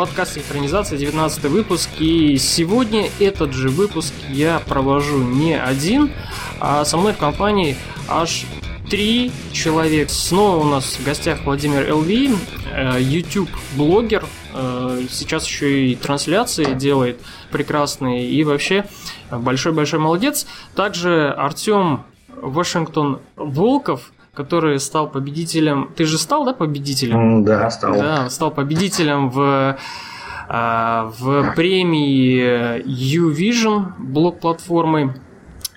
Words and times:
подкаст 0.00 0.36
«Синхронизация», 0.36 0.96
19 0.96 1.44
выпуск. 1.50 1.90
И 1.98 2.38
сегодня 2.38 3.10
этот 3.18 3.52
же 3.52 3.68
выпуск 3.68 4.14
я 4.30 4.58
провожу 4.60 5.18
не 5.18 5.52
один, 5.60 6.10
а 6.58 6.86
со 6.86 6.96
мной 6.96 7.12
в 7.12 7.18
компании 7.18 7.76
аж 8.08 8.46
три 8.88 9.30
человека. 9.52 10.10
Снова 10.10 10.56
у 10.56 10.64
нас 10.64 10.94
в 10.94 11.04
гостях 11.04 11.44
Владимир 11.44 11.92
ЛВ, 11.92 12.08
э, 12.08 12.96
YouTube-блогер, 12.98 14.24
э, 14.54 15.02
сейчас 15.10 15.46
еще 15.46 15.88
и 15.88 15.96
трансляции 15.96 16.72
делает 16.72 17.20
прекрасные, 17.50 18.26
и 18.26 18.42
вообще 18.42 18.86
большой-большой 19.30 19.98
молодец. 20.00 20.46
Также 20.74 21.28
Артем 21.28 22.04
Вашингтон 22.40 23.20
Волков, 23.36 24.12
который 24.40 24.80
стал 24.80 25.08
победителем. 25.10 25.90
Ты 25.96 26.04
же 26.04 26.18
стал, 26.18 26.44
да, 26.44 26.52
победителем? 26.52 27.44
Да, 27.44 27.70
стал. 27.70 27.94
Да, 27.94 28.30
стал 28.30 28.50
победителем 28.50 29.28
в 29.30 29.76
а, 30.48 31.12
в 31.18 31.54
премии 31.54 32.82
U-Vision 32.84 33.92
блок-платформы 33.98 35.14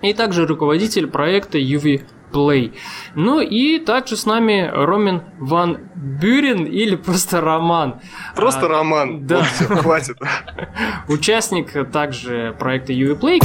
и 0.01 0.13
также 0.13 0.47
руководитель 0.47 1.07
проекта 1.07 1.59
UV 1.59 2.01
Play. 2.31 2.73
Ну 3.13 3.39
и 3.39 3.77
также 3.77 4.17
с 4.17 4.25
нами 4.25 4.67
Ромин 4.73 5.21
Ван 5.37 5.77
Бюрен 5.93 6.65
или 6.65 6.95
просто 6.95 7.39
Роман. 7.41 8.01
Просто 8.35 8.65
а, 8.65 8.69
Роман. 8.69 9.27
Да. 9.27 9.37
Вот 9.37 9.47
все, 9.47 9.65
хватит. 9.65 10.17
Участник 11.07 11.91
также 11.91 12.55
проекта 12.57 12.93
UV 12.93 13.19
Play. 13.19 13.43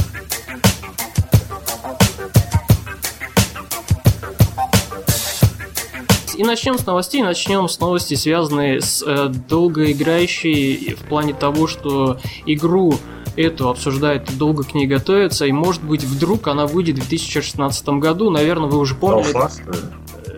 И 6.38 6.44
начнем 6.44 6.78
с 6.78 6.86
новостей. 6.86 7.20
Начнем 7.20 7.68
с 7.68 7.80
новостей, 7.80 8.16
связанные 8.16 8.80
с 8.80 9.02
э, 9.04 9.26
долгоиграющей 9.26 10.94
в 10.94 11.08
плане 11.08 11.34
того, 11.34 11.66
что 11.66 12.18
игру 12.46 12.94
эту 13.34 13.68
обсуждают 13.68 14.30
и 14.30 14.34
долго 14.34 14.62
к 14.62 14.72
ней 14.72 14.86
готовятся, 14.86 15.46
и 15.46 15.52
может 15.52 15.82
быть 15.82 16.04
вдруг 16.04 16.46
она 16.46 16.66
выйдет 16.66 16.94
в 16.94 17.08
2016 17.08 17.88
году. 17.88 18.30
Наверное, 18.30 18.68
вы 18.68 18.78
уже 18.78 18.94
помнили. 18.94 19.34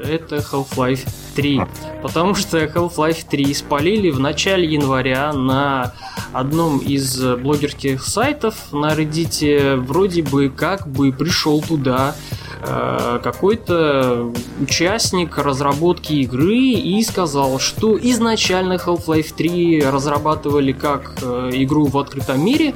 Это 0.02 0.36
Half-Life 0.36 1.06
3. 1.36 1.60
Потому 2.02 2.34
что 2.34 2.58
Half-Life 2.64 3.26
3 3.28 3.52
спалили 3.52 4.08
в 4.08 4.18
начале 4.18 4.72
января 4.72 5.34
на 5.34 5.92
одном 6.32 6.78
из 6.78 7.22
блогерских 7.22 8.02
сайтов 8.02 8.72
на 8.72 8.94
Reddit. 8.94 9.76
Вроде 9.76 10.22
бы 10.22 10.48
как 10.48 10.88
бы 10.88 11.12
пришел 11.12 11.60
туда 11.60 12.14
какой-то 12.61 14.33
участник 14.61 15.39
разработки 15.39 16.12
игры 16.12 16.58
и 16.58 17.03
сказал, 17.03 17.58
что 17.58 17.98
изначально 17.98 18.75
Half-Life 18.75 19.34
3 19.34 19.83
разрабатывали 19.84 20.72
как 20.72 21.14
э, 21.22 21.50
игру 21.55 21.86
в 21.86 21.97
открытом 21.98 22.44
мире, 22.44 22.75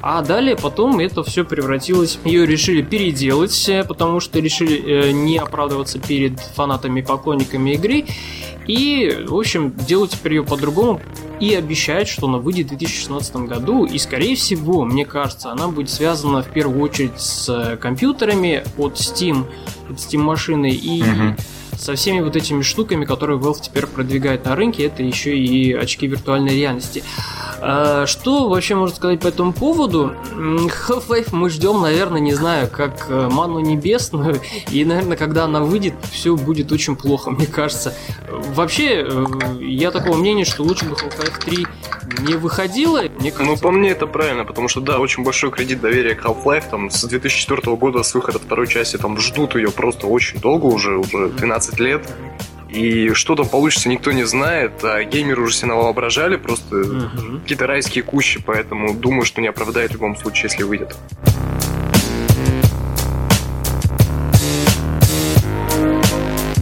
а 0.00 0.22
далее 0.22 0.56
потом 0.56 0.98
это 1.00 1.22
все 1.24 1.44
превратилось, 1.44 2.18
ее 2.24 2.46
решили 2.46 2.82
переделать, 2.82 3.68
э, 3.68 3.84
потому 3.84 4.20
что 4.20 4.38
решили 4.38 5.12
не 5.12 5.38
оправдываться 5.38 5.98
перед 5.98 6.40
фанатами, 6.40 7.02
поклонниками 7.02 7.72
игры, 7.72 8.06
и, 8.68 9.24
в 9.26 9.34
общем, 9.34 9.72
делать 9.74 10.12
теперь 10.12 10.34
ее 10.34 10.44
по-другому 10.44 11.00
и 11.40 11.54
обещает, 11.54 12.06
что 12.06 12.28
она 12.28 12.38
выйдет 12.38 12.66
в 12.66 12.76
2016 12.76 13.36
году. 13.36 13.86
И, 13.86 13.96
скорее 13.98 14.36
всего, 14.36 14.84
мне 14.84 15.06
кажется, 15.06 15.50
она 15.50 15.68
будет 15.68 15.88
связана 15.88 16.42
в 16.42 16.50
первую 16.50 16.82
очередь 16.82 17.18
с 17.18 17.78
компьютерами 17.80 18.62
от 18.76 18.94
Steam, 18.96 19.46
от 19.88 19.96
Steam 19.96 20.18
машины 20.18 20.70
и 20.70 21.02
угу. 21.02 21.36
Со 21.78 21.94
всеми 21.94 22.20
вот 22.20 22.36
этими 22.36 22.62
штуками, 22.62 23.04
которые 23.04 23.38
Valve 23.38 23.60
теперь 23.62 23.86
продвигает 23.86 24.44
на 24.44 24.56
рынке. 24.56 24.84
Это 24.84 25.02
еще 25.02 25.38
и 25.38 25.72
очки 25.72 26.06
виртуальной 26.06 26.56
реальности. 26.56 27.04
А, 27.60 28.06
что 28.06 28.48
вообще 28.48 28.74
можно 28.74 28.94
сказать 28.94 29.20
по 29.20 29.28
этому 29.28 29.52
поводу? 29.52 30.14
Half-Life 30.34 31.28
мы 31.32 31.50
ждем, 31.50 31.80
наверное, 31.80 32.20
не 32.20 32.34
знаю, 32.34 32.68
как 32.70 33.06
э, 33.08 33.28
ману 33.30 33.60
небесную, 33.60 34.40
и, 34.70 34.84
наверное, 34.84 35.16
когда 35.16 35.44
она 35.44 35.60
выйдет, 35.60 35.94
все 36.10 36.36
будет 36.36 36.72
очень 36.72 36.96
плохо, 36.96 37.30
мне 37.30 37.46
кажется. 37.46 37.94
Вообще, 38.54 39.06
э, 39.08 39.26
я 39.60 39.90
такого 39.90 40.16
мнения, 40.16 40.44
что 40.44 40.62
лучше 40.62 40.84
бы 40.84 40.92
Half-Life 40.92 41.44
3 41.44 41.66
не 42.20 42.34
выходила, 42.34 43.02
мне 43.18 43.30
кажется. 43.30 43.44
Ну, 43.44 43.56
по 43.56 43.70
мне 43.70 43.90
это 43.90 44.06
правильно, 44.06 44.44
потому 44.44 44.68
что, 44.68 44.80
да, 44.80 44.98
очень 44.98 45.24
большой 45.24 45.50
кредит 45.50 45.80
доверия 45.80 46.14
к 46.14 46.24
Half-Life, 46.24 46.70
там, 46.70 46.90
с 46.90 47.04
2004 47.04 47.76
года, 47.76 48.02
с 48.02 48.14
выхода 48.14 48.38
второй 48.38 48.66
части, 48.66 48.96
там, 48.96 49.18
ждут 49.18 49.54
ее 49.54 49.70
просто 49.70 50.06
очень 50.06 50.40
долго, 50.40 50.66
уже, 50.66 50.96
уже 50.96 51.28
12 51.28 51.80
лет. 51.80 52.06
И 52.68 53.14
что 53.14 53.34
там 53.34 53.48
получится, 53.48 53.88
никто 53.88 54.12
не 54.12 54.24
знает, 54.24 54.84
а 54.84 55.02
геймеры 55.02 55.42
уже 55.42 55.54
себе 55.54 55.72
воображали 55.72 56.36
просто 56.36 56.76
угу. 56.76 57.40
какие-то 57.40 57.66
райские 57.66 58.04
кущи, 58.04 58.42
поэтому 58.44 58.94
думаю, 58.94 59.24
что 59.24 59.40
не 59.40 59.48
оправдает 59.48 59.90
в 59.90 59.94
любом 59.94 60.16
случае, 60.16 60.50
если 60.50 60.64
выйдет. 60.64 60.96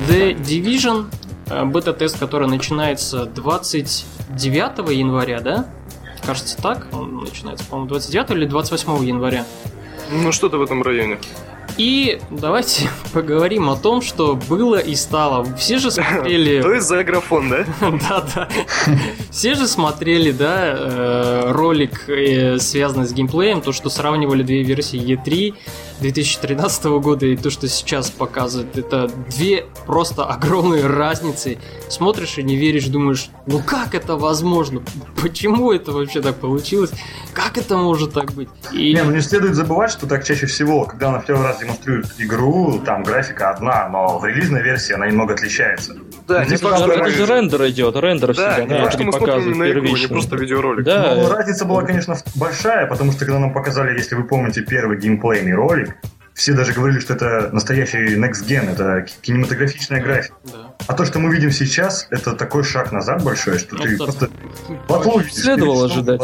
The 0.08 0.36
Division, 0.40 1.06
бета-тест, 1.46 2.18
который 2.18 2.48
начинается 2.48 3.26
29 3.26 4.90
января, 4.96 5.40
да? 5.40 5.66
Кажется, 6.24 6.56
так. 6.60 6.86
Он 6.92 7.24
начинается, 7.24 7.64
по-моему, 7.66 7.88
29 7.88 8.30
или 8.30 8.46
28 8.46 9.04
января. 9.04 9.44
Ну, 10.10 10.32
что-то 10.32 10.58
в 10.58 10.62
этом 10.62 10.82
районе. 10.82 11.18
И 11.76 12.20
давайте 12.30 12.88
поговорим 13.12 13.68
о 13.68 13.76
том, 13.76 14.00
что 14.02 14.34
было 14.34 14.78
и 14.78 14.94
стало. 14.94 15.44
Все 15.56 15.78
же 15.78 15.90
смотрели... 15.90 16.62
То 16.62 16.72
есть 16.72 16.86
за 16.86 17.04
графон, 17.04 17.50
да? 17.50 17.64
Да-да. 18.08 18.48
Все 19.30 19.54
же 19.54 19.66
смотрели, 19.66 20.30
да, 20.30 20.74
э, 20.76 21.52
ролик, 21.52 22.08
э, 22.08 22.58
связанный 22.58 23.06
с 23.06 23.12
геймплеем, 23.12 23.60
то, 23.60 23.72
что 23.72 23.90
сравнивали 23.90 24.42
две 24.42 24.62
версии 24.62 24.98
E3 24.98 25.54
2013 26.00 26.84
года 26.84 27.26
и 27.26 27.36
то, 27.36 27.50
что 27.50 27.68
сейчас 27.68 28.10
показывают. 28.10 28.76
Это 28.76 29.08
две 29.30 29.66
просто 29.86 30.24
огромные 30.24 30.86
разницы. 30.86 31.58
Смотришь 31.88 32.38
и 32.38 32.42
не 32.42 32.56
веришь, 32.56 32.86
думаешь, 32.86 33.30
ну 33.46 33.60
как 33.60 33.94
это 33.94 34.16
возможно? 34.16 34.82
Почему 35.20 35.72
это 35.72 35.92
вообще 35.92 36.20
так 36.20 36.36
получилось? 36.36 36.90
Как 37.32 37.58
это 37.58 37.76
может 37.76 38.12
так 38.12 38.32
быть? 38.32 38.48
И... 38.72 38.94
Не, 38.94 39.02
ну 39.02 39.10
не 39.12 39.20
следует 39.20 39.54
забывать, 39.54 39.90
что 39.90 40.06
так 40.06 40.24
чаще 40.24 40.46
всего, 40.46 40.84
когда 40.84 41.10
на 41.10 41.20
первый 41.20 41.44
раз 41.44 41.58
демонстрируют 41.60 42.06
игру, 42.18 42.80
там 42.84 43.02
графика 43.02 43.50
одна, 43.50 43.88
но 43.88 44.18
в 44.18 44.24
релизной 44.24 44.62
версии 44.62 44.94
она 44.94 45.06
немного 45.06 45.34
отличается. 45.34 45.96
Да, 46.26 46.44
не 46.44 46.56
факт, 46.56 46.78
что 46.78 46.92
это 46.92 47.10
же 47.10 47.26
рендер 47.26 47.66
идет, 47.68 47.96
рендер 47.96 48.34
да, 48.34 48.54
всегда. 48.54 48.74
Не 48.74 48.80
факт, 48.80 48.94
что 48.94 49.04
мы 49.04 49.12
смотрим 49.12 49.58
на 49.58 49.70
игру, 49.70 49.82
не 49.82 50.06
просто 50.06 50.36
видеоролик. 50.36 50.84
Да. 50.84 51.14
Ну, 51.14 51.28
разница 51.28 51.64
была, 51.64 51.82
конечно, 51.82 52.16
большая, 52.34 52.86
потому 52.86 53.12
что 53.12 53.20
когда 53.20 53.38
нам 53.38 53.52
показали, 53.52 53.96
если 53.96 54.14
вы 54.14 54.24
помните, 54.24 54.62
первый 54.62 54.98
геймплейный 54.98 55.54
ролик, 55.54 55.85
все 56.36 56.52
даже 56.52 56.74
говорили, 56.74 57.00
что 57.00 57.14
это 57.14 57.48
настоящий 57.50 58.14
Next 58.14 58.46
Gen, 58.46 58.70
это 58.70 59.06
кинематографичная 59.22 60.02
графика. 60.02 60.36
Да. 60.44 60.74
А 60.86 60.92
то, 60.92 61.06
что 61.06 61.18
мы 61.18 61.34
видим 61.34 61.50
сейчас, 61.50 62.06
это 62.10 62.34
такой 62.34 62.62
шаг 62.62 62.92
назад 62.92 63.24
большой, 63.24 63.58
что 63.58 63.74
ты 63.74 63.96
просто 63.96 64.28
батлу 64.86 65.22
Следовало 65.30 65.86
ожидать. 65.86 66.20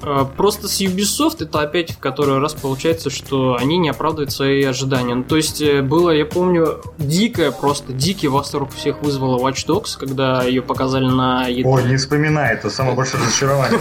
А, 0.00 0.24
просто 0.24 0.66
с 0.66 0.80
Ubisoft 0.80 1.44
это 1.44 1.60
опять 1.60 1.92
в 1.92 1.98
который 1.98 2.38
раз 2.38 2.54
получается, 2.54 3.10
что 3.10 3.56
они 3.60 3.76
не 3.76 3.90
оправдывают 3.90 4.32
свои 4.32 4.64
ожидания. 4.64 5.14
Ну, 5.14 5.24
то 5.24 5.36
есть 5.36 5.60
э, 5.60 5.82
было, 5.82 6.10
я 6.10 6.24
помню, 6.24 6.80
дикое, 6.96 7.50
просто 7.50 7.92
дикий 7.92 8.28
восторг 8.28 8.72
всех 8.72 9.02
вызвала 9.02 9.38
Watch 9.38 9.66
Dogs, 9.66 9.98
когда 9.98 10.42
ее 10.42 10.62
показали 10.62 11.06
на 11.06 11.50
E3. 11.50 11.62
Ой, 11.64 11.84
не 11.84 11.96
вспоминай, 11.96 12.54
это 12.54 12.70
самое 12.70 12.96
большое 12.96 13.22
разочарование. 13.22 13.78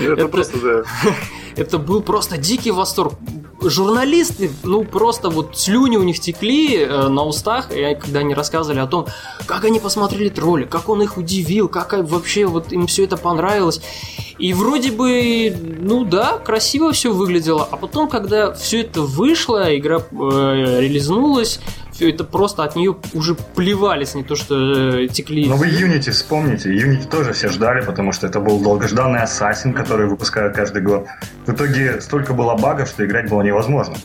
Это 0.10 0.28
просто, 0.28 0.58
да. 0.58 1.10
Это 1.56 1.78
был 1.78 2.02
просто 2.02 2.36
дикий 2.36 2.70
восторг 2.70 3.14
журналисты, 3.62 4.50
ну, 4.62 4.84
просто 4.84 5.30
вот 5.30 5.58
слюни 5.58 5.96
у 5.96 6.02
них 6.02 6.20
текли 6.20 6.76
э, 6.76 7.08
на 7.08 7.24
устах, 7.24 7.70
и 7.72 7.96
когда 8.00 8.20
они 8.20 8.34
рассказывали 8.34 8.80
о 8.80 8.86
том, 8.86 9.06
как 9.46 9.64
они 9.64 9.80
посмотрели 9.80 10.28
тролли, 10.28 10.64
как 10.64 10.88
он 10.88 11.02
их 11.02 11.16
удивил, 11.16 11.68
как 11.68 11.92
вообще 11.92 12.46
вот 12.46 12.72
им 12.72 12.86
все 12.86 13.04
это 13.04 13.16
понравилось. 13.16 13.80
И 14.38 14.52
вроде 14.52 14.92
бы, 14.92 15.56
ну 15.80 16.04
да, 16.04 16.36
красиво 16.38 16.92
все 16.92 17.10
выглядело. 17.10 17.66
А 17.70 17.76
потом, 17.76 18.08
когда 18.08 18.52
все 18.52 18.82
это 18.82 19.00
вышло, 19.00 19.74
игра 19.74 19.96
э, 19.98 20.80
релизнулась, 20.80 21.60
это 22.00 22.24
просто 22.24 22.64
от 22.64 22.76
нее 22.76 22.96
уже 23.14 23.34
плевались, 23.34 24.14
не 24.14 24.24
то 24.24 24.36
что 24.36 24.98
э, 24.98 25.08
текли. 25.08 25.46
Но 25.46 25.56
вы 25.56 25.66
Unity 25.66 26.10
вспомните, 26.10 26.70
Unity 26.70 27.08
тоже 27.08 27.32
все 27.32 27.48
ждали, 27.48 27.84
потому 27.84 28.12
что 28.12 28.26
это 28.26 28.40
был 28.40 28.58
долгожданный 28.60 29.20
Assassin, 29.20 29.72
который 29.72 30.06
выпускают 30.06 30.54
каждый 30.54 30.82
год. 30.82 31.06
В 31.46 31.52
итоге 31.52 32.00
столько 32.00 32.32
было 32.32 32.54
багов, 32.56 32.88
что 32.88 33.04
играть 33.04 33.28
было 33.28 33.42
невозможно. 33.42 33.96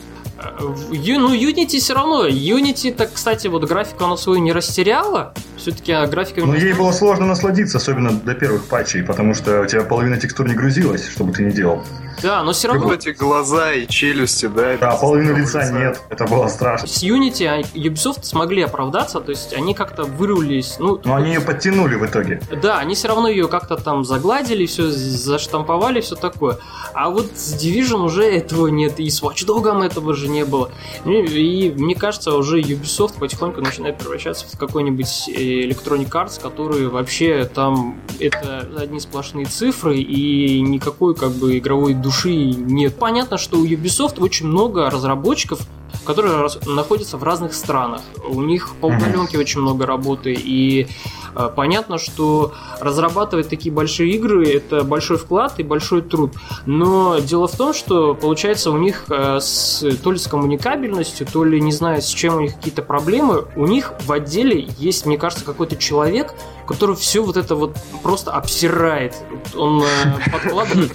Ю, 0.90 1.18
ну, 1.20 1.34
Unity 1.34 1.78
все 1.78 1.94
равно. 1.94 2.26
Unity, 2.26 2.92
так, 2.94 3.12
кстати, 3.12 3.46
вот 3.46 3.64
графику 3.64 4.04
она 4.04 4.16
свою 4.16 4.40
не 4.40 4.52
растеряла. 4.52 5.34
Все-таки 5.56 5.92
а 5.92 6.06
графика... 6.06 6.40
Ну, 6.40 6.54
ей 6.54 6.72
было 6.72 6.92
сложно 6.92 7.26
насладиться, 7.26 7.78
особенно 7.78 8.12
до 8.12 8.34
первых 8.34 8.64
патчей, 8.64 9.02
потому 9.02 9.34
что 9.34 9.62
у 9.62 9.66
тебя 9.66 9.82
половина 9.82 10.18
текстур 10.18 10.48
не 10.48 10.54
грузилась, 10.54 11.08
что 11.08 11.24
бы 11.24 11.32
ты 11.32 11.44
ни 11.44 11.50
делал. 11.50 11.82
Да, 12.22 12.42
но 12.42 12.52
все 12.52 12.68
равно... 12.68 12.84
Вот 12.84 12.94
эти 12.94 13.10
глаза 13.10 13.72
и 13.72 13.86
челюсти, 13.86 14.46
да? 14.46 14.76
Да, 14.76 14.96
половину 14.96 15.36
лица 15.36 15.70
нет, 15.70 16.00
это 16.10 16.26
было 16.26 16.48
страшно. 16.48 16.86
С 16.88 17.02
Unity 17.02 17.46
а, 17.46 17.60
Ubisoft 17.76 18.24
смогли 18.24 18.62
оправдаться, 18.62 19.20
то 19.20 19.30
есть 19.30 19.52
они 19.54 19.74
как-то 19.74 20.04
вырулились, 20.04 20.76
ну... 20.78 21.00
Но 21.04 21.16
они 21.16 21.34
ее 21.34 21.40
подтянули 21.40 21.94
в 21.96 22.04
итоге. 22.04 22.40
Да, 22.62 22.78
они 22.78 22.94
все 22.94 23.08
равно 23.08 23.28
ее 23.28 23.48
как-то 23.48 23.76
там 23.76 24.04
загладили, 24.04 24.66
все 24.66 24.90
заштамповали, 24.90 26.00
все 26.00 26.16
такое. 26.16 26.58
А 26.94 27.10
вот 27.10 27.26
с 27.34 27.54
Division 27.54 28.04
уже 28.04 28.24
этого 28.24 28.68
нет, 28.68 29.00
и 29.00 29.08
с 29.08 29.22
Watch 29.22 29.46
Dog 29.46 29.62
этого 29.84 30.14
же 30.14 30.28
не 30.28 30.44
было. 30.44 30.70
И, 31.04 31.10
и 31.10 31.70
мне 31.70 31.94
кажется, 31.94 32.34
уже 32.34 32.60
Ubisoft 32.60 33.18
потихоньку 33.18 33.60
начинает 33.60 33.98
превращаться 33.98 34.46
в 34.46 34.58
какой-нибудь 34.58 35.28
э, 35.28 35.32
Electronic 35.66 36.10
Arts, 36.10 36.40
который 36.40 36.88
вообще 36.88 37.44
там 37.52 38.00
это 38.20 38.68
одни 38.78 39.00
сплошные 39.00 39.46
цифры 39.46 39.98
и 39.98 40.60
никакой 40.60 41.14
как 41.14 41.32
бы 41.32 41.58
игровой 41.58 41.94
души 42.02 42.34
нет. 42.34 42.96
Понятно, 42.96 43.38
что 43.38 43.58
у 43.58 43.64
Ubisoft 43.64 44.20
очень 44.20 44.46
много 44.46 44.90
разработчиков, 44.90 45.60
которые 46.04 46.48
находятся 46.66 47.16
в 47.16 47.22
разных 47.22 47.54
странах. 47.54 48.00
У 48.28 48.42
них 48.42 48.74
по 48.80 48.86
удаленке 48.86 49.38
очень 49.38 49.60
много 49.60 49.86
работы, 49.86 50.34
и 50.36 50.88
э, 51.34 51.50
понятно, 51.54 51.98
что 51.98 52.54
разрабатывать 52.80 53.48
такие 53.48 53.72
большие 53.72 54.10
игры 54.12 54.48
это 54.48 54.82
большой 54.84 55.16
вклад 55.16 55.58
и 55.58 55.62
большой 55.62 56.02
труд. 56.02 56.32
Но 56.66 57.18
дело 57.18 57.46
в 57.46 57.56
том, 57.56 57.72
что 57.72 58.14
получается 58.14 58.70
у 58.70 58.78
них 58.78 59.04
э, 59.08 59.38
с, 59.40 59.84
то 60.02 60.12
ли 60.12 60.18
с 60.18 60.26
коммуникабельностью, 60.26 61.26
то 61.30 61.44
ли 61.44 61.60
не 61.60 61.72
знаю, 61.72 62.02
с 62.02 62.08
чем 62.08 62.36
у 62.36 62.40
них 62.40 62.56
какие-то 62.56 62.82
проблемы, 62.82 63.44
у 63.56 63.66
них 63.66 63.92
в 64.04 64.12
отделе 64.12 64.68
есть, 64.78 65.06
мне 65.06 65.18
кажется, 65.18 65.44
какой-то 65.44 65.76
человек, 65.76 66.34
который 66.66 66.96
все 66.96 67.22
вот 67.22 67.36
это 67.36 67.54
вот 67.54 67.76
просто 68.02 68.32
обсирает. 68.32 69.14
Он 69.54 69.82
э, 69.82 70.30
подкладывает 70.30 70.92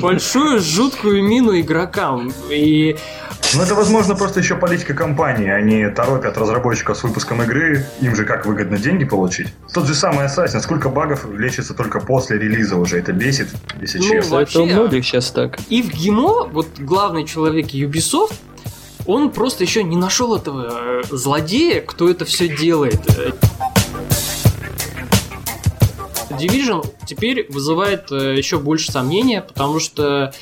большую 0.00 0.60
жуткую 0.60 1.22
мину 1.24 1.58
игрокам. 1.58 2.32
И 2.50 2.96
ну, 3.54 3.62
это, 3.62 3.74
возможно, 3.74 4.14
просто 4.14 4.40
еще 4.40 4.56
политика 4.56 4.94
компании. 4.94 5.50
Они 5.50 5.86
торопят 5.88 6.38
разработчиков 6.38 6.96
с 6.96 7.02
выпуском 7.02 7.42
игры. 7.42 7.86
Им 8.00 8.16
же 8.16 8.24
как 8.24 8.46
выгодно 8.46 8.78
деньги 8.78 9.04
получить. 9.04 9.48
Тот 9.74 9.86
же 9.86 9.94
самый 9.94 10.26
Assassin. 10.26 10.60
Сколько 10.60 10.88
багов 10.88 11.26
лечится 11.30 11.74
только 11.74 12.00
после 12.00 12.38
релиза 12.38 12.76
уже. 12.76 12.98
Это 12.98 13.12
бесит, 13.12 13.48
если 13.80 13.98
ну, 13.98 14.04
честно. 14.04 14.36
Вообще, 14.36 14.52
это 14.52 14.62
у 14.62 14.66
многих 14.66 15.04
сейчас 15.04 15.30
так. 15.30 15.58
И 15.68 15.82
в 15.82 15.90
ГИМО, 15.90 16.48
вот 16.48 16.68
главный 16.78 17.26
человек 17.26 17.66
Ubisoft, 17.74 18.34
он 19.06 19.30
просто 19.30 19.64
еще 19.64 19.82
не 19.82 19.96
нашел 19.96 20.34
этого 20.34 21.00
э, 21.00 21.02
злодея, 21.10 21.82
кто 21.82 22.08
это 22.08 22.24
все 22.24 22.48
делает. 22.48 23.00
Division 26.38 26.86
теперь 27.06 27.46
вызывает 27.50 28.10
э, 28.10 28.36
еще 28.36 28.58
больше 28.58 28.90
сомнения, 28.92 29.42
потому 29.42 29.80
что 29.80 30.32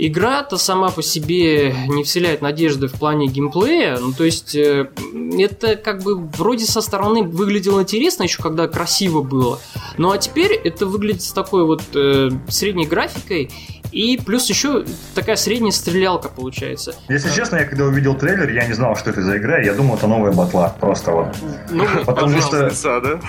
Игра-то 0.00 0.58
сама 0.58 0.90
по 0.90 1.02
себе 1.02 1.74
не 1.88 2.04
вселяет 2.04 2.40
надежды 2.40 2.86
в 2.86 2.92
плане 2.92 3.26
геймплея. 3.26 3.98
Ну, 3.98 4.12
то 4.12 4.22
есть, 4.22 4.54
э, 4.54 4.90
это 5.36 5.74
как 5.74 6.04
бы 6.04 6.16
вроде 6.16 6.66
со 6.66 6.80
стороны 6.80 7.24
выглядело 7.24 7.82
интересно, 7.82 8.22
еще 8.22 8.40
когда 8.40 8.68
красиво 8.68 9.22
было. 9.22 9.58
Ну 9.96 10.12
а 10.12 10.18
теперь 10.18 10.52
это 10.52 10.86
выглядит 10.86 11.22
с 11.22 11.32
такой 11.32 11.64
вот 11.64 11.82
э, 11.94 12.30
средней 12.48 12.86
графикой. 12.86 13.50
И 13.92 14.18
плюс 14.18 14.48
еще 14.48 14.84
такая 15.14 15.36
средняя 15.36 15.72
стрелялка 15.72 16.28
получается. 16.28 16.94
Если 17.08 17.30
честно, 17.30 17.56
я 17.56 17.64
когда 17.64 17.84
увидел 17.84 18.14
трейлер, 18.14 18.50
я 18.50 18.66
не 18.66 18.74
знал, 18.74 18.96
что 18.96 19.10
это 19.10 19.22
за 19.22 19.38
игра. 19.38 19.58
Я 19.58 19.74
думал, 19.74 19.96
это 19.96 20.06
новая 20.06 20.32
батла. 20.32 20.74
Просто 20.80 21.12
вот. 21.12 21.36
Ну, 21.70 21.84
Потому 22.04 22.40
что... 22.40 22.66
Лица, 22.66 23.00
да? 23.00 23.20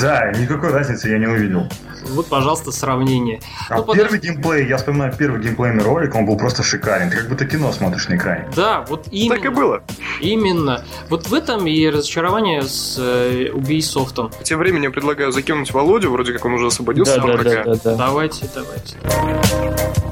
Да, 0.00 0.32
никакой 0.32 0.70
разницы 0.70 1.08
я 1.08 1.18
не 1.18 1.26
увидел. 1.26 1.68
Вот, 2.10 2.28
пожалуйста, 2.28 2.72
сравнение. 2.72 3.40
А 3.68 3.78
ну, 3.78 3.84
первый 3.84 4.18
подожди. 4.18 4.28
геймплей, 4.28 4.68
я 4.68 4.76
вспоминаю 4.76 5.12
первый 5.16 5.40
геймплейный 5.40 5.82
ролик, 5.82 6.14
он 6.14 6.26
был 6.26 6.36
просто 6.36 6.62
шикарен. 6.62 7.10
Ты 7.10 7.16
как 7.16 7.28
будто 7.28 7.44
кино 7.46 7.72
смотришь 7.72 8.08
на 8.08 8.16
экране. 8.16 8.48
Да, 8.54 8.84
вот 8.88 9.08
именно. 9.10 9.36
Так 9.36 9.44
и 9.44 9.48
было. 9.48 9.82
Именно. 10.20 10.84
Вот 11.08 11.26
в 11.26 11.34
этом 11.34 11.66
и 11.66 11.88
разочарование 11.88 12.62
с 12.62 12.96
э, 12.98 13.48
Ubisoft. 13.52 14.32
Тем 14.44 14.58
временем 14.58 14.92
предлагаю 14.92 15.32
закинуть 15.32 15.72
Володю, 15.72 16.10
вроде 16.10 16.32
как 16.32 16.44
он 16.44 16.54
уже 16.54 16.68
освободился. 16.68 17.20
Да, 17.20 17.36
да, 17.36 17.42
да, 17.42 17.64
да, 17.64 17.74
да. 17.82 17.94
Давайте, 17.96 18.48
давайте. 18.54 20.05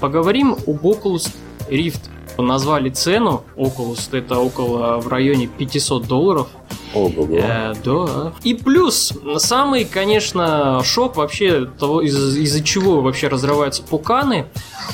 Поговорим 0.00 0.56
об 0.66 0.84
Oculus 0.86 1.30
Rift. 1.70 2.00
Назвали 2.38 2.90
цену 2.90 3.44
Oculus, 3.56 4.08
это 4.12 4.38
около 4.38 4.98
в 4.98 5.08
районе 5.08 5.46
500 5.46 6.06
долларов. 6.06 6.48
Ого. 6.94 7.26
Э, 7.30 7.72
да. 7.82 8.32
И 8.44 8.52
плюс, 8.52 9.14
самый, 9.38 9.86
конечно, 9.86 10.82
шок 10.84 11.16
вообще 11.16 11.64
того, 11.64 12.02
из- 12.02 12.36
из-за 12.36 12.62
чего 12.62 13.00
вообще 13.00 13.28
разрываются 13.28 13.82
пуканы. 13.82 14.46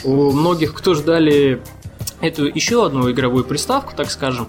У 0.05 0.31
многих, 0.31 0.73
кто 0.73 0.95
ждали 0.95 1.61
эту 2.21 2.45
еще 2.47 2.87
одну 2.87 3.11
игровую 3.11 3.43
приставку, 3.45 3.93
так 3.97 4.09
скажем, 4.13 4.47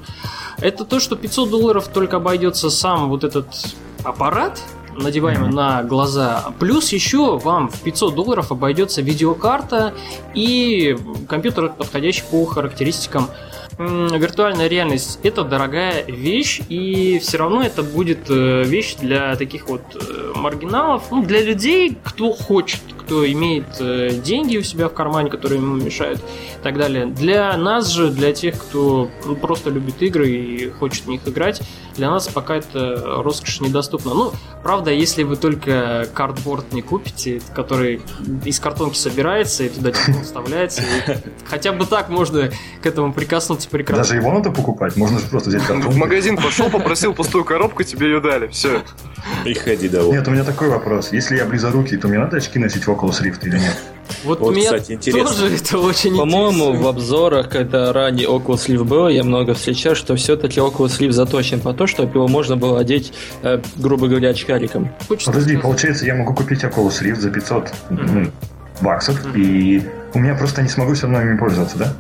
это 0.60 0.86
то, 0.86 1.00
что 1.00 1.16
500 1.16 1.50
долларов 1.50 1.88
только 1.88 2.18
обойдется 2.18 2.70
сам 2.70 3.10
вот 3.10 3.24
этот 3.24 3.48
аппарат, 4.04 4.62
надеваемый 4.96 5.50
mm-hmm. 5.50 5.56
на 5.56 5.84
глаза. 5.84 6.54
Плюс 6.60 6.92
еще 6.92 7.38
вам 7.38 7.70
в 7.70 7.82
500 7.82 8.16
долларов 8.16 8.52
обойдется 8.52 9.02
видеокарта 9.02 9.94
и 10.34 10.96
компьютер, 11.28 11.70
подходящий 11.70 12.24
по 12.30 12.46
характеристикам 12.46 13.28
виртуальная 13.78 14.68
реальность 14.68 15.20
это 15.24 15.44
дорогая 15.44 16.04
вещь, 16.06 16.62
и 16.70 17.20
все 17.20 17.38
равно 17.38 17.64
это 17.64 17.84
будет 17.84 18.30
э, 18.30 18.64
вещь 18.64 18.96
для 18.96 19.36
таких 19.36 19.68
вот 19.68 19.82
э, 19.96 20.34
маргиналов, 20.36 21.04
ну, 21.12 21.24
для 21.24 21.42
людей, 21.42 21.98
кто 22.04 22.32
хочет, 22.34 22.82
кто 23.06 23.30
имеет 23.30 23.66
э, 23.80 24.10
деньги 24.12 24.58
у 24.58 24.64
себя 24.64 24.88
в 24.88 24.94
кармане, 24.94 25.30
которые 25.30 25.60
ему 25.60 25.76
мешают 25.76 26.20
и 26.20 26.64
так 26.64 26.78
далее. 26.78 27.06
Для 27.06 27.56
нас 27.58 27.90
же, 27.90 28.10
для 28.10 28.34
тех, 28.34 28.56
кто 28.56 29.10
ну, 29.26 29.36
просто 29.36 29.70
любит 29.70 30.02
игры 30.02 30.30
и 30.30 30.70
хочет 30.70 31.06
в 31.06 31.08
них 31.08 31.22
играть, 31.28 31.62
для 31.96 32.10
нас 32.10 32.28
пока 32.28 32.56
это 32.56 33.22
роскошь 33.24 33.62
недоступна. 33.62 34.14
Ну, 34.14 34.32
правда, 34.64 34.92
если 34.92 35.24
вы 35.24 35.36
только 35.36 36.08
картборд 36.14 36.74
не 36.74 36.82
купите, 36.82 37.42
который 37.54 38.02
из 38.46 38.60
картонки 38.60 38.98
собирается 38.98 39.64
и 39.64 39.70
туда 39.70 39.92
телефон 39.92 40.24
вставляется, 40.24 40.82
хотя 41.46 41.72
бы 41.72 41.86
так 41.86 42.10
можно 42.10 42.52
к 42.82 42.86
этому 42.86 43.14
прикоснуться 43.14 43.70
прекрасно. 43.70 44.04
Даже 44.04 44.16
его 44.16 44.32
надо 44.32 44.52
покупать, 44.52 44.96
можно 44.96 45.20
же 45.20 45.26
просто 45.28 45.50
взять 45.50 45.64
картонку. 45.64 45.92
В 45.92 45.98
магазин 45.98 46.38
пошел, 46.38 46.70
попросил 46.70 47.14
пустую 47.14 47.44
коробку, 47.44 47.84
тебе 47.84 48.08
ее 48.08 48.22
дали, 48.22 48.48
все. 48.48 48.82
И 49.46 49.54
ходи 49.54 49.90
довольно. 49.90 50.20
Нет, 50.20 50.28
у 50.28 50.32
меня 50.32 50.44
такой 50.44 50.70
вопрос. 50.70 51.12
Если 51.12 51.38
я 51.38 51.46
близорукий, 51.46 51.98
то 51.98 52.08
мне 52.08 52.20
надо 52.20 52.38
очки 52.38 52.60
носить 52.60 52.86
в 52.86 52.92
Oculus 52.94 53.22
Rift 53.22 53.46
или 53.46 53.58
нет? 53.60 53.78
Вот, 54.24 54.40
вот 54.40 54.50
у 54.50 54.52
меня 54.52 54.66
кстати, 54.66 54.94
интересно. 54.94 55.30
тоже 55.30 55.56
это 55.56 55.78
очень 55.80 56.16
По-моему, 56.18 56.74
в 56.74 56.88
обзорах, 56.88 57.50
когда 57.50 57.92
ранее 57.92 58.28
Oculus 58.28 58.68
Rift 58.68 58.84
был, 58.84 59.08
я 59.08 59.24
много 59.24 59.54
встречал, 59.54 59.96
что 59.96 60.16
все-таки 60.16 60.60
Oculus 60.60 61.00
Rift 61.00 61.12
заточен 61.12 61.60
по 61.60 61.74
то, 61.74 61.88
чтобы 61.88 62.12
его 62.14 62.28
можно 62.28 62.56
было 62.56 62.80
одеть, 62.80 63.14
э, 63.42 63.62
грубо 63.78 64.08
говоря, 64.08 64.30
очкариком. 64.30 64.90
Подожди, 65.08 65.58
получается, 65.58 66.06
я 66.06 66.16
могу 66.16 66.34
купить 66.34 66.64
Oculus 66.64 67.02
Rift 67.02 67.20
за 67.20 67.32
500 67.32 67.74
mm-hmm. 67.90 68.32
баксов, 68.82 69.26
mm-hmm. 69.26 69.40
и 69.40 69.84
у 70.14 70.20
меня 70.20 70.36
просто 70.36 70.62
не 70.62 70.70
смогу 70.70 70.94
все 70.94 71.04
равно 71.04 71.22
ими 71.22 71.38
пользоваться, 71.38 71.78
да? 71.78 71.94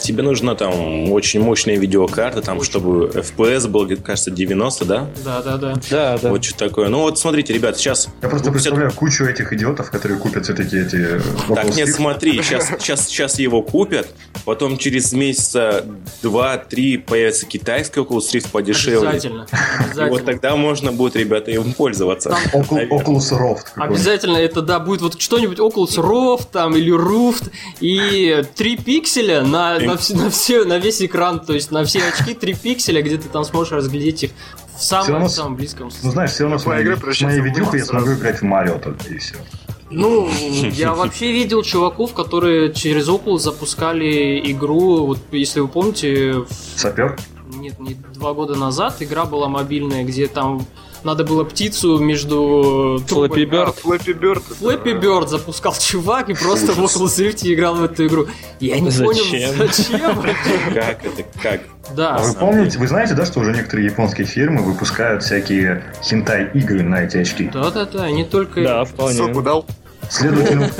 Тебе 0.00 0.22
нужна 0.22 0.54
там 0.54 1.12
очень 1.12 1.40
мощная 1.40 1.76
видеокарта, 1.76 2.42
там, 2.42 2.62
чтобы 2.62 3.06
FPS 3.08 3.68
был, 3.68 3.88
кажется, 4.02 4.30
90, 4.30 4.84
да? 4.84 5.08
Да, 5.24 5.42
да, 5.42 5.56
да. 5.56 5.74
Да, 5.90 6.18
да. 6.18 6.30
Вот 6.30 6.44
что 6.44 6.58
такое. 6.58 6.88
Ну 6.88 7.00
вот 7.02 7.18
смотрите, 7.18 7.52
ребят, 7.52 7.76
сейчас... 7.76 8.08
Я 8.22 8.28
просто 8.28 8.50
представляю 8.50 8.92
кучу 8.92 9.24
этих 9.24 9.52
идиотов, 9.52 9.90
которые 9.90 10.18
купят 10.18 10.44
все-таки 10.44 10.78
эти... 10.78 11.20
Так, 11.54 11.76
нет, 11.76 11.88
смотри, 11.88 12.42
сейчас, 12.42 12.68
сейчас, 12.78 13.06
сейчас 13.06 13.38
его 13.38 13.62
купят, 13.62 14.08
потом 14.44 14.76
через 14.78 15.12
месяца 15.12 15.84
два-три 16.22 16.98
появится 16.98 17.46
китайский 17.46 18.00
Oculus 18.00 18.32
Rift 18.32 18.50
подешевле. 18.50 19.10
Обязательно. 19.10 19.46
Обязательно. 19.78 20.06
И 20.06 20.10
вот 20.10 20.24
тогда 20.24 20.56
можно 20.56 20.92
будет, 20.92 21.16
ребята, 21.16 21.50
им 21.52 21.72
пользоваться. 21.72 22.36
Там... 22.52 22.62
Oculus 22.62 23.32
Rift. 23.32 23.66
Обязательно 23.76 24.38
это, 24.38 24.62
да, 24.62 24.80
будет 24.80 25.02
вот 25.02 25.20
что-нибудь 25.20 25.58
Oculus 25.58 25.96
Rift 25.96 26.48
там 26.50 26.74
или 26.74 26.92
Rift 26.92 27.50
и 27.80 28.42
3 28.54 28.76
пикселя 28.78 29.42
на, 29.42 29.78
на, 29.78 29.96
все, 29.96 30.14
на, 30.14 30.30
все, 30.30 30.64
на 30.64 30.78
весь 30.78 31.02
экран, 31.02 31.40
то 31.40 31.52
есть 31.52 31.70
на 31.70 31.84
все 31.84 32.02
очки 32.04 32.34
3 32.34 32.54
пикселя, 32.54 33.02
где 33.02 33.16
ты 33.16 33.28
там 33.28 33.44
сможешь 33.44 33.72
разглядеть 33.72 34.24
их 34.24 34.30
в 34.76 34.82
самом, 34.82 35.08
равно, 35.08 35.28
самом 35.28 35.56
близком. 35.56 35.90
Ну 36.02 36.10
знаешь, 36.10 36.30
все 36.30 36.44
равно 36.44 36.58
с 36.58 36.66
моей, 36.66 36.96
с 36.96 37.20
моей 37.20 37.40
видюхой 37.40 37.80
я 37.80 37.84
смогу 37.84 38.12
играть 38.12 38.40
в 38.40 38.42
Марио 38.42 38.78
только 38.78 39.08
и 39.08 39.18
все. 39.18 39.36
Ну, 39.88 40.28
я 40.72 40.94
вообще 40.94 41.30
видел 41.30 41.62
чуваков, 41.62 42.12
которые 42.12 42.72
через 42.72 43.08
Oculus 43.08 43.38
запускали 43.38 44.40
игру, 44.50 45.06
вот 45.06 45.18
если 45.30 45.60
вы 45.60 45.68
помните... 45.68 46.44
Сапер? 46.74 47.16
Нет, 47.54 47.78
не 47.78 47.94
два 48.14 48.34
года 48.34 48.56
назад 48.56 48.96
игра 49.00 49.24
была 49.24 49.48
мобильная, 49.48 50.02
где 50.02 50.26
там 50.26 50.66
надо 51.04 51.24
было 51.24 51.44
птицу 51.44 51.98
между... 51.98 53.02
Флэппи 53.06 53.44
Бёрд. 53.44 53.76
Флэппи 53.76 54.12
Бёрд. 54.12 54.42
Флэппи 54.58 54.90
Бёрд 54.94 55.28
запускал 55.28 55.74
чувак 55.78 56.28
и 56.30 56.34
просто 56.34 56.72
в 56.72 56.78
Oculus 56.78 57.18
Rift 57.24 57.40
играл 57.52 57.74
в 57.76 57.84
эту 57.84 58.06
игру. 58.06 58.26
Я 58.60 58.80
не 58.80 58.90
Зачем? 58.90 59.06
понял, 59.06 59.52
зачем. 59.56 60.22
Как 60.74 61.04
это? 61.04 61.22
Как? 61.42 61.60
Да, 61.94 62.16
А 62.16 62.22
вы 62.22 62.34
помните, 62.34 62.78
вы 62.78 62.88
знаете, 62.88 63.14
да, 63.14 63.24
что 63.26 63.40
уже 63.40 63.52
некоторые 63.52 63.86
японские 63.86 64.26
фирмы 64.26 64.62
выпускают 64.62 65.22
всякие 65.22 65.84
хентай-игры 66.02 66.82
на 66.82 67.02
эти 67.04 67.18
очки? 67.18 67.48
да-да-да, 67.52 68.10
не 68.10 68.24
только... 68.24 68.62
Да, 68.62 68.84
Соку 68.84 69.12
вполне. 69.12 69.42
дал. 69.42 69.66
Следовательно, 70.10 70.70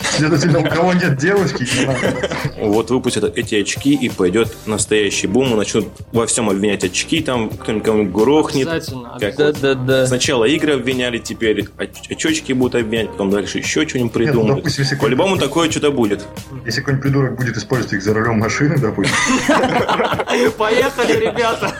следовательно, 0.00 0.58
у 0.60 0.64
кого 0.64 0.92
нет 0.92 1.16
девушки, 1.16 1.66
не 1.78 1.86
надо. 1.86 2.14
Вот 2.60 2.90
выпустят 2.90 3.36
эти 3.36 3.54
очки 3.56 3.94
и 3.94 4.08
пойдет 4.08 4.54
настоящий 4.66 5.26
бум, 5.26 5.52
и 5.54 5.56
начнут 5.56 5.88
во 6.12 6.26
всем 6.26 6.48
обвинять 6.50 6.84
очки, 6.84 7.20
там 7.20 7.48
кто-нибудь 7.50 7.84
кого-нибудь 7.84 8.12
грохнет. 8.14 8.68
Обязательно. 8.68 9.16
Как- 9.20 9.36
Да-да-да. 9.36 10.06
Сначала 10.06 10.44
игры 10.44 10.74
обвиняли, 10.74 11.18
теперь 11.18 11.60
оч- 11.78 12.10
очечки 12.10 12.52
будут 12.52 12.74
обвинять, 12.74 13.10
потом 13.10 13.30
дальше 13.30 13.58
еще 13.58 13.86
что-нибудь 13.86 14.14
Нет, 14.16 14.26
ну, 14.26 14.32
придумают. 14.32 14.56
допустим, 14.56 14.82
если 14.84 14.96
По-любому 14.96 15.36
такое 15.36 15.70
что-то 15.70 15.90
будет. 15.92 16.24
Если 16.64 16.80
какой-нибудь 16.80 17.02
придурок 17.02 17.36
будет 17.36 17.56
использовать 17.56 17.94
их 17.94 18.02
за 18.02 18.14
рулем 18.14 18.38
машины, 18.38 18.76
допустим. 18.78 19.14
Поехали, 20.58 21.12
ребята! 21.20 21.72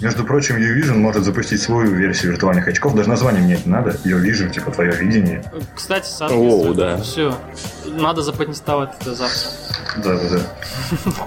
Между 0.00 0.24
прочим, 0.24 0.56
Uvision 0.56 0.94
может 0.98 1.24
запустить 1.24 1.60
свою 1.60 1.92
версию 1.94 2.32
виртуальных 2.32 2.68
очков. 2.68 2.94
Даже 2.94 3.08
название 3.08 3.42
менять 3.42 3.66
не 3.66 3.72
надо. 3.72 3.98
Uvision, 4.04 4.50
типа 4.52 4.70
твое 4.70 4.92
видение. 4.92 5.42
Кстати, 5.74 5.87
соответственно, 5.88 6.30
Оу, 6.34 6.74
да. 6.74 6.98
все. 7.02 7.34
Надо 7.86 8.22
запатентовать 8.22 8.90
это 9.00 9.14
завтра. 9.14 9.50
Да-да-да. 9.96 10.40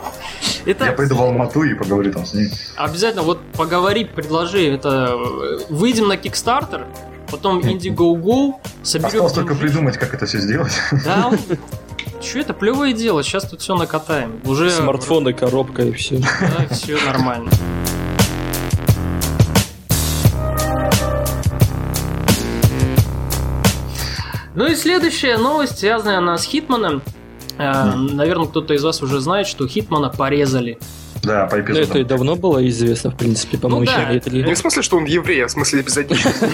Я 0.65 0.74
Итак, 0.74 0.96
пойду 0.96 1.15
в 1.15 1.22
Алмату 1.22 1.63
и 1.63 1.74
поговорю 1.74 2.12
там 2.13 2.25
с 2.25 2.34
ним. 2.34 2.50
обязательно 2.75 3.24
вот 3.24 3.39
поговори, 3.53 4.06
предложи. 4.06 4.68
Это 4.74 5.13
э, 5.13 5.60
выйдем 5.70 6.08
на 6.08 6.13
Kickstarter, 6.13 6.86
потом 7.30 7.60
Indiegogo, 7.60 8.53
соберем... 8.84 9.08
Осталось 9.08 9.34
только 9.34 9.56
придумать, 9.56 9.98
как 9.98 10.13
это 10.13 10.25
все 10.27 10.39
сделать. 10.39 10.74
Да, 11.03 11.32
что 12.22 12.39
это 12.39 12.53
плевое 12.53 12.94
дело, 12.94 13.24
сейчас 13.24 13.50
тут 13.50 13.62
все 13.62 13.75
накатаем. 13.75 14.39
Уже 14.46 14.70
Смартфоны, 14.70 15.34
коробка 15.34 15.82
и 15.84 15.91
все. 15.94 16.18
Да, 16.18 16.74
все 16.75 16.98
нормально. 17.06 17.50
Ну 24.62 24.68
и 24.68 24.75
следующая 24.75 25.38
новость, 25.38 25.80
связанная 25.80 26.20
она 26.20 26.38
с 26.38 26.44
Хитманом. 26.44 27.01
Э, 27.58 27.96
Наверное, 27.96 28.46
кто-то 28.46 28.75
из 28.75 28.84
вас 28.84 29.01
уже 29.01 29.20
знает, 29.20 29.48
что 29.48 29.68
Хитмана 29.68 30.10
порезали. 30.10 30.77
Да, 31.24 31.48
по 31.48 31.56
Ну, 31.58 31.63
это 31.63 31.72
и 31.72 31.84
эпизодам. 31.84 32.08
давно 32.08 32.36
было 32.36 32.68
известно, 32.70 33.10
в 33.10 33.18
принципе, 33.18 33.58
по-моему, 33.58 33.88
Ну 33.89 34.22
да. 34.24 34.32
Не 34.32 34.53
в 34.53 34.58
смысле, 34.58 34.84
что 34.84 34.98
он 34.98 35.06
еврей, 35.06 35.44
а 35.44 35.48
в 35.48 35.51
смысле 35.51 35.82
эпизодически. 35.82 36.46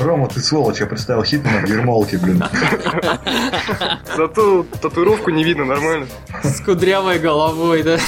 Рома, 0.00 0.26
ты 0.28 0.40
сволочь, 0.40 0.80
я 0.80 0.86
представил 0.86 1.22
Хитмана 1.22 1.64
в 1.64 1.70
ермолке, 1.70 2.18
блин. 2.18 2.42
Зато 4.16 4.66
татуировку 4.82 5.30
не 5.30 5.44
видно 5.44 5.66
нормально. 5.66 6.06
С 6.42 6.60
кудрявой 6.60 7.20
головой, 7.20 7.84
да. 7.84 7.98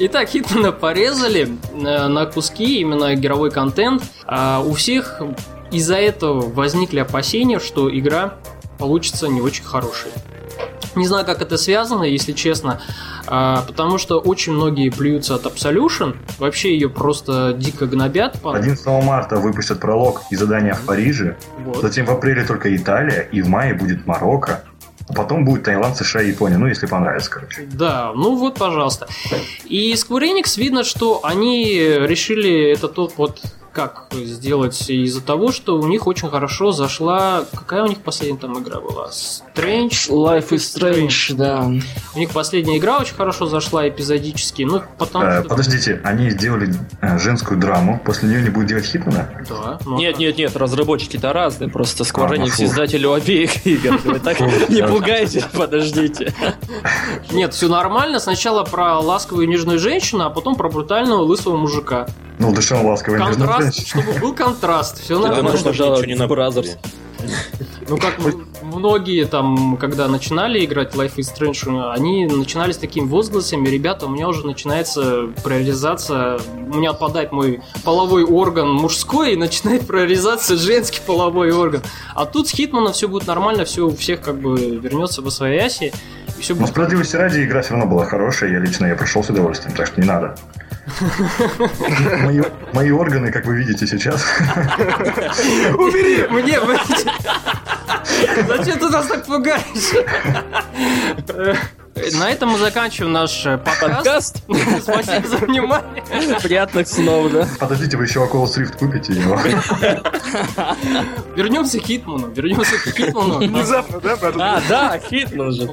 Итак, 0.00 0.30
Хитмана 0.30 0.72
порезали 0.72 1.48
э, 1.74 2.08
на 2.08 2.26
куски, 2.26 2.80
именно 2.80 3.14
игровой 3.14 3.52
контент. 3.52 4.02
А 4.26 4.60
у 4.64 4.74
всех 4.74 5.20
из-за 5.74 5.96
этого 5.96 6.40
возникли 6.48 7.00
опасения, 7.00 7.58
что 7.58 7.94
игра 7.96 8.34
получится 8.78 9.28
не 9.28 9.40
очень 9.40 9.64
хорошей. 9.64 10.10
Не 10.94 11.06
знаю, 11.06 11.26
как 11.26 11.42
это 11.42 11.56
связано, 11.56 12.04
если 12.04 12.32
честно, 12.32 12.80
а, 13.26 13.64
потому 13.66 13.98
что 13.98 14.20
очень 14.20 14.52
многие 14.52 14.90
плюются 14.90 15.34
от 15.34 15.44
Absolution, 15.46 16.16
вообще 16.38 16.72
ее 16.74 16.88
просто 16.88 17.52
дико 17.58 17.86
гнобят. 17.86 18.40
по- 18.40 18.54
11 18.56 18.86
марта 19.02 19.36
выпустят 19.36 19.80
пролог 19.80 20.22
и 20.30 20.36
задания 20.36 20.74
в 20.74 20.82
Париже. 20.82 21.36
Вот. 21.64 21.78
Затем 21.82 22.06
в 22.06 22.10
апреле 22.10 22.44
только 22.44 22.74
Италия, 22.76 23.28
и 23.32 23.42
в 23.42 23.48
мае 23.48 23.74
будет 23.74 24.06
Марокко. 24.06 24.62
А 25.08 25.12
потом 25.12 25.44
будет 25.44 25.64
Таиланд, 25.64 25.96
США 25.96 26.22
и 26.22 26.28
Япония. 26.30 26.56
Ну, 26.56 26.66
если 26.66 26.86
понравится, 26.86 27.30
короче. 27.30 27.68
Да, 27.72 28.12
ну 28.14 28.36
вот, 28.36 28.54
пожалуйста. 28.56 29.06
И 29.66 29.92
Square 29.94 30.32
Enix 30.32 30.56
видно, 30.58 30.82
что 30.84 31.20
они 31.24 31.74
решили 31.78 32.70
это 32.72 32.88
тот 32.88 33.14
вот 33.18 33.42
как 33.74 34.06
сделать 34.12 34.88
из-за 34.88 35.20
того, 35.20 35.50
что 35.50 35.76
у 35.78 35.86
них 35.86 36.06
очень 36.06 36.30
хорошо 36.30 36.70
зашла... 36.70 37.44
Какая 37.52 37.82
у 37.82 37.88
них 37.88 37.98
последняя 37.98 38.38
там 38.38 38.62
игра 38.62 38.80
была? 38.80 39.08
Strange? 39.10 40.08
Life 40.10 40.50
is 40.50 40.58
Strange, 40.58 41.34
да. 41.34 41.68
У 42.14 42.18
них 42.18 42.30
последняя 42.30 42.78
игра 42.78 42.98
очень 42.98 43.16
хорошо 43.16 43.46
зашла 43.46 43.88
эпизодически, 43.88 44.62
ну, 44.62 44.82
потому 44.96 45.24
Э, 45.24 45.40
что... 45.40 45.48
подождите, 45.48 46.00
они 46.04 46.30
сделали 46.30 46.72
э, 47.00 47.18
женскую 47.18 47.58
драму, 47.58 48.00
после 48.04 48.28
нее 48.28 48.42
не 48.42 48.50
будет 48.50 48.68
делать 48.68 48.84
Хитмана? 48.84 49.28
Да, 49.48 49.78
ну, 49.84 49.98
Нет, 49.98 50.18
нет, 50.18 50.38
нет, 50.38 50.56
разработчики-то 50.56 51.32
разные, 51.32 51.68
просто 51.68 52.04
Square 52.04 52.34
А, 52.34 52.38
ну 52.38 52.46
издатель 52.46 53.04
у 53.06 53.12
обеих 53.12 53.66
игр. 53.66 53.98
Вы 54.04 54.20
так 54.20 54.38
не 54.68 54.86
пугайте, 54.86 55.44
подождите. 55.52 56.32
Нет, 57.32 57.52
все 57.54 57.68
нормально. 57.68 58.20
Сначала 58.20 58.62
про 58.62 59.00
ласковую 59.00 59.46
и 59.46 59.50
нежную 59.50 59.80
женщину, 59.80 60.24
а 60.24 60.30
потом 60.30 60.54
про 60.54 60.68
брутального 60.68 61.22
лысого 61.22 61.56
мужика. 61.56 62.06
Ну, 62.38 62.52
душевно 62.52 62.90
ласковый 62.90 63.20
Контраст. 63.20 63.63
Чтобы 63.72 64.12
был 64.20 64.34
контраст. 64.34 65.02
Все 65.02 65.18
нормально. 65.18 65.58
пожаловать 65.62 66.06
ничего 66.06 66.24
не 66.24 66.28
в 66.28 66.32
Brothers. 66.32 66.78
Ну, 67.88 67.98
как 67.98 68.18
многие 68.62 69.24
там, 69.24 69.76
когда 69.76 70.08
начинали 70.08 70.64
играть 70.64 70.94
Life 70.94 71.16
is 71.16 71.28
Strange, 71.34 71.92
они 71.92 72.26
начинали 72.26 72.72
с 72.72 72.78
такими 72.78 73.06
возгласами, 73.06 73.68
ребята, 73.68 74.06
у 74.06 74.08
меня 74.08 74.28
уже 74.28 74.46
начинается 74.46 75.28
прорезаться, 75.42 76.38
у 76.54 76.76
меня 76.76 76.90
отпадает 76.90 77.32
мой 77.32 77.62
половой 77.84 78.24
орган 78.24 78.70
мужской, 78.70 79.34
и 79.34 79.36
начинает 79.36 79.86
прорезаться 79.86 80.56
женский 80.56 81.00
половой 81.06 81.52
орган. 81.52 81.82
А 82.14 82.24
тут 82.26 82.48
с 82.48 82.52
Хитманом 82.52 82.92
все 82.92 83.08
будет 83.08 83.26
нормально, 83.26 83.64
все 83.64 83.86
у 83.86 83.94
всех 83.94 84.20
как 84.20 84.40
бы 84.40 84.76
вернется 84.76 85.22
в 85.22 85.26
освояси, 85.26 85.92
и 86.38 86.40
все 86.40 86.54
Но 86.54 86.60
будет... 86.60 86.70
справедливости 86.70 87.16
ради, 87.16 87.44
игра 87.44 87.62
все 87.62 87.74
равно 87.74 87.86
была 87.86 88.06
хорошая, 88.06 88.50
я 88.52 88.58
лично 88.58 88.86
ее 88.86 88.96
прошел 88.96 89.22
с 89.22 89.30
удовольствием, 89.30 89.76
так 89.76 89.86
что 89.86 90.00
не 90.00 90.06
надо. 90.06 90.36
Мои, 92.22 92.42
мои 92.72 92.90
органы, 92.90 93.32
как 93.32 93.46
вы 93.46 93.56
видите 93.56 93.86
сейчас, 93.86 94.24
Убери! 95.74 96.26
Мне. 96.28 96.60
Зачем 98.46 98.78
ты 98.78 98.88
нас 98.88 99.06
так 99.06 99.24
пугаешь? 99.26 99.94
На 101.94 102.30
этом 102.30 102.50
мы 102.50 102.58
заканчиваем 102.58 103.12
наш 103.12 103.46
э, 103.46 103.56
подкаст. 103.80 104.42
Спасибо 104.82 105.28
за 105.28 105.36
внимание. 105.38 106.02
Приятных 106.42 106.88
снов, 106.88 107.30
да. 107.32 107.48
подождите, 107.58 107.96
вы 107.96 108.04
еще 108.04 108.20
Oculus 108.20 108.56
Rift 108.58 108.76
купите 108.78 109.12
его. 109.12 109.38
Вернемся 111.36 111.78
к 111.78 111.82
Хитману. 111.84 112.28
Вернемся 112.28 112.76
к 112.78 112.94
Хитману. 112.94 113.38
Внезапно, 113.38 114.00
да? 114.00 114.16
А, 114.22 114.62
да, 114.68 114.98
Хитман 114.98 115.52
же. 115.52 115.70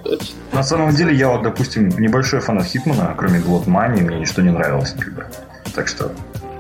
На 0.52 0.64
самом 0.64 0.94
деле, 0.96 1.16
я 1.16 1.30
вот, 1.30 1.42
допустим, 1.42 1.90
небольшой 1.90 2.40
фанат 2.40 2.68
Хитмана, 2.68 3.16
кроме 3.18 3.40
Money, 3.40 4.02
мне 4.02 4.20
ничто 4.20 4.42
не 4.42 4.52
нравилось 4.52 4.96
никогда. 4.96 5.28
Так 5.74 5.88
что, 5.88 6.12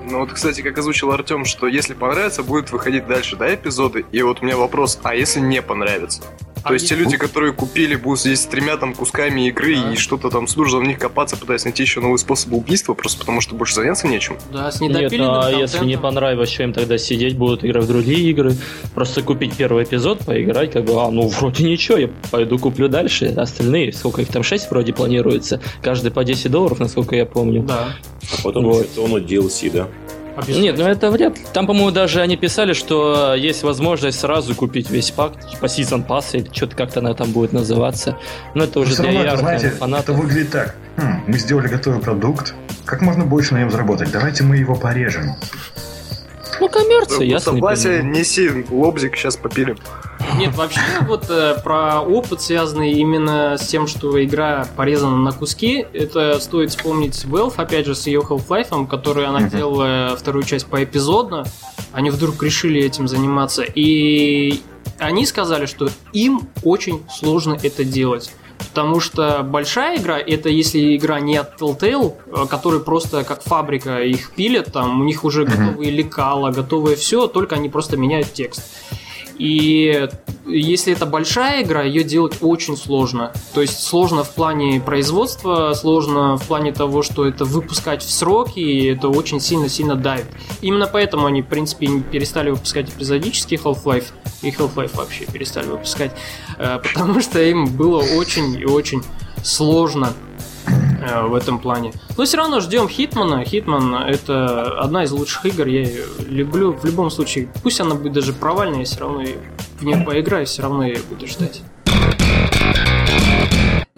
Ну 0.10 0.20
вот, 0.20 0.34
кстати, 0.34 0.62
как 0.62 0.78
озвучил 0.78 1.12
Артем, 1.12 1.46
что 1.46 1.68
если 1.68 1.94
понравится, 1.94 2.44
будет 2.44 2.72
выходить 2.72 3.08
дальше, 3.08 3.36
да, 3.36 3.54
эпизоды. 3.54 4.06
И 4.12 4.22
вот 4.24 4.42
у 4.42 4.46
меня 4.46 4.58
вопрос, 4.58 5.00
а 5.04 5.14
если 5.14 5.40
не 5.40 5.62
понравится? 5.62 6.24
А 6.64 6.68
То 6.70 6.74
есть 6.76 6.88
те 6.90 6.96
люди, 6.96 7.18
которые 7.18 7.54
купили, 7.54 7.96
будут 7.96 8.20
здесь 8.22 8.42
с 8.42 8.46
тремя 8.46 8.78
там 8.78 8.94
кусками 8.94 9.48
игры 9.48 9.76
Да. 9.76 9.94
и 9.94 9.96
что-то 9.96 10.30
там 10.30 10.48
служат 10.48 10.82
в 10.82 10.84
них 10.84 11.00
копаться, 11.00 11.36
пытаясь 11.38 11.64
найти 11.66 11.84
еще 11.84 12.02
новый 12.02 12.18
способ 12.20 12.54
убийства, 12.54 12.94
просто 12.94 13.20
потому 13.20 13.42
что 13.42 13.56
больше 13.56 13.76
заняться 13.76 14.08
нечем. 14.08 14.38
Да, 14.52 14.72
с 14.72 14.80
Нет, 14.80 15.12
а 15.20 15.50
если 15.50 15.86
не 15.86 15.98
понравилось, 15.98 16.52
что 16.52 16.64
им 16.64 16.74
тогда 16.74 16.98
сидеть, 16.98 17.38
будут 17.38 17.66
играть 17.66 17.86
в 17.86 17.88
другие 17.88 18.30
игры. 18.30 18.56
Просто 18.94 19.22
купить 19.24 19.56
первый 19.56 19.84
эпизод, 19.84 20.20
поиграть, 20.20 20.72
как 20.72 20.86
бы, 20.86 20.94
а, 21.02 21.10
ну, 21.10 21.28
вроде 21.28 21.64
ничего, 21.64 21.98
я 21.98 22.10
пойду 22.30 22.60
куплю 22.60 22.88
дальше. 22.88 23.26
Остальные, 23.36 23.94
сколько 23.94 24.22
их 24.22 24.28
там, 24.28 24.44
6 24.44 24.70
вроде 24.70 24.94
планируется. 24.94 25.62
Каждый 25.82 26.12
по 26.12 26.24
10 26.24 26.52
долларов, 26.52 26.80
насколько 26.80 27.16
я 27.16 27.26
помню. 27.26 27.64
Да. 27.64 27.96
А 28.38 28.42
потом 28.44 28.66
Вот. 28.66 28.86
еще 28.86 28.96
тонну 28.96 29.18
DLC, 29.18 29.72
да? 29.72 29.88
Обязательно. 30.36 30.64
Нет, 30.64 30.78
ну 30.78 30.86
это 30.88 31.12
вряд 31.12 31.38
ли. 31.38 31.46
Там, 31.54 31.68
по-моему, 31.68 31.92
даже 31.92 32.22
они 32.22 32.38
писали, 32.38 32.74
что 32.74 33.36
есть 33.36 33.64
возможность 33.64 34.20
сразу 34.20 34.56
купить 34.56 34.90
весь 34.90 35.12
пак, 35.12 35.34
типа 35.50 35.66
Season 35.66 36.06
Pass 36.06 36.26
или 36.34 36.50
что-то 36.54 36.76
как-то 36.76 37.00
она 37.00 37.14
там 37.14 37.32
будет 37.32 37.54
называться. 37.54 38.18
Но 38.54 38.64
это 38.64 38.80
уже 38.80 38.94
все 38.94 39.04
для 39.04 39.12
равно, 39.12 39.20
это, 39.22 39.28
ярых 39.30 39.40
знаете, 39.42 39.68
это 39.68 39.78
фанатов. 39.78 40.18
выглядит 40.18 40.52
так. 40.52 40.76
Хм, 40.98 41.24
мы 41.28 41.38
сделали 41.38 41.68
готовый 41.68 42.00
продукт, 42.00 42.54
как 42.86 43.02
можно 43.02 43.26
больше 43.26 43.54
на 43.54 43.60
нем 43.60 43.72
заработать? 43.72 44.12
Давайте 44.12 44.44
мы 44.44 44.58
его 44.58 44.76
порежем. 44.76 45.36
Ну, 46.62 46.70
коммерция, 46.70 47.26
ясно. 47.26 47.54
Согласие, 47.54 48.04
неси 48.04 48.66
лобзик, 48.70 49.16
сейчас 49.16 49.36
попилим. 49.36 49.80
Нет, 50.38 50.56
вообще 50.56 50.80
вот 51.08 51.26
э, 51.28 51.56
про 51.64 52.02
опыт, 52.02 52.40
связанный 52.40 52.92
именно 52.92 53.58
с 53.58 53.66
тем, 53.66 53.88
что 53.88 54.24
игра 54.24 54.68
порезана 54.76 55.18
на 55.18 55.32
куски, 55.32 55.88
это 55.92 56.40
стоит 56.40 56.70
вспомнить 56.70 57.26
Valve, 57.26 57.56
опять 57.58 57.88
же, 57.88 57.96
с 57.96 58.06
ее 58.06 58.20
Half-Life, 58.20 58.88
который 58.88 59.26
она 59.26 59.42
делала 59.50 60.16
вторую 60.16 60.44
часть 60.44 60.68
поэпизодно. 60.68 61.46
Они 61.94 62.12
вдруг 62.12 62.44
решили 62.44 62.80
этим 62.80 63.08
заниматься. 63.08 63.64
И 63.64 64.62
они 65.00 65.26
сказали, 65.26 65.66
что 65.66 65.90
им 66.14 66.48
очень 66.64 67.02
сложно 67.10 67.58
это 67.62 67.84
делать. 67.84 68.32
Потому 68.70 69.00
что 69.00 69.44
большая 69.44 69.98
игра, 69.98 70.18
это 70.20 70.50
если 70.50 70.96
игра 70.96 71.20
не 71.20 71.38
от 71.38 71.60
Telltale, 71.60 72.16
э, 72.26 72.46
которые 72.48 72.82
просто 72.82 73.24
как 73.24 73.44
фабрика 73.44 74.02
их 74.02 74.32
пилят, 74.32 74.72
там 74.72 75.02
у 75.02 75.04
них 75.04 75.24
уже 75.24 75.46
готовые 75.46 75.92
лекала, 75.92 76.52
готовое 76.52 76.96
все, 76.96 77.28
только 77.28 77.56
они 77.56 77.70
просто 77.70 77.98
меняют 77.98 78.34
текст. 78.34 78.64
И 79.42 80.08
если 80.46 80.94
это 80.94 81.08
большая 81.08 81.64
игра, 81.64 81.82
ее 81.82 82.04
делать 82.04 82.38
очень 82.42 82.78
сложно. 82.78 83.34
То 83.56 83.62
есть 83.62 83.82
сложно 83.82 84.24
в 84.24 84.36
плане 84.36 84.80
производства, 84.80 85.74
сложно 85.74 86.38
в 86.38 86.46
плане 86.46 86.72
того, 86.72 87.02
что 87.02 87.26
это 87.26 87.44
выпускать 87.44 88.04
в 88.04 88.12
сроки, 88.12 88.60
и 88.60 88.86
это 88.86 89.10
очень 89.10 89.40
сильно-сильно 89.40 89.96
давит. 89.96 90.28
Именно 90.62 90.86
поэтому 90.86 91.26
они, 91.26 91.42
в 91.42 91.48
принципе, 91.48 91.88
перестали 92.02 92.52
выпускать 92.52 92.90
эпизодический 92.92 93.58
Half-Life, 93.58 94.12
и 94.44 94.52
Half-Life 94.52 94.96
вообще 94.96 95.26
перестали 95.26 95.66
выпускать, 95.66 96.12
э, 96.60 96.78
потому 96.94 97.20
что 97.20 97.42
им 97.42 97.66
было 97.66 98.04
очень 98.16 98.62
и 98.62 98.66
очень 98.66 99.02
сложно 99.44 100.14
в 101.02 101.34
этом 101.34 101.60
плане. 101.60 101.94
Но 102.18 102.26
все 102.26 102.38
равно 102.38 102.60
ждем 102.60 102.88
Хитмана. 102.88 103.44
Хитман 103.44 103.96
это 103.96 104.80
одна 104.80 105.04
из 105.04 105.12
лучших 105.12 105.46
игр, 105.46 105.68
я 105.68 105.84
ее 105.84 106.04
люблю 106.28 106.74
в 106.74 106.86
любом 106.86 107.10
случае. 107.10 107.50
Пусть 107.64 107.82
она 107.82 107.96
будет 107.96 108.14
даже 108.14 108.34
провальная, 108.34 108.80
я 108.80 108.86
все 108.86 109.00
равно 109.00 109.24
в 109.80 109.84
нее 109.84 109.98
поиграю, 110.06 110.46
все 110.46 110.62
равно 110.62 110.86
ее 110.86 111.00
буду 111.10 111.28
ждать. 111.28 111.62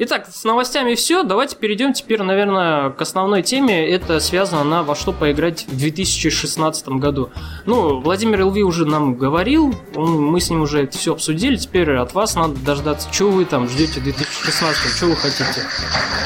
Итак, 0.05 0.27
с 0.29 0.43
новостями 0.43 0.95
все. 0.95 1.24
Давайте 1.24 1.55
перейдем 1.55 1.93
теперь, 1.93 2.22
наверное, 2.22 2.89
к 2.89 3.01
основной 3.01 3.41
теме. 3.41 3.88
Это 3.88 4.19
связано 4.19 4.65
на 4.65 4.83
во 4.83 4.95
что 4.95 5.13
поиграть 5.13 5.65
в 5.65 5.77
2016 5.77 6.89
году. 6.89 7.29
Ну, 7.65 8.01
Владимир 8.01 8.41
Илви 8.41 8.63
уже 8.63 8.86
нам 8.86 9.15
говорил, 9.15 9.74
мы 9.95 10.41
с 10.41 10.50
ним 10.50 10.63
уже 10.63 10.83
это 10.83 10.98
все 10.98 11.13
обсудили. 11.13 11.55
Теперь 11.55 11.95
от 11.95 12.13
вас 12.13 12.36
надо 12.36 12.55
дождаться, 12.55 13.07
что 13.13 13.29
вы 13.29 13.45
там 13.45 13.69
ждете 13.69 14.01
в 14.01 14.03
2016, 14.03 14.93
что 14.93 15.05
вы 15.05 15.15
хотите. 15.15 15.65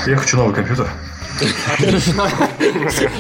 Я 0.08 0.18
хочу 0.18 0.38
новый 0.38 0.56
компьютер. 0.56 0.90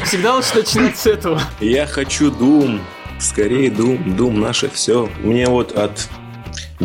Всегда 0.06 0.38
лучше 0.38 0.56
начинать 0.56 0.98
с 0.98 1.06
этого. 1.06 1.40
Я 1.60 1.86
хочу 1.86 2.32
Doom. 2.32 2.82
Скорее 3.20 3.70
Doom. 3.70 4.04
Doom 4.18 4.40
наше 4.40 4.70
все. 4.70 5.08
Мне 5.20 5.46
вот 5.46 5.78
от 5.78 6.08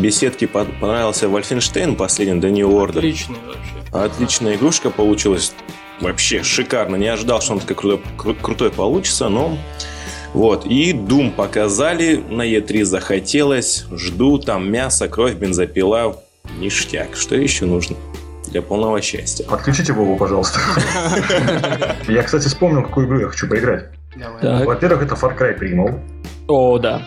беседке 0.01 0.47
понравился 0.47 1.29
Вольфенштейн 1.29 1.95
последний, 1.95 2.49
New 2.49 2.69
Order. 2.69 2.97
Отличный 2.99 3.37
вообще. 3.45 3.73
Отличная 3.91 4.55
игрушка 4.55 4.89
получилась. 4.89 5.53
Вообще 6.01 6.43
шикарно. 6.43 6.95
Не 6.95 7.07
ожидал, 7.07 7.41
что 7.41 7.53
он 7.53 7.59
такой 7.59 8.01
крутой, 8.17 8.35
крутой 8.41 8.71
получится, 8.71 9.29
но... 9.29 9.57
Вот, 10.33 10.65
и 10.65 10.93
Doom 10.93 11.31
показали, 11.31 12.15
на 12.15 12.41
E3 12.41 12.85
захотелось, 12.85 13.85
жду, 13.91 14.39
там 14.39 14.71
мясо, 14.71 15.07
кровь, 15.07 15.35
бензопила, 15.35 16.19
ништяк. 16.57 17.15
Что 17.15 17.35
еще 17.35 17.65
нужно 17.65 17.95
для 18.47 18.63
полного 18.63 18.99
счастья? 18.99 19.45
Подключите 19.45 19.93
Вову, 19.93 20.17
пожалуйста. 20.17 20.59
Я, 22.07 22.23
кстати, 22.23 22.47
вспомнил, 22.47 22.81
какую 22.81 23.05
игру 23.05 23.19
я 23.19 23.27
хочу 23.27 23.47
поиграть. 23.47 23.85
Во-первых, 24.41 25.03
это 25.03 25.13
Far 25.13 25.37
Cry 25.37 25.59
Primal. 25.59 25.99
О, 26.47 26.79
да. 26.79 27.01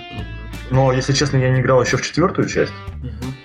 Но, 0.71 0.93
если 0.93 1.13
честно, 1.13 1.37
я 1.37 1.51
не 1.51 1.61
играл 1.61 1.83
еще 1.83 1.97
в 1.97 2.03
четвертую 2.03 2.49
часть. 2.49 2.73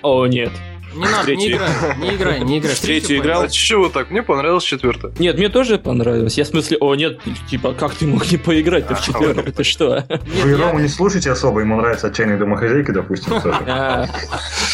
О, 0.02 0.26
нет. 0.26 0.50
Не 0.94 1.06
надо, 1.06 1.34
не 1.34 1.50
играй, 1.50 1.70
не 1.98 2.14
играй, 2.16 2.40
не 2.40 2.58
играй. 2.58 2.74
Третью 2.74 3.18
играл. 3.18 3.42
А 3.42 3.48
чего 3.48 3.88
так? 3.88 4.10
Мне 4.10 4.22
понравилась 4.22 4.64
четвертая. 4.64 5.12
Нет, 5.18 5.38
мне 5.38 5.48
тоже 5.48 5.78
понравилось. 5.78 6.36
Я 6.36 6.44
в 6.44 6.48
смысле, 6.48 6.76
о, 6.80 6.94
нет, 6.94 7.18
типа, 7.48 7.72
как 7.72 7.94
ты 7.94 8.06
мог 8.06 8.30
не 8.30 8.36
поиграть 8.36 8.90
в 8.90 9.02
четвертую? 9.02 9.48
Это 9.48 9.64
что? 9.64 10.04
Вы 10.42 10.56
Рому 10.56 10.80
не 10.80 10.88
слушайте 10.88 11.30
особо, 11.30 11.60
ему 11.60 11.76
нравятся 11.76 12.08
отчаянные 12.08 12.38
домохозяйки, 12.38 12.90
допустим. 12.90 13.32
А. 13.66 14.06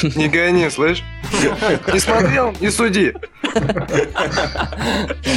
Не 0.03 0.29
гони, 0.29 0.69
слышь? 0.71 1.03
Не 1.93 2.01
смотрел? 2.01 2.55
Не 2.61 2.71
суди. 2.71 3.15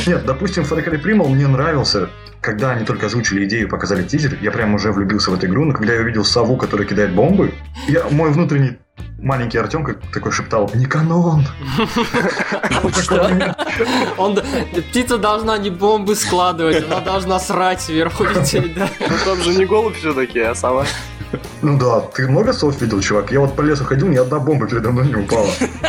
Нет, 0.07 0.25
допустим, 0.25 0.63
Far 0.63 0.83
Cry 0.83 1.01
Primal 1.01 1.27
мне 1.27 1.47
нравился 1.47 2.09
когда 2.41 2.71
они 2.71 2.85
только 2.85 3.05
озвучили 3.05 3.45
идею, 3.45 3.69
показали 3.69 4.03
тизер, 4.03 4.37
я 4.41 4.51
прям 4.51 4.73
уже 4.73 4.91
влюбился 4.91 5.29
в 5.29 5.35
эту 5.35 5.45
игру, 5.45 5.65
но 5.65 5.73
когда 5.73 5.93
я 5.93 6.01
увидел 6.01 6.25
сову, 6.25 6.57
которая 6.57 6.87
кидает 6.87 7.13
бомбы, 7.13 7.53
я, 7.87 8.03
мой 8.09 8.31
внутренний 8.31 8.79
маленький 9.19 9.59
Артем 9.59 9.83
как 9.83 10.01
такой 10.11 10.31
шептал 10.31 10.71
«Не 10.73 10.87
канон!» 10.87 11.45
Он, 14.17 14.39
птица 14.89 15.19
должна 15.19 15.59
не 15.59 15.69
бомбы 15.69 16.15
складывать, 16.15 16.83
она 16.83 17.01
должна 17.01 17.39
срать 17.39 17.81
сверху 17.81 18.23
лететь, 18.23 18.73
да? 18.73 18.89
Ну 18.99 19.15
там 19.23 19.39
же 19.41 19.53
не 19.53 19.65
голубь 19.65 19.95
все-таки, 19.95 20.39
а 20.39 20.55
сова. 20.55 20.87
Ну 21.61 21.77
да, 21.77 22.01
ты 22.01 22.27
много 22.27 22.53
сов 22.53 22.81
видел, 22.81 23.01
чувак? 23.01 23.31
Я 23.31 23.39
вот 23.39 23.55
по 23.55 23.61
лесу 23.61 23.83
ходил, 23.83 24.07
ни 24.07 24.17
одна 24.17 24.39
бомба 24.39 24.67
передо 24.67 24.91
мной 24.91 25.07
не 25.07 25.15
упала. 25.15 25.47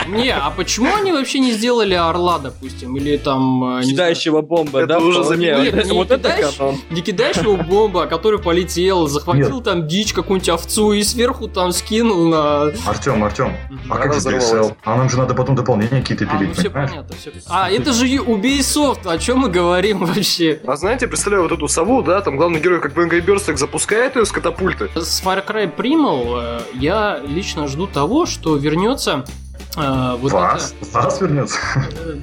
Не, 0.09 0.31
а 0.31 0.51
почему 0.51 0.95
они 0.95 1.13
вообще 1.13 1.39
не 1.39 1.53
сделали 1.53 1.95
орла, 1.95 2.39
допустим, 2.39 2.97
или 2.97 3.17
там... 3.17 3.79
Э, 3.79 3.83
Кидающего 3.83 4.43
бомба, 4.43 4.87
да? 4.87 4.99
уже 4.99 5.37
Нет, 5.37 5.87
вот 5.91 6.11
это 6.11 6.53
Не 6.91 7.01
кидающего 7.01 7.57
бомба, 7.57 8.07
который 8.07 8.39
полетел, 8.39 9.07
захватил 9.07 9.63
там 9.63 9.87
дичь 9.87 10.13
какую-нибудь 10.13 10.49
овцу 10.51 10.93
и 10.93 11.03
сверху 11.03 11.49
там 11.49 11.73
скинул 11.73 12.27
на... 12.29 12.73
Артем, 12.87 13.25
Артем, 13.25 13.57
а 13.89 13.97
как 13.97 14.15
же 14.15 14.21
DSL? 14.21 14.75
А 14.85 14.97
нам 14.97 15.09
же 15.09 15.17
надо 15.19 15.35
потом 15.35 15.55
дополнения 15.55 16.01
какие-то 16.01 16.27
пилить, 16.27 16.43
а, 16.43 16.49
ну 16.49 16.55
все 16.55 16.71
понятно, 16.71 17.17
все. 17.17 17.31
А, 17.49 17.71
это 17.71 17.93
же 17.93 18.07
Ubisoft, 18.07 19.07
о 19.07 19.19
чем 19.19 19.39
мы 19.39 19.49
говорим 19.49 20.05
вообще? 20.05 20.61
А 20.67 20.77
знаете, 20.77 21.07
представляю 21.07 21.45
вот 21.45 21.53
эту 21.53 21.67
сову, 21.69 22.03
да, 22.03 22.21
там 22.21 22.37
главный 22.37 22.61
герой 22.61 22.81
как 22.81 22.95
в 22.95 22.99
Angry 22.99 23.25
Birds 23.25 23.45
так 23.47 23.59
запускает 23.59 24.17
ее 24.17 24.27
с 24.27 24.33
катапульты. 24.33 24.91
С 24.95 25.23
Far 25.23 25.45
Cry 25.47 25.62
Primal 25.67 26.25
э, 26.41 26.61
я 26.75 27.21
лично 27.27 27.69
жду 27.69 27.87
того, 27.87 28.27
что 28.27 28.57
вернется 28.57 29.25
а, 29.75 30.17
вот 30.17 30.33
Вас? 30.33 30.75
Это... 30.81 30.91
Вас 30.91 31.21
вернется? 31.21 31.59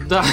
Да. 0.07 0.23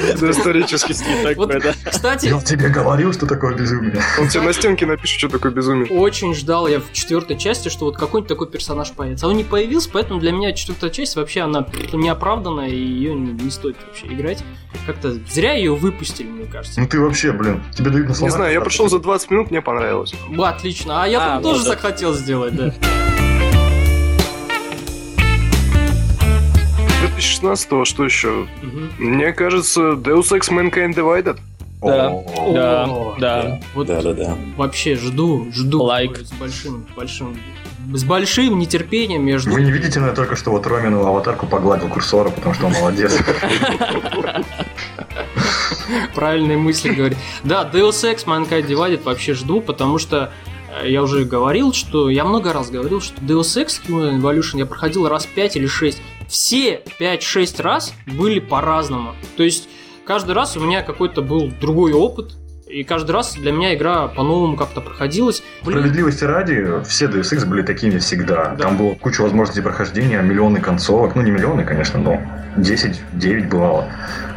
Это 0.00 0.30
исторический 0.30 0.94
стиль 0.94 1.22
такой, 1.22 1.60
да. 1.60 1.74
Кстати... 1.90 2.26
Я 2.26 2.40
тебе 2.40 2.68
говорил, 2.68 3.12
что 3.12 3.26
такое 3.26 3.54
безумие. 3.54 4.00
Он 4.18 4.28
тебе 4.28 4.42
на 4.42 4.52
стенке 4.52 4.86
напишет, 4.86 5.18
что 5.18 5.28
такое 5.28 5.50
безумие. 5.50 5.90
Очень 5.90 6.34
ждал 6.34 6.68
я 6.68 6.80
в 6.80 6.92
четвертой 6.92 7.36
части, 7.36 7.68
что 7.68 7.86
вот 7.86 7.96
какой-нибудь 7.96 8.28
такой 8.28 8.48
персонаж 8.48 8.92
появится. 8.92 9.26
А 9.26 9.28
он 9.28 9.36
не 9.36 9.44
появился, 9.44 9.90
поэтому 9.92 10.20
для 10.20 10.30
меня 10.30 10.52
четвертая 10.52 10.90
часть 10.90 11.16
вообще 11.16 11.40
она 11.40 11.66
неоправданная, 11.92 12.68
и 12.68 12.76
ее 12.76 13.14
не 13.14 13.50
стоит 13.50 13.76
вообще 13.86 14.06
играть. 14.06 14.44
Как-то 14.86 15.12
зря 15.28 15.54
ее 15.54 15.74
выпустили, 15.74 16.28
мне 16.28 16.46
кажется. 16.46 16.80
Ну 16.80 16.86
ты 16.86 17.00
вообще, 17.00 17.32
блин, 17.32 17.62
тебе 17.74 17.90
дают 17.90 18.08
на 18.08 18.22
Не 18.22 18.30
знаю, 18.30 18.52
я 18.52 18.60
прошел 18.60 18.88
за 18.88 19.00
20 19.00 19.30
минут, 19.30 19.50
мне 19.50 19.62
понравилось. 19.62 20.14
Отлично. 20.38 21.02
А 21.02 21.08
я 21.08 21.36
а, 21.36 21.42
тоже 21.42 21.62
захотел 21.64 22.14
сделать, 22.14 22.54
да. 22.54 22.72
2016 27.20 27.86
что 27.86 28.04
еще? 28.04 28.46
Угу. 28.62 28.80
Мне 28.98 29.32
кажется, 29.32 29.92
Deus 29.92 30.32
Ex 30.32 30.50
Mankind 30.50 30.94
Divided. 30.94 31.38
Да, 31.82 32.22
да, 32.52 33.14
да. 33.18 33.60
Вот 33.74 33.86
да, 33.86 34.02
да, 34.02 34.12
да. 34.12 34.36
Вообще 34.56 34.96
жду, 34.96 35.50
жду 35.52 35.86
like. 35.86 36.24
с 36.24 36.32
большим, 36.32 36.86
большим 36.94 37.36
с 37.92 38.04
большим 38.04 38.58
нетерпением 38.58 39.24
между... 39.24 39.50
Вы 39.50 39.62
не 39.62 39.72
видите, 39.72 39.98
но 39.98 40.08
я 40.08 40.12
только 40.12 40.36
что 40.36 40.50
вот 40.50 40.66
Ромину 40.66 41.04
аватарку 41.04 41.46
погладил 41.46 41.88
курсора, 41.88 42.30
потому 42.30 42.54
что 42.54 42.66
он 42.66 42.72
молодец. 42.72 43.16
Правильные 46.14 46.56
мысли 46.56 46.90
говорит. 46.90 47.18
Да, 47.42 47.68
Deus 47.72 48.04
Ex 48.04 48.26
Mankind 48.26 48.66
Divided 48.66 49.02
вообще 49.02 49.34
жду, 49.34 49.60
потому 49.60 49.98
что 49.98 50.30
э, 50.82 50.88
я 50.88 51.02
уже 51.02 51.24
говорил, 51.24 51.72
что 51.72 52.10
я 52.10 52.24
много 52.24 52.52
раз 52.52 52.70
говорил, 52.70 53.00
что 53.00 53.20
Deus 53.22 53.60
Ex 53.60 53.80
Human 53.88 54.20
Evolution 54.20 54.58
я 54.58 54.66
проходил 54.66 55.08
раз 55.08 55.26
5 55.26 55.56
или 55.56 55.66
6 55.66 56.00
все 56.30 56.80
5-6 56.98 57.60
раз 57.62 57.92
были 58.06 58.38
по-разному. 58.40 59.14
То 59.36 59.42
есть 59.42 59.68
каждый 60.06 60.34
раз 60.34 60.56
у 60.56 60.60
меня 60.60 60.82
какой-то 60.82 61.22
был 61.22 61.50
другой 61.60 61.92
опыт, 61.92 62.36
и 62.68 62.84
каждый 62.84 63.10
раз 63.10 63.34
для 63.34 63.50
меня 63.50 63.74
игра 63.74 64.06
по-новому 64.06 64.56
как-то 64.56 64.80
проходилась. 64.80 65.42
Блин. 65.64 65.80
Справедливости 65.80 66.24
ради, 66.24 66.82
все 66.88 67.06
Deus 67.06 67.32
Ex 67.32 67.44
были 67.44 67.62
такими 67.62 67.98
всегда. 67.98 68.54
Да. 68.54 68.64
Там 68.64 68.76
было 68.76 68.94
куча 68.94 69.22
возможностей 69.22 69.60
прохождения, 69.60 70.22
миллионы 70.22 70.60
концовок. 70.60 71.16
Ну, 71.16 71.22
не 71.22 71.32
миллионы, 71.32 71.64
конечно, 71.64 71.98
но 71.98 72.22
10-9 72.56 73.48
бывало. 73.48 73.88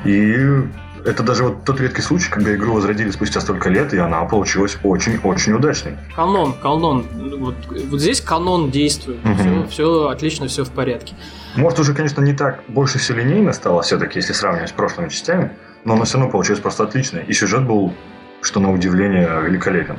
И 0.04 0.64
это 1.06 1.24
даже 1.24 1.44
вот 1.44 1.66
тот 1.66 1.80
редкий 1.80 2.02
случай, 2.02 2.30
когда 2.30 2.54
игру 2.56 2.74
возродили 2.74 3.12
спустя 3.12 3.42
столько 3.42 3.70
лет, 3.70 3.94
и 3.94 3.98
она 3.98 4.24
получилась 4.26 4.78
очень-очень 4.84 5.54
удачной. 5.54 5.98
Канон, 6.16 6.54
канон. 6.54 7.06
Вот, 7.38 7.56
вот 7.90 8.00
здесь 8.00 8.22
канон 8.22 8.72
действует. 8.72 9.20
Угу. 9.26 9.34
Все, 9.36 9.68
все 9.70 10.08
отлично, 10.08 10.48
все 10.48 10.64
в 10.64 10.72
порядке. 10.72 11.16
Может, 11.56 11.80
уже, 11.80 11.94
конечно, 11.94 12.22
не 12.22 12.34
так 12.34 12.64
больше 12.68 13.00
все 13.00 13.14
линейно 13.14 13.54
стало 13.54 13.82
все-таки, 13.82 14.20
если 14.20 14.34
сравнивать 14.34 14.70
с 14.70 14.74
прошлыми 14.74 15.10
частями, 15.10 15.52
но 15.84 15.94
оно 15.94 16.06
все 16.06 16.18
равно 16.18 16.32
получилось 16.32 16.62
просто 16.62 16.84
отлично. 16.84 17.20
И 17.20 17.34
сюжет 17.34 17.64
был, 17.64 17.94
что 18.42 18.60
на 18.60 18.72
удивление, 18.72 19.42
великолепен. 19.44 19.98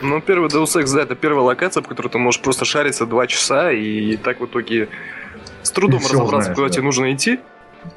Ну, 0.00 0.20
первый 0.20 0.48
Deus 0.48 0.74
Ex, 0.76 0.92
да, 0.94 1.02
это 1.02 1.14
первая 1.14 1.44
локация, 1.44 1.82
по 1.82 1.88
которой 1.88 2.08
ты 2.08 2.18
можешь 2.18 2.40
просто 2.40 2.64
шариться 2.64 3.06
два 3.06 3.26
часа, 3.26 3.70
и 3.70 4.16
так 4.16 4.40
в 4.40 4.46
итоге 4.46 4.88
с 5.62 5.70
трудом 5.70 6.00
разобраться, 6.00 6.40
знаешь, 6.40 6.56
куда 6.56 6.66
да. 6.68 6.72
тебе 6.72 6.82
нужно 6.82 7.12
идти. 7.12 7.38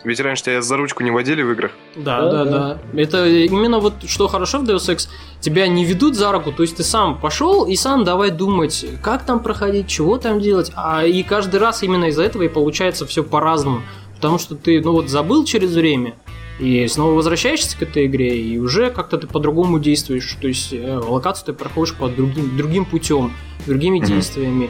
Ведь 0.03 0.19
раньше 0.19 0.43
тебя 0.43 0.61
за 0.61 0.77
ручку 0.77 1.03
не 1.03 1.11
водили 1.11 1.41
в 1.41 1.51
играх. 1.51 1.71
Да, 1.95 2.21
да, 2.21 2.45
да, 2.45 2.51
да. 2.51 2.99
Это 2.99 3.27
именно 3.27 3.79
вот 3.79 3.93
что 4.07 4.27
хорошо 4.27 4.59
в 4.59 4.63
Deus 4.63 4.93
Ex, 4.93 5.07
тебя 5.39 5.67
не 5.67 5.85
ведут 5.85 6.15
за 6.15 6.31
руку, 6.31 6.51
то 6.51 6.63
есть 6.63 6.77
ты 6.77 6.83
сам 6.83 7.19
пошел 7.19 7.65
и 7.65 7.75
сам 7.75 8.03
давай 8.03 8.31
думать, 8.31 8.85
как 9.01 9.25
там 9.25 9.39
проходить, 9.39 9.87
чего 9.87 10.17
там 10.17 10.39
делать, 10.39 10.71
а 10.75 11.05
и 11.05 11.23
каждый 11.23 11.59
раз 11.59 11.83
именно 11.83 12.05
из-за 12.05 12.23
этого 12.23 12.43
и 12.43 12.47
получается 12.47 13.05
все 13.05 13.23
по-разному. 13.23 13.81
Потому 14.15 14.39
что 14.39 14.55
ты, 14.55 14.81
ну 14.81 14.93
вот, 14.93 15.09
забыл 15.09 15.43
через 15.43 15.73
время, 15.73 16.15
и 16.59 16.87
снова 16.87 17.13
возвращаешься 17.13 17.77
к 17.77 17.81
этой 17.81 18.05
игре, 18.05 18.39
и 18.39 18.57
уже 18.57 18.89
как-то 18.89 19.17
ты 19.17 19.27
по-другому 19.27 19.79
действуешь. 19.79 20.37
То 20.39 20.47
есть 20.47 20.73
э, 20.73 20.97
локацию 20.97 21.47
ты 21.47 21.53
проходишь 21.53 21.95
по 21.95 22.07
другим, 22.07 22.55
другим 22.55 22.85
путем, 22.85 23.33
другими 23.67 23.99
mm-hmm. 23.99 24.07
действиями. 24.07 24.69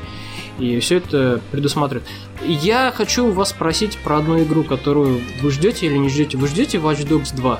И 0.59 0.79
все 0.79 0.97
это 0.97 1.41
предусматривает. 1.51 2.07
Я 2.45 2.93
хочу 2.95 3.31
вас 3.31 3.49
спросить 3.49 3.97
про 3.97 4.17
одну 4.17 4.41
игру, 4.43 4.63
которую 4.63 5.21
вы 5.41 5.51
ждете 5.51 5.87
или 5.87 5.97
не 5.97 6.09
ждете. 6.09 6.37
Вы 6.37 6.47
ждете 6.47 6.77
Watch 6.77 7.07
Dogs 7.07 7.35
2? 7.35 7.59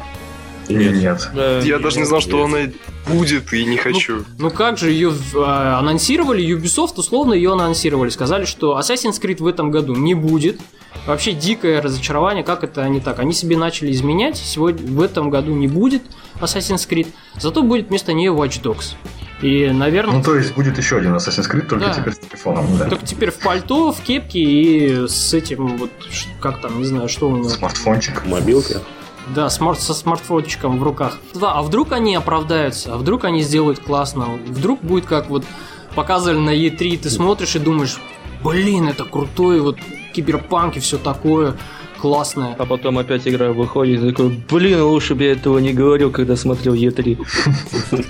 Нет. 0.70 0.96
Нет. 0.96 1.30
Э, 1.36 1.62
Я 1.64 1.80
даже 1.80 2.00
не 2.00 2.06
знал, 2.06 2.22
что 2.22 2.44
она 2.44 2.60
будет 3.08 3.54
и 3.54 3.66
не 3.66 3.78
хочу. 3.78 4.18
Ну, 4.18 4.26
ну 4.40 4.50
как 4.50 4.78
же 4.78 4.90
ее 4.90 5.12
э, 5.12 5.38
анонсировали, 5.44 6.44
Ubisoft 6.44 6.94
условно 6.96 7.34
ее 7.34 7.54
анонсировали. 7.54 8.10
Сказали, 8.10 8.46
что 8.46 8.80
Assassin's 8.80 9.22
Creed 9.22 9.44
в 9.44 9.48
этом 9.48 9.72
году 9.72 9.96
не 9.96 10.14
будет. 10.14 10.60
Вообще 11.06 11.34
дикое 11.34 11.82
разочарование, 11.82 12.44
как 12.44 12.64
это 12.64 12.82
они 12.82 13.00
так? 13.00 13.20
Они 13.20 13.32
себе 13.34 13.58
начали 13.58 13.92
изменять, 13.92 14.38
сегодня 14.38 14.88
в 14.88 15.02
этом 15.02 15.30
году 15.30 15.54
не 15.54 15.68
будет 15.68 16.02
Assassin's 16.42 16.88
Creed, 16.90 17.08
зато 17.38 17.62
будет 17.62 17.90
вместо 17.90 18.14
нее 18.14 18.32
Watch 18.32 18.62
Dogs. 18.62 18.96
И, 19.42 19.70
наверное... 19.70 20.16
Ну, 20.16 20.24
то 20.24 20.36
есть 20.36 20.56
будет 20.56 20.78
еще 20.78 20.98
один 20.98 21.14
Assassin's 21.16 21.50
Creed, 21.52 21.68
только 21.68 21.88
да. 21.88 21.94
теперь 21.94 22.14
с 22.14 22.20
телефоном, 22.20 22.66
да? 22.78 22.86
Только 22.86 23.06
теперь 23.06 23.32
в 23.32 23.40
пальто, 23.40 23.92
в 23.92 24.00
кепке 24.02 24.40
и 24.40 25.08
с 25.08 25.34
этим 25.34 25.78
вот, 25.78 25.92
как 26.40 26.62
там, 26.62 26.80
не 26.80 26.86
знаю, 26.86 27.10
что 27.10 27.30
у 27.30 27.36
него... 27.36 27.50
Смартфончик. 27.50 28.26
Мобилка. 28.26 28.82
Да, 29.34 29.50
смарт 29.50 29.80
со 29.82 29.94
смартфончиком 29.94 30.80
в 30.80 30.84
руках. 30.84 31.18
Да, 31.34 31.54
а 31.54 31.64
вдруг 31.64 31.92
они 31.92 32.16
оправдаются, 32.16 32.94
а 32.94 32.98
вдруг 32.98 33.26
они 33.26 33.42
сделают 33.42 33.80
классно, 33.80 34.26
вдруг 34.48 34.82
будет 34.82 35.06
как 35.06 35.30
вот 35.30 35.44
показывали 35.96 36.38
на 36.38 36.56
E3, 36.56 36.98
ты 37.00 37.10
смотришь 37.10 37.56
и 37.56 37.60
думаешь, 37.60 38.00
блин, 38.44 38.88
это 38.88 39.04
крутой 39.06 39.62
вот 39.62 39.80
киберпанк 40.14 40.78
и 40.78 40.80
все 40.80 40.98
такое 40.98 41.56
классное. 42.06 42.56
А 42.60 42.66
потом 42.66 43.00
опять 43.00 43.28
игра 43.28 43.52
выходит 43.52 44.04
и 44.04 44.12
такой, 44.12 44.30
блин, 44.50 44.82
лучше 44.84 45.16
бы 45.16 45.24
я 45.24 45.32
этого 45.32 45.58
не 45.58 45.74
говорил, 45.74 46.12
когда 46.12 46.36
смотрел 46.36 46.76
E3. 46.76 47.18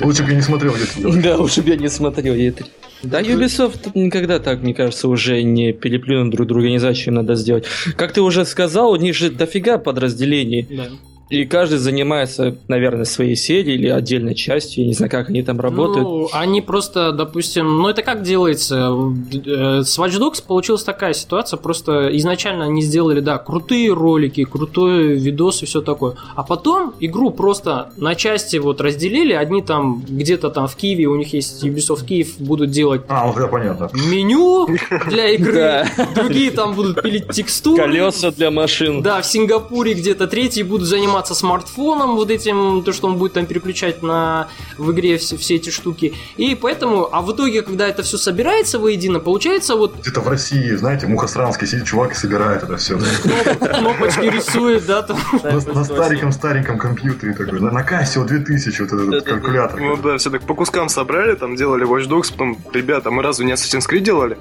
Лучше 0.05 0.23
бы 0.23 0.31
я 0.31 0.35
не 0.35 0.41
смотрел 0.41 0.73
E3. 0.73 1.21
Да, 1.21 1.37
лучше 1.37 1.61
бы 1.61 1.69
я 1.69 1.77
не 1.77 1.89
смотрел 1.89 2.33
E3. 2.33 2.65
Да, 3.03 3.21
Ubisoft 3.21 3.91
никогда 3.93 4.39
так, 4.39 4.61
мне 4.61 4.73
кажется, 4.73 5.07
уже 5.07 5.43
не 5.43 5.71
переплюнут 5.71 6.33
друг 6.33 6.47
друга, 6.47 6.67
не 6.67 6.79
знаю, 6.79 6.95
что 6.95 7.11
надо 7.11 7.35
сделать. 7.35 7.65
Как 7.95 8.11
ты 8.11 8.21
уже 8.21 8.43
сказал, 8.45 8.91
у 8.91 8.95
них 8.97 9.15
же 9.15 9.29
дофига 9.29 9.77
подразделений. 9.77 10.67
Да. 10.69 10.87
И 11.29 11.45
каждый 11.45 11.79
занимается, 11.79 12.55
наверное, 12.67 13.05
своей 13.05 13.35
серией 13.35 13.77
или 13.77 13.87
отдельной 13.87 14.35
частью. 14.35 14.83
Я 14.83 14.87
не 14.89 14.93
знаю, 14.93 15.09
как 15.09 15.29
они 15.29 15.41
там 15.41 15.59
работают. 15.59 16.03
Ну, 16.07 16.29
они 16.31 16.61
просто, 16.61 17.11
допустим, 17.11 17.77
ну 17.77 17.89
это 17.89 18.03
как 18.03 18.21
делается? 18.21 18.91
Э, 19.33 19.81
с 19.83 19.97
Watch 19.97 20.19
Dogs 20.19 20.43
получилась 20.45 20.83
такая 20.83 21.13
ситуация, 21.13 21.57
просто 21.57 22.15
изначально 22.17 22.65
они 22.65 22.83
сделали, 22.83 23.21
да, 23.21 23.39
крутые 23.39 23.91
ролики, 23.91 24.43
крутой 24.43 25.17
видос 25.17 25.63
и 25.63 25.65
все 25.65 25.81
такое. 25.81 26.13
А 26.35 26.43
потом 26.43 26.93
игру 26.99 27.31
просто 27.31 27.89
на 27.97 28.13
части 28.13 28.57
вот 28.57 28.79
разделили. 28.79 29.33
Одни 29.33 29.63
там 29.63 30.03
где-то 30.07 30.51
там 30.51 30.67
в 30.67 30.75
Киеве, 30.75 31.07
у 31.07 31.15
них 31.15 31.33
есть 31.33 31.63
Ubisoft 31.63 32.05
Киев, 32.05 32.37
будут 32.37 32.69
делать 32.69 33.01
а, 33.07 33.29
уже 33.31 33.47
понятно. 33.47 33.89
меню 33.93 34.67
для 35.07 35.31
игры. 35.31 35.85
Другие 36.13 36.51
там 36.51 36.75
будут 36.75 37.01
пилить 37.01 37.29
текстуры. 37.29 37.81
Колеса 37.81 38.29
для 38.29 38.51
машин. 38.51 39.01
Да, 39.01 39.21
в 39.21 39.25
Сингапуре 39.25 39.95
где-то 39.95 40.27
третьи 40.27 40.61
будут 40.61 40.87
заниматься 40.87 41.14
заниматься 41.15 41.35
смартфоном, 41.35 42.15
вот 42.15 42.29
этим, 42.29 42.83
то, 42.83 42.91
что 42.91 43.07
он 43.07 43.17
будет 43.17 43.33
там 43.33 43.45
переключать 43.45 44.03
на, 44.03 44.47
в 44.77 44.91
игре 44.91 45.17
все, 45.17 45.37
все 45.37 45.55
эти 45.55 45.69
штуки. 45.69 46.13
И 46.35 46.55
поэтому, 46.55 47.07
а 47.11 47.21
в 47.21 47.31
итоге, 47.31 47.61
когда 47.61 47.87
это 47.87 48.03
все 48.03 48.17
собирается 48.17 48.79
воедино, 48.79 49.19
получается 49.19 49.75
вот... 49.75 49.95
Где-то 50.01 50.19
в 50.21 50.27
России, 50.27 50.75
знаете, 50.75 51.07
Мухосранский 51.07 51.67
сидит 51.67 51.85
чувак 51.85 52.11
и 52.11 52.15
собирает 52.15 52.63
это 52.63 52.75
все. 52.75 52.97
Кнопочки 52.97 54.25
рисует, 54.25 54.85
да, 54.85 55.03
там. 55.03 55.17
На 55.43 55.83
стареньком-стареньком 55.83 56.77
компьютере 56.77 57.33
такой, 57.33 57.59
на 57.59 57.83
кассе 57.83 58.19
2000, 58.19 58.81
вот 58.81 58.93
этот 58.93 59.25
калькулятор. 59.25 59.79
Ну 59.79 59.97
да, 59.97 60.17
все 60.17 60.29
так 60.29 60.41
по 60.43 60.53
кускам 60.53 60.89
собрали, 60.89 61.35
там 61.35 61.55
делали 61.55 61.85
Watch 61.87 62.09
Dogs, 62.09 62.31
потом, 62.31 62.57
ребята, 62.73 63.09
мы 63.11 63.23
разве 63.23 63.45
не 63.45 63.53
Assassin's 63.53 63.87
Creed 63.89 64.01
делали? 64.01 64.37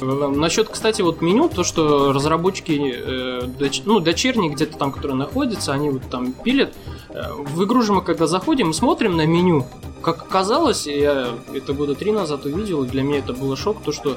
Насчет, 0.36 0.68
кстати, 0.68 1.02
вот 1.02 1.20
меню, 1.20 1.48
то, 1.48 1.64
что 1.64 2.12
разработчики, 2.12 2.94
э, 2.96 3.70
ну, 3.84 4.00
дочерние 4.00 4.52
где-то 4.52 4.78
там, 4.78 4.92
которые 4.92 5.16
находится, 5.32 5.72
они 5.72 5.88
вот 5.88 6.02
там 6.10 6.32
пилят. 6.32 6.74
Э, 7.08 7.32
в 7.32 7.64
игру 7.64 7.82
же 7.82 7.92
мы 7.92 8.02
когда 8.02 8.26
заходим, 8.26 8.72
смотрим 8.72 9.16
на 9.16 9.26
меню. 9.26 9.66
Как 10.02 10.22
оказалось, 10.22 10.86
я 10.86 11.30
это 11.54 11.72
года 11.72 11.94
три 11.94 12.12
назад 12.12 12.44
увидел, 12.44 12.84
и 12.84 12.88
для 12.88 13.02
меня 13.02 13.18
это 13.20 13.32
было 13.32 13.56
шок, 13.56 13.82
то 13.82 13.92
что 13.92 14.16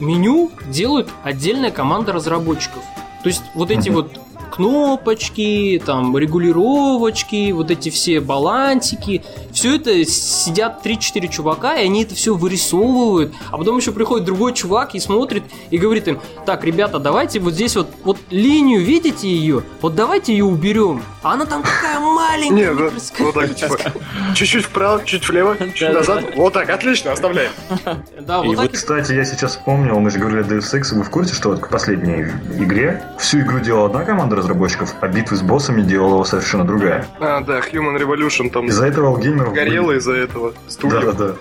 меню 0.00 0.50
делают 0.68 1.08
отдельная 1.22 1.70
команда 1.70 2.12
разработчиков. 2.12 2.82
То 3.22 3.28
есть 3.28 3.42
вот 3.54 3.70
эти 3.70 3.88
вот 3.88 4.18
кнопочки, 4.54 5.82
там 5.84 6.16
регулировочки, 6.16 7.50
вот 7.52 7.70
эти 7.70 7.88
все 7.90 8.20
балансики, 8.20 9.24
все 9.52 9.76
это 9.76 10.04
сидят 10.04 10.84
3-4 10.84 11.28
чувака, 11.28 11.76
и 11.76 11.86
они 11.86 12.04
это 12.04 12.14
все 12.14 12.34
вырисовывают, 12.34 13.32
а 13.50 13.58
потом 13.58 13.78
еще 13.78 13.90
приходит 13.92 14.24
другой 14.26 14.52
чувак 14.52 14.94
и 14.94 15.00
смотрит 15.00 15.42
и 15.70 15.78
говорит 15.78 16.06
им, 16.08 16.20
так, 16.46 16.64
ребята, 16.64 16.98
давайте 16.98 17.40
вот 17.40 17.54
здесь 17.54 17.74
вот, 17.74 17.88
вот 18.04 18.18
линию, 18.30 18.80
видите 18.84 19.28
ее? 19.28 19.64
Вот 19.80 19.94
давайте 19.94 20.32
ее 20.32 20.44
уберем. 20.44 21.02
А 21.22 21.32
она 21.32 21.46
там 21.46 21.62
такая 21.62 21.98
маленькая. 21.98 22.74
Нет, 22.74 22.92
вот 23.18 23.34
так, 23.34 23.54
типа, 23.54 23.78
чуть-чуть 24.34 24.66
вправо, 24.66 25.02
чуть 25.04 25.28
влево, 25.28 25.56
чуть 25.74 25.92
назад. 25.92 26.24
Вот 26.36 26.52
так, 26.52 26.68
отлично, 26.70 27.12
оставляем. 27.12 27.50
Да, 28.20 28.42
вот 28.42 28.56
так. 28.56 28.72
Кстати, 28.72 29.12
я 29.12 29.24
сейчас 29.24 29.52
вспомнил, 29.52 29.98
мы 29.98 30.10
же 30.10 30.18
говорили 30.18 30.42
о 30.42 30.44
Deus 30.44 30.72
Ex, 30.74 30.94
вы 30.94 31.02
в 31.02 31.10
курсе, 31.10 31.34
что 31.34 31.50
вот 31.50 31.60
к 31.60 31.68
последней 31.68 32.26
игре 32.58 33.02
всю 33.18 33.40
игру 33.40 33.58
делала 33.58 33.86
одна 33.86 34.04
команда 34.04 34.36
разработчиков, 34.44 34.94
а 35.00 35.08
битвы 35.08 35.36
с 35.36 35.42
боссами 35.42 35.82
делала 35.82 36.24
совершенно 36.24 36.64
другая. 36.64 37.06
А, 37.18 37.40
да, 37.40 37.60
Human 37.60 37.98
Revolution 37.98 38.50
там. 38.50 38.66
Из-за 38.66 38.86
этого 38.86 39.18
геймеров... 39.18 39.52
Горело 39.52 39.92
из-за 39.92 40.12
этого. 40.12 40.52
Да, 40.82 41.00
да, 41.00 41.12
да. 41.12 41.34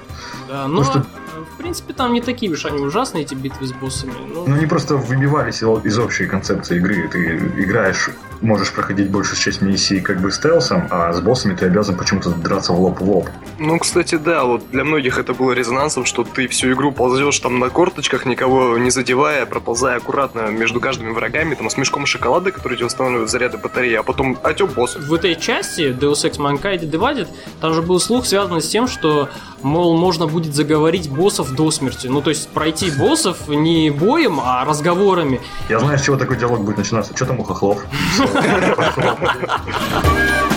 Да, 0.47 0.67
но... 0.67 0.83
что 0.83 1.05
в 1.45 1.57
принципе, 1.57 1.93
там 1.93 2.13
не 2.13 2.21
такие 2.21 2.51
уж 2.51 2.65
они 2.65 2.79
ужасные, 2.79 3.23
эти 3.23 3.33
битвы 3.33 3.67
с 3.67 3.73
боссами. 3.73 4.13
Но... 4.33 4.45
Ну, 4.45 4.55
они 4.55 4.65
просто 4.65 4.95
выбивались 4.95 5.61
из 5.61 5.99
общей 5.99 6.25
концепции 6.25 6.77
игры. 6.77 7.07
Ты 7.07 7.37
играешь 7.57 8.09
можешь 8.43 8.71
проходить 8.71 9.09
большую 9.09 9.39
часть 9.39 9.61
миссии 9.61 9.99
как 9.99 10.19
бы 10.21 10.31
стелсом, 10.31 10.87
а 10.91 11.11
с 11.13 11.21
боссами 11.21 11.55
ты 11.55 11.65
обязан 11.65 11.95
почему-то 11.95 12.29
драться 12.29 12.73
в 12.73 12.79
лоб 12.79 12.99
в 12.99 13.09
лоб. 13.09 13.29
Ну, 13.57 13.79
кстати, 13.79 14.15
да, 14.15 14.43
вот 14.43 14.63
для 14.71 14.83
многих 14.83 15.17
это 15.17 15.33
было 15.33 15.53
резонансом, 15.53 16.05
что 16.05 16.23
ты 16.23 16.47
всю 16.47 16.73
игру 16.73 16.91
ползешь 16.91 17.39
там 17.39 17.59
на 17.59 17.69
корточках, 17.69 18.25
никого 18.25 18.77
не 18.77 18.91
задевая, 18.91 19.45
проползая 19.45 19.97
аккуратно 19.97 20.49
между 20.49 20.79
каждыми 20.79 21.11
врагами, 21.11 21.55
там 21.55 21.69
с 21.69 21.77
мешком 21.77 22.05
шоколада, 22.05 22.51
который 22.51 22.75
тебе 22.75 22.87
устанавливают 22.87 23.29
заряды 23.29 23.57
батареи, 23.57 23.95
а 23.95 24.03
потом 24.03 24.37
отек 24.43 24.73
босс. 24.73 24.95
В 24.95 25.13
этой 25.13 25.35
части 25.35 25.95
Deus 25.97 26.25
Ex 26.25 26.37
Mankind 26.37 26.81
Divided 26.89 27.27
там 27.61 27.73
же 27.73 27.81
был 27.81 27.99
слух, 27.99 28.25
связанный 28.25 28.61
с 28.61 28.67
тем, 28.67 28.87
что, 28.87 29.29
мол, 29.61 29.97
можно 29.97 30.27
будет 30.27 30.53
заговорить 30.53 31.09
боссов 31.33 31.55
до 31.55 31.71
смерти. 31.71 32.07
Ну, 32.07 32.21
то 32.21 32.29
есть 32.29 32.47
пройти 32.49 32.91
боссов 32.91 33.47
не 33.47 33.89
боем, 33.89 34.39
а 34.39 34.63
разговорами. 34.65 35.41
Я 35.67 35.79
знаю, 35.79 35.97
с 35.97 36.03
чего 36.03 36.15
такой 36.15 36.37
диалог 36.37 36.61
будет 36.61 36.77
начинаться. 36.77 37.15
Что 37.15 37.25
там 37.25 37.39
у 37.39 37.43
хохлов? 37.43 37.83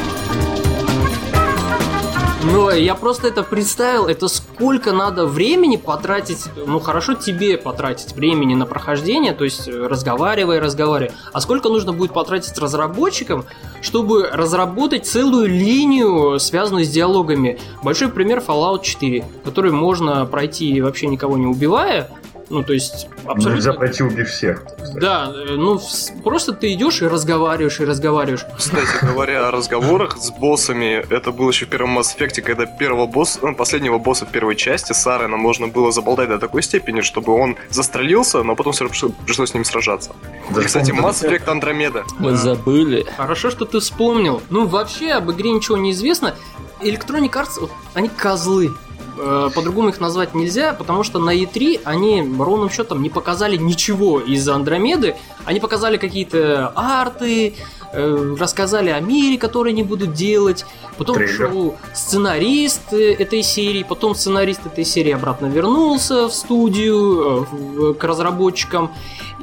Но 2.52 2.70
я 2.70 2.94
просто 2.94 3.26
это 3.26 3.42
представил, 3.42 4.06
это 4.06 4.28
сколько 4.28 4.92
надо 4.92 5.26
времени 5.26 5.76
потратить, 5.76 6.44
ну 6.54 6.78
хорошо 6.78 7.14
тебе 7.14 7.58
потратить 7.58 8.12
времени 8.14 8.54
на 8.54 8.66
прохождение, 8.66 9.32
то 9.32 9.42
есть 9.42 9.66
разговаривая, 9.66 10.60
разговаривая, 10.60 11.12
а 11.32 11.40
сколько 11.40 11.68
нужно 11.68 11.92
будет 11.92 12.12
потратить 12.12 12.56
разработчикам, 12.56 13.44
чтобы 13.82 14.28
разработать 14.32 15.06
целую 15.06 15.48
линию, 15.48 16.38
связанную 16.38 16.84
с 16.84 16.88
диалогами. 16.88 17.58
Большой 17.82 18.08
пример 18.08 18.42
Fallout 18.46 18.82
4, 18.82 19.24
который 19.44 19.72
можно 19.72 20.24
пройти 20.24 20.80
вообще 20.80 21.08
никого 21.08 21.36
не 21.36 21.46
убивая, 21.46 22.10
ну, 22.48 22.62
то 22.62 22.72
есть, 22.72 23.08
абсолютно... 23.24 23.54
Нельзя 23.54 23.72
пройти 23.72 24.02
убив 24.02 24.28
всех. 24.28 24.62
Да, 24.94 25.32
ну, 25.32 25.80
просто 26.22 26.52
ты 26.52 26.72
идешь 26.72 27.02
и 27.02 27.06
разговариваешь, 27.06 27.80
и 27.80 27.84
разговариваешь. 27.84 28.44
Кстати 28.56 29.04
говоря 29.04 29.48
о 29.48 29.50
разговорах 29.50 30.16
с 30.16 30.30
боссами, 30.30 31.04
это 31.10 31.32
было 31.32 31.50
еще 31.50 31.66
в 31.66 31.68
первом 31.68 31.98
Mass 31.98 32.16
Effect, 32.16 32.40
когда 32.42 32.66
первого 32.66 33.06
босса, 33.06 33.40
ну, 33.42 33.54
последнего 33.54 33.98
босса 33.98 34.26
первой 34.26 34.54
части, 34.56 34.92
Сарена, 34.92 35.36
можно 35.36 35.66
было 35.66 35.90
заболтать 35.90 36.28
до 36.28 36.38
такой 36.38 36.62
степени, 36.62 37.00
чтобы 37.00 37.32
он 37.32 37.56
застрелился, 37.70 38.42
но 38.42 38.54
потом 38.54 38.72
все 38.72 38.84
равно 38.84 39.14
пришлось 39.24 39.50
с 39.50 39.54
ним 39.54 39.64
сражаться. 39.64 40.12
Даже 40.50 40.66
Кстати, 40.66 40.92
Mass 40.92 41.22
Effect 41.22 41.48
Андромеда. 41.50 42.04
Мы 42.18 42.30
да. 42.30 42.36
забыли. 42.36 43.06
Хорошо, 43.16 43.50
что 43.50 43.64
ты 43.64 43.80
вспомнил. 43.80 44.42
Ну, 44.50 44.66
вообще, 44.66 45.12
об 45.12 45.30
игре 45.32 45.50
ничего 45.50 45.76
не 45.76 45.90
известно. 45.90 46.34
Electronic 46.80 47.32
Arts, 47.32 47.60
вот, 47.60 47.70
они 47.94 48.08
козлы. 48.08 48.72
Э, 49.18 49.50
по-другому 49.54 49.88
их 49.88 50.00
назвать 50.00 50.34
нельзя, 50.34 50.74
потому 50.74 51.02
что 51.02 51.18
на 51.18 51.34
E3 51.34 51.80
они 51.84 52.22
ровным 52.38 52.70
счетом 52.70 53.02
не 53.02 53.10
показали 53.10 53.56
ничего 53.56 54.20
из 54.20 54.46
Андромеды. 54.48 55.16
Они 55.44 55.58
показали 55.58 55.96
какие-то 55.96 56.72
арты, 56.74 57.54
э, 57.92 58.36
рассказали 58.38 58.90
о 58.90 59.00
мире, 59.00 59.38
который 59.38 59.72
они 59.72 59.82
будут 59.82 60.12
делать. 60.12 60.66
Потом 60.98 61.16
Трейлер. 61.16 61.36
шел 61.36 61.74
сценарист 61.94 62.92
э, 62.92 63.14
этой 63.14 63.42
серии, 63.42 63.84
потом 63.84 64.14
сценарист 64.14 64.66
этой 64.66 64.84
серии 64.84 65.12
обратно 65.12 65.46
вернулся 65.46 66.28
в 66.28 66.34
студию 66.34 67.96
к 67.98 68.04
разработчикам 68.04 68.92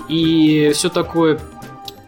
и 0.07 0.71
все 0.73 0.89
такое. 0.89 1.39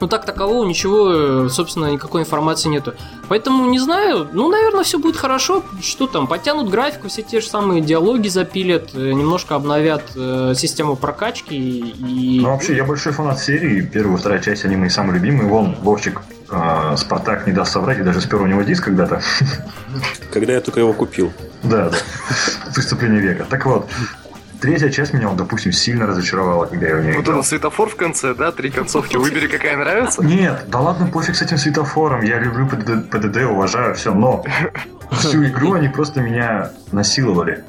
Ну 0.05 0.09
так 0.09 0.23
такового 0.23 0.63
ничего, 0.65 1.49
собственно, 1.49 1.87
никакой 1.87 2.21
информации 2.21 2.69
нету. 2.69 2.93
Поэтому 3.27 3.67
не 3.71 3.79
знаю, 3.79 4.27
ну, 4.33 4.51
наверное, 4.51 4.83
все 4.83 4.99
будет 4.99 5.17
хорошо. 5.17 5.63
Что 5.81 6.05
там, 6.05 6.27
подтянут 6.27 6.69
графику, 6.69 7.07
все 7.07 7.23
те 7.23 7.41
же 7.41 7.47
самые 7.47 7.81
диалоги 7.81 8.27
запилят, 8.27 8.91
э, 8.93 9.13
немножко 9.13 9.55
обновят 9.55 10.03
э, 10.15 10.53
систему 10.55 10.95
прокачки 10.95 11.55
и... 11.57 12.39
Ну, 12.39 12.51
вообще, 12.51 12.75
я 12.75 12.83
большой 12.83 13.13
фанат 13.13 13.39
серии. 13.39 13.81
Первая, 13.81 14.17
вторая 14.17 14.39
часть 14.39 14.63
аниме 14.63 14.91
самый 14.91 15.15
любимый. 15.15 15.47
Вон, 15.47 15.75
Вовчик 15.81 16.21
э, 16.51 16.95
Спартак 16.97 17.47
не 17.47 17.53
даст 17.53 17.73
соврать, 17.73 17.97
и 17.97 18.03
даже 18.03 18.21
спер 18.21 18.43
у 18.43 18.45
него 18.45 18.61
диск 18.61 18.83
когда-то. 18.83 19.23
Когда 20.31 20.53
я 20.53 20.61
только 20.61 20.81
его 20.81 20.93
купил. 20.93 21.33
Да, 21.63 21.89
да. 21.89 21.97
Преступление 22.75 23.21
века. 23.21 23.47
Так 23.49 23.65
вот, 23.65 23.89
Третья 24.65 24.89
часть 24.89 25.13
меня, 25.13 25.27
вот, 25.27 25.37
допустим, 25.37 25.71
сильно 25.71 26.07
разочаровала, 26.07 26.65
когда 26.65 26.87
я 26.87 26.95
в 26.95 27.03
нее 27.03 27.13
Вот 27.17 27.25
играл. 27.25 27.37
этот 27.37 27.49
светофор 27.49 27.87
в 27.87 27.95
конце, 27.95 28.33
да? 28.33 28.51
Три 28.51 28.71
концовки. 28.71 29.15
Выбери, 29.15 29.45
какая 29.45 29.77
нравится. 29.77 30.23
Нет, 30.25 30.63
да 30.69 30.79
ладно, 30.79 31.05
пофиг 31.05 31.35
с 31.35 31.41
этим 31.43 31.59
светофором. 31.59 32.23
Я 32.23 32.39
люблю 32.39 32.65
ПДД, 32.67 33.07
ПДД 33.11 33.43
уважаю, 33.43 33.93
все, 33.93 34.11
но 34.11 34.43
всю 35.11 35.45
игру 35.45 35.73
они 35.73 35.87
просто 35.89 36.19
меня 36.19 36.71
насиловали. 36.91 37.63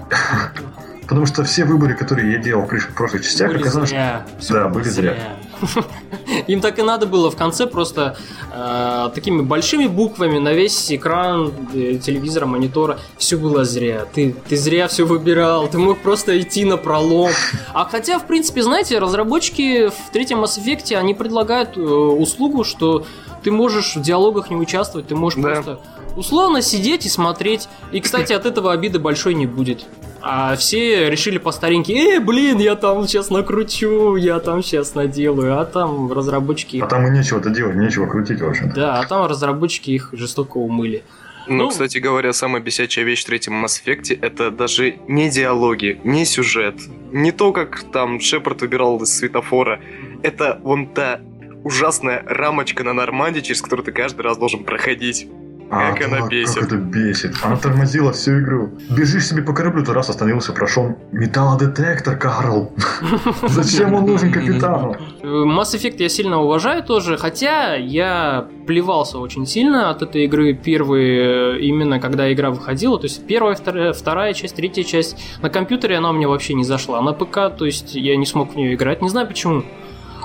Потому 1.02 1.26
что 1.26 1.44
все 1.44 1.66
выборы, 1.66 1.92
которые 1.94 2.32
я 2.32 2.38
делал 2.38 2.62
в 2.66 2.94
прошлых 2.94 3.22
частях, 3.22 3.48
Были 3.48 3.61
оказалось, 3.61 3.90
зря. 3.90 4.24
Да, 4.48 4.68
были 4.68 4.88
зря. 4.88 5.16
Им 6.46 6.61
так 6.61 6.78
и 6.78 6.82
надо 6.82 7.06
было 7.06 7.30
в 7.30 7.37
конце 7.37 7.66
просто 7.66 8.16
э, 8.52 9.11
такими 9.14 9.42
большими 9.42 9.87
буквами 9.87 10.38
на 10.38 10.52
весь 10.52 10.92
экран 10.92 11.52
э, 11.74 11.96
телевизора, 11.96 12.46
монитора. 12.46 12.98
Все 13.18 13.37
было 13.37 13.64
зря. 13.64 14.06
Ты, 14.12 14.35
ты 14.48 14.56
зря 14.56 14.88
все 14.88 15.04
выбирал. 15.04 15.68
Ты 15.68 15.78
мог 15.78 15.98
просто 15.98 16.40
идти 16.40 16.64
на 16.64 16.76
пролом. 16.76 17.30
А 17.72 17.85
хотя, 17.85 18.18
в 18.18 18.26
принципе, 18.26 18.62
знаете, 18.62 18.98
разработчики 18.98 19.88
в 19.88 20.11
третьем 20.12 20.42
Mass 20.44 20.59
Effect, 20.59 20.94
они 20.94 21.14
предлагают 21.14 21.76
э, 21.76 21.80
услугу, 21.80 22.64
что 22.64 23.04
ты 23.42 23.50
можешь 23.50 23.96
в 23.96 24.02
диалогах 24.02 24.50
не 24.50 24.56
участвовать, 24.56 25.09
ты 25.09 25.14
можешь 25.14 25.40
Да. 25.40 25.48
просто 25.50 25.80
условно 26.16 26.62
сидеть 26.62 27.06
и 27.06 27.09
смотреть. 27.09 27.68
И, 27.92 28.00
кстати, 28.00 28.32
от 28.32 28.46
этого 28.46 28.72
обиды 28.72 28.98
большой 28.98 29.35
не 29.35 29.46
будет. 29.46 29.85
А 30.28 30.56
все 30.56 31.08
решили 31.08 31.38
по 31.38 31.52
старинке, 31.52 32.16
э, 32.16 32.20
блин, 32.20 32.58
я 32.58 32.74
там 32.74 33.06
сейчас 33.06 33.30
накручу, 33.30 34.16
я 34.16 34.40
там 34.40 34.60
сейчас 34.60 34.96
наделаю, 34.96 35.60
а 35.60 35.64
там 35.64 36.12
разработчики... 36.12 36.78
а 36.78 36.86
там 36.88 37.06
и 37.06 37.10
нечего-то 37.10 37.50
делать, 37.50 37.76
нечего 37.76 38.08
крутить, 38.08 38.40
в 38.40 38.48
общем-то. 38.48 38.74
Да, 38.74 38.98
а 38.98 39.06
там 39.06 39.24
разработчики 39.26 39.92
их 39.92 40.10
жестоко 40.12 40.56
умыли. 40.56 41.04
Ну, 41.46 41.54
Ну, 41.54 41.68
кстати 41.68 41.98
говоря, 41.98 42.32
самая 42.32 42.60
бесячая 42.60 43.04
вещь 43.04 43.22
в 43.22 43.26
третьем 43.26 43.64
Mass 43.64 43.80
Effect 43.84 44.18
это 44.20 44.50
даже 44.50 44.96
не 45.06 45.30
диалоги, 45.30 46.00
не 46.02 46.24
сюжет, 46.24 46.74
не 47.12 47.30
то, 47.30 47.52
как 47.52 47.84
там 47.92 48.18
Шепард 48.18 48.62
выбирал 48.62 49.00
из 49.04 49.16
светофора. 49.16 49.78
Это 50.24 50.58
вон 50.64 50.88
та 50.88 51.20
ужасная 51.62 52.24
рамочка 52.26 52.82
на 52.82 52.94
Нормандии, 52.94 53.42
через 53.42 53.62
которую 53.62 53.84
ты 53.84 53.92
каждый 53.92 54.22
раз 54.22 54.38
должен 54.38 54.64
проходить. 54.64 55.28
Как 55.70 56.05
она 56.05 56.29
бесит. 56.29 56.55
Как 56.55 56.64
это 56.64 56.76
бесит. 56.76 57.35
Она 57.42 57.57
тормозила 57.57 58.12
всю 58.12 58.40
игру. 58.40 58.70
Бежишь 58.90 59.26
себе 59.26 59.42
по 59.42 59.52
кораблю, 59.52 59.85
то 59.85 59.92
раз 59.92 60.09
остановился, 60.11 60.52
прошел. 60.52 60.96
Металлодетектор, 61.12 62.16
Карл. 62.16 62.72
Зачем 63.48 63.94
он 63.94 64.07
нужен 64.07 64.33
капитану? 64.33 64.96
Mass 65.22 65.74
Effect 65.74 65.96
я 65.98 66.09
сильно 66.09 66.40
уважаю 66.40 66.83
тоже, 66.83 67.16
хотя 67.16 67.74
я 67.74 68.48
плевался 68.66 69.18
очень 69.18 69.46
сильно 69.46 69.90
от 69.90 70.02
этой 70.02 70.24
игры 70.24 70.55
первые, 70.55 71.61
именно 71.61 72.00
когда 72.00 72.33
игра 72.33 72.50
выходила. 72.50 72.98
То 72.98 73.07
есть 73.07 73.26
первая, 73.26 73.55
вторая, 73.55 73.92
вторая 73.92 74.35
часть, 74.35 74.57
третья 74.57 74.83
часть. 74.83 75.16
На 75.42 75.50
компьютере 75.50 75.96
она 75.96 76.12
мне 76.12 76.29
вообще 76.29 76.55
не 76.55 76.64
зашла. 76.64 77.00
На 77.00 77.12
ПК, 77.12 77.57
то 77.57 77.64
есть 77.64 77.94
я 77.94 78.16
не 78.16 78.26
смог 78.26 78.52
в 78.52 78.57
нее 78.57 78.74
играть. 78.74 79.02
Не 79.02 79.09
знаю 79.09 79.26
почему. 79.26 79.64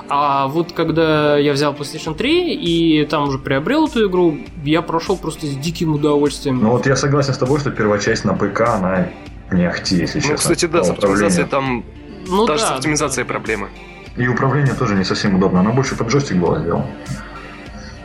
А 0.08 0.46
вот 0.48 0.72
когда 0.72 1.38
я 1.38 1.52
взял 1.52 1.72
PlayStation 1.72 2.14
3 2.14 2.54
и 2.54 3.04
там 3.06 3.28
уже 3.28 3.38
приобрел 3.38 3.86
эту 3.86 4.08
игру, 4.08 4.38
я 4.64 4.82
прошел 4.82 5.16
просто 5.16 5.46
с 5.46 5.56
диким 5.56 5.94
удовольствием. 5.94 6.60
Ну 6.60 6.70
вот 6.70 6.86
я 6.86 6.96
согласен 6.96 7.34
с 7.34 7.38
тобой, 7.38 7.60
что 7.60 7.70
первая 7.70 7.98
часть 7.98 8.24
на 8.24 8.34
ПК, 8.34 8.60
она 8.62 9.08
не 9.50 9.66
ахти, 9.66 9.96
если 9.96 10.20
честно. 10.20 10.32
Ну, 10.32 10.38
кстати, 10.38 10.66
да, 10.66 10.84
с 10.84 10.90
оптимизацией 10.90 11.46
там 11.46 11.84
ну 12.28 12.46
даже 12.46 12.64
с 12.64 12.68
да, 12.68 12.74
оптимизацией 12.76 13.26
проблемы. 13.26 13.68
И 14.16 14.28
управление 14.28 14.74
тоже 14.74 14.94
не 14.94 15.04
совсем 15.04 15.34
удобно. 15.34 15.60
Она 15.60 15.70
больше 15.70 15.96
под 15.96 16.08
джойстик 16.08 16.36
была 16.36 16.60
сделана. 16.60 16.86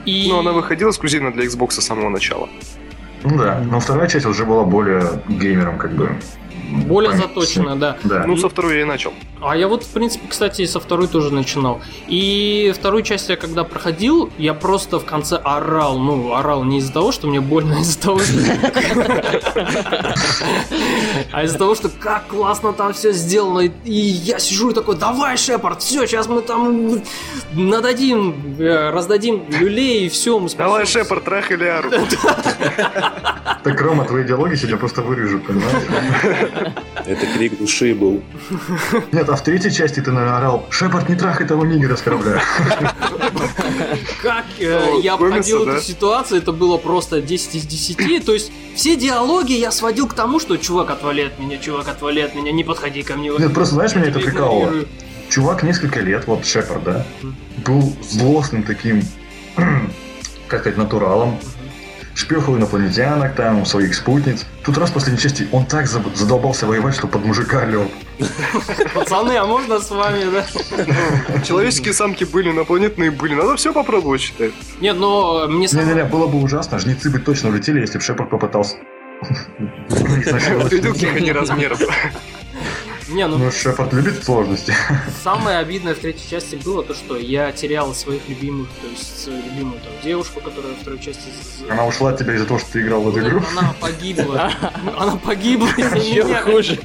И... 0.05 0.27
Но 0.29 0.39
она 0.39 0.53
выходила 0.53 0.89
эксклюзивно 0.89 1.33
для 1.33 1.45
Xbox 1.45 1.71
с 1.71 1.85
самого 1.85 2.09
начала. 2.09 2.47
Ну 3.23 3.37
да, 3.37 3.59
но 3.59 3.79
вторая 3.79 4.07
часть 4.07 4.25
уже 4.25 4.45
была 4.45 4.63
более 4.63 5.21
геймером, 5.27 5.77
как 5.77 5.91
бы. 5.91 6.15
Более 6.67 7.11
Понятно. 7.11 7.41
заточена, 7.41 7.75
да. 7.75 7.97
Да. 8.03 8.23
Ну, 8.27 8.37
со 8.37 8.49
второй 8.49 8.75
я 8.75 8.81
и 8.81 8.85
начал. 8.85 9.13
А 9.41 9.55
я 9.55 9.67
вот, 9.67 9.83
в 9.83 9.89
принципе, 9.89 10.27
кстати, 10.27 10.65
со 10.65 10.79
второй 10.79 11.07
тоже 11.07 11.33
начинал. 11.33 11.79
И 12.07 12.73
вторую 12.75 13.03
часть 13.03 13.29
я 13.29 13.35
когда 13.35 13.63
проходил, 13.63 14.29
я 14.37 14.53
просто 14.53 14.99
в 14.99 15.05
конце 15.05 15.35
орал. 15.37 15.99
Ну, 15.99 16.33
орал 16.33 16.63
не 16.63 16.79
из-за 16.79 16.91
того, 16.93 17.11
что 17.11 17.27
мне 17.27 17.39
больно, 17.39 17.77
а 17.77 17.79
из-за 17.81 17.99
того, 17.99 18.19
что... 18.19 18.33
А 21.31 21.43
из-за 21.43 21.57
того, 21.57 21.75
что 21.75 21.89
как 21.89 22.27
классно 22.27 22.73
там 22.73 22.93
все 22.93 23.11
сделано. 23.11 23.71
И 23.83 23.93
я 23.93 24.39
сижу 24.39 24.71
и 24.71 24.73
такой, 24.73 24.95
давай, 24.95 25.37
Шепард, 25.37 25.81
все, 25.81 26.05
сейчас 26.05 26.27
мы 26.27 26.41
там 26.41 27.01
нададим, 27.53 28.55
э, 28.59 28.89
раздадим 28.89 29.45
люлей, 29.49 30.05
и 30.05 30.09
все, 30.09 30.39
мы 30.39 30.49
Давай, 30.49 30.85
спасем». 30.85 31.03
Шепард, 31.03 31.23
трах 31.23 31.51
или 31.51 31.65
ару. 31.65 31.91
Так, 33.63 33.81
Рома, 33.81 34.05
твои 34.05 34.23
диалоги 34.23 34.55
сегодня 34.55 34.77
просто 34.77 35.01
вырежут, 35.01 35.45
понимаешь? 35.45 35.83
Это 37.05 37.25
крик 37.35 37.57
души 37.57 37.93
был. 37.93 38.21
Нет, 39.11 39.29
а 39.29 39.35
в 39.35 39.43
третьей 39.43 39.71
части 39.71 39.99
ты 40.01 40.11
наорал 40.11 40.65
Шепард, 40.69 41.09
не 41.09 41.15
трахай 41.15 41.47
того 41.47 41.65
нигера 41.65 41.95
с 41.95 42.01
корабля. 42.01 42.41
Как 44.21 44.45
э, 44.59 44.79
Ну, 44.85 45.01
я 45.01 45.13
обходил 45.13 45.67
эту 45.67 45.81
ситуацию, 45.81 46.39
это 46.39 46.51
было 46.51 46.77
просто 46.77 47.21
10 47.21 47.55
из 47.55 47.65
10. 47.65 48.25
То 48.25 48.33
есть 48.33 48.51
все 48.75 48.95
диалоги 48.95 49.53
я 49.53 49.71
сводил 49.71 50.07
к 50.07 50.13
тому, 50.13 50.39
что 50.39 50.57
чувак, 50.57 50.89
отвали 50.89 51.21
от 51.21 51.39
меня, 51.39 51.57
чувак, 51.57 51.87
отвали 51.87 52.21
от 52.21 52.35
меня, 52.35 52.51
не 52.51 52.63
подходи 52.63 53.03
ко 53.03 53.15
мне. 53.15 53.29
Нет, 53.29 53.53
просто 53.53 53.75
знаешь, 53.75 53.95
меня 53.95 54.07
это 54.07 54.19
прикалывало. 54.19 54.85
Чувак 55.29 55.63
несколько 55.63 55.99
лет, 55.99 56.25
вот 56.27 56.45
Шепард, 56.45 56.83
да, 56.83 57.05
был 57.65 57.93
злостным 58.01 58.63
таким, 58.63 59.01
как 60.47 60.61
сказать, 60.61 60.77
натуралом. 60.77 61.37
Шпехал 62.17 62.57
инопланетянок, 62.57 63.35
там, 63.35 63.63
своих 63.63 63.93
спутниц. 63.93 64.43
Тут 64.65 64.79
раз 64.79 64.89
в 64.89 64.93
последней 64.93 65.21
части 65.21 65.47
он 65.51 65.67
так 65.67 65.85
задолбался 65.85 66.65
воевать, 66.65 66.95
что 66.95 67.07
под 67.07 67.23
мужика 67.23 67.63
лег. 67.65 67.89
Пацаны, 68.95 69.37
а 69.37 69.45
можно 69.45 69.79
с 69.79 69.91
вами, 69.91 70.23
да? 70.31 71.41
Человеческие 71.43 71.93
самки 71.93 72.23
были, 72.23 72.49
инопланетные 72.49 73.11
были. 73.11 73.35
Надо 73.35 73.55
все 73.55 73.71
попробовать, 73.71 74.21
считай. 74.21 74.51
Нет, 74.81 74.97
но 74.97 75.43
э, 75.43 75.47
мне 75.47 75.67
Не-не-не, 75.71 76.05
было 76.05 76.25
бы 76.25 76.41
ужасно, 76.41 76.79
жнецы 76.79 77.11
бы 77.11 77.19
точно 77.19 77.49
улетели, 77.49 77.81
если 77.81 77.99
бы 77.99 78.03
Шепард 78.03 78.31
попытался... 78.31 78.77
Ты 80.69 81.09
они 81.09 81.31
размеров? 81.31 81.79
Не, 83.09 83.27
ну 83.27 83.37
Ну, 83.37 83.51
Шепард 83.51 83.93
любит 83.93 84.23
сложности. 84.23 84.73
самое 85.23 85.59
обидное 85.59 85.95
в 85.95 85.99
третьей 85.99 86.29
части 86.29 86.55
было 86.55 86.83
то, 86.83 86.93
что 86.93 87.17
я 87.17 87.51
терял 87.51 87.93
своих 87.93 88.27
любимых, 88.27 88.67
то 88.81 88.87
есть 88.87 89.23
свою 89.23 89.41
любимую 89.43 89.79
там 89.79 89.91
девушку, 90.03 90.41
которая 90.41 90.73
во 90.73 90.79
второй 90.79 90.99
части... 90.99 91.23
Она 91.69 91.85
ушла 91.85 92.09
от 92.09 92.19
тебя 92.19 92.35
из-за 92.35 92.45
того, 92.45 92.59
что 92.59 92.73
ты 92.73 92.81
играл 92.81 93.01
в 93.01 93.09
эту 93.09 93.27
игру. 93.27 93.41
Она 93.57 93.73
погибла. 93.79 94.51
Она 94.97 95.15
погибла 95.15 95.69
из-за 95.77 95.95
меня. 95.95 96.41
хуже. 96.41 96.79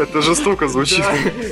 Это 0.00 0.22
жестоко 0.22 0.68
звучит. 0.68 1.04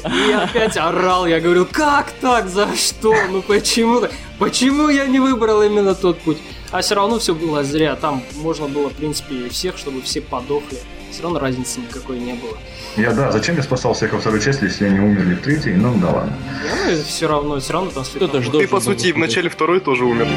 Да. 0.02 0.10
И 0.10 0.28
я 0.28 0.42
опять 0.42 0.76
орал, 0.76 1.26
я 1.26 1.40
говорил, 1.40 1.66
как 1.66 2.10
так, 2.20 2.48
за 2.48 2.68
что, 2.76 3.14
ну 3.30 3.42
почему 3.42 4.00
так, 4.00 4.12
почему 4.38 4.88
я 4.88 5.06
не 5.06 5.20
выбрал 5.20 5.62
именно 5.62 5.94
тот 5.94 6.20
путь? 6.20 6.38
А 6.70 6.80
все 6.82 6.94
равно 6.96 7.18
все 7.18 7.34
было 7.34 7.62
зря, 7.64 7.96
там 7.96 8.22
можно 8.34 8.66
было, 8.66 8.90
в 8.90 8.94
принципе, 8.94 9.48
всех, 9.48 9.78
чтобы 9.78 10.02
все 10.02 10.20
подохли. 10.20 10.78
Все 11.16 11.22
равно 11.22 11.38
разницы 11.38 11.80
никакой 11.80 12.18
не 12.18 12.34
было. 12.34 12.58
Я, 12.98 13.14
да, 13.14 13.32
зачем 13.32 13.56
я 13.56 13.62
спасал 13.62 13.94
всех 13.94 14.12
во 14.12 14.20
второй 14.20 14.38
части, 14.38 14.64
если 14.64 14.84
они 14.84 15.00
умерли 15.00 15.34
в 15.34 15.40
третьей? 15.40 15.72
Ну, 15.72 15.96
да 15.98 16.10
ладно. 16.10 16.36
Ну, 16.62 17.02
все 17.04 17.26
равно, 17.26 17.58
все 17.58 17.72
равно 17.72 17.90
там 17.90 18.04
ж 18.04 18.08
Ты, 18.08 18.26
должен 18.26 18.68
по 18.68 18.80
сути, 18.80 19.12
в 19.12 19.16
начале 19.16 19.48
второй 19.48 19.80
тоже 19.80 20.04
умер. 20.04 20.28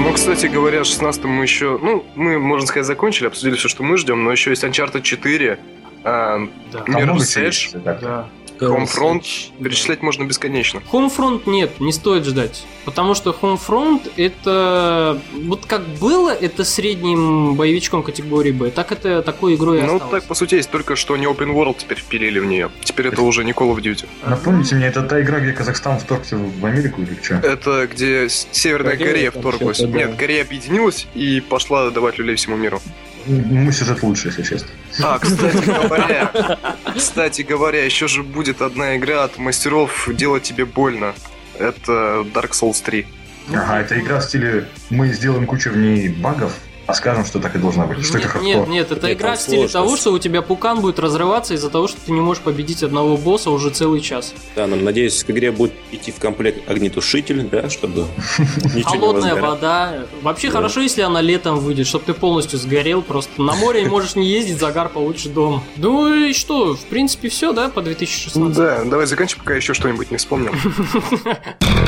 Ну, 0.00 0.12
кстати 0.12 0.46
говоря, 0.46 0.82
16 0.82 1.22
мы 1.22 1.44
еще... 1.44 1.78
Ну, 1.80 2.04
мы, 2.16 2.40
можно 2.40 2.66
сказать, 2.66 2.88
закончили, 2.88 3.28
обсудили 3.28 3.54
все, 3.54 3.68
что 3.68 3.84
мы 3.84 3.98
ждем, 3.98 4.24
но 4.24 4.32
еще 4.32 4.50
есть 4.50 4.64
Uncharted 4.64 5.02
4, 5.02 5.58
а, 6.02 6.40
Да. 6.72 6.78
Mirror's 6.88 7.40
Edge. 7.40 7.80
Да. 7.84 8.28
Homefront. 8.68 9.24
Перечислять 9.62 10.02
можно 10.02 10.24
бесконечно. 10.24 10.82
Homefront 10.92 11.42
нет, 11.46 11.80
не 11.80 11.92
стоит 11.92 12.24
ждать. 12.24 12.64
Потому 12.84 13.14
что 13.14 13.30
Homefront 13.30 14.10
это... 14.16 15.20
Вот 15.44 15.66
как 15.66 15.82
было 16.00 16.30
это 16.30 16.64
средним 16.64 17.54
боевичком 17.54 18.02
категории 18.02 18.52
Б, 18.52 18.70
так 18.70 18.92
это 18.92 19.22
такой 19.22 19.54
игрой 19.54 19.78
и 19.78 19.82
Ну, 19.82 19.94
осталось. 19.96 20.10
так, 20.10 20.24
по 20.24 20.34
сути, 20.34 20.56
есть 20.56 20.70
только 20.70 20.96
что 20.96 21.16
не 21.16 21.26
Open 21.26 21.52
World 21.54 21.76
теперь 21.78 21.98
впилили 21.98 22.38
в 22.38 22.44
нее. 22.46 22.70
Теперь 22.82 23.08
это 23.08 23.22
уже 23.22 23.44
не 23.44 23.52
Call 23.52 23.74
of 23.74 23.80
Duty. 23.80 24.06
Напомните 24.26 24.74
мне, 24.74 24.86
это 24.86 25.02
та 25.02 25.20
игра, 25.22 25.40
где 25.40 25.52
Казахстан 25.52 25.98
вторгся 25.98 26.36
в 26.36 26.64
Америку 26.66 27.02
или 27.02 27.16
что? 27.22 27.34
Это 27.36 27.86
где 27.86 28.28
Северная 28.28 28.96
Корея 28.96 29.12
Корея 29.12 29.30
вторглась. 29.30 29.78
да. 29.78 29.86
Нет, 29.86 30.16
Корея 30.16 30.42
объединилась 30.42 31.06
и 31.14 31.40
пошла 31.40 31.90
давать 31.90 32.18
люлей 32.18 32.36
всему 32.36 32.56
миру. 32.56 32.80
Мой 33.26 33.72
сюжет 33.72 34.02
лучше, 34.02 34.28
если 34.28 34.42
честно. 34.42 34.68
А, 35.02 35.18
кстати 35.18 35.64
говоря, 35.64 36.58
кстати 36.96 37.42
говоря, 37.42 37.84
еще 37.84 38.08
же 38.08 38.22
будет 38.22 38.62
одна 38.62 38.96
игра 38.96 39.24
от 39.24 39.38
мастеров 39.38 40.08
«Делать 40.12 40.42
тебе 40.42 40.64
больно». 40.64 41.14
Это 41.58 42.24
Dark 42.34 42.50
Souls 42.50 42.82
3. 42.84 43.06
Ага, 43.50 43.80
это 43.80 43.98
игра 44.00 44.20
в 44.20 44.24
стиле 44.24 44.68
«Мы 44.90 45.08
сделаем 45.08 45.46
кучу 45.46 45.70
в 45.70 45.76
ней 45.76 46.08
багов, 46.08 46.52
а 46.86 46.94
скажем, 46.94 47.24
что 47.24 47.38
так 47.38 47.54
и 47.54 47.58
должна 47.58 47.86
быть. 47.86 48.04
Что 48.04 48.18
нет, 48.18 48.28
это 48.28 48.40
нет, 48.40 48.68
нет, 48.68 48.90
это 48.90 49.06
нет, 49.06 49.18
игра 49.18 49.36
в 49.36 49.40
стиле 49.40 49.68
сложность. 49.68 49.72
того, 49.72 49.96
что 49.96 50.12
у 50.12 50.18
тебя 50.18 50.42
пукан 50.42 50.80
будет 50.80 50.98
разрываться 50.98 51.54
из-за 51.54 51.70
того, 51.70 51.88
что 51.88 51.98
ты 52.04 52.12
не 52.12 52.20
можешь 52.20 52.42
победить 52.42 52.82
одного 52.82 53.16
босса 53.16 53.50
уже 53.50 53.70
целый 53.70 54.00
час. 54.00 54.34
Да, 54.56 54.66
нам, 54.66 54.84
надеюсь, 54.84 55.22
к 55.22 55.30
игре 55.30 55.52
будет 55.52 55.72
идти 55.92 56.10
в 56.12 56.18
комплект 56.18 56.68
огнетушитель, 56.68 57.48
да, 57.48 57.70
чтобы 57.70 58.06
Холодная 58.84 59.40
вода. 59.40 60.06
Вообще 60.22 60.50
хорошо, 60.50 60.80
если 60.80 61.02
она 61.02 61.20
летом 61.20 61.58
выйдет, 61.58 61.86
чтобы 61.86 62.04
ты 62.04 62.14
полностью 62.14 62.58
сгорел, 62.58 63.02
просто 63.02 63.40
на 63.40 63.54
море 63.54 63.86
можешь 63.86 64.16
не 64.16 64.28
ездить, 64.28 64.58
загар 64.58 64.88
получше 64.88 65.28
дома. 65.28 65.62
Ну 65.76 66.12
и 66.12 66.32
что, 66.32 66.74
в 66.74 66.84
принципе, 66.86 67.28
все, 67.28 67.52
да, 67.52 67.68
по 67.68 67.82
2016? 67.82 68.56
Да, 68.56 68.84
давай 68.84 69.06
заканчивай, 69.06 69.40
пока 69.42 69.54
еще 69.54 69.74
что-нибудь 69.74 70.10
не 70.10 70.16
вспомнил. 70.16 70.52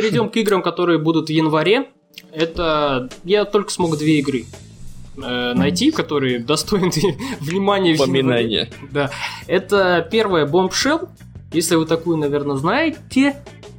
Перейдем 0.00 0.28
к 0.28 0.36
играм, 0.36 0.62
которые 0.62 0.98
будут 0.98 1.28
в 1.28 1.32
январе. 1.32 1.88
Это 2.32 3.08
я 3.24 3.44
только 3.44 3.70
смог 3.70 3.96
две 3.98 4.18
игры 4.18 4.44
э, 5.16 5.52
найти, 5.54 5.90
которые 5.90 6.38
достойны 6.38 6.90
внимания. 7.40 7.94
Упоминания. 7.94 8.70
Да. 8.90 9.10
Это 9.46 10.06
первая 10.10 10.46
Bombshell. 10.46 11.08
Если 11.52 11.74
вы 11.74 11.86
такую, 11.86 12.16
наверное, 12.16 12.56
знаете. 12.56 13.36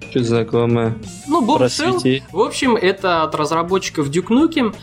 Что 0.09 0.23
знакомое. 0.23 0.97
Ну, 1.27 1.45
Bombshell. 1.45 2.23
В 2.31 2.41
общем, 2.41 2.75
это 2.75 3.23
от 3.23 3.35
разработчиков 3.35 4.09
Duke 4.09 4.27
Nukem. 4.27 4.75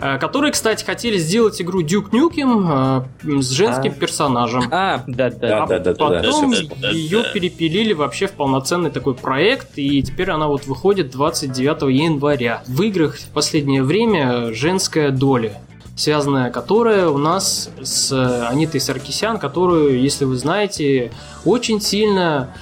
Э, 0.00 0.18
которые, 0.18 0.52
кстати, 0.52 0.84
хотели 0.84 1.18
сделать 1.18 1.60
игру 1.60 1.82
Duke 1.82 2.10
Nukem 2.10 3.04
э, 3.22 3.40
с 3.40 3.50
женским 3.50 3.92
а. 3.92 4.00
персонажем. 4.00 4.64
А, 4.70 5.02
да, 5.06 5.30
да. 5.30 5.64
А 5.64 5.66
да, 5.66 5.78
да, 5.80 5.94
потом 5.94 6.52
да, 6.80 6.90
ее 6.90 7.22
да. 7.22 7.32
перепилили 7.32 7.92
вообще 7.92 8.28
в 8.28 8.32
полноценный 8.32 8.90
такой 8.90 9.14
проект, 9.14 9.76
и 9.76 10.02
теперь 10.02 10.30
она 10.30 10.46
вот 10.46 10.66
выходит 10.66 11.10
29 11.10 11.82
января. 11.92 12.62
В 12.66 12.82
играх 12.82 13.16
в 13.16 13.28
последнее 13.30 13.82
время 13.82 14.52
женская 14.52 15.10
доля 15.10 15.60
связанная 15.96 16.52
которая 16.52 17.08
у 17.08 17.18
нас 17.18 17.70
с 17.82 18.12
Анитой 18.48 18.80
Саркисян, 18.80 19.36
которую, 19.36 20.00
если 20.00 20.26
вы 20.26 20.36
знаете, 20.36 21.10
очень 21.44 21.80
сильно, 21.80 22.54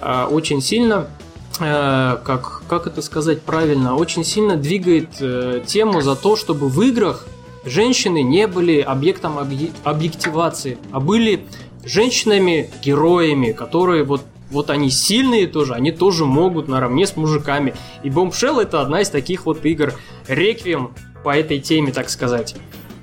э, 0.00 0.26
очень 0.30 0.62
сильно 0.62 1.08
Э, 1.08 1.15
как, 1.58 2.62
как 2.68 2.86
это 2.86 3.02
сказать 3.02 3.42
правильно, 3.42 3.96
очень 3.96 4.24
сильно 4.24 4.56
двигает 4.56 5.10
э, 5.20 5.62
тему 5.66 6.00
за 6.00 6.16
то, 6.16 6.36
чтобы 6.36 6.68
в 6.68 6.80
играх 6.82 7.26
женщины 7.64 8.22
не 8.22 8.46
были 8.46 8.80
объектом 8.80 9.38
объективации, 9.38 10.78
а 10.92 11.00
были 11.00 11.44
женщинами-героями, 11.84 13.52
которые 13.52 14.04
вот 14.04 14.22
вот 14.48 14.70
они 14.70 14.90
сильные 14.90 15.48
тоже, 15.48 15.74
они 15.74 15.90
тоже 15.90 16.24
могут 16.24 16.68
наравне 16.68 17.04
с 17.06 17.16
мужиками. 17.16 17.74
И 18.04 18.10
Bombshell 18.10 18.62
это 18.62 18.80
одна 18.80 19.00
из 19.00 19.10
таких 19.10 19.44
вот 19.44 19.64
игр. 19.64 19.92
Реквием 20.28 20.92
по 21.24 21.36
этой 21.36 21.58
теме, 21.58 21.90
так 21.90 22.08
сказать. 22.10 22.54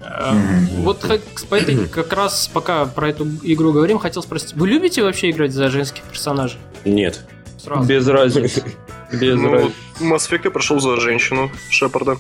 Mm-hmm. 0.02 0.84
Вот 0.84 1.02
по 1.50 1.56
этой, 1.56 1.88
как 1.88 2.14
раз 2.14 2.50
пока 2.54 2.86
про 2.86 3.10
эту 3.10 3.28
игру 3.44 3.74
говорим, 3.74 4.00
хотел 4.00 4.22
спросить, 4.24 4.54
вы 4.54 4.68
любите 4.68 5.04
вообще 5.04 5.32
играть 5.32 5.52
за 5.52 5.70
женских 5.70 6.04
персонажей? 6.04 6.60
Нет. 6.86 7.26
Сразу. 7.64 7.88
Без 7.88 8.08
разницы. 8.08 8.64
Без 9.12 9.36
ну, 9.36 9.52
разницы. 9.52 9.76
Mass 10.02 10.30
Effect 10.30 10.42
я 10.46 10.52
прошел 10.52 10.80
за 10.80 10.98
женщину 10.98 11.50
Шепарда. 11.70 12.18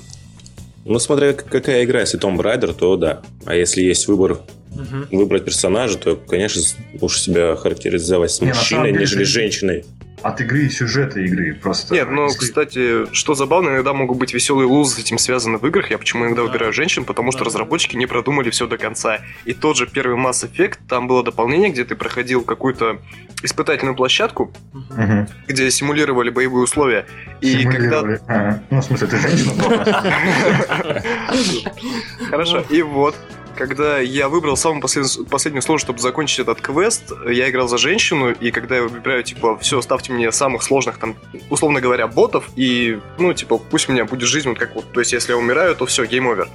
Ну, 0.86 1.00
смотря 1.00 1.34
какая 1.34 1.84
игра, 1.84 2.02
если 2.02 2.18
Том 2.18 2.38
Брайдер, 2.38 2.74
то 2.74 2.96
да. 2.96 3.22
А 3.46 3.56
если 3.56 3.82
есть 3.82 4.08
выбор 4.08 4.40
угу. 4.72 5.18
выбрать 5.18 5.44
персонажа, 5.46 5.98
то, 5.98 6.16
конечно, 6.16 6.62
лучше 7.00 7.20
себя 7.20 7.56
характеризовать 7.56 8.32
с 8.32 8.42
мужчиной, 8.42 8.92
Не, 8.92 9.00
нежели 9.00 9.24
с 9.24 9.28
женщиной 9.28 9.86
от 10.24 10.42
игры 10.42 10.66
и 10.66 10.70
сюжета 10.70 11.20
игры. 11.20 11.54
Просто. 11.54 11.94
Нет, 11.94 12.10
ну, 12.10 12.26
если... 12.26 12.40
кстати, 12.40 13.14
что 13.14 13.36
забавно, 13.36 13.70
иногда 13.70 13.94
могут 13.94 14.18
быть 14.18 14.34
веселые 14.34 14.68
лузы 14.68 14.96
с 14.96 15.00
этим 15.00 15.18
связаны 15.18 15.58
в 15.58 15.68
играх. 15.68 15.92
Я 15.92 15.98
почему 15.98 16.26
иногда 16.26 16.42
да. 16.42 16.48
выбираю 16.48 16.74
женщин, 16.74 17.06
потому 17.06 17.32
что 17.32 17.40
да. 17.40 17.46
разработчики 17.46 17.96
не 17.96 18.06
продумали 18.06 18.50
все 18.50 18.66
до 18.68 18.78
конца. 18.78 19.20
И 19.46 19.54
тот 19.54 19.78
же 19.78 19.86
первый 19.86 20.18
Mass 20.18 20.50
Effect, 20.50 20.80
там 20.88 21.08
было 21.08 21.24
дополнение, 21.24 21.70
где 21.70 21.84
ты 21.84 21.96
проходил 21.96 22.44
какую-то 22.44 23.00
испытательную 23.44 23.96
площадку, 23.96 24.52
угу. 24.74 25.28
где 25.48 25.70
симулировали 25.70 26.30
боевые 26.30 26.64
условия. 26.64 27.06
И 27.42 27.66
когда... 27.66 28.00
А, 28.28 28.60
ну, 28.70 28.80
в 28.80 28.84
смысле, 28.84 29.08
ты 29.08 29.18
женщина. 29.18 29.54
Хорошо, 32.30 32.64
и 32.70 32.82
вот 32.82 33.16
когда 33.56 34.00
я 34.00 34.30
выбрал 34.30 34.58
самую 34.58 34.82
послед... 34.82 35.06
последнюю 35.30 35.62
сложность, 35.62 35.86
чтобы 35.86 36.00
закончить 36.00 36.40
этот 36.40 36.62
квест, 36.62 37.12
я 37.28 37.50
играл 37.50 37.68
за 37.68 37.78
женщину, 37.78 38.32
и 38.32 38.52
когда 38.52 38.78
я 38.78 38.84
выбираю, 38.84 39.24
типа, 39.24 39.58
все, 39.60 39.82
ставьте 39.82 40.12
мне 40.12 40.32
самых 40.32 40.64
сложных, 40.64 40.98
там, 40.98 41.16
условно 41.50 41.82
говоря, 41.82 42.08
ботов, 42.08 42.50
и, 42.56 43.00
ну, 43.18 43.34
типа, 43.34 43.58
пусть 43.58 43.90
у 43.90 43.94
меня 43.94 44.06
будет 44.06 44.28
жизнь 44.28 44.50
вот 44.50 44.58
как 44.58 44.76
вот, 44.76 44.92
то 44.92 45.00
есть, 45.00 45.14
если 45.14 45.32
я 45.32 45.38
умираю, 45.38 45.76
то 45.76 45.86
все, 45.86 46.06
game 46.06 46.24
over. 46.24 46.48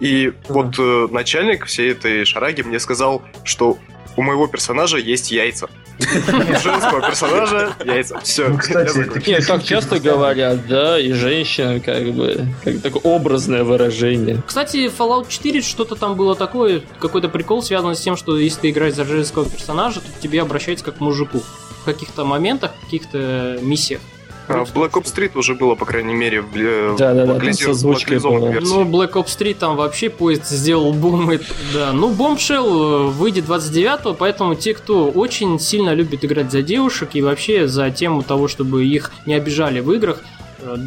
И 0.00 0.32
вот 0.48 0.78
э, 0.78 1.08
начальник 1.10 1.66
всей 1.66 1.90
этой 1.90 2.24
шараги 2.24 2.62
мне 2.62 2.78
сказал, 2.78 3.22
что 3.42 3.78
у 4.18 4.22
моего 4.22 4.48
персонажа 4.48 4.98
есть 4.98 5.30
яйца. 5.30 5.70
женского 6.00 7.00
персонажа 7.00 7.72
яйца. 7.84 8.18
Все. 8.24 8.52
Кстати, 8.56 9.28
Нет, 9.30 9.46
так 9.46 9.62
часто 9.62 10.00
говорят, 10.00 10.66
да, 10.66 10.98
и 10.98 11.12
женщина, 11.12 11.78
как 11.78 12.12
бы, 12.12 12.48
как 12.64 12.80
такое 12.80 13.02
образное 13.02 13.62
выражение. 13.62 14.42
Кстати, 14.44 14.90
Fallout 14.90 15.28
4 15.28 15.62
что-то 15.62 15.94
там 15.94 16.16
было 16.16 16.34
такое, 16.34 16.82
какой-то 16.98 17.28
прикол 17.28 17.62
связан 17.62 17.94
с 17.94 18.00
тем, 18.00 18.16
что 18.16 18.36
если 18.36 18.62
ты 18.62 18.70
играешь 18.70 18.94
за 18.94 19.04
женского 19.04 19.48
персонажа, 19.48 20.00
то 20.00 20.10
к 20.10 20.18
тебе 20.20 20.42
обращаются 20.42 20.84
как 20.84 20.96
к 20.96 21.00
мужику. 21.00 21.40
В 21.82 21.84
каких-то 21.84 22.24
моментах, 22.24 22.72
в 22.76 22.84
каких-то 22.86 23.58
миссиях. 23.62 24.00
А, 24.48 24.64
в 24.64 24.74
Black 24.74 24.92
Ops 24.92 25.14
Street 25.14 25.32
уже 25.34 25.54
было, 25.54 25.74
по 25.74 25.84
крайней 25.84 26.14
мере, 26.14 26.40
в, 26.40 26.96
да, 26.96 27.14
да, 27.14 27.26
да, 27.26 27.52
со 27.52 27.70
озвучкой 27.70 28.18
было. 28.18 28.52
Ну, 28.60 28.84
Black 28.84 29.12
Ops 29.12 29.36
3 29.36 29.54
там 29.54 29.76
вообще 29.76 30.10
поезд 30.10 30.46
сделал 30.48 30.92
бум. 30.92 31.30
И, 31.32 31.38
да. 31.72 31.92
Ну, 31.92 32.12
Bombshell 32.12 33.08
э, 33.08 33.10
выйдет 33.10 33.44
29-го, 33.44 34.14
поэтому 34.14 34.54
те, 34.54 34.74
кто 34.74 35.10
очень 35.10 35.58
сильно 35.60 35.94
любит 35.94 36.24
играть 36.24 36.50
за 36.50 36.62
девушек 36.62 37.10
и 37.14 37.22
вообще 37.22 37.68
за 37.68 37.90
тему 37.90 38.22
того, 38.22 38.48
чтобы 38.48 38.86
их 38.86 39.12
не 39.26 39.34
обижали 39.34 39.80
в 39.80 39.92
играх, 39.92 40.22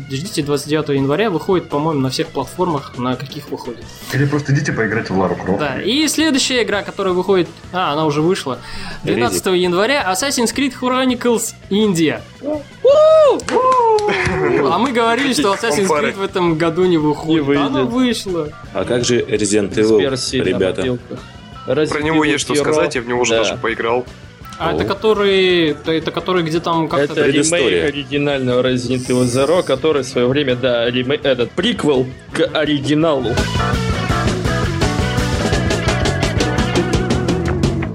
ждите 0.10 0.44
29 0.44 0.90
января, 0.90 1.30
выходит, 1.30 1.70
по-моему, 1.70 2.02
на 2.02 2.10
всех 2.10 2.28
платформах, 2.28 2.98
на 2.98 3.16
каких 3.16 3.50
выходит. 3.50 3.84
Или 4.14 4.26
просто 4.26 4.54
идите 4.54 4.74
поиграть 4.74 5.10
в 5.10 5.18
Лару 5.18 5.36
Крофт. 5.36 5.60
Да, 5.60 5.82
и 5.82 6.08
следующая 6.08 6.64
игра, 6.64 6.84
которая 6.84 7.14
выходит, 7.14 7.48
а, 7.72 7.94
она 7.94 8.06
уже 8.06 8.22
вышла, 8.22 8.60
12 9.04 9.46
Редик. 9.48 9.64
января, 9.64 10.12
Assassin's 10.12 10.54
Creed 10.56 10.74
Chronicles 10.80 11.54
India. 11.70 12.22
А 14.64 14.78
мы 14.78 14.92
говорили, 14.92 15.34
что 15.34 15.54
Assassin's 15.54 15.88
Creed 15.88 16.18
в 16.18 16.22
этом 16.22 16.58
году 16.58 16.86
не 16.86 16.98
выходит. 16.98 17.48
Не 17.48 17.56
Она 17.56 17.84
вышла. 17.84 18.50
А 18.74 18.84
как 18.84 19.06
же 19.06 19.20
Resident 19.22 19.74
Evil, 19.74 20.44
ребята? 20.44 20.98
Про 21.66 22.02
него 22.02 22.24
есть 22.24 22.42
что 22.42 22.56
сказать, 22.56 22.96
я 22.96 23.02
в 23.02 23.08
него 23.08 23.22
уже 23.22 23.36
даже 23.36 23.58
поиграл. 23.58 24.06
А 24.63 24.74
это 24.74 24.86
который, 24.86 25.69
это 25.69 26.12
который 26.12 26.43
где 26.43 26.60
там 26.60 26.88
как-то... 26.88 27.13
Это 27.13 27.26
ремейк 27.26 27.84
оригинального 27.84 28.62
Resident 28.62 29.08
Evil 29.08 29.24
Zero, 29.24 29.63
который 29.63 30.04
в 30.04 30.06
свое 30.06 30.28
время, 30.28 30.56
да, 30.56 30.88
ремейк, 30.88 31.26
этот 31.26 31.50
приквел 31.52 32.06
к 32.32 32.41
оригиналу. 32.54 33.32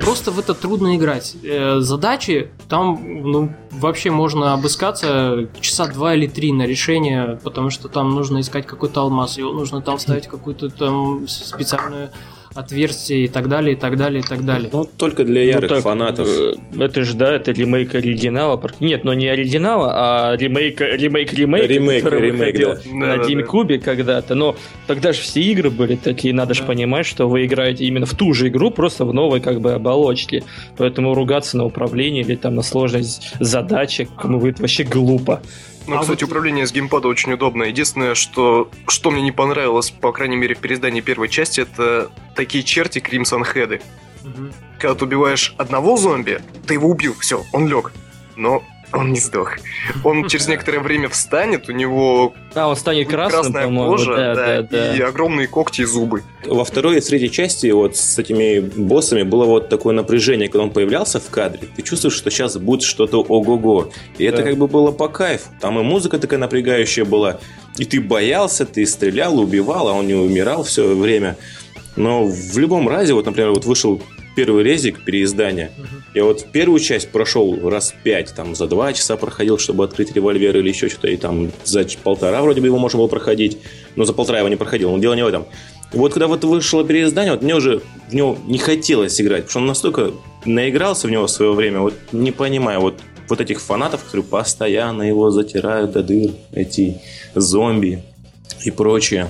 Просто 0.01 0.33
в 0.33 0.41
это 0.41 0.55
трудно 0.55 0.97
играть. 0.97 1.37
Э, 1.45 1.79
задачи 1.79 2.51
там, 2.69 3.23
ну, 3.23 3.53
вообще 3.71 4.11
можно 4.11 4.53
обыскаться 4.53 5.49
часа 5.61 5.87
два 5.87 6.17
или 6.17 6.27
три 6.27 6.53
на 6.53 6.67
решение, 6.67 7.39
потому 7.45 7.71
что 7.71 7.89
там 7.89 8.13
нужно 8.13 8.41
искать 8.41 8.67
какой-то 8.67 9.03
алмаз, 9.03 9.39
его 9.39 9.53
нужно 9.53 9.83
там 9.83 10.01
ставить 10.01 10.27
какую-то 10.27 10.71
там 10.71 11.29
специальную 11.29 12.11
отверстия 12.57 13.19
и 13.19 13.29
так 13.29 13.49
далее, 13.49 13.75
и 13.75 13.79
так 13.79 13.97
далее, 13.97 14.21
и 14.21 14.27
так 14.27 14.45
далее. 14.45 14.71
Ну, 14.73 14.85
только 14.85 15.25
для 15.25 15.43
ну, 15.43 15.47
ярых 15.47 15.71
ну, 15.71 15.77
так, 15.77 15.85
фанатов. 15.85 16.29
Э, 16.29 16.55
это 16.79 17.05
же, 17.05 17.15
да, 17.15 17.35
это 17.35 17.53
ремейк 17.53 17.95
оригинала. 17.95 18.61
Нет, 18.81 19.05
но 19.05 19.15
не 19.15 19.29
оригинала, 19.29 19.93
а 19.95 20.37
ремейк, 20.37 20.81
ремейк, 20.81 21.33
ремейк. 21.33 21.69
Ремейк, 21.69 22.05
ремейк, 22.05 22.59
да. 22.59 22.79
На 22.93 23.17
да, 23.17 23.23
GameCube 23.25 23.79
да. 23.79 23.85
когда-то. 23.85 24.35
Но 24.35 24.57
тогда 24.87 25.13
же 25.13 25.21
все 25.21 25.41
игры 25.41 25.71
были 25.71 25.97
такие, 25.97 26.35
надо 26.35 26.55
же 26.55 26.63
понимать, 26.63 27.07
что 27.07 27.29
вы 27.29 27.47
играете 27.47 27.85
именно 27.85 28.07
в 28.07 28.15
ту 28.15 28.33
же 28.33 28.49
игру, 28.49 28.71
просто 28.71 29.05
в 29.05 29.13
новой 29.13 29.41
как 29.41 29.61
бы 29.61 29.73
оболочке. 29.73 30.43
Поэтому 30.77 31.15
ругаться 31.15 31.57
на 31.57 31.65
управление 31.65 32.23
или 32.23 32.37
там 32.37 32.55
на 32.55 32.63
сложность 32.63 33.33
задачи, 33.41 34.09
кому 34.17 34.41
будет 34.41 34.61
вообще 34.61 34.85
глупо. 34.85 35.43
Ну, 35.87 35.97
а 35.97 36.01
кстати, 36.01 36.23
вот... 36.25 36.31
управление 36.31 36.67
с 36.67 36.73
геймпада 36.73 37.09
очень 37.09 37.33
удобно. 37.33 37.65
Единственное, 37.65 38.15
что, 38.15 38.71
что 38.89 39.11
мне 39.11 39.23
не 39.23 39.33
понравилось, 39.33 39.91
по 39.91 40.13
крайней 40.13 40.37
мере, 40.37 40.55
в 40.55 40.59
переиздании 40.59 41.01
первой 41.01 41.29
части, 41.29 41.61
это 41.61 42.11
такие 42.35 42.65
черти 42.65 42.99
Кримсон 42.99 43.45
Хеды. 43.45 43.81
Угу. 44.25 44.49
Когда 44.79 44.95
ты 44.95 45.05
убиваешь 45.05 45.55
одного 45.59 45.97
зомби, 45.97 46.41
ты 46.67 46.75
его 46.75 46.89
убил, 46.89 47.15
все, 47.21 47.45
он 47.53 47.69
лег. 47.69 47.93
Но 48.37 48.63
Он 48.93 49.13
не 49.13 49.21
сдох. 49.21 49.57
Он 50.05 50.29
через 50.29 50.49
некоторое 50.49 50.81
время 50.81 51.09
встанет, 51.09 51.69
у 51.69 51.73
него 51.73 52.35
а, 52.55 52.69
он 52.69 52.77
станет 52.77 53.09
красным, 53.09 53.53
красная 53.53 53.69
кожа, 53.69 54.17
да, 54.17 54.35
да, 54.35 54.63
да, 54.63 54.97
и 54.97 55.01
огромные 55.01 55.47
когти 55.47 55.83
и 55.83 55.85
зубы. 55.85 56.23
Во 56.45 56.65
второй 56.65 56.99
и 56.99 57.01
третьей 57.01 57.31
части 57.31 57.71
вот 57.71 57.97
с 57.97 58.19
этими 58.19 58.61
боссами 58.61 59.23
было 59.23 59.45
вот 59.45 59.69
такое 59.69 59.95
напряжение, 59.95 60.49
когда 60.49 60.65
он 60.65 60.71
появлялся 60.71 61.21
в 61.21 61.29
кадре. 61.29 61.69
Ты 61.77 61.83
чувствуешь, 61.83 62.15
что 62.15 62.31
сейчас 62.31 62.57
будет 62.57 62.83
что-то 62.83 63.21
ого-го. 63.23 63.91
И 64.19 64.25
это 64.25 64.43
как 64.43 64.57
бы 64.57 64.69
было 64.69 64.91
по 64.91 65.09
кайфу. 65.09 65.51
Там 65.61 65.79
и 65.79 65.83
музыка 65.83 66.19
такая 66.19 66.39
напрягающая 66.39 67.05
была. 67.05 67.39
И 67.77 67.85
ты 67.85 68.01
боялся, 68.01 68.65
ты 68.65 68.87
стрелял, 68.87 69.39
убивал, 69.39 69.89
а 69.89 69.93
он 69.93 70.07
не 70.07 70.15
умирал 70.15 70.63
все 70.63 70.95
время. 70.95 71.37
Но 71.97 72.25
в 72.27 72.59
любом 72.59 72.89
разе, 72.89 73.15
вот, 73.15 73.27
например, 73.27 73.51
вот 73.51 73.65
вышел 73.65 74.03
первый 74.37 74.63
резик 74.63 75.03
переиздания. 75.03 75.73
Угу. 75.77 75.87
Я 76.15 76.25
вот 76.25 76.47
первую 76.53 76.79
часть 76.79 77.11
прошел 77.11 77.69
раз 77.69 77.93
пять, 78.05 78.33
там 78.35 78.55
за 78.55 78.69
два 78.69 78.93
часа 78.93 79.17
проходил, 79.17 79.59
чтобы 79.59 79.83
открыть 79.83 80.15
револьвер 80.15 80.57
или 80.59 80.69
еще 80.69 80.89
что-то, 80.89 81.09
и 81.09 81.17
там 81.17 81.51
за 81.65 81.85
полтора 82.05 82.43
вроде 82.43 82.61
бы 82.61 82.69
его 82.69 82.79
можно 82.79 82.99
было 82.99 83.09
проходить, 83.09 83.59
но 83.97 84.05
за 84.05 84.13
полтора 84.13 84.39
его 84.39 84.49
не 84.49 84.57
проходил, 84.57 84.93
но 84.93 84.99
дело 84.99 85.15
не 85.15 85.25
в 85.25 85.27
этом. 85.27 85.47
Вот 85.93 86.13
когда 86.13 86.27
вот 86.27 86.45
вышло 86.45 86.85
переиздание, 86.85 87.33
вот 87.33 87.43
мне 87.43 87.55
уже 87.55 87.81
в 88.11 88.15
него 88.15 88.37
не 88.47 88.59
хотелось 88.59 89.21
играть, 89.21 89.47
потому 89.47 89.51
что 89.51 89.59
он 89.61 89.67
настолько 89.67 90.13
наигрался 90.45 91.07
в 91.07 91.11
него 91.11 91.27
в 91.27 91.31
свое 91.31 91.53
время, 91.53 91.81
вот 91.81 91.95
не 92.13 92.31
понимаю, 92.31 92.81
вот 92.81 93.01
вот 93.29 93.41
этих 93.41 93.61
фанатов, 93.61 94.05
которые 94.05 94.25
постоянно 94.25 95.03
его 95.03 95.31
затирают 95.31 95.93
до 95.93 96.03
дыр, 96.03 96.31
эти 96.53 97.01
зомби 97.35 98.03
и 98.65 98.71
прочее. 98.71 99.29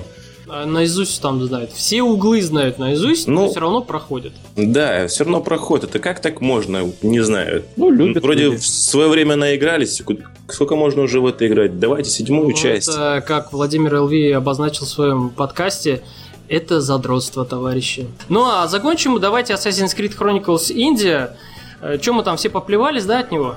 А 0.49 0.65
наизусть 0.65 1.21
там 1.21 1.43
знают. 1.45 1.71
Все 1.71 2.01
углы 2.01 2.41
знают 2.41 2.79
наизусть, 2.79 3.27
ну, 3.27 3.41
но 3.41 3.49
все 3.49 3.59
равно 3.59 3.81
проходят. 3.81 4.33
Да, 4.55 5.07
все 5.07 5.23
равно 5.23 5.41
проходят. 5.41 5.89
Это 5.89 5.99
как 5.99 6.21
так 6.21 6.39
можно? 6.41 6.91
Не 7.01 7.19
знаю. 7.21 7.63
Ну, 7.75 7.89
любят. 7.91 8.23
Вроде 8.23 8.45
люди. 8.45 8.57
в 8.57 8.65
свое 8.65 9.09
время 9.09 9.35
наигрались. 9.35 10.01
Сколько 10.47 10.75
можно 10.75 11.01
уже 11.01 11.19
в 11.19 11.25
это 11.25 11.45
играть? 11.47 11.79
Давайте 11.79 12.09
седьмую 12.09 12.49
ну, 12.49 12.53
часть. 12.53 12.87
Это, 12.87 13.23
как 13.25 13.51
Владимир 13.51 14.01
ЛВ 14.01 14.35
обозначил 14.35 14.85
в 14.85 14.89
своем 14.89 15.29
подкасте, 15.29 16.01
это 16.47 16.79
задротство, 16.79 17.45
товарищи. 17.45 18.07
Ну 18.29 18.45
а 18.45 18.67
закончим 18.67 19.19
давайте 19.19 19.53
Assassin's 19.53 19.95
Creed 19.97 20.17
Chronicles 20.17 20.73
India. 20.73 21.31
Э, 21.81 21.97
Чем 21.99 22.15
мы 22.15 22.23
там 22.23 22.37
все 22.37 22.49
поплевались, 22.49 23.05
да, 23.05 23.19
от 23.19 23.31
него? 23.31 23.55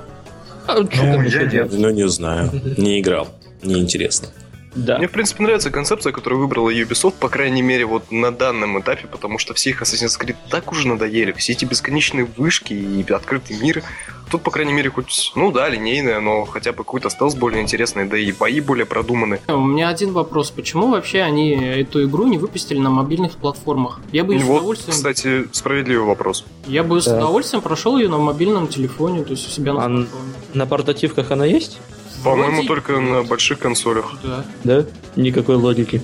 А, 0.67 0.75
ну, 0.79 1.21
я 1.21 1.43
нет. 1.45 1.69
Ну, 1.71 1.89
не 1.89 2.07
знаю. 2.07 2.51
Не 2.77 2.99
играл. 2.99 3.29
Неинтересно. 3.63 4.27
Да. 4.75 4.97
Мне, 4.97 5.07
в 5.07 5.11
принципе, 5.11 5.43
нравится 5.43 5.69
концепция, 5.69 6.13
которую 6.13 6.39
выбрала 6.41 6.69
Ubisoft, 6.69 7.15
по 7.19 7.29
крайней 7.29 7.61
мере, 7.61 7.85
вот 7.85 8.11
на 8.11 8.31
данном 8.31 8.79
этапе, 8.79 9.07
потому 9.07 9.37
что 9.37 9.53
все 9.53 9.71
их 9.71 9.81
Assassin's 9.81 10.19
Creed 10.19 10.35
так 10.49 10.71
уже 10.71 10.87
надоели. 10.87 11.33
Все 11.33 11.53
эти 11.53 11.65
бесконечные 11.65 12.25
вышки 12.37 12.73
и 12.73 13.05
открытый 13.11 13.57
мир. 13.59 13.83
Тут, 14.29 14.43
по 14.43 14.51
крайней 14.51 14.71
мере, 14.71 14.89
хоть, 14.89 15.33
ну 15.35 15.51
да, 15.51 15.67
линейная, 15.67 16.21
но 16.21 16.45
хотя 16.45 16.71
бы 16.71 16.77
какой-то 16.77 17.09
стелс 17.09 17.35
более 17.35 17.61
интересный, 17.61 18.05
да 18.05 18.17
и 18.17 18.31
бои 18.31 18.61
более 18.61 18.85
продуманы. 18.85 19.41
У 19.49 19.59
меня 19.59 19.89
один 19.89 20.13
вопрос. 20.13 20.51
Почему 20.51 20.87
вообще 20.87 21.21
они 21.21 21.51
эту 21.51 22.05
игру 22.05 22.25
не 22.27 22.37
выпустили 22.37 22.79
на 22.79 22.89
мобильных 22.89 23.33
платформах? 23.33 23.99
Я 24.13 24.23
бы 24.23 24.37
вот, 24.37 24.41
с 24.41 24.45
удовольствием... 24.45 24.95
кстати, 24.95 25.49
справедливый 25.51 26.05
вопрос. 26.05 26.45
Я 26.65 26.83
бы 26.83 26.95
да. 26.95 27.01
с 27.01 27.07
удовольствием 27.07 27.61
прошел 27.61 27.97
ее 27.97 28.07
на 28.07 28.19
мобильном 28.19 28.69
телефоне, 28.69 29.25
то 29.25 29.31
есть 29.31 29.45
у 29.49 29.51
себя 29.51 29.73
на 29.73 29.83
а 29.83 29.87
смартфоне. 29.87 30.33
На 30.53 30.65
портативках 30.65 31.31
она 31.31 31.45
есть? 31.45 31.79
По-моему, 32.23 32.53
Вроде... 32.53 32.67
только 32.67 32.99
на 32.99 33.23
больших 33.23 33.59
консолях. 33.59 34.13
Да. 34.23 34.45
Да? 34.63 34.85
Никакой 35.15 35.55
логики. 35.55 36.01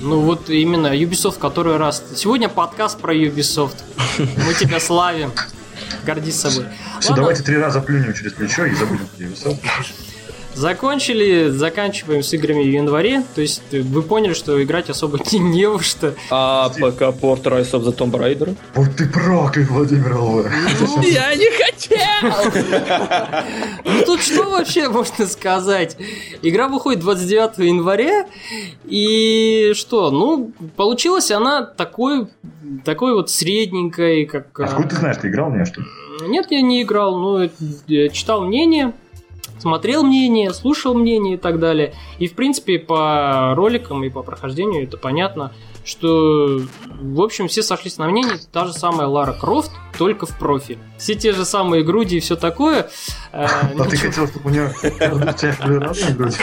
Ну 0.00 0.20
вот 0.20 0.50
именно 0.50 0.88
Ubisoft 0.88 1.38
который 1.38 1.76
раз. 1.76 2.02
Сегодня 2.16 2.48
подкаст 2.48 2.98
про 3.00 3.14
Ubisoft. 3.14 3.76
Мы 4.18 4.54
тебя 4.54 4.80
славим. 4.80 5.32
Гордись 6.04 6.40
собой. 6.40 6.66
Все, 7.00 7.14
давайте 7.14 7.42
три 7.42 7.56
раза 7.56 7.80
плюнем 7.80 8.12
через 8.14 8.32
плечо 8.32 8.64
и 8.64 8.74
забудем 8.74 9.06
Ubisoft. 9.18 9.58
Закончили, 10.54 11.48
заканчиваем 11.48 12.22
с 12.22 12.32
играми 12.34 12.62
в 12.62 12.66
январе. 12.68 13.22
То 13.34 13.40
есть 13.40 13.62
вы 13.72 14.02
поняли, 14.02 14.34
что 14.34 14.62
играть 14.62 14.90
особо 14.90 15.18
не, 15.32 15.38
не 15.38 15.66
во 15.66 15.80
что. 15.80 16.14
А 16.30 16.70
пока 16.80 17.12
порт 17.12 17.46
Rise 17.46 17.72
of 17.72 17.84
the 17.84 17.96
Tomb 17.96 18.12
Raider? 18.12 18.54
Вот 18.74 18.96
ты 18.96 19.08
проклят, 19.08 19.68
Владимир. 19.68 20.14
Ну, 20.14 21.02
я 21.02 21.34
не 21.34 21.50
хотел! 21.50 22.02
Ну 23.84 24.04
тут 24.04 24.20
что 24.20 24.44
вообще 24.44 24.88
можно 24.88 25.26
сказать? 25.26 25.96
Игра 26.42 26.68
выходит 26.68 27.00
29 27.00 27.58
января, 27.58 28.26
и 28.84 29.72
что? 29.74 30.10
Ну, 30.10 30.52
получилась 30.76 31.30
она 31.30 31.62
такой, 31.62 32.28
такой 32.84 33.14
вот 33.14 33.30
средненькой, 33.30 34.26
как... 34.26 34.58
Откуда 34.58 34.88
ты 34.88 34.96
знаешь, 34.96 35.16
ты 35.18 35.28
играл 35.28 35.50
в 35.50 35.54
нее, 35.54 35.64
что 35.64 35.80
ли? 35.80 35.86
Нет, 36.28 36.46
я 36.50 36.62
не 36.62 36.82
играл, 36.82 37.18
но 37.18 37.48
я 37.86 38.08
читал 38.08 38.42
мнение 38.42 38.92
смотрел 39.62 40.02
мнение, 40.02 40.52
слушал 40.52 40.92
мнение 40.94 41.34
и 41.34 41.36
так 41.36 41.60
далее. 41.60 41.94
И, 42.18 42.26
в 42.26 42.34
принципе, 42.34 42.78
по 42.80 43.54
роликам 43.54 44.02
и 44.04 44.10
по 44.10 44.22
прохождению 44.22 44.82
это 44.82 44.96
понятно, 44.96 45.52
что, 45.84 46.60
в 47.00 47.20
общем, 47.20 47.48
все 47.48 47.62
сошлись 47.62 47.98
на 47.98 48.08
мнении, 48.08 48.34
та 48.52 48.66
же 48.66 48.72
самая 48.72 49.06
Лара 49.06 49.32
Крофт, 49.32 49.70
только 49.98 50.26
в 50.26 50.38
профи. 50.38 50.78
Все 50.96 51.14
те 51.14 51.32
же 51.32 51.44
самые 51.44 51.82
груди 51.82 52.16
и 52.16 52.20
все 52.20 52.36
такое. 52.36 52.88
Э, 53.32 53.46
а 53.78 53.84
ты 53.84 53.96
хотел, 53.96 54.28
чтобы 54.28 54.50
у 54.50 54.52
нее 54.52 54.72
разные 55.00 56.14
груди? 56.14 56.36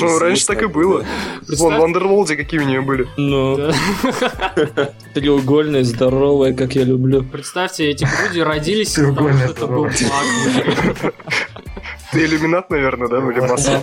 Ну, 0.00 0.18
раньше 0.18 0.46
так 0.46 0.62
и 0.62 0.66
было. 0.66 1.04
Вон, 1.48 1.78
в 1.78 1.82
Андерволде 1.82 2.36
какие 2.36 2.60
у 2.60 2.64
нее 2.64 2.80
были. 2.80 3.08
Ну. 3.16 3.56
Треугольные, 5.14 5.84
здоровые, 5.84 6.54
как 6.54 6.74
я 6.74 6.84
люблю. 6.84 7.24
Представьте, 7.24 7.88
эти 7.88 8.04
груди 8.04 8.42
родились, 8.42 8.94
потому 8.94 9.32
что 9.34 9.44
это 9.44 9.66
был 9.66 9.88
ты 12.12 12.24
иллюминат, 12.24 12.70
наверное, 12.70 13.08
да, 13.08 13.18
или 13.18 13.40
масса? 13.40 13.82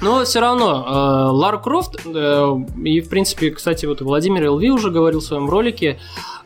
Но 0.00 0.24
все 0.24 0.40
равно, 0.40 0.84
э, 0.86 1.30
Лара 1.30 1.58
Крофт, 1.58 2.00
э, 2.04 2.56
и, 2.84 3.00
в 3.00 3.08
принципе, 3.08 3.50
кстати, 3.50 3.86
вот 3.86 4.00
Владимир 4.00 4.44
Элви 4.44 4.70
уже 4.70 4.90
говорил 4.90 5.20
в 5.20 5.24
своем 5.24 5.48
ролике, 5.48 5.98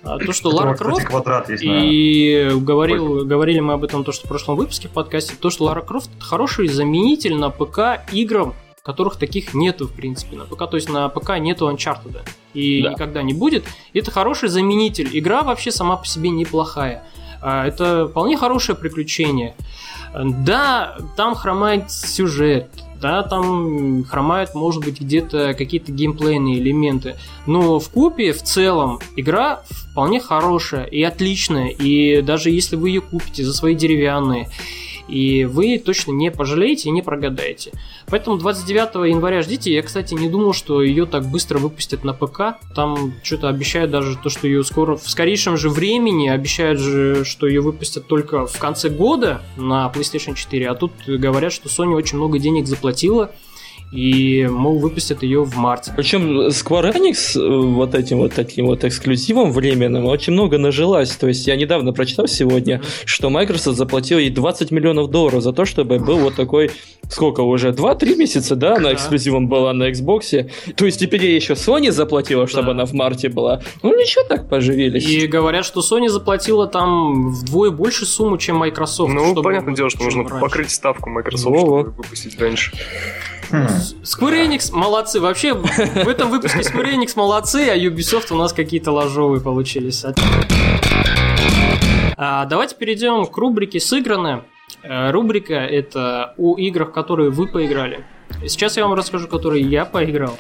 э, 0.02 0.18
то, 0.24 0.32
что 0.32 0.50
Лара 0.50 0.74
Крофт, 0.74 1.08
и 1.60 2.50
говорил, 2.54 3.24
говорили 3.24 3.60
мы 3.60 3.74
об 3.74 3.84
этом 3.84 4.04
то, 4.04 4.12
что 4.12 4.26
в 4.26 4.28
прошлом 4.28 4.56
выпуске 4.56 4.88
в 4.88 4.92
подкасте, 4.92 5.34
то, 5.38 5.50
что 5.50 5.64
Лара 5.64 5.82
Крофт 5.82 6.10
хороший 6.18 6.68
заменитель 6.68 7.36
на 7.36 7.50
ПК 7.50 8.00
играм, 8.12 8.54
которых 8.82 9.16
таких 9.16 9.52
нету, 9.52 9.86
в 9.86 9.92
принципе, 9.92 10.36
на 10.36 10.44
ПК. 10.44 10.70
То 10.70 10.76
есть 10.76 10.88
на 10.88 11.10
ПК 11.10 11.38
нету 11.38 11.70
Uncharted. 11.70 12.22
И 12.54 12.82
да. 12.82 12.92
никогда 12.92 13.22
не 13.22 13.34
будет. 13.34 13.64
Это 13.92 14.10
хороший 14.10 14.48
заменитель. 14.48 15.10
Игра 15.12 15.42
вообще 15.42 15.70
сама 15.70 15.96
по 15.96 16.06
себе 16.06 16.30
неплохая. 16.30 17.04
Это 17.42 18.08
вполне 18.08 18.36
хорошее 18.36 18.76
приключение. 18.76 19.54
Да, 20.14 20.96
там 21.16 21.34
хромает 21.34 21.90
сюжет, 21.90 22.68
да, 23.00 23.22
там 23.22 24.04
хромают, 24.04 24.54
может 24.54 24.82
быть, 24.82 25.00
где-то 25.00 25.54
какие-то 25.54 25.92
геймплейные 25.92 26.58
элементы. 26.58 27.16
Но 27.46 27.78
в 27.78 27.88
купе, 27.90 28.32
в 28.32 28.42
целом, 28.42 28.98
игра 29.16 29.62
вполне 29.68 30.20
хорошая 30.20 30.84
и 30.84 31.02
отличная. 31.02 31.68
И 31.68 32.22
даже 32.22 32.50
если 32.50 32.76
вы 32.76 32.88
ее 32.90 33.00
купите 33.00 33.44
за 33.44 33.52
свои 33.52 33.74
деревянные, 33.74 34.48
и 35.08 35.44
вы 35.44 35.78
точно 35.78 36.12
не 36.12 36.30
пожалеете 36.30 36.88
и 36.88 36.92
не 36.92 37.02
прогадаете. 37.02 37.72
Поэтому 38.06 38.36
29 38.36 39.10
января 39.10 39.42
ждите. 39.42 39.72
Я, 39.72 39.82
кстати, 39.82 40.14
не 40.14 40.28
думал, 40.28 40.52
что 40.52 40.82
ее 40.82 41.06
так 41.06 41.26
быстро 41.26 41.58
выпустят 41.58 42.04
на 42.04 42.12
ПК. 42.12 42.58
Там 42.74 43.14
что-то 43.22 43.48
обещают 43.48 43.90
даже 43.90 44.16
то, 44.16 44.28
что 44.30 44.46
ее 44.46 44.64
скоро 44.64 44.96
в 44.96 45.08
скорейшем 45.08 45.56
же 45.56 45.68
времени 45.70 46.28
обещают 46.28 46.78
же, 46.78 47.24
что 47.24 47.46
ее 47.46 47.60
выпустят 47.60 48.06
только 48.06 48.46
в 48.46 48.58
конце 48.58 48.88
года 48.88 49.42
на 49.56 49.90
PlayStation 49.94 50.34
4. 50.34 50.68
А 50.68 50.74
тут 50.74 50.92
говорят, 51.06 51.52
что 51.52 51.68
Sony 51.68 51.94
очень 51.94 52.18
много 52.18 52.38
денег 52.38 52.66
заплатила 52.66 53.32
и, 53.90 54.46
мол, 54.46 54.78
выпустят 54.78 55.22
ее 55.22 55.44
в 55.44 55.56
марте. 55.56 55.92
Причем 55.96 56.48
Square 56.48 56.94
Enix 56.94 57.40
э, 57.40 57.72
вот 57.74 57.94
этим 57.94 58.18
вот 58.18 58.34
таким 58.34 58.66
вот 58.66 58.84
эксклюзивом 58.84 59.52
временным 59.52 60.04
очень 60.04 60.34
много 60.34 60.58
нажилась. 60.58 61.10
То 61.12 61.28
есть 61.28 61.46
я 61.46 61.56
недавно 61.56 61.92
прочитал 61.92 62.26
сегодня, 62.26 62.76
mm-hmm. 62.76 63.02
что 63.06 63.30
Microsoft 63.30 63.78
заплатил 63.78 64.18
ей 64.18 64.30
20 64.30 64.70
миллионов 64.70 65.10
долларов 65.10 65.42
за 65.42 65.52
то, 65.52 65.64
чтобы 65.64 65.98
был 65.98 66.18
вот 66.18 66.34
такой, 66.34 66.70
сколько 67.08 67.40
уже, 67.40 67.70
2-3 67.70 68.16
месяца, 68.16 68.56
да, 68.56 68.76
она 68.76 68.92
эксклюзивом 68.92 69.48
была 69.48 69.72
на 69.72 69.90
Xbox. 69.90 70.50
То 70.76 70.84
есть 70.84 71.00
теперь 71.00 71.24
ей 71.24 71.36
еще 71.36 71.54
Sony 71.54 71.90
заплатила, 71.90 72.46
чтобы 72.46 72.66
да. 72.66 72.72
она 72.72 72.84
в 72.84 72.92
марте 72.92 73.30
была. 73.30 73.62
Ну 73.82 73.98
ничего 73.98 74.24
так 74.24 74.50
поживились. 74.50 75.06
И 75.08 75.26
говорят, 75.26 75.64
что 75.64 75.80
Sony 75.80 76.08
заплатила 76.08 76.66
там 76.66 77.30
вдвое 77.30 77.70
больше 77.70 78.04
сумму, 78.04 78.36
чем 78.36 78.56
Microsoft. 78.56 79.12
Ну, 79.12 79.34
понятное 79.42 79.74
дело, 79.74 79.88
что 79.88 80.04
нужно 80.04 80.24
раньше. 80.24 80.40
покрыть 80.40 80.70
ставку 80.70 81.08
Microsoft, 81.08 81.56
Во-во. 81.56 81.80
чтобы 81.82 81.96
выпустить 81.96 82.38
раньше. 82.38 82.72
Square 83.50 84.46
Enix 84.46 84.72
молодцы. 84.72 85.20
Вообще, 85.20 85.54
в 85.54 86.08
этом 86.08 86.30
выпуске 86.30 86.60
Square 86.60 86.94
Enix 86.94 87.12
молодцы, 87.16 87.68
а 87.70 87.76
Ubisoft 87.76 88.32
у 88.32 88.36
нас 88.36 88.52
какие-то 88.52 88.92
ложовые 88.92 89.40
получились. 89.40 90.04
А, 92.16 92.46
давайте 92.46 92.74
перейдем 92.74 93.26
к 93.26 93.36
рубрике 93.36 93.78
«Сыграны». 93.78 94.42
Э, 94.82 95.10
рубрика– 95.10 95.54
это 95.54 96.34
о 96.36 96.56
играх, 96.56 96.92
которые 96.92 97.30
вы 97.30 97.46
поиграли. 97.46 98.04
Сейчас 98.46 98.76
я 98.76 98.84
вам 98.84 98.94
расскажу, 98.94 99.28
которые 99.28 99.64
я 99.64 99.84
поиграл. 99.84 100.36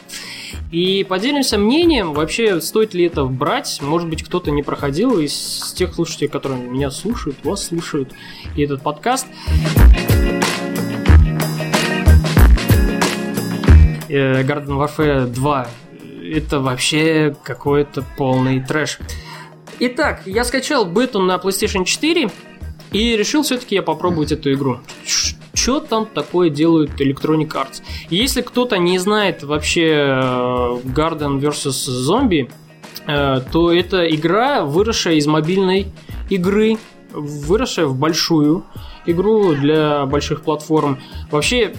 И 0.70 1.04
поделимся 1.08 1.58
мнением, 1.58 2.12
вообще 2.12 2.60
стоит 2.60 2.94
ли 2.94 3.04
это 3.04 3.24
брать. 3.24 3.80
Может 3.82 4.08
быть, 4.08 4.22
кто-то 4.22 4.50
не 4.50 4.62
проходил 4.62 5.18
из 5.18 5.72
тех 5.76 5.94
слушателей, 5.94 6.28
которые 6.28 6.60
меня 6.60 6.90
слушают, 6.90 7.36
вас 7.44 7.66
слушают, 7.66 8.12
и 8.56 8.62
этот 8.62 8.82
подкаст. 8.82 9.26
Э, 14.08 14.42
Garden 14.42 14.78
Warfare 14.78 15.26
2. 15.26 15.68
Это 16.34 16.60
вообще 16.60 17.36
какой-то 17.42 18.04
полный 18.16 18.60
трэш. 18.60 18.98
Итак, 19.80 20.22
я 20.26 20.44
скачал 20.44 20.84
бету 20.84 21.20
на 21.20 21.36
PlayStation 21.36 21.84
4 21.84 22.30
и 22.92 23.16
решил 23.16 23.42
все-таки 23.42 23.74
я 23.74 23.82
попробовать 23.82 24.32
эту 24.32 24.52
игру. 24.52 24.80
Что 25.54 25.80
там 25.80 26.06
такое 26.06 26.50
делают 26.50 27.00
Electronic 27.00 27.48
Arts? 27.48 27.82
Если 28.10 28.42
кто-то 28.42 28.78
не 28.78 28.98
знает 28.98 29.42
вообще 29.42 29.86
э, 29.86 30.10
Garden 30.84 31.40
vs. 31.40 32.08
Zombie, 32.08 32.50
э, 33.06 33.40
то 33.52 33.72
это 33.72 34.04
игра, 34.08 34.64
выросшая 34.64 35.14
из 35.14 35.26
мобильной 35.26 35.92
игры, 36.30 36.78
выросшая 37.12 37.86
в 37.86 37.96
большую 37.96 38.64
игру 39.10 39.54
для 39.54 40.06
больших 40.06 40.42
платформ. 40.42 40.98
Вообще, 41.30 41.72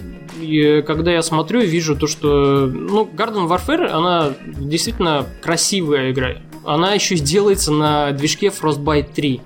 когда 0.86 1.12
я 1.12 1.22
смотрю, 1.22 1.60
вижу 1.60 1.96
то, 1.96 2.06
что 2.06 2.66
ну, 2.66 3.04
Garden 3.04 3.48
Warfare, 3.48 3.86
она 3.86 4.32
действительно 4.46 5.26
красивая 5.40 6.10
игра. 6.10 6.36
Она 6.64 6.92
еще 6.92 7.16
делается 7.16 7.72
на 7.72 8.12
движке 8.12 8.48
Frostbite 8.48 9.12
3. 9.14 9.40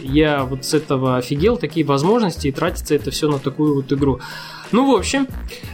Я 0.00 0.44
вот 0.44 0.64
с 0.64 0.74
этого 0.74 1.16
офигел, 1.16 1.56
такие 1.56 1.84
возможности, 1.84 2.48
и 2.48 2.52
тратится 2.52 2.94
это 2.94 3.10
все 3.10 3.28
на 3.28 3.38
такую 3.38 3.74
вот 3.74 3.92
игру. 3.92 4.20
Ну, 4.70 4.90
в 4.92 4.96
общем, 4.96 5.26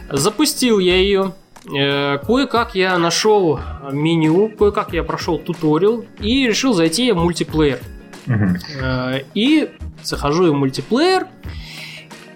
запустил 0.09 0.79
я 0.79 0.97
ее. 0.97 1.33
Э, 1.73 2.19
кое-как 2.19 2.75
я 2.75 2.97
нашел 2.97 3.59
меню, 3.91 4.49
кое-как 4.49 4.93
я 4.93 5.03
прошел 5.03 5.39
туториал 5.39 6.05
и 6.19 6.47
решил 6.47 6.73
зайти 6.73 7.11
в 7.11 7.17
мультиплеер. 7.17 7.79
Угу. 8.27 9.25
И 9.33 9.69
захожу 10.03 10.51
в 10.51 10.55
мультиплеер, 10.55 11.27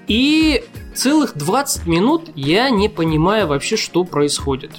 и 0.09 0.63
целых 0.95 1.37
20 1.37 1.85
минут 1.85 2.29
я 2.35 2.69
не 2.71 2.89
понимаю 2.89 3.47
вообще, 3.47 3.77
что 3.77 4.03
происходит. 4.03 4.71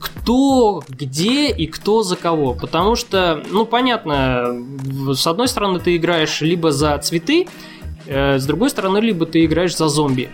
Кто, 0.00 0.82
где 0.88 1.50
и 1.50 1.66
кто 1.66 2.02
за 2.02 2.16
кого. 2.16 2.54
Потому 2.54 2.96
что, 2.96 3.42
ну, 3.50 3.64
понятно, 3.64 4.62
с 5.14 5.26
одной 5.26 5.48
стороны 5.48 5.78
ты 5.78 5.96
играешь 5.96 6.40
либо 6.40 6.72
за 6.72 6.98
цветы, 6.98 7.46
э, 8.06 8.38
с 8.38 8.46
другой 8.46 8.70
стороны, 8.70 8.98
либо 8.98 9.26
ты 9.26 9.44
играешь 9.44 9.76
за 9.76 9.88
зомби. 9.88 10.28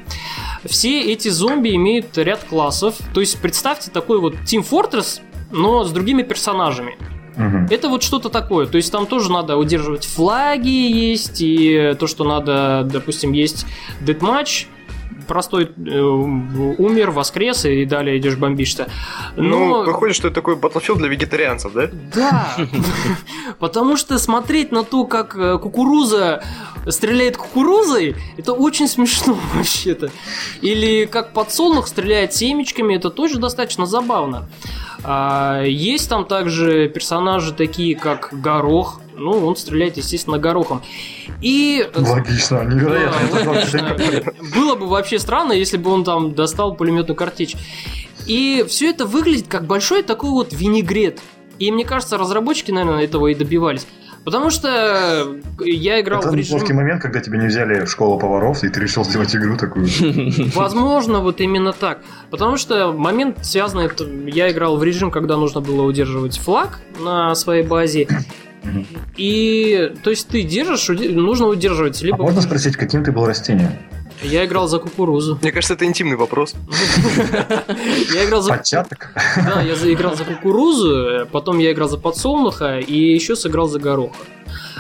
Все 0.65 1.01
эти 1.01 1.29
зомби 1.29 1.75
имеют 1.75 2.17
ряд 2.17 2.45
классов. 2.45 2.97
То 3.13 3.21
есть 3.21 3.39
представьте 3.41 3.91
такой 3.91 4.19
вот 4.19 4.35
Team 4.47 4.67
Fortress, 4.69 5.21
но 5.51 5.85
с 5.85 5.93
другими 5.93 6.23
персонажами. 6.23 6.97
Угу. 7.37 7.67
Это 7.71 7.89
вот 7.89 8.03
что-то 8.03 8.29
такое. 8.29 8.67
То 8.67 8.77
есть 8.77 8.93
там 8.93 9.07
тоже 9.07 9.31
надо 9.31 9.57
удерживать 9.57 10.07
флаги 10.07 10.69
есть, 10.69 11.41
и 11.41 11.95
то, 11.99 12.07
что 12.07 12.25
надо, 12.25 12.87
допустим, 12.91 13.33
есть 13.33 13.67
дедматч, 14.01 14.67
простой 15.27 15.65
э, 15.65 16.01
умер, 16.01 17.11
воскрес, 17.11 17.65
и 17.65 17.85
далее 17.85 18.19
идешь 18.19 18.37
бомбишься. 18.37 18.89
Но... 19.37 19.43
Ну, 19.43 19.85
выходит, 19.85 20.17
что 20.17 20.29
это 20.29 20.37
такой 20.37 20.57
Battlefield 20.57 20.97
для 20.97 21.09
вегетарианцев, 21.09 21.73
да? 21.73 21.89
Да, 22.15 22.57
потому 23.59 23.97
что 23.97 24.19
смотреть 24.19 24.73
на 24.73 24.85
то, 24.85 25.05
как 25.05 25.37
э, 25.37 25.59
кукуруза 25.59 26.43
стреляет 26.89 27.37
кукурузой, 27.37 28.17
это 28.37 28.53
очень 28.53 28.89
смешно 28.89 29.39
вообще-то. 29.55 30.11
Или 30.61 31.07
как 31.07 31.33
подсолнух 31.33 31.89
стреляет 31.89 32.35
семечками, 32.35 32.97
это 32.97 33.11
тоже 33.11 33.39
достаточно 33.39 33.87
забавно. 33.87 34.49
А, 35.03 35.63
есть 35.63 36.09
там 36.09 36.25
также 36.25 36.89
персонажи 36.89 37.53
такие, 37.53 37.97
как 37.97 38.31
Горох. 38.33 39.01
Ну, 39.17 39.47
он 39.47 39.57
стреляет, 39.57 39.97
естественно, 39.97 40.39
горохом. 40.39 40.83
И... 41.41 41.89
Логично, 41.95 42.65
невероятно. 42.65 43.21
Да, 43.33 43.51
логично. 43.51 43.97
Было 44.55 44.75
бы 44.75 44.87
вообще 44.87 45.19
странно, 45.19 45.53
если 45.53 45.77
бы 45.77 45.91
он 45.91 46.05
там 46.05 46.35
достал 46.35 46.75
пулеметную 46.75 47.17
картечь. 47.17 47.57
И 48.27 48.65
все 48.69 48.91
это 48.91 49.07
выглядит 49.07 49.49
как 49.49 49.67
большой 49.67 50.03
такой 50.03 50.31
вот 50.31 50.53
винегрет. 50.53 51.21
И 51.59 51.71
мне 51.71 51.85
кажется, 51.85 52.19
разработчики, 52.19 52.71
наверное, 52.71 53.05
этого 53.05 53.29
и 53.29 53.35
добивались. 53.35 53.87
Потому 54.25 54.49
что 54.49 55.39
я 55.61 56.01
играл 56.01 56.21
Это 56.21 56.31
в 56.31 56.35
режим... 56.35 56.57
Это 56.57 56.73
момент, 56.73 57.03
когда 57.03 57.21
тебя 57.21 57.39
не 57.39 57.47
взяли 57.47 57.85
в 57.85 57.91
школу 57.91 58.19
поваров, 58.19 58.65
и 58.65 58.69
ты 58.71 58.81
решил 58.81 59.05
сделать 59.05 59.37
игру 59.37 59.59
такую. 59.59 59.87
Возможно, 60.55 61.21
вот 61.21 61.43
именно 61.43 61.75
так. 61.75 62.01
Потому 62.31 62.57
что 62.57 62.93
момент 62.93 63.45
связанный... 63.45 63.91
Я 64.31 64.51
играл 64.51 64.79
в 64.79 64.83
режим, 64.83 65.11
когда 65.11 65.37
нужно 65.37 65.61
было 65.61 65.83
удерживать 65.83 66.39
флаг 66.39 66.81
на 66.99 67.35
своей 67.35 67.65
базе. 67.67 68.09
И, 69.17 69.93
то 70.03 70.11
есть, 70.11 70.29
ты 70.29 70.43
держишь, 70.43 70.89
нужно 70.89 71.47
удерживать. 71.47 72.01
Либо... 72.03 72.19
А 72.19 72.23
можно 72.23 72.43
спросить, 72.43 72.77
каким 72.77 73.05
ты 73.05 73.13
был 73.13 73.27
растением? 73.27 73.71
Я 74.23 74.45
играл 74.47 74.69
за 74.69 74.79
кукурузу. 74.79 75.39
Мне 75.43 75.53
кажется, 75.53 75.75
это 75.75 75.85
интимный 75.85 76.17
вопрос. 76.17 76.55
Я 78.15 78.25
играл 78.25 78.43
за... 78.43 78.55
Початок? 78.55 79.11
Да, 79.37 79.61
я 79.63 79.75
играл 79.93 80.15
за 80.17 80.25
кукурузу, 80.25 81.27
потом 81.31 81.59
я 81.59 81.73
играл 81.73 81.89
за 81.89 81.99
подсолнуха 81.99 82.79
и 82.79 83.15
еще 83.15 83.37
сыграл 83.37 83.69
за 83.69 83.79
гороха. 83.81 84.17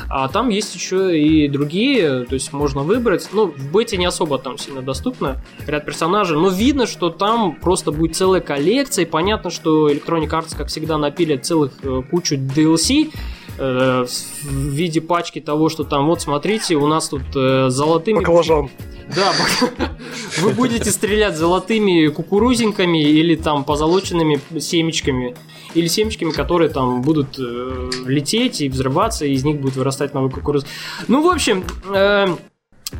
А 0.08 0.28
там 0.28 0.48
есть 0.48 0.74
еще 0.74 1.18
и 1.18 1.48
другие, 1.48 2.24
то 2.24 2.34
есть 2.34 2.52
можно 2.52 2.82
выбрать. 2.82 3.28
Ну, 3.32 3.46
в 3.46 3.72
бете 3.72 3.96
не 3.96 4.06
особо 4.06 4.38
там 4.38 4.58
сильно 4.58 4.82
доступно 4.82 5.42
ряд 5.66 5.84
персонажей, 5.84 6.36
но 6.36 6.48
видно, 6.50 6.86
что 6.86 7.10
там 7.10 7.56
просто 7.56 7.90
будет 7.90 8.14
целая 8.14 8.40
коллекция. 8.40 9.04
И 9.04 9.08
понятно, 9.08 9.50
что 9.50 9.90
Electronic 9.90 10.28
Arts, 10.28 10.56
как 10.56 10.68
всегда, 10.68 10.98
напилят 10.98 11.44
целых 11.44 11.72
э, 11.82 12.02
кучу 12.10 12.36
DLC, 12.36 13.12
э, 13.58 14.04
в 14.04 14.48
виде 14.48 15.00
пачки 15.00 15.40
того, 15.40 15.68
что 15.68 15.84
там, 15.84 16.06
вот 16.06 16.20
смотрите, 16.20 16.76
у 16.76 16.86
нас 16.86 17.08
тут 17.08 17.22
э, 17.34 17.68
золотыми... 17.68 18.18
Баклажан. 18.18 18.70
Да, 19.14 19.32
вы 20.38 20.50
будете 20.50 20.90
стрелять 20.90 21.36
золотыми 21.36 22.08
кукурузинками 22.08 23.02
или 23.02 23.36
там 23.36 23.64
позолоченными 23.64 24.40
семечками. 24.58 25.36
Или 25.74 25.88
семечками, 25.88 26.30
которые 26.30 26.70
там 26.70 27.02
будут 27.02 27.38
э, 27.38 27.90
лететь 28.06 28.60
и 28.60 28.68
взрываться, 28.68 29.26
и 29.26 29.32
из 29.32 29.44
них 29.44 29.60
будет 29.60 29.76
вырастать 29.76 30.14
новый 30.14 30.30
кукуруз. 30.30 30.64
Ну, 31.08 31.22
в 31.22 31.28
общем, 31.28 31.64
э, 31.92 32.26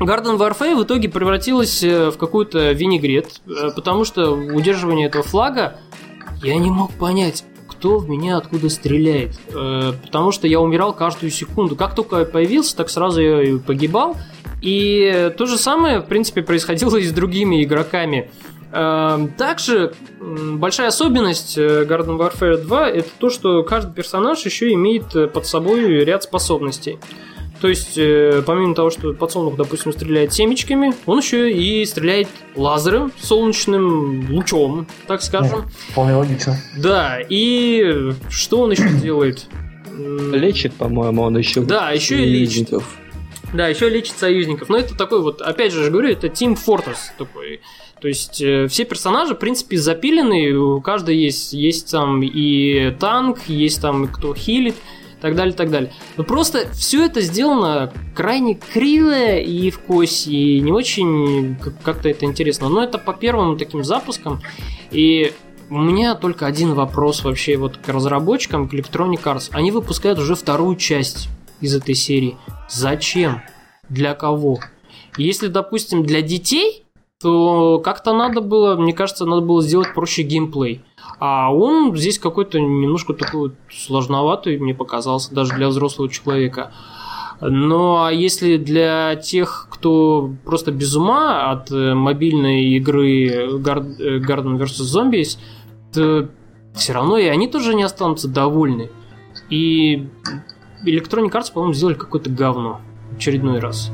Garden 0.01 0.39
Warfare 0.39 0.77
в 0.77 0.85
итоге 0.85 1.09
превратилась 1.09 1.83
э, 1.83 2.11
в 2.11 2.19
какую-то 2.19 2.73
винегрет, 2.73 3.41
потому 3.75 4.05
что 4.05 4.33
удерживание 4.33 5.07
этого 5.07 5.23
флага 5.23 5.79
я 6.43 6.57
не 6.59 6.71
мог 6.71 6.93
понять, 6.93 7.45
кто 7.85 7.99
в 7.99 8.09
меня 8.09 8.39
откуда 8.39 8.71
стреляет. 8.71 9.33
Э, 9.53 9.93
потому 10.03 10.33
что 10.33 10.49
я 10.49 10.59
умирал 10.59 10.95
каждую 10.95 11.31
секунду. 11.31 11.77
Как 11.77 11.95
только 11.95 12.21
я 12.21 12.25
появился, 12.25 12.75
так 12.75 12.89
сразу 12.89 13.21
я 13.21 13.59
погибал. 13.59 14.17
И 14.63 15.31
то 15.37 15.45
же 15.45 15.59
самое, 15.59 16.01
в 16.01 16.07
принципе, 16.07 16.41
происходило 16.41 16.97
и 16.97 17.05
с 17.05 17.13
другими 17.13 17.63
игроками. 17.63 18.31
Эм, 18.73 19.29
также 19.29 19.93
большая 20.19 20.89
особенность 20.89 21.59
э, 21.59 21.85
Garden 21.85 22.17
Warfare 22.17 22.57
2 22.57 22.89
это 22.89 23.09
то, 23.19 23.29
что 23.29 23.63
каждый 23.63 23.93
персонаж 23.93 24.43
еще 24.47 24.73
имеет 24.73 25.15
э, 25.15 25.27
под 25.27 25.47
собой 25.47 26.05
ряд 26.05 26.23
способностей. 26.23 26.99
То 27.65 27.69
есть, 27.69 27.97
э, 27.97 28.43
помимо 28.45 28.75
того, 28.75 28.91
что 28.91 29.15
подсолнух, 29.15 29.57
допустим, 29.57 29.91
стреляет 29.91 30.35
семечками, 30.35 30.93
он 31.07 31.21
еще 31.21 31.51
и 31.51 31.83
стреляет 31.87 32.29
лазером, 32.57 33.11
солнечным 33.19 34.31
лучом, 34.31 34.87
так 35.07 35.23
скажем. 35.23 35.63
Ну, 35.63 35.69
вполне 35.89 36.15
логично. 36.15 36.59
Да, 36.77 37.21
и 37.27 38.13
что 38.29 38.61
он 38.61 38.73
еще 38.73 38.91
делает? 39.03 39.47
Лечит, 39.97 40.75
по-моему, 40.75 41.23
он 41.23 41.39
еще. 41.39 41.63
Да, 41.63 41.91
еще 41.93 42.23
и 42.23 42.27
лечит. 42.27 42.69
Да, 43.55 43.69
еще 43.69 43.89
лечит 43.89 44.19
союзников. 44.19 44.69
Но 44.69 44.77
это 44.77 44.95
такой 44.95 45.23
вот, 45.23 45.41
опять 45.41 45.73
же, 45.73 45.89
говорю, 45.89 46.11
это 46.11 46.27
Team 46.27 46.59
Fortress 46.63 47.15
такой. 47.17 47.63
То 47.99 48.09
есть 48.09 48.43
э, 48.43 48.69
все 48.69 48.85
персонажи, 48.85 49.35
в 49.35 49.39
принципе, 49.39 49.79
запилены, 49.79 50.53
у 50.53 50.83
каждого 50.83 51.15
есть, 51.15 51.55
есть 51.55 51.91
там 51.91 52.23
и 52.23 52.91
танк, 53.01 53.39
есть 53.47 53.81
там 53.81 54.09
кто 54.09 54.35
хилит, 54.35 54.75
так 55.25 55.37
далее, 55.37 55.55
так 55.55 55.71
далее. 55.71 55.91
Но 56.19 56.25
просто 56.25 56.71
все 56.75 57.07
это 57.07 57.23
сделано 57.23 57.91
крайне 58.15 58.57
криво 58.57 59.37
и 59.39 59.71
в 59.71 59.79
косе, 59.79 60.31
и 60.31 60.61
не 60.61 60.71
очень 60.71 61.57
как-то 61.83 62.11
это 62.11 62.27
интересно. 62.27 62.69
Но 62.69 62.85
это 62.85 62.99
по 62.99 63.15
первым 63.15 63.57
таким 63.57 63.85
запускам, 63.85 64.43
и 64.91 65.33
у 65.71 65.79
меня 65.79 66.15
только 66.15 66.45
один 66.45 66.75
вопрос 66.75 67.25
вообще 67.25 67.57
вот 67.57 67.79
к 67.79 67.89
разработчикам, 67.89 68.69
к 68.69 68.75
Electronic 68.75 69.23
Arts. 69.23 69.49
Они 69.53 69.71
выпускают 69.71 70.19
уже 70.19 70.35
вторую 70.35 70.77
часть 70.77 71.31
из 71.63 71.75
этой 71.75 71.95
серии. 71.95 72.37
Зачем? 72.69 73.41
Для 73.89 74.13
кого? 74.13 74.61
Если, 75.17 75.47
допустим, 75.47 76.05
для 76.05 76.21
детей, 76.21 76.85
то 77.19 77.79
как-то 77.79 78.13
надо 78.13 78.43
было, 78.43 78.77
мне 78.77 78.93
кажется, 78.93 79.25
надо 79.25 79.41
было 79.41 79.63
сделать 79.63 79.95
проще 79.95 80.23
геймплей. 80.23 80.83
А 81.27 81.51
он 81.51 81.97
здесь 81.97 82.19
какой-то 82.19 82.61
немножко 82.61 83.15
такой 83.15 83.53
сложноватый, 83.71 84.59
мне 84.59 84.75
показался, 84.75 85.35
даже 85.35 85.55
для 85.55 85.69
взрослого 85.69 86.11
человека. 86.11 86.71
А 87.41 88.11
если 88.13 88.59
для 88.59 89.17
тех, 89.17 89.69
кто 89.71 90.31
просто 90.45 90.71
без 90.71 90.95
ума 90.95 91.51
от 91.51 91.71
э, 91.71 91.95
мобильной 91.95 92.65
игры 92.77 93.27
э, 93.27 93.47
Garden 93.57 94.59
vs. 94.59 94.83
Zombies, 94.83 95.39
то 95.95 96.29
все 96.75 96.93
равно 96.93 97.17
и 97.17 97.25
они 97.25 97.49
тоже 97.49 97.73
не 97.73 97.85
останутся 97.85 98.29
довольны. 98.29 98.91
И 99.49 100.07
Electronic 100.85 101.31
Arts, 101.31 101.51
по-моему, 101.55 101.73
сделали 101.73 101.95
какое-то 101.95 102.29
говно. 102.29 102.83
В 103.13 103.17
очередной 103.17 103.61
раз. 103.61 103.91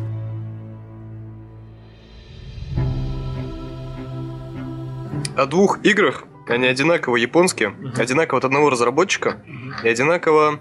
О 5.37 5.47
двух 5.47 5.85
играх, 5.85 6.25
Они 6.51 6.67
одинаково 6.67 7.17
японские, 7.17 7.71
uh-huh. 7.71 8.01
одинаково 8.01 8.39
от 8.39 8.45
одного 8.45 8.71
разработчика 8.71 9.43
uh-huh. 9.47 9.85
и 9.85 9.89
одинаково 9.89 10.61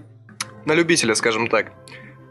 на 0.65 0.73
любителя, 0.73 1.15
скажем 1.15 1.47
так. 1.47 1.71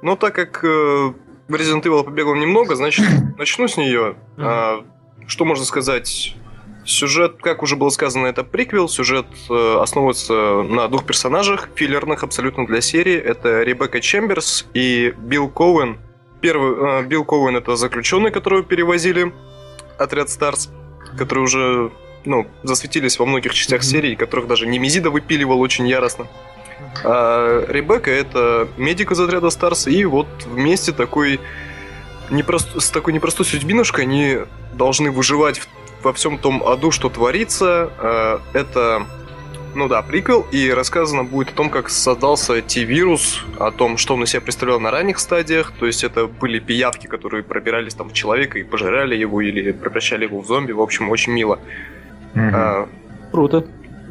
Но 0.02 0.16
так 0.16 0.34
как 0.34 0.62
э, 0.64 1.12
Resident 1.48 1.82
Evil 1.82 2.04
побегал 2.04 2.34
немного, 2.34 2.76
значит, 2.76 3.04
начну 3.38 3.68
с 3.68 3.76
нее. 3.76 4.16
Uh-huh. 4.36 4.44
А, 4.44 4.84
что 5.26 5.44
можно 5.44 5.64
сказать? 5.64 6.36
Сюжет, 6.84 7.36
как 7.42 7.62
уже 7.62 7.76
было 7.76 7.90
сказано, 7.90 8.26
это 8.26 8.44
приквел. 8.44 8.88
Сюжет 8.88 9.26
э, 9.50 9.78
основывается 9.80 10.62
на 10.62 10.88
двух 10.88 11.04
персонажах, 11.04 11.68
филлерных 11.74 12.22
абсолютно 12.22 12.66
для 12.66 12.80
серии. 12.80 13.16
Это 13.16 13.62
Ребекка 13.62 14.00
Чемберс 14.00 14.66
и 14.72 15.12
Билл 15.18 15.48
Коуэн. 15.50 15.98
Первый, 16.40 17.02
э, 17.02 17.06
Билл 17.06 17.24
Коуэн 17.24 17.56
это 17.56 17.76
заключенный, 17.76 18.30
которого 18.30 18.62
перевозили 18.62 19.34
отряд 19.98 20.30
S.T.A.R.S., 20.30 20.70
которые 21.18 21.44
уже 21.44 21.90
ну, 22.24 22.46
засветились 22.62 23.18
во 23.18 23.26
многих 23.26 23.54
частях 23.54 23.82
серии, 23.82 24.14
которых 24.14 24.46
даже 24.46 24.66
Немезида 24.66 25.10
выпиливал 25.10 25.60
очень 25.60 25.86
яростно. 25.88 26.26
А 27.04 27.64
Ребекка 27.68 28.10
это 28.10 28.68
медик 28.76 29.12
из 29.12 29.20
отряда 29.20 29.50
S.T.A.R.S., 29.50 29.86
и 29.86 30.04
вот 30.04 30.28
вместе 30.46 30.92
такой 30.92 31.40
непрост... 32.30 32.80
с 32.80 32.90
такой 32.90 33.12
непростой 33.12 33.46
судьбинушкой 33.46 34.04
они 34.04 34.38
должны 34.74 35.10
выживать 35.10 35.58
в 35.58 35.68
во 36.02 36.12
всем 36.12 36.38
том 36.38 36.62
аду, 36.62 36.90
что 36.90 37.08
творится. 37.08 37.90
Э, 37.98 38.38
это, 38.52 39.06
ну 39.74 39.88
да, 39.88 40.02
приквел, 40.02 40.46
и 40.52 40.70
рассказано 40.70 41.24
будет 41.24 41.50
о 41.50 41.52
том, 41.52 41.70
как 41.70 41.90
создался 41.90 42.60
T-вирус, 42.62 43.44
о 43.58 43.70
том, 43.70 43.96
что 43.96 44.14
он 44.14 44.24
из 44.24 44.30
себя 44.30 44.40
представлял 44.40 44.80
на 44.80 44.90
ранних 44.90 45.18
стадиях. 45.18 45.72
То 45.78 45.86
есть 45.86 46.04
это 46.04 46.26
были 46.26 46.58
пиявки, 46.58 47.06
которые 47.06 47.42
пробирались 47.42 47.94
там 47.94 48.10
в 48.10 48.12
человека 48.12 48.58
и 48.58 48.62
пожирали 48.62 49.16
его, 49.16 49.40
или 49.40 49.72
превращали 49.72 50.24
его 50.24 50.40
в 50.40 50.46
зомби. 50.46 50.72
В 50.72 50.80
общем, 50.80 51.10
очень 51.10 51.32
мило. 51.32 51.58
А, 52.38 52.88
Круто. 53.30 53.66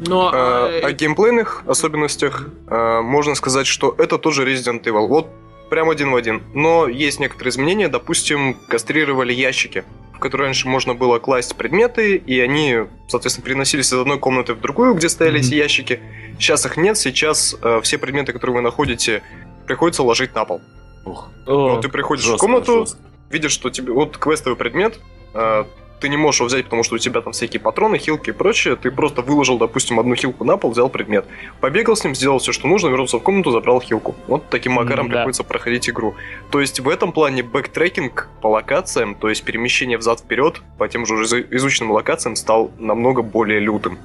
Но... 0.06 0.30
А, 0.32 0.80
о 0.82 0.92
геймплейных 0.92 1.64
особенностях 1.66 2.48
а, 2.66 3.02
можно 3.02 3.34
сказать, 3.34 3.66
что 3.66 3.94
это 3.98 4.18
тоже 4.18 4.44
Resident 4.44 4.82
Evil. 4.84 5.06
Вот 5.08 5.28
прям 5.70 5.90
один 5.90 6.10
в 6.12 6.16
один. 6.16 6.42
Но 6.54 6.86
есть 6.86 7.20
некоторые 7.20 7.50
изменения. 7.50 7.88
Допустим, 7.88 8.56
кастрировали 8.68 9.32
ящики 9.32 9.84
в 10.18 10.20
которые 10.20 10.46
раньше 10.46 10.66
можно 10.66 10.94
было 10.94 11.20
класть 11.20 11.54
предметы, 11.54 12.16
и 12.16 12.40
они, 12.40 12.78
соответственно, 13.06 13.44
переносились 13.44 13.86
из 13.86 13.92
одной 13.92 14.18
комнаты 14.18 14.54
в 14.54 14.60
другую, 14.60 14.94
где 14.94 15.08
стояли 15.08 15.38
mm-hmm. 15.38 15.46
эти 15.46 15.54
ящики. 15.54 16.00
Сейчас 16.40 16.66
их 16.66 16.76
нет, 16.76 16.98
сейчас 16.98 17.54
э, 17.62 17.80
все 17.84 17.98
предметы, 17.98 18.32
которые 18.32 18.56
вы 18.56 18.62
находите, 18.62 19.22
приходится 19.66 20.02
ложить 20.02 20.34
на 20.34 20.44
пол. 20.44 20.60
Ух. 21.04 21.28
Вот 21.46 21.82
ты 21.82 21.88
приходишь 21.88 22.24
жестко, 22.24 22.36
в 22.36 22.40
комнату, 22.40 22.80
жестко. 22.80 22.98
видишь, 23.30 23.52
что 23.52 23.70
тебе 23.70 23.92
вот 23.92 24.18
квестовый 24.18 24.56
предмет, 24.56 24.98
э, 25.34 25.64
ты 26.00 26.08
не 26.08 26.16
можешь 26.16 26.40
его 26.40 26.48
взять, 26.48 26.64
потому 26.64 26.82
что 26.82 26.94
у 26.94 26.98
тебя 26.98 27.20
там 27.20 27.32
всякие 27.32 27.60
патроны, 27.60 27.98
хилки 27.98 28.30
и 28.30 28.32
прочее. 28.32 28.76
Ты 28.76 28.90
просто 28.90 29.22
выложил, 29.22 29.58
допустим, 29.58 29.98
одну 30.00 30.14
хилку 30.14 30.44
на 30.44 30.56
пол, 30.56 30.70
взял 30.70 30.88
предмет. 30.88 31.26
Побегал 31.60 31.96
с 31.96 32.04
ним, 32.04 32.14
сделал 32.14 32.38
все, 32.38 32.52
что 32.52 32.66
нужно, 32.66 32.88
вернулся 32.88 33.18
в 33.18 33.22
комнату, 33.22 33.50
забрал 33.50 33.80
хилку. 33.80 34.14
Вот 34.26 34.48
таким 34.50 34.72
макаром 34.72 35.06
mm, 35.06 35.10
приходится 35.10 35.42
да. 35.42 35.48
проходить 35.48 35.88
игру. 35.88 36.14
То 36.50 36.60
есть 36.60 36.80
в 36.80 36.88
этом 36.88 37.12
плане 37.12 37.42
backtracking 37.42 38.28
по 38.40 38.48
локациям, 38.48 39.14
то 39.14 39.28
есть 39.28 39.44
перемещение 39.44 39.98
взад-вперед 39.98 40.60
по 40.78 40.88
тем 40.88 41.06
же 41.06 41.14
изученным 41.50 41.92
локациям 41.92 42.36
стал 42.36 42.70
намного 42.78 43.22
более 43.22 43.60
лютым. 43.60 43.98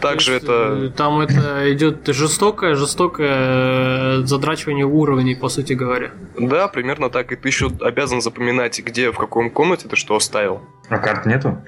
Также 0.00 0.34
это... 0.34 0.86
Э, 0.86 0.90
там 0.96 1.20
это 1.20 1.72
идет 1.72 2.06
жестокое, 2.06 2.74
жестокое 2.74 4.20
э, 4.20 4.22
задрачивание 4.24 4.86
уровней, 4.86 5.34
по 5.34 5.48
сути 5.48 5.72
говоря. 5.72 6.12
Да, 6.38 6.68
примерно 6.68 7.10
так. 7.10 7.32
И 7.32 7.36
ты 7.36 7.48
еще 7.48 7.70
обязан 7.80 8.20
запоминать, 8.20 8.78
где, 8.80 9.10
в 9.10 9.16
каком 9.16 9.50
комнате 9.50 9.88
ты 9.88 9.96
что 9.96 10.16
оставил. 10.16 10.60
А 10.88 10.98
карт 10.98 11.26
нету? 11.26 11.58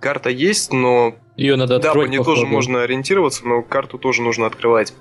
Карта 0.00 0.30
есть, 0.30 0.72
но... 0.72 1.14
Ее 1.36 1.56
надо 1.56 1.76
открыть. 1.76 1.94
Да, 1.94 2.00
по 2.00 2.06
ней 2.06 2.22
тоже 2.22 2.46
можно 2.46 2.82
ориентироваться, 2.82 3.46
но 3.46 3.62
карту 3.62 3.98
тоже 3.98 4.22
нужно 4.22 4.46
открывать. 4.46 4.92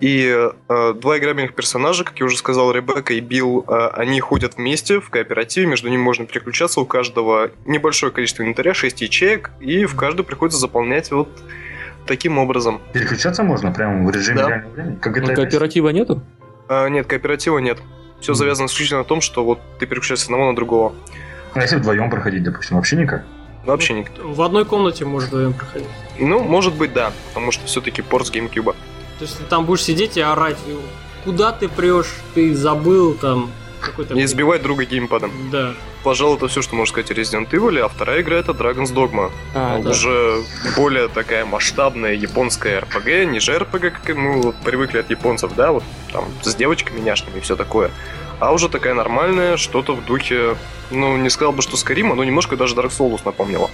И 0.00 0.32
э, 0.68 0.94
два 0.94 1.18
играбельных 1.18 1.54
персонажа, 1.54 2.04
как 2.04 2.18
я 2.20 2.26
уже 2.26 2.36
сказал, 2.36 2.70
Ребекка 2.70 3.14
и 3.14 3.20
Билл, 3.20 3.64
э, 3.66 3.88
они 3.94 4.20
ходят 4.20 4.56
вместе 4.56 5.00
в 5.00 5.10
кооперативе, 5.10 5.66
между 5.66 5.88
ними 5.88 6.00
можно 6.00 6.24
переключаться, 6.24 6.80
у 6.80 6.86
каждого 6.86 7.50
небольшое 7.66 8.12
количество 8.12 8.42
инвентаря, 8.42 8.74
6 8.74 9.00
ячеек, 9.02 9.50
и 9.60 9.86
в 9.86 9.96
каждую 9.96 10.24
приходится 10.24 10.60
заполнять 10.60 11.10
вот 11.10 11.28
таким 12.08 12.38
образом. 12.38 12.80
Переключаться 12.92 13.42
можно 13.44 13.70
прямо 13.70 14.04
в 14.04 14.10
режиме 14.10 14.42
да. 14.42 14.48
реального 14.48 14.72
времени? 14.72 14.96
Как 14.96 15.16
это 15.16 15.34
кооператива 15.34 15.90
нету? 15.90 16.22
А, 16.68 16.88
нет, 16.88 17.06
кооператива 17.06 17.58
нет. 17.58 17.78
Все 18.20 18.32
mm. 18.32 18.34
завязано 18.34 18.66
исключительно 18.66 19.00
на 19.00 19.04
том, 19.04 19.20
что 19.20 19.44
вот 19.44 19.60
ты 19.78 19.86
переключаешься 19.86 20.24
с 20.24 20.28
одного 20.28 20.50
на 20.50 20.56
другого. 20.56 20.92
А 21.54 21.60
если 21.60 21.76
вдвоем 21.76 22.10
проходить, 22.10 22.42
допустим, 22.42 22.76
вообще 22.76 22.96
никак? 22.96 23.24
Вообще 23.64 23.94
никак. 23.94 24.12
В 24.18 24.42
одной 24.42 24.64
комнате 24.64 25.04
может 25.04 25.28
вдвоем 25.28 25.52
проходить. 25.52 25.88
Ну, 26.18 26.42
может 26.42 26.74
быть, 26.74 26.92
да, 26.92 27.12
потому 27.28 27.52
что 27.52 27.66
все-таки 27.66 28.02
порт 28.02 28.26
с 28.26 28.32
GameCube. 28.32 28.74
То 29.18 29.24
есть 29.24 29.38
ты 29.38 29.44
там 29.44 29.66
будешь 29.66 29.82
сидеть 29.82 30.16
и 30.16 30.20
орать, 30.20 30.58
куда 31.24 31.52
ты 31.52 31.68
прешь, 31.68 32.14
ты 32.34 32.54
забыл 32.54 33.14
там, 33.14 33.50
не 34.10 34.24
избивать 34.24 34.62
друга 34.62 34.84
геймпадом. 34.84 35.32
Да. 35.50 35.74
Пожалуй, 36.02 36.36
это 36.36 36.48
все, 36.48 36.62
что 36.62 36.74
можно 36.74 36.92
сказать 36.92 37.10
о 37.10 37.14
Resident 37.14 37.50
Evil, 37.50 37.78
а 37.80 37.88
вторая 37.88 38.22
игра 38.22 38.36
это 38.36 38.52
Dragon's 38.52 38.92
Dogma. 38.94 39.30
А, 39.54 39.78
Уже 39.78 40.42
да. 40.64 40.70
более 40.76 41.08
такая 41.08 41.44
масштабная 41.44 42.14
японская 42.14 42.80
RPG, 42.80 43.26
не 43.26 43.40
же 43.40 43.56
RPG, 43.56 43.90
как 43.90 44.16
мы 44.16 44.40
вот 44.40 44.56
привыкли 44.64 44.98
от 44.98 45.10
японцев, 45.10 45.52
да, 45.56 45.72
вот 45.72 45.84
там 46.12 46.26
с 46.42 46.54
девочками 46.54 47.00
няшными 47.00 47.38
и 47.38 47.40
все 47.40 47.56
такое. 47.56 47.90
А 48.40 48.52
уже 48.52 48.68
такая 48.68 48.94
нормальная, 48.94 49.56
что-то 49.56 49.94
в 49.94 50.04
духе, 50.04 50.56
ну, 50.90 51.16
не 51.16 51.28
сказал 51.28 51.52
бы, 51.52 51.62
что 51.62 51.76
Скарима, 51.76 52.14
но 52.14 52.22
немножко 52.22 52.56
даже 52.56 52.76
Dark 52.76 52.90
Souls 52.96 53.20
напомнило. 53.24 53.68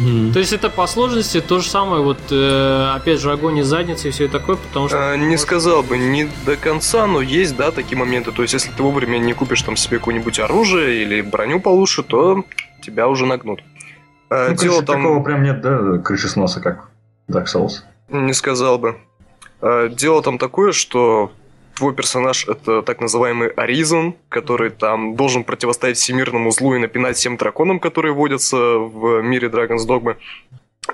Mm. 0.00 0.32
То 0.32 0.38
есть 0.38 0.52
это 0.52 0.70
по 0.70 0.86
сложности 0.86 1.40
то 1.40 1.58
же 1.58 1.68
самое, 1.68 2.02
вот 2.02 2.18
э, 2.30 2.92
опять 2.94 3.20
же 3.20 3.32
огонь 3.32 3.58
из 3.58 3.66
задницы 3.66 4.08
и 4.08 4.10
все 4.10 4.28
такое, 4.28 4.56
потому 4.56 4.88
что... 4.88 5.12
А, 5.12 5.16
не 5.16 5.36
сказал 5.36 5.82
бы, 5.82 5.98
не 5.98 6.28
до 6.46 6.56
конца, 6.56 7.06
но 7.06 7.20
есть, 7.20 7.56
да, 7.56 7.70
такие 7.70 7.98
моменты. 7.98 8.30
То 8.32 8.42
есть 8.42 8.54
если 8.54 8.70
ты 8.70 8.82
вовремя 8.82 9.18
не 9.18 9.32
купишь 9.32 9.62
там 9.62 9.76
себе 9.76 9.98
какое-нибудь 9.98 10.38
оружие 10.38 11.02
или 11.02 11.20
броню 11.20 11.60
получше, 11.60 12.02
то 12.02 12.44
тебя 12.80 13.08
уже 13.08 13.26
нагнут. 13.26 13.60
А, 14.30 14.50
ну, 14.50 14.56
дело 14.56 14.82
там... 14.82 15.02
Такого 15.02 15.22
прям 15.22 15.42
нет, 15.42 15.60
да, 15.60 15.98
крыши 15.98 16.28
сноса, 16.28 16.60
как 16.60 16.90
Dark 17.28 17.46
Souls? 17.46 17.82
Не 18.08 18.34
сказал 18.34 18.78
бы. 18.78 18.96
А, 19.60 19.88
дело 19.88 20.22
там 20.22 20.38
такое, 20.38 20.72
что 20.72 21.32
твой 21.78 21.94
персонаж 21.94 22.48
это 22.48 22.82
так 22.82 23.00
называемый 23.00 23.48
Аризон, 23.50 24.16
который 24.28 24.70
там 24.70 25.14
должен 25.14 25.44
противостоять 25.44 25.96
всемирному 25.96 26.50
злу 26.50 26.74
и 26.74 26.78
напинать 26.78 27.16
всем 27.16 27.36
драконам, 27.36 27.78
которые 27.78 28.12
водятся 28.12 28.56
в 28.56 29.22
мире 29.22 29.48
Dragon's 29.48 29.86
Dogma. 29.86 30.16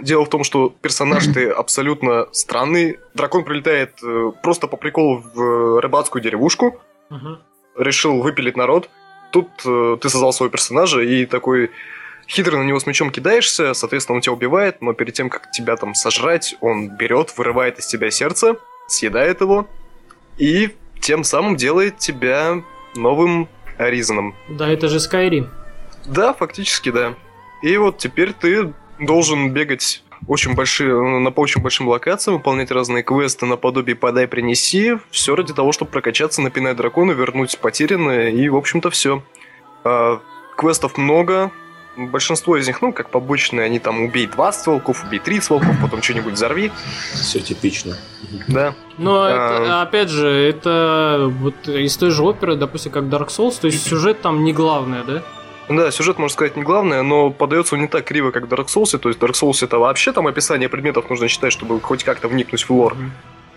Дело 0.01 0.27
в 0.27 0.29
том, 0.29 0.45
что 0.45 0.75
персонаж 0.83 1.27
ты 1.27 1.49
абсолютно 1.63 2.29
странный. 2.33 2.99
Дракон 3.15 3.45
прилетает 3.45 3.95
э, 4.03 4.33
просто 4.43 4.67
по 4.67 4.77
приколу 4.77 5.25
в 5.35 5.81
рыбацкую 5.81 6.23
деревушку. 6.23 6.79
Решил 7.79 8.21
выпилить 8.21 8.57
народ. 8.57 8.91
Тут 9.33 9.49
э, 9.65 9.97
ты 10.01 10.09
создал 10.11 10.35
своего 10.35 10.51
персонажа 10.51 11.01
и 11.01 11.25
такой 11.25 11.71
хитро 12.29 12.59
на 12.59 12.65
него 12.65 12.79
с 12.79 12.87
мечом 12.87 13.11
кидаешься, 13.11 13.73
соответственно, 13.73 14.17
он 14.17 14.23
тебя 14.23 14.33
убивает, 14.35 14.83
но 14.83 14.93
перед 14.93 15.15
тем, 15.15 15.31
как 15.31 15.51
тебя 15.51 15.77
там 15.77 15.95
сожрать, 15.95 16.57
он 16.61 16.91
берет, 16.91 17.37
вырывает 17.37 17.79
из 17.79 17.87
тебя 17.87 18.11
сердце, 18.11 18.57
съедает 18.87 19.41
его, 19.41 19.67
и 20.39 20.71
тем 21.01 21.25
самым 21.25 21.57
делает 21.57 21.99
тебя 21.99 22.63
новым 22.95 23.49
Аризоном. 23.79 24.35
Да, 24.49 24.69
это 24.69 24.89
же 24.89 24.99
Skyrim. 24.99 25.49
Да, 26.07 26.33
фактически, 26.33 26.91
да. 26.91 27.15
И 27.63 27.77
вот 27.77 27.99
теперь 27.99 28.33
ты 28.33 28.73
должен 28.99 29.53
бегать 29.53 30.03
очень 30.27 30.55
большие, 30.55 30.95
на 31.21 31.31
по 31.31 31.41
очень 31.41 31.61
большим 31.61 31.89
локациям, 31.89 32.39
выполнять 32.39 32.71
разные 32.71 33.03
квесты 33.03 33.47
наподобие 33.47 33.97
«подай, 33.97 34.27
принеси», 34.27 34.95
все 35.11 35.35
ради 35.35 35.53
того, 35.53 35.73
чтобы 35.73 35.91
прокачаться, 35.91 36.41
напинать 36.41 36.77
дракона, 36.77 37.13
вернуть 37.13 37.59
потерянное, 37.59 38.31
и, 38.31 38.49
в 38.49 38.57
общем-то, 38.57 38.91
все. 38.91 39.23
А, 39.83 40.21
квестов 40.57 40.97
много, 40.97 41.51
большинство 41.97 42.57
из 42.57 42.67
них, 42.67 42.83
ну, 42.83 42.93
как 42.93 43.11
побочные, 43.11 43.65
они 43.65 43.79
там 43.79 44.03
убей 44.03 44.27
20 44.27 44.67
волков, 44.67 45.05
убей 45.05 45.21
30 45.21 45.51
волков, 45.51 45.77
потом 45.83 46.03
что-нибудь 46.03 46.35
взорви. 46.35 46.73
Все 47.15 47.41
типично. 47.41 47.97
Да. 48.49 48.75
Но 48.99 49.23
а... 49.23 49.31
это, 49.31 49.83
опять 49.83 50.09
же, 50.09 50.29
это 50.29 51.31
вот 51.31 51.69
из 51.69 51.97
той 51.97 52.11
же 52.11 52.23
оперы, 52.23 52.57
допустим, 52.57 52.93
как 52.93 53.05
Dark 53.05 53.29
Souls, 53.29 53.61
то 53.61 53.67
есть 53.67 53.87
сюжет 53.87 54.21
там 54.21 54.45
не 54.45 54.53
главное, 54.53 55.05
да? 55.05 55.23
Да, 55.69 55.91
сюжет, 55.91 56.19
можно 56.19 56.33
сказать, 56.33 56.57
не 56.57 56.63
главное, 56.63 57.03
но 57.03 57.31
подается 57.31 57.75
он 57.75 57.83
не 57.83 57.89
так 57.89 58.05
криво, 58.05 58.31
как 58.31 58.47
в 58.47 58.53
Dark 58.53 58.67
Souls. 58.67 58.99
То 58.99 59.09
есть 59.09 59.21
Dark 59.21 59.33
Souls 59.33 59.65
это 59.65 59.79
вообще 59.79 60.13
там 60.13 60.27
описание 60.27 60.69
предметов 60.69 61.09
нужно 61.09 61.29
читать, 61.29 61.53
чтобы 61.53 61.81
хоть 61.81 62.05
как-то 62.05 62.29
вникнуть 62.29 62.63
в 62.63 62.71
лор. 62.71 62.95
Mm-hmm. 62.95 63.11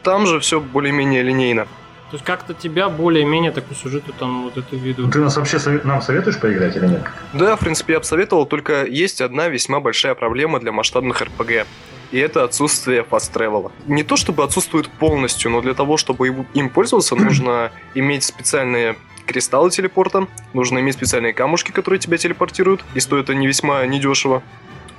Там 0.03 0.25
же 0.25 0.39
все 0.39 0.61
более-менее 0.61 1.21
линейно. 1.21 1.67
То 2.09 2.15
есть 2.15 2.23
как-то 2.23 2.53
тебя 2.53 2.87
более-менее 2.87 3.51
такой 3.51 3.75
сюжету 3.75 4.13
там 4.13 4.43
вот 4.43 4.57
это 4.57 4.75
виду. 4.77 5.09
Ты 5.09 5.19
нас 5.19 5.35
вообще 5.35 5.59
совет, 5.59 5.83
нам 5.83 6.01
советуешь 6.01 6.39
поиграть 6.39 6.75
или 6.77 6.87
нет? 6.87 7.03
Да, 7.33 7.57
в 7.57 7.59
принципе, 7.59 7.93
я 7.93 7.99
бы 7.99 8.05
советовал, 8.05 8.45
только 8.45 8.85
есть 8.85 9.19
одна 9.19 9.49
весьма 9.49 9.81
большая 9.81 10.15
проблема 10.15 10.61
для 10.61 10.71
масштабных 10.71 11.21
RPG. 11.21 11.65
И 12.11 12.17
это 12.17 12.45
отсутствие 12.45 13.03
фаст 13.03 13.33
тревела. 13.33 13.73
Не 13.87 14.03
то 14.03 14.15
чтобы 14.15 14.43
отсутствует 14.43 14.87
полностью, 14.87 15.51
но 15.51 15.59
для 15.59 15.73
того, 15.73 15.97
чтобы 15.97 16.45
им 16.53 16.69
пользоваться, 16.69 17.15
нужно 17.17 17.71
иметь 17.93 18.23
специальные 18.23 18.95
кристаллы 19.25 19.69
телепорта, 19.69 20.27
нужно 20.53 20.79
иметь 20.79 20.95
специальные 20.95 21.33
камушки, 21.33 21.71
которые 21.71 21.99
тебя 21.99 22.15
телепортируют, 22.17 22.85
и 22.93 23.01
стоят 23.01 23.29
они 23.29 23.45
весьма 23.47 23.85
недешево. 23.85 24.41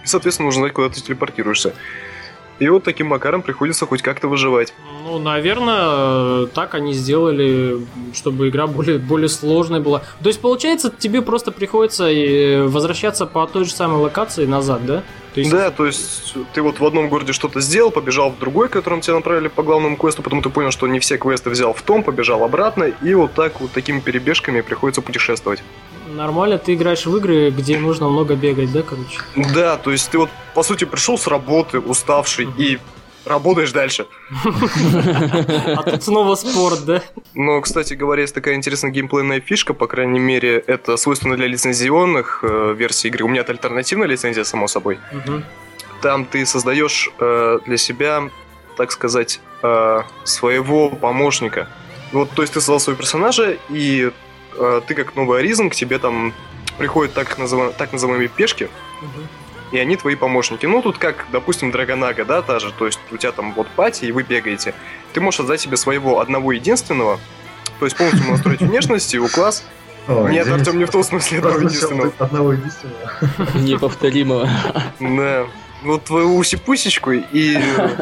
И, 0.05 0.07
соответственно, 0.07 0.47
нужно 0.47 0.61
знать, 0.61 0.75
куда 0.75 0.91
ты 0.91 1.01
телепортируешься. 1.01 1.75
И 2.59 2.69
вот 2.69 2.85
таким 2.85 3.09
макаром 3.09 3.43
приходится 3.43 3.87
хоть 3.87 4.03
как-то 4.03 4.29
выживать. 4.29 4.75
Ну, 5.05 5.19
наверное, 5.19 6.47
так 6.47 6.75
они 6.75 6.93
сделали, 6.93 7.87
чтобы 8.15 8.49
игра 8.49 8.67
более, 8.67 8.99
более 8.99 9.29
сложная 9.29 9.81
была. 9.81 10.03
То 10.23 10.29
есть, 10.29 10.41
получается, 10.41 10.93
тебе 10.97 11.23
просто 11.23 11.53
приходится 11.53 12.11
э, 12.11 12.67
возвращаться 12.67 13.27
по 13.27 13.47
той 13.47 13.65
же 13.65 13.71
самой 13.71 14.01
локации 14.01 14.47
назад, 14.47 14.85
да? 14.87 15.03
То 15.35 15.41
есть... 15.41 15.51
Да, 15.53 15.71
то 15.71 15.87
есть 15.87 16.35
ты 16.53 16.63
вот 16.63 16.81
в 16.81 16.85
одном 16.85 17.09
городе 17.09 17.33
что-то 17.33 17.61
сделал, 17.61 17.93
побежал 17.93 18.31
в 18.31 18.39
другой, 18.39 18.69
которым 18.69 19.01
тебя 19.01 19.15
направили 19.15 19.49
по 19.49 19.63
главному 19.63 19.97
квесту, 19.97 20.23
потом 20.23 20.43
ты 20.43 20.51
понял, 20.51 20.73
что 20.73 20.89
не 20.89 20.99
все 20.99 21.17
квесты 21.17 21.51
взял 21.51 21.73
в 21.73 21.83
том, 21.83 22.03
побежал 22.03 22.43
обратно, 22.43 22.85
и 22.85 23.15
вот 23.15 23.35
так 23.35 23.61
вот 23.61 23.71
такими 23.71 24.01
перебежками 24.01 24.63
приходится 24.63 25.01
путешествовать. 25.01 25.63
Нормально, 26.15 26.59
ты 26.59 26.75
играешь 26.75 27.07
в 27.07 27.17
игры, 27.17 27.51
где 27.51 27.79
нужно 27.79 28.09
много 28.09 28.35
бегать, 28.35 28.73
да, 28.73 28.83
короче? 28.83 29.21
Да, 29.55 29.77
то 29.77 29.91
есть 29.91 30.11
ты 30.11 30.19
вот, 30.19 30.31
по 30.55 30.63
сути, 30.63 30.85
пришел 30.85 31.19
с 31.19 31.27
работы, 31.27 31.79
уставший, 31.81 32.49
и 32.57 32.79
работаешь 33.25 33.73
дальше. 33.73 34.07
А 34.45 35.83
тут 35.83 36.03
снова 36.03 36.35
спорт, 36.35 36.85
да? 36.85 37.03
Но, 37.35 37.61
кстати 37.61 37.95
говоря, 37.95 38.23
есть 38.23 38.35
такая 38.35 38.55
интересная 38.55 38.91
геймплейная 38.91 39.41
фишка, 39.41 39.75
по 39.75 39.87
крайней 39.87 40.19
мере, 40.19 40.59
это 40.67 40.97
свойственно 40.97 41.37
для 41.37 41.47
лицензионных 41.47 42.41
э, 42.43 42.75
версий 42.77 43.09
игры. 43.09 43.25
У 43.25 43.29
меня 43.29 43.43
это 43.43 43.53
альтернативная 43.53 44.09
лицензия, 44.09 44.45
само 44.45 44.67
собой. 44.67 44.99
Там 46.01 46.25
ты 46.25 46.47
создаешь 46.47 47.11
э, 47.19 47.59
для 47.67 47.77
себя, 47.77 48.31
так 48.77 48.93
сказать, 48.93 49.41
э, 49.63 50.01
своего 50.25 50.91
помощника. 50.91 51.69
Вот, 52.13 52.31
то 52.31 52.43
есть 52.43 52.55
ты 52.55 52.61
создал 52.61 52.81
своего 52.81 52.99
персонажа, 53.01 53.59
и 53.69 54.11
ты 54.87 54.95
как 54.95 55.15
новый 55.17 55.41
Аризм, 55.41 55.71
к 55.71 55.75
тебе 55.75 55.99
там 55.99 56.33
приходят 56.79 57.15
так, 57.15 57.39
называемые, 57.39 57.77
так 57.77 57.93
называемые 57.93 58.29
пешки, 58.29 58.69
угу 59.03 59.27
и 59.73 59.79
они 59.79 59.97
твои 59.97 60.15
помощники. 60.15 60.67
Ну, 60.67 60.83
тут 60.83 60.99
как, 60.99 61.27
допустим, 61.31 61.71
Драгонага, 61.71 62.25
да, 62.25 62.43
та 62.43 62.59
же, 62.59 62.73
то 62.73 62.87
есть 62.87 63.01
у 63.11 63.17
тебя 63.17 63.33
там 63.33 63.53
вот 63.55 63.69
пати, 63.69 64.07
и 64.07 64.13
вы 64.13 64.23
бегаете. 64.23 64.75
Ты 65.13 65.21
можешь 65.21 65.39
создать 65.39 65.61
себе 65.61 65.77
своего 65.77 66.21
одного 66.21 66.53
единственного, 66.53 67.19
то 67.79 67.85
есть 67.85 67.97
полностью 67.97 68.31
настроить 68.31 68.61
внешность, 68.61 69.13
его 69.13 69.29
класс. 69.29 69.65
О, 70.07 70.29
Нет, 70.29 70.49
Артем, 70.49 70.79
не 70.79 70.87
в 70.87 70.91
том 70.91 71.05
смысле 71.05 71.39
одного 71.39 71.59
единственного. 71.59 72.13
Одного 72.19 72.53
единственного. 72.55 72.99
Неповторимого. 73.55 74.49
Да. 75.01 75.47
Вот 75.83 76.05
твою 76.05 76.37
усипусечку 76.37 77.13
и 77.13 77.57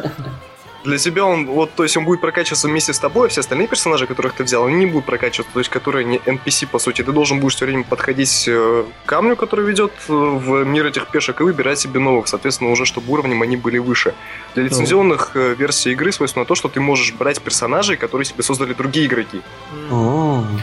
для 0.87 0.97
тебя 0.97 1.25
он, 1.25 1.45
вот, 1.45 1.73
то 1.73 1.83
есть 1.83 1.97
он 1.97 2.05
будет 2.05 2.21
прокачиваться 2.21 2.67
вместе 2.67 2.93
с 2.93 2.99
тобой, 2.99 3.27
а 3.27 3.29
все 3.29 3.41
остальные 3.41 3.67
персонажи, 3.67 4.07
которых 4.07 4.33
ты 4.33 4.43
взял, 4.43 4.65
они 4.65 4.77
не 4.77 4.85
будут 4.85 5.05
прокачиваться, 5.05 5.53
то 5.53 5.59
есть 5.59 5.69
которые 5.69 6.05
не 6.05 6.17
NPC, 6.17 6.67
по 6.67 6.79
сути. 6.79 7.03
Ты 7.03 7.11
должен 7.11 7.39
будешь 7.39 7.55
все 7.55 7.65
время 7.65 7.83
подходить 7.83 8.45
э, 8.47 8.85
к 9.05 9.09
камню, 9.09 9.35
который 9.35 9.65
ведет 9.65 9.91
э, 10.07 10.13
в 10.13 10.63
мир 10.63 10.85
этих 10.85 11.07
пешек, 11.07 11.41
и 11.41 11.43
выбирать 11.43 11.79
себе 11.79 11.99
новых, 11.99 12.27
соответственно, 12.27 12.71
уже 12.71 12.85
чтобы 12.85 13.11
уровнем 13.11 13.41
они 13.41 13.57
были 13.57 13.77
выше. 13.77 14.13
Для 14.55 14.63
лицензионных 14.63 15.31
э, 15.35 15.55
версий 15.55 15.91
игры 15.91 16.11
свойственно 16.11 16.45
то, 16.45 16.55
что 16.55 16.69
ты 16.69 16.79
можешь 16.79 17.13
брать 17.13 17.41
персонажей, 17.41 17.97
которые 17.97 18.25
себе 18.25 18.43
создали 18.43 18.73
другие 18.73 19.07
игроки. 19.07 19.41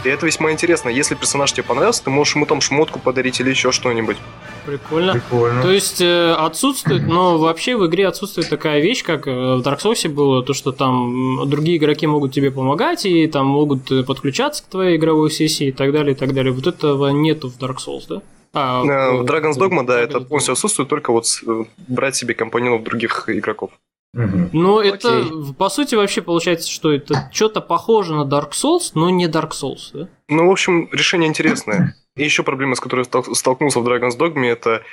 И 0.03 0.09
это 0.09 0.25
весьма 0.25 0.51
интересно. 0.51 0.89
Если 0.89 1.15
персонаж 1.15 1.53
тебе 1.53 1.63
понравился, 1.63 2.03
ты 2.03 2.09
можешь 2.09 2.35
ему 2.35 2.45
там 2.45 2.61
шмотку 2.61 2.99
подарить 2.99 3.39
или 3.39 3.51
еще 3.51 3.71
что-нибудь. 3.71 4.17
Прикольно. 4.65 5.13
Прикольно. 5.13 5.61
То 5.61 5.71
есть 5.71 6.01
э, 6.01 6.33
отсутствует, 6.33 7.03
но 7.03 7.37
вообще 7.37 7.75
в 7.75 7.85
игре 7.85 8.07
отсутствует 8.07 8.49
такая 8.49 8.81
вещь, 8.81 9.03
как 9.03 9.25
в 9.27 9.61
Dark 9.61 9.79
Souls 9.79 10.07
было, 10.09 10.43
то, 10.43 10.53
что 10.53 10.71
там 10.71 11.47
другие 11.49 11.77
игроки 11.77 12.07
могут 12.07 12.33
тебе 12.33 12.51
помогать 12.51 13.05
и 13.05 13.27
там 13.27 13.45
могут 13.47 13.91
э, 13.91 14.03
подключаться 14.03 14.63
к 14.63 14.67
твоей 14.67 14.97
игровой 14.97 15.31
сессии 15.31 15.67
и 15.67 15.71
так 15.71 15.91
далее, 15.91 16.13
и 16.13 16.17
так 16.17 16.33
далее. 16.33 16.51
Вот 16.51 16.67
этого 16.67 17.09
нету 17.09 17.49
в 17.49 17.57
Dark 17.57 17.77
Souls, 17.77 18.03
да? 18.09 18.21
А, 18.53 18.81
в 18.83 19.25
Dragon's 19.25 19.57
Dogma, 19.57 19.85
да, 19.85 19.99
это 19.99 20.21
полностью 20.21 20.53
отсутствует, 20.53 20.87
только 20.89 21.11
вот 21.11 21.25
э, 21.45 21.65
брать 21.87 22.15
себе 22.15 22.33
компаньонов 22.33 22.83
других 22.83 23.25
игроков. 23.27 23.71
Угу. 24.13 24.49
Ну, 24.53 24.79
это, 24.79 25.25
по 25.57 25.67
сути, 25.69 25.95
вообще 25.95 26.21
получается, 26.21 26.71
что 26.71 26.93
это 26.93 27.29
что-то 27.33 27.59
похоже 27.59 28.13
на 28.13 28.21
Dark 28.21 28.51
Souls, 28.51 28.91
но 28.93 29.09
не 29.09 29.27
Dark 29.27 29.51
Souls, 29.51 29.91
да? 29.93 30.07
Ну, 30.29 30.47
в 30.47 30.51
общем, 30.51 30.87
решение 30.93 31.27
интересное. 31.27 31.95
И 32.15 32.23
еще 32.23 32.43
проблема, 32.43 32.75
с 32.75 32.79
которой 32.79 33.03
столкнулся 33.03 33.81
в 33.81 33.87
Dragon's 33.87 34.17
Dogma, 34.17 34.45
это 34.45 34.83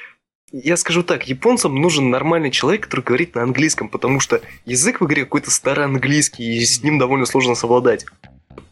я 0.50 0.76
скажу 0.76 1.02
так, 1.02 1.28
японцам 1.28 1.74
нужен 1.76 2.10
нормальный 2.10 2.50
человек, 2.50 2.82
который 2.82 3.02
говорит 3.02 3.34
на 3.36 3.42
английском, 3.42 3.88
потому 3.88 4.20
что 4.20 4.40
язык 4.66 5.00
в 5.00 5.06
игре 5.06 5.24
какой-то 5.24 5.50
старый 5.50 5.84
английский, 5.84 6.58
и 6.58 6.64
с 6.64 6.82
ним 6.82 6.98
довольно 6.98 7.24
сложно 7.24 7.54
совладать. 7.54 8.04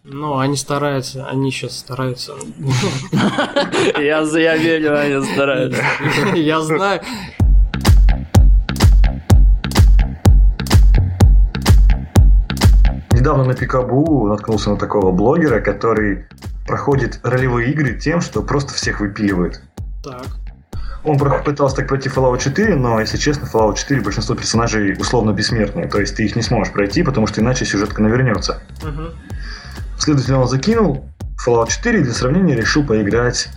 Ну, 0.03 0.39
они 0.39 0.57
стараются, 0.57 1.27
они 1.29 1.53
сейчас 1.53 1.79
стараются. 1.79 2.35
Я, 3.97 4.21
я 4.21 4.57
верю, 4.57 4.99
они 4.99 5.25
стараются. 5.25 5.83
Я 6.35 6.61
знаю. 6.61 7.03
Недавно 13.21 13.45
на 13.45 13.53
Пикабу 13.53 14.29
наткнулся 14.29 14.71
на 14.71 14.79
такого 14.79 15.13
блогера, 15.13 15.61
который 15.61 16.25
проходит 16.67 17.21
ролевые 17.23 17.71
игры 17.71 17.93
тем, 17.93 18.23
что 18.23 18.41
просто 18.41 18.73
всех 18.73 19.01
выпиливает. 19.01 19.61
Так. 20.03 20.25
Он 21.05 21.19
пытался 21.19 21.77
так 21.77 21.89
пройти 21.89 22.09
Fallout 22.09 22.39
4, 22.39 22.77
но, 22.77 22.99
если 22.99 23.19
честно, 23.19 23.45
Fallout 23.45 23.77
4 23.77 24.01
большинство 24.01 24.35
персонажей 24.35 24.97
условно 24.99 25.33
бессмертные. 25.33 25.87
То 25.87 26.01
есть 26.01 26.17
ты 26.17 26.25
их 26.25 26.35
не 26.35 26.41
сможешь 26.41 26.73
пройти, 26.73 27.03
потому 27.03 27.27
что 27.27 27.43
иначе 27.43 27.67
сюжетка 27.67 28.01
навернется. 28.01 28.63
Угу. 28.83 29.11
Следовательно, 29.99 30.41
он 30.41 30.49
закинул 30.49 31.05
Fallout 31.47 31.69
4 31.69 32.01
и 32.01 32.03
для 32.03 32.15
сравнения 32.15 32.57
решил 32.57 32.87
поиграть 32.87 33.51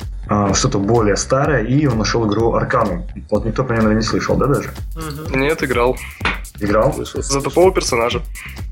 что-то 0.53 0.80
более 0.80 1.15
старое, 1.15 1.63
и 1.63 1.86
он 1.86 1.97
нашел 1.97 2.28
игру 2.28 2.53
Аркану. 2.53 3.07
Вот 3.30 3.45
никто, 3.45 3.63
наверное, 3.63 3.95
не 3.95 4.01
слышал, 4.01 4.36
да, 4.38 4.47
даже? 4.47 4.71
Угу. 4.95 5.38
Нет, 5.38 5.63
играл. 5.63 5.97
Играл? 6.59 6.93
За 6.93 7.41
тупого 7.41 7.74
персонажа. 7.74 8.21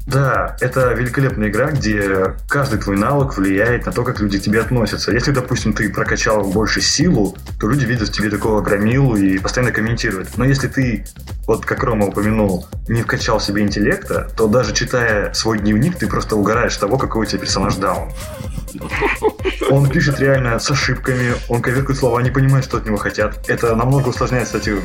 Да, 0.07 0.57
это 0.61 0.93
великолепная 0.93 1.49
игра, 1.49 1.71
где 1.71 2.35
каждый 2.49 2.79
твой 2.79 2.97
навык 2.97 3.37
влияет 3.37 3.85
на 3.85 3.91
то, 3.91 4.03
как 4.03 4.19
люди 4.19 4.39
к 4.39 4.41
тебе 4.41 4.59
относятся. 4.59 5.11
Если, 5.11 5.31
допустим, 5.31 5.73
ты 5.73 5.89
прокачал 5.89 6.43
больше 6.43 6.81
силу, 6.81 7.37
то 7.59 7.67
люди 7.67 7.85
видят 7.85 8.09
в 8.09 8.11
тебе 8.11 8.29
такого 8.29 8.61
громилу 8.61 9.15
и 9.15 9.37
постоянно 9.37 9.71
комментируют. 9.71 10.37
Но 10.37 10.45
если 10.45 10.67
ты, 10.67 11.05
вот 11.47 11.65
как 11.65 11.83
Рома 11.83 12.07
упомянул, 12.07 12.67
не 12.87 13.03
вкачал 13.03 13.39
себе 13.39 13.61
интеллекта, 13.61 14.29
то 14.35 14.47
даже 14.47 14.73
читая 14.73 15.33
свой 15.33 15.59
дневник, 15.59 15.97
ты 15.97 16.07
просто 16.07 16.35
угораешь 16.35 16.75
того, 16.77 16.97
какой 16.97 17.23
у 17.23 17.25
тебя 17.25 17.39
персонаж 17.39 17.75
даун. 17.75 18.11
Он 19.69 19.89
пишет 19.89 20.19
реально 20.19 20.59
с 20.59 20.71
ошибками, 20.71 21.35
он 21.47 21.61
коверкает 21.61 21.99
слова, 21.99 22.19
не 22.19 22.31
понимает, 22.31 22.65
что 22.65 22.77
от 22.77 22.85
него 22.85 22.97
хотят. 22.97 23.49
Это 23.49 23.75
намного 23.75 24.09
усложняет, 24.09 24.45
кстати, 24.45 24.75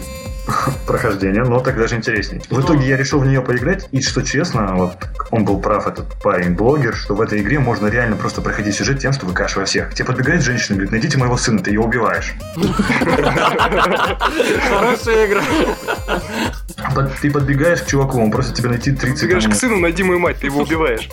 прохождение, 0.87 1.43
но 1.45 1.61
так 1.61 1.77
даже 1.77 1.97
интереснее. 1.97 2.43
В 2.51 2.61
итоге 2.61 2.87
я 2.89 2.97
решил 2.97 3.21
в 3.21 3.27
нее 3.27 3.41
поиграть, 3.41 3.89
и 3.91 4.01
что 4.01 4.23
честно, 4.23 4.75
вот 4.77 4.93
он 5.31 5.45
был 5.45 5.61
прав, 5.61 5.87
этот 5.87 6.07
парень-блогер, 6.23 6.95
что 6.95 7.15
в 7.15 7.21
этой 7.21 7.41
игре 7.41 7.59
можно 7.59 7.89
реально 7.89 8.17
просто 8.17 8.43
проходить 8.43 8.75
сюжет 8.75 9.01
тем, 9.01 9.13
что 9.13 9.27
выкашивая 9.27 9.67
всех. 9.67 9.95
Тебе 9.95 10.05
подбегает 10.07 10.43
женщина 10.43 10.75
и 10.75 10.77
говорит, 10.77 10.93
найдите 10.93 11.19
моего 11.19 11.37
сына, 11.37 11.63
ты 11.63 11.71
его 11.71 11.85
убиваешь. 11.85 12.35
Хорошая 14.69 15.27
игра. 15.27 15.43
Ты 17.21 17.31
подбегаешь 17.31 17.83
к 17.83 17.87
чуваку, 17.87 18.21
он 18.23 18.31
просит 18.31 18.55
тебя 18.55 18.71
найти 18.71 18.93
30... 18.93 19.21
Подбегаешь 19.21 19.49
к 19.49 19.55
сыну, 19.55 19.79
найди 19.79 20.03
мою 20.03 20.19
мать, 20.21 20.39
ты 20.39 20.47
его 20.47 20.63
убиваешь. 20.63 21.09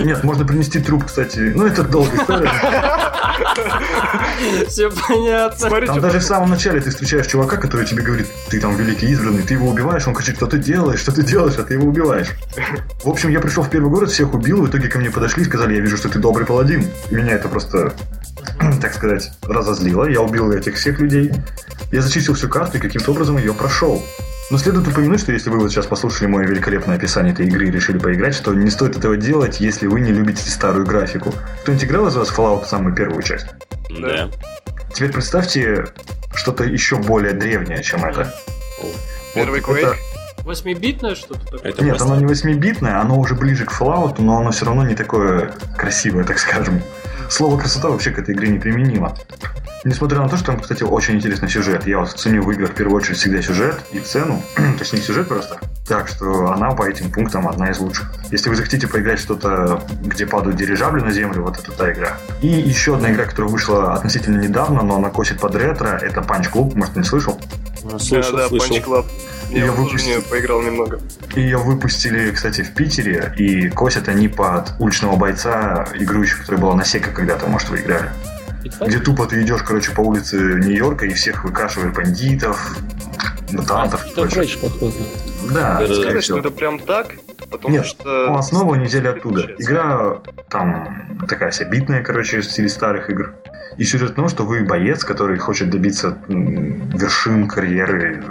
Нет, 0.00 0.24
можно 0.24 0.44
принести 0.44 0.80
труп, 0.80 1.04
кстати. 1.06 1.52
Ну, 1.54 1.66
это 1.66 1.82
долгая 1.82 2.20
история. 2.20 2.50
Все 4.68 4.90
понятно. 4.90 5.86
Там 5.86 6.00
даже 6.00 6.18
в 6.18 6.24
самом 6.24 6.50
начале 6.50 6.80
ты 6.80 6.90
встречаешь 6.90 7.26
чувака, 7.26 7.56
который 7.56 7.86
тебе 7.86 8.02
говорит, 8.02 8.26
ты 8.48 8.57
там 8.60 8.76
великий 8.76 9.06
избранный, 9.06 9.42
ты 9.42 9.54
его 9.54 9.68
убиваешь, 9.68 10.06
он 10.06 10.14
кричит, 10.14 10.36
что 10.36 10.46
ты 10.46 10.58
делаешь, 10.58 11.00
что 11.00 11.12
ты 11.12 11.22
делаешь, 11.22 11.56
а 11.58 11.62
ты 11.62 11.74
его 11.74 11.88
убиваешь. 11.88 12.28
В 13.02 13.08
общем, 13.08 13.30
я 13.30 13.40
пришел 13.40 13.62
в 13.62 13.70
первый 13.70 13.90
город, 13.90 14.10
всех 14.10 14.34
убил, 14.34 14.62
в 14.62 14.70
итоге 14.70 14.88
ко 14.88 14.98
мне 14.98 15.10
подошли 15.10 15.42
и 15.42 15.46
сказали, 15.46 15.74
я 15.74 15.80
вижу, 15.80 15.96
что 15.96 16.08
ты 16.08 16.18
добрый 16.18 16.46
паладин. 16.46 16.84
Меня 17.10 17.32
это 17.32 17.48
просто, 17.48 17.92
так 18.80 18.94
сказать, 18.94 19.30
разозлило. 19.42 20.04
Я 20.04 20.20
убил 20.20 20.50
этих 20.52 20.76
всех 20.76 21.00
людей. 21.00 21.32
Я 21.92 22.02
зачистил 22.02 22.34
всю 22.34 22.48
карту 22.48 22.78
и 22.78 22.80
каким-то 22.80 23.10
образом 23.12 23.38
ее 23.38 23.54
прошел. 23.54 24.02
Но 24.50 24.56
следует 24.56 24.88
упомянуть, 24.88 25.20
что 25.20 25.32
если 25.32 25.50
вы 25.50 25.58
вот 25.58 25.70
сейчас 25.70 25.86
послушали 25.86 26.26
мое 26.26 26.46
великолепное 26.46 26.96
описание 26.96 27.34
этой 27.34 27.46
игры 27.46 27.68
и 27.68 27.70
решили 27.70 27.98
поиграть, 27.98 28.34
что 28.34 28.54
не 28.54 28.70
стоит 28.70 28.96
этого 28.96 29.16
делать, 29.16 29.60
если 29.60 29.86
вы 29.86 30.00
не 30.00 30.10
любите 30.10 30.48
старую 30.48 30.86
графику. 30.86 31.34
Кто-нибудь 31.62 31.84
играл 31.84 32.08
из 32.08 32.16
вас 32.16 32.30
Fallout 32.30 32.66
самую 32.66 32.94
первую 32.94 33.22
часть? 33.22 33.46
Да. 33.90 34.30
Теперь 34.92 35.12
представьте 35.12 35.86
что-то 36.34 36.64
еще 36.64 36.96
более 36.96 37.32
древнее, 37.32 37.82
чем 37.82 38.04
это. 38.04 38.34
Первый 39.34 39.60
вот 39.60 39.78
Quake? 39.78 39.96
Восьмибитное 40.44 41.14
что-то 41.14 41.44
такое? 41.44 41.72
Это 41.72 41.84
Нет, 41.84 42.00
оно 42.00 42.16
не 42.16 42.24
восьмибитное, 42.24 43.00
оно 43.00 43.18
уже 43.18 43.34
ближе 43.34 43.66
к 43.66 43.72
Fallout, 43.72 44.14
но 44.18 44.38
оно 44.38 44.50
все 44.50 44.64
равно 44.64 44.84
не 44.84 44.94
такое 44.94 45.52
красивое, 45.76 46.24
так 46.24 46.38
скажем. 46.38 46.82
Слово 47.28 47.58
красота 47.58 47.88
вообще 47.88 48.10
к 48.10 48.18
этой 48.18 48.34
игре 48.34 48.48
не 48.48 48.58
применимо. 48.58 49.16
Несмотря 49.84 50.18
на 50.18 50.28
то, 50.28 50.36
что 50.36 50.46
там, 50.46 50.60
кстати, 50.60 50.82
очень 50.82 51.16
интересный 51.16 51.48
сюжет. 51.48 51.86
Я 51.86 52.00
вот 52.00 52.10
ценю 52.10 52.42
в 52.42 52.50
играх 52.50 52.70
в 52.70 52.74
первую 52.74 52.96
очередь 52.96 53.18
всегда 53.18 53.40
сюжет 53.40 53.80
и 53.92 54.00
цену. 54.00 54.42
Точнее, 54.78 55.00
сюжет 55.00 55.28
просто. 55.28 55.60
Так 55.86 56.08
что 56.08 56.52
она 56.52 56.72
по 56.72 56.82
этим 56.88 57.10
пунктам 57.10 57.46
одна 57.46 57.70
из 57.70 57.78
лучших. 57.78 58.12
Если 58.30 58.48
вы 58.48 58.56
захотите 58.56 58.88
поиграть 58.88 59.20
что-то, 59.20 59.82
где 60.02 60.26
падают 60.26 60.56
дирижабли 60.56 61.00
на 61.00 61.12
землю, 61.12 61.42
вот 61.42 61.58
это 61.58 61.70
та 61.70 61.92
игра. 61.92 62.18
И 62.42 62.48
еще 62.48 62.96
одна 62.96 63.12
игра, 63.12 63.24
которая 63.24 63.52
вышла 63.52 63.94
относительно 63.94 64.40
недавно, 64.40 64.82
но 64.82 64.96
она 64.96 65.10
косит 65.10 65.40
под 65.40 65.54
ретро, 65.54 65.88
это 65.88 66.20
Punch 66.20 66.52
Club, 66.52 66.74
может, 66.74 66.96
не 66.96 67.04
слышал? 67.04 67.38
Слышал, 67.98 68.32
да, 68.32 68.42
да, 68.42 68.48
слышал. 68.48 68.76
Punch 68.76 68.84
Club. 68.84 69.06
Я 69.50 69.72
выпустили... 69.72 70.20
поиграл 70.20 70.62
немного. 70.62 71.00
Ее 71.34 71.56
выпустили, 71.56 72.30
кстати, 72.30 72.62
в 72.62 72.74
Питере, 72.74 73.32
и 73.38 73.70
косят 73.70 74.08
они 74.08 74.28
под 74.28 74.74
уличного 74.78 75.16
бойца, 75.16 75.88
игру 75.94 76.22
еще, 76.22 76.36
которая 76.36 76.60
была 76.60 76.74
на 76.74 76.84
Сека 76.84 77.10
когда-то, 77.10 77.46
может, 77.46 77.70
вы 77.70 77.78
играли. 77.78 78.10
Где 78.80 78.98
тупо 78.98 79.26
ты 79.26 79.40
идешь, 79.42 79.62
короче, 79.62 79.92
по 79.92 80.00
улице 80.00 80.36
Нью-Йорка 80.36 81.06
и 81.06 81.14
всех 81.14 81.44
выкашиваешь 81.44 81.94
бандитов, 81.94 82.76
мутантов. 83.52 84.04
Это 84.06 84.28
рэйдж, 84.28 84.58
похоже. 84.58 84.96
Да, 85.50 85.78
да 85.78 85.94
сказать, 85.94 86.24
что 86.24 86.38
это 86.38 86.50
прям 86.50 86.78
так, 86.78 87.14
потому 87.50 87.74
Нет, 87.74 87.86
что... 87.86 88.36
основу 88.36 88.74
не 88.74 88.86
взяли 88.86 89.08
оттуда. 89.08 89.48
Игра 89.58 90.18
там 90.50 91.24
такая 91.28 91.50
вся 91.50 91.64
битная, 91.64 92.02
короче, 92.02 92.40
в 92.40 92.44
стиле 92.44 92.68
старых 92.68 93.08
игр. 93.08 93.34
И 93.78 93.84
сюжет 93.84 94.10
в 94.10 94.14
том, 94.14 94.28
что 94.28 94.44
вы 94.44 94.64
боец, 94.64 95.04
который 95.04 95.38
хочет 95.38 95.70
добиться 95.70 96.18
вершин 96.28 97.46
карьеры 97.46 98.24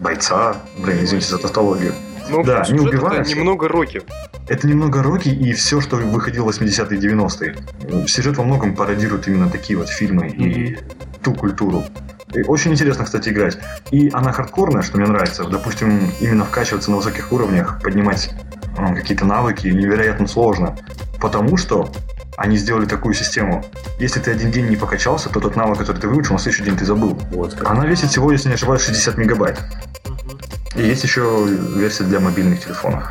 бойца. 0.00 0.56
Блин, 0.78 1.04
извините 1.04 1.28
за 1.28 1.38
тавтологию. 1.38 1.92
Ну, 2.30 2.42
да, 2.42 2.64
не 2.70 2.80
убивая. 2.80 3.20
Это 3.20 3.30
немного 3.30 3.68
роки. 3.68 4.02
Это 4.48 4.66
немного 4.66 5.02
роки 5.02 5.28
и 5.28 5.52
все, 5.52 5.80
что 5.80 5.96
выходило 5.96 6.50
в 6.50 6.58
80-е 6.58 6.98
и 6.98 7.00
90-е. 7.00 8.06
Сюжет 8.06 8.38
во 8.38 8.44
многом 8.44 8.74
пародирует 8.74 9.28
именно 9.28 9.50
такие 9.50 9.78
вот 9.78 9.88
фильмы 9.88 10.26
mm-hmm. 10.26 10.42
и 10.42 10.78
ту 11.22 11.34
культуру. 11.34 11.84
И 12.34 12.42
очень 12.42 12.72
интересно, 12.72 13.04
кстати, 13.04 13.30
играть. 13.30 13.58
И 13.90 14.10
она 14.12 14.32
хардкорная, 14.32 14.82
что 14.82 14.98
мне 14.98 15.06
нравится. 15.06 15.44
Допустим, 15.44 16.10
именно 16.20 16.44
вкачиваться 16.44 16.90
на 16.90 16.96
высоких 16.98 17.32
уровнях, 17.32 17.80
поднимать 17.82 18.30
ну, 18.78 18.94
какие-то 18.94 19.24
навыки 19.24 19.68
невероятно 19.68 20.26
сложно. 20.26 20.76
Потому 21.20 21.56
что 21.56 21.90
они 22.38 22.56
сделали 22.56 22.86
такую 22.86 23.14
систему. 23.14 23.64
Если 23.98 24.20
ты 24.20 24.30
один 24.30 24.52
день 24.52 24.68
не 24.68 24.76
покачался, 24.76 25.28
то 25.28 25.40
тот 25.40 25.56
навык, 25.56 25.78
который 25.78 25.98
ты 25.98 26.06
выучил, 26.06 26.34
на 26.34 26.38
следующий 26.38 26.64
день 26.64 26.76
ты 26.76 26.84
забыл. 26.84 27.18
Вот. 27.32 27.56
Она 27.66 27.84
весит 27.84 28.10
всего, 28.10 28.30
если 28.30 28.48
не 28.48 28.54
ошибаюсь, 28.54 28.82
60 28.82 29.18
мегабайт. 29.18 29.58
И 30.76 30.82
есть 30.82 31.02
еще 31.02 31.46
версия 31.76 32.04
для 32.04 32.20
мобильных 32.20 32.64
телефонов. 32.64 33.02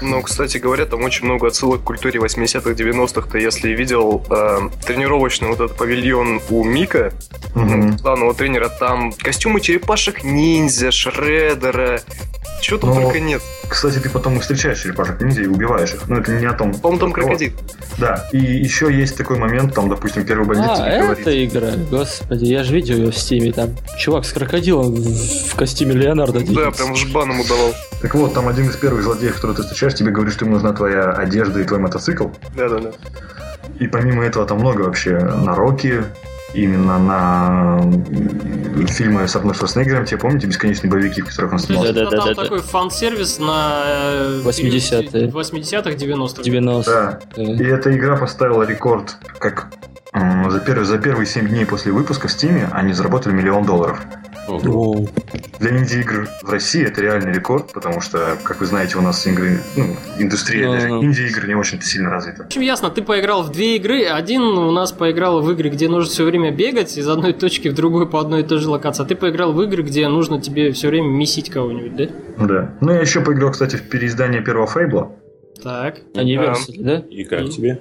Ну, 0.00 0.20
кстати 0.20 0.58
говоря, 0.58 0.84
там 0.84 1.04
очень 1.04 1.26
много 1.26 1.46
отсылок 1.46 1.82
к 1.82 1.84
культуре 1.84 2.18
80-х, 2.18 2.70
90-х. 2.70 3.28
Ты 3.30 3.38
если 3.38 3.68
видел 3.68 4.24
э, 4.28 4.68
тренировочный 4.84 5.48
вот 5.48 5.60
этот 5.60 5.76
павильон 5.76 6.40
у 6.50 6.64
Мика, 6.64 7.12
угу. 7.54 7.96
главного 8.02 8.34
тренера, 8.34 8.68
там 8.68 9.12
костюмы 9.12 9.60
черепашек 9.60 10.24
ниндзя, 10.24 10.90
Шредера, 10.90 12.00
чего 12.62 12.78
там 12.78 12.90
Но, 12.90 13.02
только 13.02 13.20
нет. 13.20 13.42
Кстати, 13.68 13.98
ты 13.98 14.08
потом 14.08 14.38
встречаешь 14.40 14.80
черепашек 14.80 15.20
ниндзя 15.20 15.42
и 15.42 15.46
убиваешь 15.46 15.94
их. 15.94 16.08
Но 16.08 16.18
это 16.18 16.32
не 16.32 16.46
о 16.46 16.52
том. 16.52 16.72
По-моему, 16.72 17.00
там 17.00 17.12
крокодил. 17.12 17.52
Да. 17.98 18.28
И 18.32 18.38
еще 18.38 18.92
есть 18.92 19.16
такой 19.16 19.36
момент, 19.36 19.74
там, 19.74 19.88
допустим, 19.88 20.24
первый 20.24 20.46
бандит 20.46 20.70
а, 20.70 20.86
это 20.86 21.24
говорит. 21.24 21.52
игра. 21.52 21.70
Господи, 21.90 22.44
я 22.44 22.62
же 22.62 22.74
видел 22.74 22.96
ее 22.96 23.10
в 23.10 23.16
стиме. 23.16 23.52
Там 23.52 23.70
чувак 23.98 24.24
с 24.24 24.32
крокодилом 24.32 24.94
в 24.94 25.54
костюме 25.56 25.94
Леонардо 25.94 26.40
Да, 26.40 26.70
прям 26.70 26.94
жбан 26.94 27.32
ему 27.32 27.44
давал. 27.44 27.74
Так 28.00 28.14
вот, 28.14 28.32
там 28.32 28.48
один 28.48 28.68
из 28.68 28.76
первых 28.76 29.02
злодеев, 29.02 29.34
который 29.34 29.56
ты 29.56 29.62
встречаешь, 29.62 29.94
тебе 29.94 30.12
говорит, 30.12 30.32
что 30.32 30.44
ему 30.44 30.54
нужна 30.54 30.72
твоя 30.72 31.10
одежда 31.10 31.60
и 31.60 31.64
твой 31.64 31.80
мотоцикл. 31.80 32.28
Да-да-да. 32.56 32.92
И 33.80 33.88
помимо 33.88 34.24
этого 34.24 34.46
там 34.46 34.60
много 34.60 34.82
вообще 34.82 35.18
на 35.18 35.54
роки, 35.54 36.04
именно 36.54 36.98
на 36.98 37.80
фильмы 38.86 39.26
с 39.26 39.36
Арнольдом 39.36 39.58
Шварценеггером. 39.58 40.04
Те 40.04 40.16
помните 40.16 40.46
бесконечные 40.46 40.90
боевики, 40.90 41.22
в 41.22 41.26
которых 41.26 41.52
он 41.52 41.58
снимался? 41.58 41.92
Да, 41.92 42.04
да, 42.04 42.10
да. 42.10 42.24
Там 42.24 42.34
такой 42.34 42.60
фан-сервис 42.60 43.38
на 43.38 44.40
80-х, 44.44 45.18
80-х, 45.18 45.90
90-х. 45.90 46.42
90 46.42 46.90
Да. 46.90 47.20
И 47.42 47.64
эта 47.64 47.96
игра 47.96 48.16
поставила 48.16 48.62
рекорд, 48.64 49.16
как 49.38 49.68
за, 50.12 50.60
первые, 50.60 50.84
за 50.84 50.98
первые 50.98 51.26
7 51.26 51.48
дней 51.48 51.64
после 51.64 51.92
выпуска 51.92 52.28
в 52.28 52.30
Steam 52.30 52.68
они 52.72 52.92
заработали 52.92 53.32
миллион 53.32 53.64
долларов. 53.64 54.00
Ого. 54.56 55.08
Для 55.58 55.78
инди-игр 55.78 56.28
в 56.42 56.50
России 56.50 56.84
это 56.84 57.00
реальный 57.00 57.32
рекорд, 57.32 57.72
потому 57.72 58.00
что, 58.00 58.36
как 58.42 58.60
вы 58.60 58.66
знаете, 58.66 58.98
у 58.98 59.00
нас 59.00 59.26
игры, 59.26 59.60
ну, 59.76 59.96
индустрия 60.18 60.70
даже 60.70 60.88
инди-игр 60.88 61.46
не 61.46 61.54
очень-то 61.54 61.84
сильно 61.84 62.10
развита. 62.10 62.44
В 62.44 62.46
общем, 62.46 62.62
ясно, 62.62 62.90
ты 62.90 63.02
поиграл 63.02 63.42
в 63.42 63.52
две 63.52 63.76
игры. 63.76 64.04
Один 64.04 64.42
у 64.42 64.70
нас 64.72 64.92
поиграл 64.92 65.40
в 65.40 65.50
игры, 65.52 65.70
где 65.70 65.88
нужно 65.88 66.10
все 66.10 66.24
время 66.24 66.50
бегать 66.50 66.96
из 66.96 67.08
одной 67.08 67.32
точки 67.32 67.68
в 67.68 67.74
другую 67.74 68.08
по 68.08 68.20
одной 68.20 68.40
и 68.40 68.44
той 68.44 68.58
же 68.58 68.68
локации. 68.68 69.04
А 69.04 69.06
ты 69.06 69.14
поиграл 69.14 69.52
в 69.52 69.62
игры, 69.62 69.82
где 69.82 70.08
нужно 70.08 70.40
тебе 70.40 70.72
все 70.72 70.88
время 70.88 71.08
месить 71.08 71.50
кого-нибудь, 71.50 71.96
да? 71.96 72.08
Да. 72.38 72.74
Ну, 72.80 72.92
я 72.92 73.00
еще 73.00 73.20
поиграл, 73.20 73.52
кстати, 73.52 73.76
в 73.76 73.88
переиздание 73.88 74.42
первого 74.42 74.66
Фейбла. 74.66 75.12
Так. 75.62 76.00
Anniversary, 76.14 76.78
да? 76.78 76.98
И 77.08 77.24
как 77.24 77.48
тебе? 77.50 77.80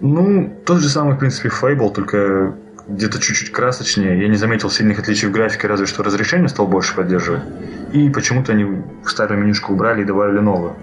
Ну, 0.00 0.52
тот 0.66 0.80
же 0.80 0.88
самый, 0.88 1.14
в 1.14 1.18
принципе, 1.18 1.48
Фейбл, 1.48 1.90
только 1.90 2.56
где-то 2.88 3.20
чуть-чуть 3.20 3.52
красочнее. 3.52 4.20
Я 4.20 4.28
не 4.28 4.36
заметил 4.36 4.70
сильных 4.70 4.98
отличий 4.98 5.28
в 5.28 5.32
графике, 5.32 5.68
разве 5.68 5.86
что 5.86 6.02
разрешение 6.02 6.48
стал 6.48 6.66
больше 6.66 6.94
поддерживать. 6.94 7.42
И 7.92 8.08
почему-то 8.10 8.52
они 8.52 8.82
старую 9.04 9.40
менюшку 9.40 9.72
убрали 9.72 10.02
и 10.02 10.04
добавили 10.04 10.40
новую. 10.40 10.76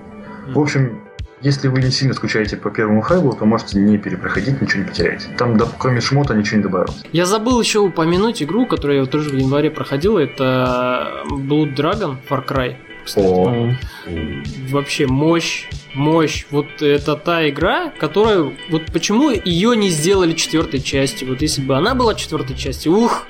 В 0.48 0.60
общем, 0.60 1.00
если 1.42 1.70
вы 1.70 1.82
не 1.82 1.92
сильно 1.92 2.14
скучаете 2.14 2.58
по 2.58 2.70
первому 2.70 3.02
файлу, 3.02 3.34
то 3.34 3.46
можете 3.46 3.80
не 3.80 3.98
перепроходить, 3.98 4.62
ничего 4.62 4.84
не 4.84 4.90
потеряете. 4.90 5.28
Там, 5.38 5.58
да, 5.58 5.68
кроме 5.78 6.02
шмота, 6.02 6.34
ничего 6.34 6.58
не 6.58 6.64
добавилось. 6.64 7.02
Я 7.14 7.26
забыл 7.26 7.62
еще 7.62 7.80
упомянуть 7.80 8.44
игру, 8.44 8.66
которую 8.66 9.00
я 9.00 9.06
тоже 9.06 9.30
в 9.30 9.34
январе 9.34 9.72
проходил. 9.72 10.18
Это 10.18 11.24
Blood 11.30 11.76
Dragon 11.76 12.18
Far 12.30 12.46
Cry. 12.46 12.76
Кстати. 13.10 13.28
О. 13.28 13.76
Вообще 14.70 15.08
мощь 15.08 15.68
мощь. 15.94 16.46
Вот 16.52 16.82
это 16.82 17.16
та 17.16 17.50
игра, 17.50 17.90
которая... 17.90 18.52
Вот 18.70 18.86
почему 18.94 19.32
ее 19.32 19.76
не 19.76 19.90
сделали 19.90 20.34
четвертой 20.34 20.80
частью? 20.80 21.30
Вот 21.30 21.42
если 21.42 21.62
бы 21.62 21.76
она 21.76 21.96
была 21.96 22.16
четвертой 22.16 22.56
частью, 22.56 22.94
ух, 22.94 23.26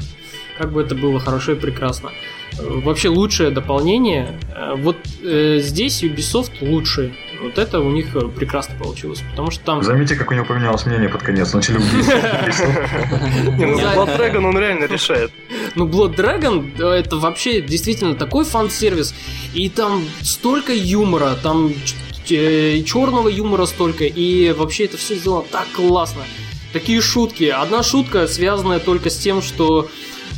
как 0.57 0.71
бы 0.71 0.81
это 0.81 0.95
было 0.95 1.19
хорошо 1.19 1.53
и 1.53 1.55
прекрасно. 1.55 2.11
Вообще 2.57 3.09
лучшее 3.09 3.51
дополнение. 3.51 4.39
Вот 4.77 4.97
э, 5.23 5.59
здесь 5.59 6.03
Ubisoft 6.03 6.51
лучший. 6.61 7.13
Вот 7.41 7.57
это 7.57 7.79
у 7.79 7.89
них 7.89 8.07
прекрасно 8.35 8.75
получилось, 8.75 9.23
потому 9.31 9.51
что 9.51 9.63
там... 9.63 9.83
Заметьте, 9.83 10.15
как 10.15 10.31
у 10.31 10.33
него 10.33 10.45
поменялось 10.45 10.85
мнение 10.85 11.09
под 11.09 11.23
конец. 11.23 11.53
Начали 11.53 11.77
Не, 13.57 13.65
ну 13.65 13.79
Blood 13.79 14.17
Dragon 14.17 14.45
он 14.45 14.57
реально 14.57 14.85
решает. 14.85 15.31
Ну, 15.75 15.87
Blood 15.87 16.15
Dragon 16.15 16.81
это 16.93 17.17
вообще 17.17 17.61
действительно 17.61 18.15
такой 18.15 18.43
фан-сервис. 18.45 19.13
И 19.53 19.69
там 19.69 20.03
столько 20.21 20.73
юмора, 20.73 21.35
там 21.41 21.73
Э, 22.31 22.81
черного 22.83 23.27
юмора 23.27 23.65
столько, 23.65 24.03
и 24.03 24.51
вообще 24.51 24.85
это 24.85 24.97
все 24.97 25.15
сделано 25.15 25.45
так 25.49 25.67
классно. 25.71 26.21
Такие 26.73 27.01
шутки. 27.01 27.45
Одна 27.45 27.81
шутка, 27.81 28.27
связанная 28.27 28.79
только 28.79 29.09
с 29.09 29.17
тем, 29.17 29.41
что 29.41 29.89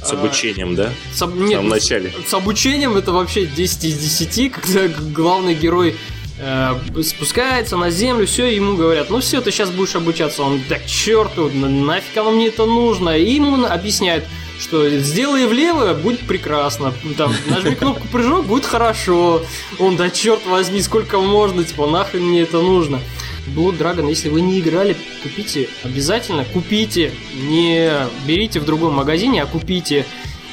с 0.04 0.12
обучением, 0.12 0.74
а, 0.74 0.76
да? 0.76 0.90
С. 1.14 1.26
Нет, 1.26 1.50
в 1.50 1.52
самом 1.52 1.70
начале. 1.70 2.14
С, 2.26 2.30
с 2.30 2.34
обучением 2.34 2.96
это 2.96 3.12
вообще 3.12 3.46
10 3.46 3.84
из 3.84 3.98
10, 3.98 4.52
когда 4.52 4.88
главный 4.88 5.54
герой 5.54 5.90
э, 5.90 5.96
спускается 7.04 7.78
на 7.78 7.90
землю, 7.90 8.26
все, 8.26 8.46
ему 8.46 8.76
говорят, 8.76 9.10
ну 9.10 9.20
все, 9.20 9.42
ты 9.42 9.52
сейчас 9.52 9.70
будешь 9.70 9.96
обучаться. 9.96 10.44
Он, 10.44 10.62
да 10.68 10.80
черту, 10.80 11.50
нафиг 11.50 12.18
оно 12.18 12.32
мне 12.32 12.48
это 12.48 12.66
нужно. 12.66 13.18
И 13.18 13.34
ему 13.34 13.66
объясняют, 13.66 14.26
что 14.60 14.90
сделай 14.90 15.46
влево, 15.46 15.94
будет 15.94 16.22
прекрасно. 16.22 16.94
Там, 17.18 17.34
нажми 17.48 17.76
кнопку 17.76 18.08
прыжок, 18.08 18.46
будет 18.46 18.66
хорошо. 18.66 19.44
Он, 19.80 19.98
да 19.98 20.10
черт 20.10 20.46
возьми, 20.46 20.82
сколько 20.82 21.20
можно, 21.20 21.64
типа, 21.64 21.88
нахрен 21.88 22.24
мне 22.24 22.42
это 22.42 22.62
нужно. 22.62 23.00
Blood 23.56 23.78
Dragon, 23.78 24.08
если 24.08 24.30
вы 24.30 24.42
не 24.42 24.60
играли, 24.60 24.96
купите, 25.24 25.68
обязательно 25.84 26.46
купите. 26.46 27.12
Не 27.36 27.92
берите 28.26 28.60
в 28.60 28.66
другом 28.66 28.94
магазине, 28.94 29.44
а 29.44 29.46
купите. 29.46 30.06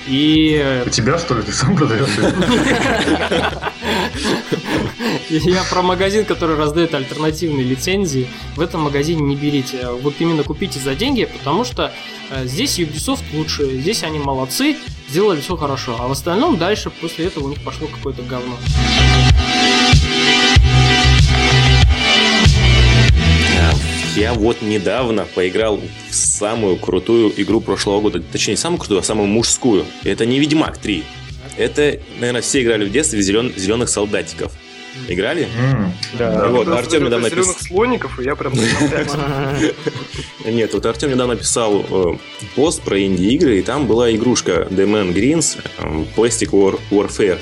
И... 0.09 0.83
У 0.87 0.91
тебя, 0.91 1.19
что 1.19 1.35
ли, 1.35 1.43
ты 1.43 1.53
сам 1.53 1.77
продаешь? 1.77 2.09
Я 5.29 5.63
про 5.65 5.83
магазин, 5.83 6.25
который 6.25 6.57
раздает 6.57 6.95
альтернативные 6.95 7.65
лицензии. 7.65 8.29
В 8.57 8.61
этом 8.61 8.83
магазине 8.83 9.21
не 9.23 9.37
берите. 9.37 9.89
Вот 10.03 10.15
именно 10.19 10.43
купите 10.43 10.81
за 10.81 10.95
деньги, 10.95 11.27
потому 11.27 11.65
что 11.65 11.93
э, 12.31 12.47
здесь 12.47 12.79
Ubisoft 12.79 13.23
лучше, 13.35 13.79
здесь 13.79 14.03
они 14.03 14.19
молодцы, 14.19 14.77
сделали 15.09 15.41
все 15.41 15.57
хорошо. 15.57 15.97
А 15.99 16.09
в 16.09 16.13
остальном 16.13 16.57
дальше 16.57 16.91
после 16.91 17.27
этого 17.27 17.45
у 17.45 17.49
них 17.51 17.63
пошло 17.63 17.87
какое-то 17.89 18.23
говно. 18.23 18.57
Я 24.17 24.35
вот 24.35 24.63
недавно 24.63 25.27
поиграл 25.27 25.81
в 26.11 26.15
самую 26.39 26.77
крутую 26.77 27.33
игру 27.41 27.61
прошлого 27.61 28.01
года. 28.01 28.21
Точнее, 28.21 28.53
не 28.55 28.59
самую 28.59 28.79
крутую, 28.79 29.01
а 29.01 29.03
самую 29.03 29.29
мужскую. 29.29 29.85
Это 30.05 30.27
не 30.27 30.39
Ведьмак 30.39 30.79
3. 30.79 31.05
Это, 31.57 31.99
наверное, 32.21 32.43
все 32.43 32.63
играли 32.63 32.85
в 32.85 32.93
детстве 32.93 33.19
в 33.19 33.23
зелен... 33.23 33.53
зеленых 33.57 33.89
солдатиков. 33.89 34.53
Играли? 35.07 35.47
Mm, 35.47 35.91
да. 36.19 36.49
Вот, 36.49 36.69
Артем 36.69 37.05
недавно 37.05 37.29
написал... 37.29 37.45
Зеленых 37.45 37.63
слоников, 37.63 38.21
и 38.21 38.25
я 38.25 38.35
прям 38.35 38.53
Нет, 40.45 40.75
вот 40.75 40.87
Артем 40.87 41.11
недавно 41.11 41.35
написал 41.35 41.85
э, 41.89 42.17
пост 42.57 42.83
про 42.83 43.01
инди-игры, 43.01 43.59
и 43.59 43.63
там 43.63 43.87
была 43.87 44.11
игрушка 44.15 44.67
The 44.71 44.87
Man 44.87 45.15
Greens 45.15 45.59
э, 45.79 46.05
Plastic 46.17 46.51
War 46.51 46.81
Warfare. 46.91 47.39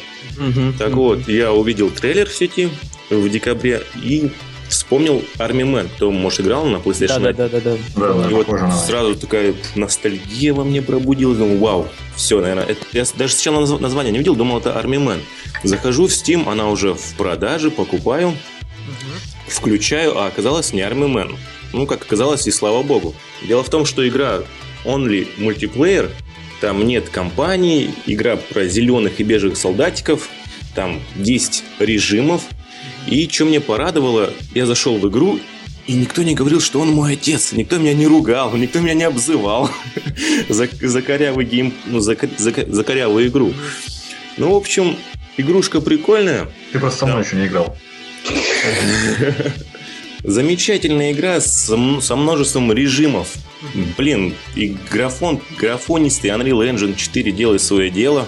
Так 0.79 0.93
вот, 0.93 1.29
я 1.29 1.53
увидел 1.53 1.91
трейлер 1.91 2.29
в 2.29 2.35
сети 2.35 2.69
в 3.09 3.29
декабре 3.29 3.83
и 4.03 4.31
вспомнил 4.87 5.25
Army 5.39 5.65
Man. 5.65 5.89
Кто, 5.97 6.13
может, 6.13 6.41
играл 6.41 6.65
на 6.67 6.77
PlayStation 6.77 7.21
да, 7.21 7.33
да, 7.33 7.49
да, 7.49 7.61
да, 7.61 7.77
да. 7.97 8.31
И 8.31 8.35
вот 8.35 8.47
сразу 8.87 9.17
такая 9.17 9.55
ностальгия 9.75 10.55
во 10.55 10.63
мне 10.63 10.81
пробудилась. 10.81 11.39
Думаю, 11.39 11.59
вау, 11.59 11.89
все, 12.15 12.41
наверное. 12.41 12.65
Это, 12.65 12.87
я 12.93 13.05
даже 13.17 13.33
сначала 13.35 13.67
название 13.79 14.13
не 14.13 14.19
видел, 14.19 14.37
думал, 14.37 14.59
это 14.59 14.71
Army 14.71 15.05
Man. 15.05 15.19
Захожу 15.65 16.07
в 16.07 16.11
Steam, 16.11 16.49
она 16.49 16.69
уже 16.69 16.95
в 16.95 17.15
продаже, 17.17 17.73
покупаю, 17.73 18.29
угу. 18.29 18.37
включаю, 19.49 20.17
а 20.19 20.27
оказалось 20.27 20.73
не 20.73 20.83
Army 20.83 21.13
Man. 21.13 21.37
Ну, 21.73 21.87
как 21.87 22.03
оказалось, 22.03 22.47
и 22.47 22.53
слава 22.53 22.85
богу. 22.85 23.15
Дело 23.43 23.65
в 23.65 23.69
том, 23.69 23.87
что 23.87 24.07
игра 24.07 24.43
only 24.85 25.27
мультиплеер, 25.37 26.13
там 26.61 26.87
нет 26.87 27.09
компании, 27.09 27.91
игра 28.07 28.37
про 28.37 28.67
зеленых 28.67 29.19
и 29.19 29.25
бежевых 29.25 29.59
солдатиков, 29.59 30.29
там 30.77 31.03
10 31.17 31.65
режимов. 31.81 32.43
И 33.07 33.29
что 33.29 33.45
мне 33.45 33.61
порадовало, 33.61 34.33
я 34.55 34.67
зашел 34.67 34.99
в 34.99 35.09
игру, 35.09 35.39
и 35.87 35.93
никто 35.93 36.23
не 36.23 36.35
говорил, 36.35 36.61
что 36.61 36.81
он 36.81 36.91
мой 36.91 37.13
отец. 37.13 37.53
Никто 37.53 37.79
меня 37.79 37.95
не 37.95 38.07
ругал, 38.07 38.55
никто 38.57 38.81
меня 38.81 38.95
не 38.95 39.05
обзывал 39.05 39.71
за, 40.49 40.69
за 40.81 41.03
корявый 41.03 41.47
гейм, 41.47 41.73
ну, 41.87 42.01
за, 42.01 42.17
за, 42.37 42.53
за 42.67 42.85
корявую 42.85 43.29
игру. 43.29 43.55
Ну, 44.37 44.53
в 44.53 44.57
общем, 44.57 44.97
игрушка 45.37 45.81
прикольная. 45.81 46.49
Ты 46.73 46.81
просто 46.81 47.01
со 47.01 47.07
мной 47.07 47.23
да. 47.23 47.29
еще 47.29 47.37
не 47.37 47.47
играл. 47.47 47.77
Замечательная 50.25 51.13
игра 51.13 51.41
с, 51.41 51.73
со 52.01 52.17
множеством 52.17 52.73
режимов. 52.73 53.35
Блин, 53.97 54.35
и 54.57 54.77
графон, 54.91 55.41
графонистый 55.57 56.31
Unreal 56.31 56.69
Engine 56.69 56.97
4 56.97 57.31
делает 57.31 57.63
свое 57.63 57.91
дело. 57.91 58.27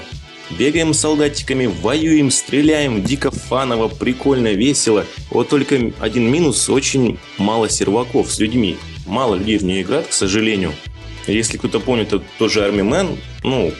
Бегаем 0.51 0.95
с 0.95 1.01
солдатиками, 1.01 1.67
воюем, 1.67 2.31
стреляем, 2.31 3.03
дико 3.03 3.31
фаново, 3.31 3.89
прикольно, 3.89 4.49
весело. 4.49 5.05
Вот 5.31 5.49
только 5.49 5.93
один 6.01 6.31
минус, 6.31 6.69
очень 6.69 7.19
мало 7.37 7.69
серваков 7.69 8.33
с 8.33 8.39
людьми. 8.39 8.77
Мало 9.07 9.35
людей 9.35 9.59
в 9.59 9.65
нее 9.65 9.83
играют, 9.83 10.07
к 10.07 10.13
сожалению. 10.13 10.73
Если 11.27 11.59
кто-то 11.59 11.81
помнит, 11.81 12.09
это 12.09 12.25
тоже 12.39 12.61
Army 12.61 12.89
Man, 12.89 13.19
ну, 13.43 13.73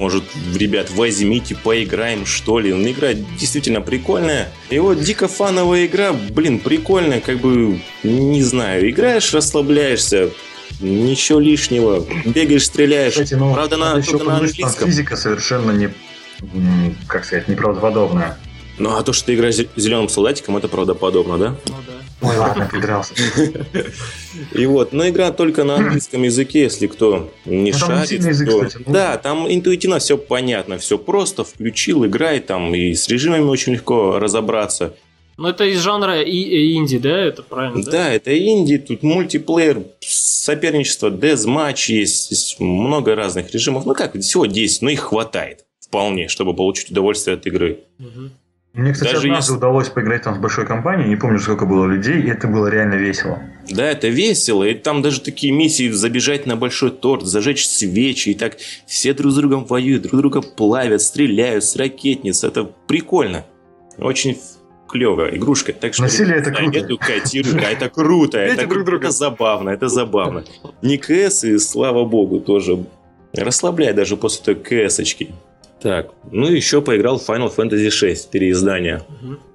может, 0.00 0.24
ребят, 0.54 0.90
возьмите, 0.90 1.54
поиграем, 1.54 2.24
что 2.24 2.58
ли. 2.58 2.72
Ну, 2.72 2.88
игра 2.90 3.12
действительно 3.12 3.82
прикольная. 3.82 4.50
И 4.70 4.78
вот 4.78 5.02
дико 5.02 5.28
фановая 5.28 5.84
игра, 5.84 6.14
блин, 6.14 6.58
прикольная, 6.58 7.20
как 7.20 7.38
бы, 7.40 7.80
не 8.02 8.42
знаю, 8.42 8.88
играешь, 8.88 9.34
расслабляешься, 9.34 10.30
ничего 10.80 11.40
лишнего. 11.40 12.06
Бегаешь, 12.24 12.66
стреляешь. 12.66 13.14
Кстати, 13.14 13.34
ну, 13.34 13.52
Правда, 13.52 13.76
на, 13.76 13.96
еще 13.96 14.16
на 14.18 14.36
английском. 14.36 14.88
Физика 14.88 15.16
совершенно 15.16 15.72
не, 15.72 15.90
как 17.06 17.24
сказать, 17.24 17.48
неправдоподобная. 17.48 18.38
Ну, 18.78 18.96
а 18.96 19.02
то, 19.02 19.12
что 19.12 19.26
ты 19.26 19.34
играешь 19.34 19.56
зеленым 19.76 20.08
солдатиком, 20.08 20.56
это 20.56 20.68
правдоподобно, 20.68 21.36
да? 21.36 21.56
Ну 21.66 21.74
да. 21.86 22.00
Ой, 22.22 22.36
ладно, 22.36 22.68
придрался. 22.70 23.14
И 24.52 24.66
вот, 24.66 24.92
но 24.92 25.08
игра 25.08 25.32
только 25.32 25.64
на 25.64 25.76
английском 25.76 26.22
языке, 26.22 26.62
если 26.62 26.86
кто 26.86 27.32
не 27.46 27.72
ну, 27.72 27.78
шарит. 27.78 28.22
Ну... 28.22 28.92
Да, 28.92 29.16
там 29.16 29.50
интуитивно 29.50 29.98
все 29.98 30.18
понятно, 30.18 30.78
все 30.78 30.98
просто, 30.98 31.44
включил, 31.44 32.04
играй, 32.04 32.40
там 32.40 32.74
и 32.74 32.94
с 32.94 33.08
режимами 33.08 33.44
очень 33.44 33.72
легко 33.72 34.18
разобраться. 34.18 34.94
Ну, 35.40 35.48
это 35.48 35.64
из 35.64 35.78
жанра 35.80 36.20
и 36.20 36.74
инди, 36.74 36.98
да? 36.98 37.18
Это 37.18 37.42
правильно? 37.42 37.82
Да, 37.82 37.90
да 37.90 38.12
это 38.12 38.38
инди, 38.38 38.76
тут 38.76 39.02
мультиплеер, 39.02 39.84
соперничество, 40.00 41.10
дезматч 41.10 41.88
есть, 41.88 42.30
есть 42.30 42.60
много 42.60 43.14
разных 43.14 43.50
режимов. 43.50 43.86
Ну 43.86 43.94
как, 43.94 44.20
всего 44.20 44.44
10, 44.44 44.82
но 44.82 44.90
их 44.90 45.00
хватает 45.00 45.64
вполне, 45.80 46.28
чтобы 46.28 46.52
получить 46.52 46.90
удовольствие 46.90 47.38
от 47.38 47.46
игры. 47.46 47.78
Угу. 47.98 48.30
Мне, 48.74 48.92
кстати, 48.92 49.14
Даже 49.14 49.28
однажды 49.28 49.52
если... 49.52 49.56
удалось 49.56 49.88
поиграть 49.88 50.24
там 50.24 50.34
с 50.34 50.38
большой 50.38 50.66
компанией, 50.66 51.08
не 51.08 51.16
помню, 51.16 51.38
сколько 51.38 51.64
было 51.64 51.86
людей, 51.86 52.20
и 52.20 52.28
это 52.28 52.46
было 52.46 52.66
реально 52.66 52.96
весело. 52.96 53.42
Да, 53.70 53.90
это 53.90 54.08
весело, 54.08 54.62
и 54.62 54.74
там 54.74 55.00
даже 55.00 55.22
такие 55.22 55.54
миссии 55.54 55.88
забежать 55.88 56.44
на 56.44 56.56
большой 56.56 56.90
торт, 56.90 57.24
зажечь 57.24 57.66
свечи, 57.66 58.28
и 58.28 58.34
так 58.34 58.58
все 58.86 59.14
друг 59.14 59.32
с 59.32 59.36
другом 59.36 59.64
воюют, 59.64 60.02
друг 60.02 60.20
друга 60.20 60.42
плавят, 60.42 61.00
стреляют 61.00 61.64
с 61.64 61.76
ракетниц, 61.76 62.44
это 62.44 62.64
прикольно. 62.86 63.46
Очень 63.96 64.38
клевая 64.90 65.36
игрушка. 65.36 65.72
Так 65.72 65.94
что 65.94 66.02
Насилие 66.02 66.38
это 66.38 66.50
круто. 66.50 66.78
Эту 66.78 66.98
это 67.58 67.88
круто, 67.88 68.38
это, 68.38 68.62
это 68.96 69.10
забавно, 69.10 69.70
это 69.70 69.88
забавно. 69.88 70.44
Не 70.82 70.98
КС, 70.98 71.44
и 71.44 71.58
слава 71.58 72.04
богу, 72.04 72.40
тоже 72.40 72.84
расслабляет 73.32 73.96
даже 73.96 74.16
после 74.16 74.54
той 74.54 74.54
КС-очки. 74.56 75.30
Так, 75.80 76.10
ну 76.30 76.46
еще 76.46 76.82
поиграл 76.82 77.18
в 77.18 77.28
Final 77.28 77.54
Fantasy 77.54 77.88
VI 77.88 78.16
переиздание. 78.30 79.02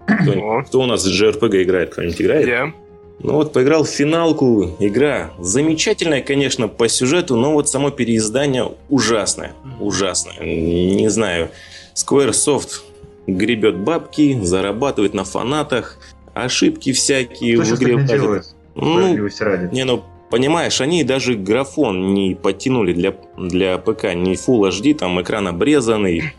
Кто, 0.05 0.63
кто 0.63 0.81
у 0.81 0.85
нас 0.85 1.05
в 1.05 1.09
JRPG 1.09 1.63
играет? 1.63 1.91
Кто-нибудь 1.91 2.21
играет? 2.21 2.47
Я. 2.47 2.73
Ну 3.19 3.33
вот, 3.33 3.53
поиграл 3.53 3.83
в 3.83 3.89
финалку. 3.89 4.75
Игра 4.79 5.31
замечательная, 5.39 6.21
конечно, 6.21 6.67
по 6.67 6.87
сюжету, 6.87 7.35
но 7.35 7.53
вот 7.53 7.69
само 7.69 7.91
переиздание 7.91 8.71
ужасное. 8.89 9.53
Ужасное. 9.79 10.39
Не 10.39 11.09
знаю. 11.09 11.49
Squaresoft 11.95 12.81
гребет 13.27 13.77
бабки, 13.77 14.39
зарабатывает 14.41 15.13
на 15.13 15.23
фанатах, 15.23 15.97
ошибки 16.33 16.91
всякие 16.91 17.57
Кто 17.57 17.75
в 17.75 17.79
игре. 17.79 17.95
Не, 17.95 18.07
делает? 18.07 18.55
Ну, 18.75 19.29
не, 19.71 19.83
ну 19.85 20.03
Понимаешь, 20.29 20.81
они 20.81 21.03
даже 21.03 21.35
графон 21.35 22.13
не 22.13 22.35
подтянули 22.35 22.93
для, 22.93 23.15
для 23.37 23.77
ПК, 23.77 24.15
не 24.15 24.33
Full 24.33 24.69
HD, 24.69 24.95
там 24.95 25.21
экран 25.21 25.47
обрезанный. 25.47 26.33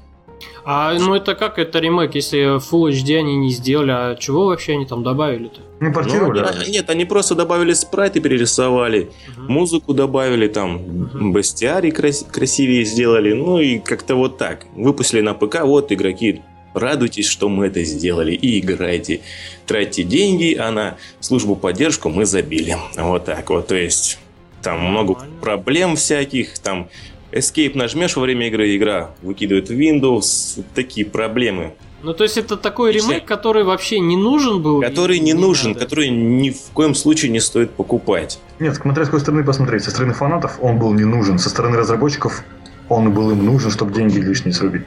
А 0.65 0.93
ну 0.99 1.15
это 1.15 1.37
как 1.37 1.59
это 1.61 1.79
ремейк, 1.79 2.17
если 2.17 2.59
Full 2.59 2.91
HD 2.91 3.19
они 3.19 3.37
не 3.37 3.51
сделали, 3.51 3.93
а 3.93 4.17
чего 4.17 4.47
вообще 4.47 4.73
они 4.73 4.85
там 4.85 5.05
добавили-то? 5.05 5.61
Ну, 5.79 5.93
портировали. 5.93 6.41
Ну, 6.41 6.47
они, 6.47 6.73
нет, 6.73 6.91
они 6.91 7.05
просто 7.05 7.37
добавили 7.37 7.73
спрайты, 7.73 8.21
перерисовали, 8.21 9.11
угу. 9.37 9.53
музыку 9.53 9.95
добавили, 9.95 10.49
там, 10.49 10.77
угу. 10.77 11.31
бестиарий 11.31 11.93
крас- 11.93 12.27
красивее 12.31 12.85
сделали, 12.85 13.33
ну 13.33 13.61
и 13.61 13.79
как-то 13.79 14.17
вот 14.17 14.39
так. 14.39 14.67
Выпустили 14.75 15.21
на 15.21 15.35
ПК, 15.35 15.63
вот 15.63 15.93
игроки 15.93 16.43
радуйтесь, 16.77 17.27
что 17.27 17.49
мы 17.49 17.67
это 17.67 17.83
сделали 17.85 18.33
и 18.33 18.61
играйте. 18.61 19.21
Тратьте 19.67 20.03
деньги, 20.03 20.55
а 20.55 20.71
на 20.71 20.97
службу 21.21 21.57
поддержку 21.57 22.09
мы 22.09 22.27
забили. 22.27 22.77
Вот 22.97 23.25
так 23.25 23.49
вот, 23.51 23.69
то 23.69 23.75
есть 23.75 24.19
там 24.63 24.81
много 24.81 25.17
проблем 25.41 25.97
всяких, 25.97 26.59
там 26.59 26.89
Escape 27.33 27.77
нажмешь 27.77 28.17
во 28.17 28.23
время 28.23 28.49
игры, 28.49 28.77
игра 28.77 29.11
выкидывает 29.23 29.71
Windows, 29.71 30.63
такие 30.75 31.07
проблемы. 31.07 31.75
Ну, 32.03 32.15
то 32.15 32.25
есть 32.25 32.37
это 32.37 32.57
такой 32.57 32.93
ремейк, 32.93 33.25
который 33.25 33.65
вообще 33.65 33.99
не 33.99 34.17
нужен 34.17 34.63
был? 34.63 34.81
Который 34.81 35.19
не, 35.19 35.33
не 35.33 35.35
нужен, 35.35 35.73
надо. 35.73 35.81
который 35.81 36.09
ни 36.09 36.51
в 36.51 36.71
коем 36.73 36.95
случае 36.95 37.31
не 37.31 37.41
стоит 37.41 37.73
покупать. 37.73 38.39
Нет, 38.61 38.77
смотря 38.77 39.05
с 39.05 39.07
какой 39.09 39.21
стороны 39.21 39.43
посмотреть. 39.45 39.83
Со 39.85 39.91
стороны 39.91 40.13
фанатов 40.13 40.59
он 40.61 40.79
был 40.79 40.93
не 40.93 41.05
нужен, 41.05 41.39
со 41.39 41.49
стороны 41.49 41.77
разработчиков 41.77 42.45
он 42.89 43.13
был 43.13 43.31
им 43.33 43.45
нужен, 43.45 43.71
чтобы 43.71 43.93
деньги 43.93 44.19
лишние 44.19 44.53
срубить. 44.53 44.85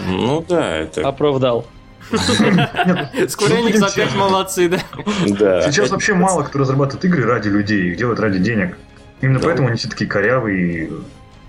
Ну 0.00 0.44
да, 0.48 0.76
это... 0.76 1.06
Оправдал. 1.06 1.66
Square 2.10 3.62
Enix 3.62 3.82
опять 3.82 4.14
молодцы, 4.14 4.68
да? 4.68 4.80
Да. 5.28 5.70
Сейчас 5.70 5.90
вообще 5.90 6.14
мало 6.14 6.42
кто 6.42 6.58
разрабатывает 6.58 7.04
игры 7.04 7.24
ради 7.24 7.48
людей, 7.48 7.90
их 7.90 7.96
делают 7.96 8.20
ради 8.20 8.38
денег. 8.38 8.76
Именно 9.20 9.40
поэтому 9.40 9.68
они 9.68 9.76
все 9.76 9.88
такие 9.88 10.10
корявые 10.10 10.90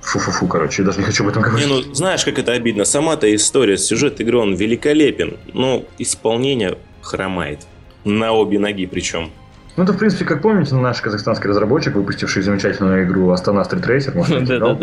Фу-фу-фу, 0.03 0.47
короче, 0.47 0.81
я 0.81 0.85
даже 0.85 0.99
не 0.99 1.05
хочу 1.05 1.23
об 1.23 1.29
этом 1.29 1.41
говорить. 1.41 1.67
Не, 1.67 1.73
ну 1.73 1.93
знаешь, 1.93 2.25
как 2.25 2.37
это 2.37 2.51
обидно. 2.51 2.83
Сама-то 2.83 3.33
история, 3.33 3.77
сюжет 3.77 4.19
игры, 4.19 4.37
он 4.37 4.53
великолепен, 4.53 5.37
но 5.53 5.83
исполнение 5.97 6.77
хромает. 7.01 7.61
На 8.03 8.33
обе 8.33 8.59
ноги 8.59 8.85
причем. 8.85 9.31
Ну, 9.75 9.83
это, 9.83 9.93
в 9.93 9.97
принципе, 9.97 10.23
как 10.25 10.43
помните, 10.43 10.75
наш 10.75 11.01
казахстанский 11.01 11.49
разработчик, 11.49 11.95
выпустивший 11.95 12.43
замечательную 12.43 13.05
игру 13.05 13.31
Астана 13.31 13.61
Street 13.61 13.87
Racer, 13.87 14.15
может, 14.15 14.45
да. 14.47 14.75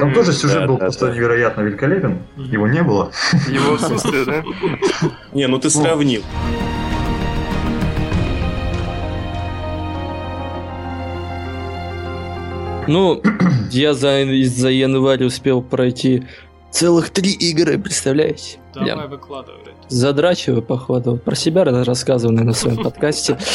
Там 0.00 0.14
тоже 0.14 0.32
сюжет 0.32 0.66
был 0.66 0.78
просто 0.78 1.10
невероятно 1.10 1.60
великолепен. 1.60 2.20
Его 2.36 2.66
не 2.66 2.82
было. 2.82 3.10
Его 3.48 3.74
отсутствие, 3.74 4.24
да? 4.24 4.42
Не, 5.34 5.46
ну 5.46 5.58
ты 5.58 5.68
сравнил. 5.68 6.22
Ну, 12.88 13.22
я 13.70 13.92
за, 13.92 14.24
за 14.44 14.70
январь 14.70 15.22
успел 15.22 15.60
пройти 15.62 16.26
целых 16.70 17.10
три 17.10 17.32
игры, 17.32 17.78
представляете? 17.78 18.58
Давай 18.74 19.08
выкладывай 19.08 19.70
задрачиваю, 19.90 20.62
походу. 20.62 21.16
Про 21.16 21.34
себя 21.34 21.64
рассказываю, 21.64 22.32
наверное, 22.32 22.52
на 22.52 22.56
своем 22.56 22.82
подкасте. 22.82 23.36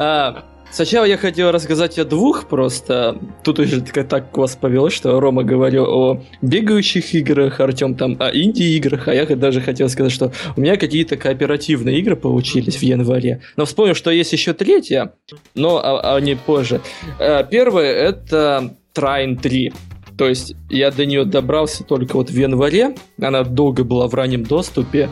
А, 0.00 0.44
сначала 0.70 1.04
я 1.04 1.16
хотел 1.16 1.50
рассказать 1.50 1.98
о 1.98 2.04
двух 2.04 2.48
просто. 2.48 3.18
Тут 3.44 3.58
уже 3.58 3.80
так 3.80 4.36
вас 4.36 4.56
повело, 4.56 4.90
что 4.90 5.18
Рома 5.20 5.42
говорил 5.42 5.84
о 5.84 6.22
бегающих 6.40 7.14
играх, 7.14 7.60
Артем 7.60 7.94
там 7.94 8.16
о 8.18 8.30
инди-играх, 8.30 9.08
а 9.08 9.14
я 9.14 9.26
даже 9.26 9.60
хотел 9.60 9.88
сказать, 9.88 10.12
что 10.12 10.32
у 10.56 10.60
меня 10.60 10.76
какие-то 10.76 11.16
кооперативные 11.16 11.98
игры 11.98 12.16
получились 12.16 12.76
в 12.76 12.82
январе. 12.82 13.42
Но 13.56 13.64
вспомнил, 13.64 13.94
что 13.94 14.10
есть 14.10 14.32
еще 14.32 14.54
третья, 14.54 15.12
но 15.54 16.00
они 16.02 16.34
позже. 16.34 16.80
А, 17.18 17.42
первое 17.44 17.92
это 17.92 18.74
Trine 18.94 19.38
3. 19.40 19.72
То 20.18 20.28
есть 20.28 20.54
я 20.68 20.90
до 20.90 21.06
нее 21.06 21.24
добрался 21.24 21.84
только 21.84 22.16
вот 22.16 22.28
в 22.28 22.36
январе. 22.36 22.96
Она 23.22 23.44
долго 23.44 23.84
была 23.84 24.08
в 24.08 24.14
раннем 24.14 24.42
доступе 24.42 25.08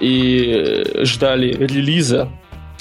и 0.00 0.82
ждали 1.02 1.52
релиза. 1.52 2.30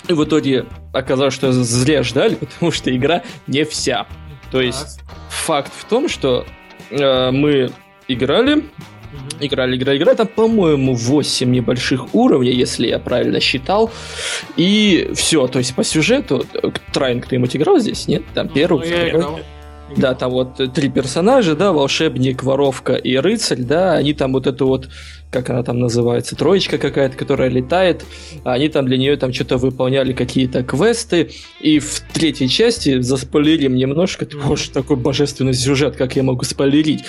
И 0.07 0.13
в 0.13 0.23
итоге 0.23 0.65
оказалось, 0.93 1.33
что 1.33 1.51
зря 1.51 2.01
ждали, 2.03 2.35
потому 2.39 2.71
что 2.71 2.95
игра 2.95 3.23
не 3.45 3.65
вся. 3.65 4.07
То 4.51 4.61
есть 4.61 5.01
факт 5.29 5.71
в 5.75 5.83
том, 5.85 6.07
что 6.07 6.45
э, 6.89 7.31
мы 7.31 7.71
играли, 8.07 8.63
Играли, 9.39 9.77
играли, 9.77 9.97
играли. 9.97 10.17
Там, 10.17 10.27
по-моему, 10.27 10.93
8 10.93 11.49
небольших 11.49 12.13
уровней, 12.13 12.51
если 12.51 12.87
я 12.87 12.99
правильно 12.99 13.39
считал. 13.39 13.91
И 14.57 15.09
все, 15.13 15.47
то 15.47 15.59
есть 15.59 15.73
по 15.73 15.83
сюжету... 15.83 16.45
Трайн, 16.93 17.21
кто-нибудь 17.21 17.55
играл 17.55 17.79
здесь? 17.79 18.07
Нет? 18.07 18.23
Там 18.33 18.49
первый, 18.49 18.89
ну, 18.89 19.19
второй. 19.19 19.43
Да, 19.95 20.15
там 20.15 20.31
вот 20.31 20.73
три 20.73 20.89
персонажа, 20.89 21.55
да, 21.55 21.71
волшебник, 21.71 22.43
воровка 22.43 22.93
и 22.95 23.15
рыцарь, 23.17 23.61
да, 23.61 23.93
они 23.93 24.13
там 24.13 24.33
вот 24.33 24.47
эту 24.47 24.67
вот, 24.67 24.89
как 25.29 25.49
она 25.51 25.61
там 25.61 25.79
называется, 25.79 26.35
троечка 26.35 26.79
какая-то, 26.79 27.15
которая 27.15 27.49
летает, 27.49 28.03
они 28.43 28.67
там 28.69 28.85
для 28.85 28.97
нее 28.97 29.15
там 29.15 29.31
что-то 29.31 29.57
выполняли 29.57 30.13
какие-то 30.13 30.63
квесты, 30.63 31.29
и 31.61 31.77
в 31.79 32.01
третьей 32.13 32.49
части 32.49 32.99
заспойлерим 32.99 33.75
немножко, 33.75 34.25
ты 34.25 34.37
можешь 34.37 34.69
такой 34.69 34.97
божественный 34.97 35.53
сюжет, 35.53 35.95
как 35.95 36.15
я 36.15 36.23
могу 36.23 36.43
спойлерить. 36.45 37.03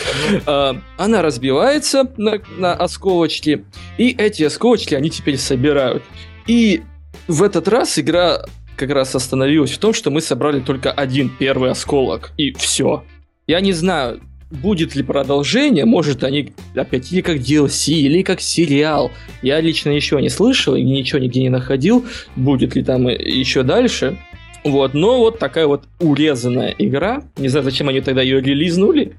А, 0.45 0.77
она 0.99 1.23
разбивается 1.23 2.13
на, 2.19 2.41
на 2.59 2.75
осколочки, 2.75 3.65
и 3.97 4.11
эти 4.11 4.43
осколочки 4.43 4.95
они 4.95 5.09
теперь 5.09 5.39
собирают. 5.39 6.03
И 6.47 6.83
в 7.27 7.43
этот 7.43 7.69
раз 7.69 7.99
игра 7.99 8.45
как 8.77 8.91
раз 8.91 9.15
остановилась 9.15 9.73
в 9.73 9.79
том, 9.79 9.93
что 9.93 10.11
мы 10.11 10.21
собрали 10.21 10.61
только 10.61 10.93
один 10.93 11.31
первый 11.31 11.71
осколок, 11.71 12.33
и 12.37 12.53
все. 12.53 13.05
Я 13.47 13.61
не 13.61 13.73
знаю, 13.73 14.21
будет 14.51 14.95
ли 14.95 15.03
продолжение, 15.03 15.85
может 15.85 16.23
они 16.25 16.53
опять 16.75 17.13
или 17.13 17.21
как 17.21 17.37
DLC, 17.37 17.93
или 17.93 18.23
как 18.23 18.41
сериал. 18.41 19.11
Я 19.43 19.61
лично 19.61 19.91
еще 19.91 20.21
не 20.21 20.29
слышал 20.29 20.77
и 20.77 20.83
ничего 20.83 21.19
нигде 21.19 21.43
не 21.43 21.49
находил, 21.49 22.05
будет 22.37 22.77
ли 22.77 22.83
там 22.83 23.09
еще 23.09 23.63
дальше. 23.63 24.19
Вот, 24.65 24.95
но 24.95 25.19
вот 25.19 25.39
такая 25.39 25.67
вот 25.67 25.85
урезанная 26.01 26.75
игра. 26.77 27.23
Не 27.37 27.49
знаю, 27.49 27.65
зачем 27.65 27.89
они 27.89 28.01
тогда 28.01 28.23
ее 28.23 28.41
релизнули. 28.41 29.17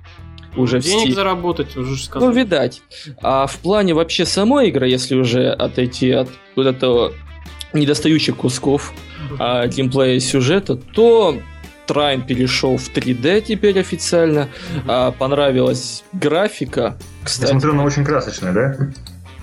Уже 0.58 0.80
Денег 0.80 1.12
в 1.12 1.16
заработать, 1.16 1.78
уже 1.78 2.01
сказал. 2.01 2.30
Ну, 2.30 2.36
видать. 2.36 2.82
А 3.22 3.45
в 3.47 3.58
плане 3.60 3.93
вообще 3.93 4.26
самой 4.26 4.70
игры, 4.70 4.89
если 4.89 5.16
уже 5.16 5.49
отойти 5.51 6.12
от 6.12 6.30
вот 6.55 6.66
этого 6.66 7.14
недостающих 7.74 8.36
кусков 8.36 8.93
а, 9.39 9.67
геймплея 9.67 10.19
сюжета, 10.19 10.75
то 10.75 11.38
Трайн 11.88 12.21
перешел 12.21 12.78
в 12.78 12.89
3D 12.93 13.41
теперь 13.41 13.80
официально. 13.80 14.49
А, 14.88 15.11
понравилась 15.11 16.03
графика. 16.13 16.97
Кстати, 17.23 17.51
Я 17.51 17.59
смотрю, 17.59 17.71
она 17.73 17.84
очень 17.84 18.03
красочная, 18.03 18.53
да? 18.53 18.78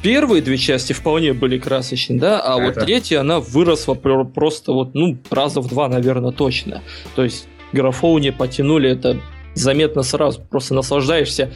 Первые 0.03 0.43
две 0.43 0.59
части 0.59 0.93
вполне 0.93 1.33
были 1.33 1.59
красочные, 1.59 2.21
да, 2.21 2.39
а, 2.39 2.55
а 2.55 2.59
вот 2.59 2.75
третья, 2.75 3.21
она 3.21 3.41
выросла 3.41 3.95
просто 3.95 4.73
вот, 4.73 4.95
ну, 4.95 5.17
раза 5.31 5.63
в 5.63 5.69
два, 5.69 5.89
наверное, 5.89 6.31
точно. 6.31 6.83
То 7.15 7.25
есть 7.25 7.49
графоуни 7.73 8.29
потянули 8.29 8.91
это 8.91 9.19
заметно 9.55 10.03
сразу, 10.03 10.41
просто 10.41 10.75
наслаждаешься. 10.75 11.51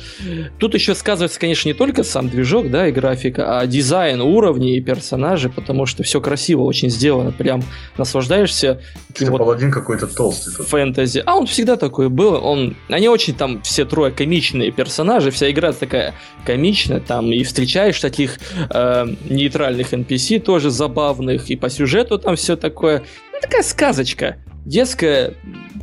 Тут 0.59 0.75
еще 0.75 0.95
сказывается, 0.95 1.39
конечно, 1.39 1.69
не 1.69 1.75
только 1.75 2.03
сам 2.05 2.29
движок, 2.29 2.71
да, 2.71 2.89
и 2.89 2.93
графика, 2.93 3.59
а 3.59 3.67
дизайн 3.67 4.21
уровней 4.21 4.77
и 4.77 4.81
персонажей, 4.81 5.51
потому 5.51 5.87
что 5.87 6.03
все 6.03 6.21
красиво 6.21 6.63
очень 6.63 6.91
сделано, 6.91 7.33
прям 7.33 7.63
наслаждаешься. 7.97 8.81
Это 9.15 9.31
вот 9.31 9.39
паладин 9.39 9.71
какой-то 9.71 10.07
толстый 10.07 10.55
тут. 10.55 10.67
Фэнтези. 10.69 11.23
А 11.27 11.37
он 11.37 11.47
всегда 11.47 11.77
такой 11.77 12.09
был, 12.09 12.35
он... 12.45 12.77
Они 12.89 13.09
очень 13.09 13.35
там 13.35 13.63
все 13.63 13.85
трое 13.85 14.13
комичные 14.13 14.71
персонажи, 14.71 15.31
вся 15.31 15.51
игра 15.51 15.73
такая 15.73 16.15
комичная, 16.45 17.01
там 17.01 17.33
и 17.33 17.43
встречаешь 17.43 18.01
таких 18.01 18.39
э, 18.71 19.07
нейтральных 19.29 19.93
NPC 19.93 20.41
тоже 20.41 20.71
забавных, 20.71 21.51
и 21.51 21.57
по 21.57 21.69
сюжету 21.69 22.19
там 22.19 22.37
все 22.37 22.57
такое... 22.57 23.03
Ну, 23.33 23.39
такая 23.41 23.63
сказочка 23.63 24.37
детская 24.65 25.35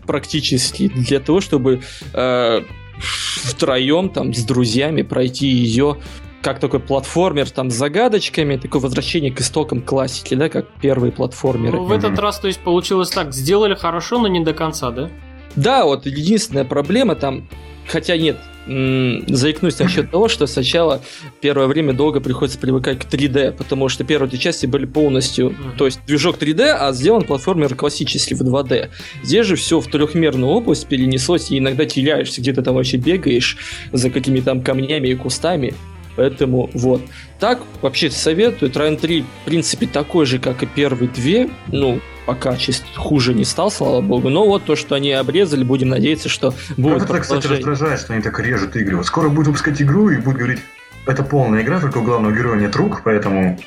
практически 0.05 0.87
для 0.87 1.19
того, 1.19 1.41
чтобы 1.41 1.81
э, 2.13 2.61
втроем 2.99 4.09
там 4.09 4.33
с 4.33 4.43
друзьями 4.43 5.01
пройти 5.01 5.47
ее 5.47 5.97
как 6.41 6.59
такой 6.59 6.79
платформер 6.79 7.49
там 7.49 7.71
с 7.71 7.73
загадочками, 7.73 8.57
такое 8.57 8.79
возвращение 8.79 9.31
к 9.31 9.41
истокам 9.41 9.81
классики, 9.81 10.35
да, 10.35 10.47
как 10.47 10.67
первые 10.79 11.11
платформеры. 11.11 11.77
Ну, 11.77 11.85
в 11.85 11.91
этот 11.91 12.19
раз, 12.19 12.39
то 12.39 12.45
есть, 12.45 12.59
получилось 12.59 13.09
так, 13.09 13.33
сделали 13.33 13.73
хорошо, 13.73 14.19
но 14.19 14.27
не 14.27 14.41
до 14.41 14.53
конца, 14.53 14.91
да? 14.91 15.09
Да, 15.55 15.85
вот 15.85 16.05
единственная 16.05 16.63
проблема 16.63 17.15
там, 17.15 17.47
хотя 17.87 18.15
нет, 18.15 18.37
заикнусь 18.67 19.77
насчет 19.79 20.11
того, 20.11 20.27
что 20.27 20.47
сначала 20.47 21.01
первое 21.41 21.67
время 21.67 21.93
долго 21.93 22.19
приходится 22.19 22.57
привыкать 22.57 22.99
к 22.99 23.05
3D, 23.05 23.51
потому 23.51 23.89
что 23.89 24.03
первые 24.03 24.29
две 24.29 24.39
части 24.39 24.65
были 24.65 24.85
полностью, 24.85 25.55
то 25.77 25.85
есть 25.85 25.99
движок 26.07 26.37
3D, 26.37 26.69
а 26.79 26.91
сделан 26.93 27.23
платформер 27.23 27.75
классический 27.75 28.35
в 28.35 28.41
2D. 28.41 28.89
Здесь 29.23 29.45
же 29.45 29.55
все 29.55 29.79
в 29.79 29.87
трехмерную 29.87 30.49
область 30.49 30.87
перенеслось, 30.87 31.51
и 31.51 31.59
иногда 31.59 31.85
теряешься, 31.85 32.41
где-то 32.41 32.61
там 32.63 32.75
вообще 32.75 32.97
бегаешь 32.97 33.57
за 33.91 34.09
какими-то 34.09 34.45
там 34.45 34.61
камнями 34.61 35.09
и 35.09 35.15
кустами. 35.15 35.73
Поэтому 36.15 36.69
вот. 36.73 37.01
Так, 37.39 37.61
вообще 37.81 38.09
советую. 38.09 38.71
Трайн 38.71 38.97
3, 38.97 39.21
в 39.21 39.45
принципе, 39.45 39.87
такой 39.87 40.25
же, 40.25 40.39
как 40.39 40.63
и 40.63 40.65
первые 40.65 41.09
две. 41.09 41.49
Ну, 41.67 41.99
пока 42.25 42.55
чисто 42.57 42.85
хуже 42.95 43.33
не 43.33 43.45
стал, 43.45 43.69
слава 43.69 44.01
богу. 44.01 44.29
Но 44.29 44.45
вот 44.47 44.63
то, 44.63 44.75
что 44.75 44.95
они 44.95 45.11
обрезали, 45.11 45.63
будем 45.63 45.89
надеяться, 45.89 46.29
что 46.29 46.53
будет 46.77 47.03
это, 47.03 47.19
кстати, 47.19 47.47
раздражает, 47.47 47.99
что 47.99 48.13
они 48.13 48.21
так 48.21 48.39
режут 48.39 48.75
игры. 48.75 48.97
Вот 48.97 49.05
скоро 49.05 49.29
будут 49.29 49.47
выпускать 49.47 49.81
игру 49.81 50.09
и 50.09 50.17
будут 50.17 50.39
говорить, 50.39 50.59
это 51.05 51.23
полная 51.23 51.61
игра, 51.61 51.79
только 51.79 51.99
у 51.99 52.03
главного 52.03 52.33
героя 52.33 52.57
нет 52.57 52.75
рук, 52.75 53.01
поэтому 53.03 53.59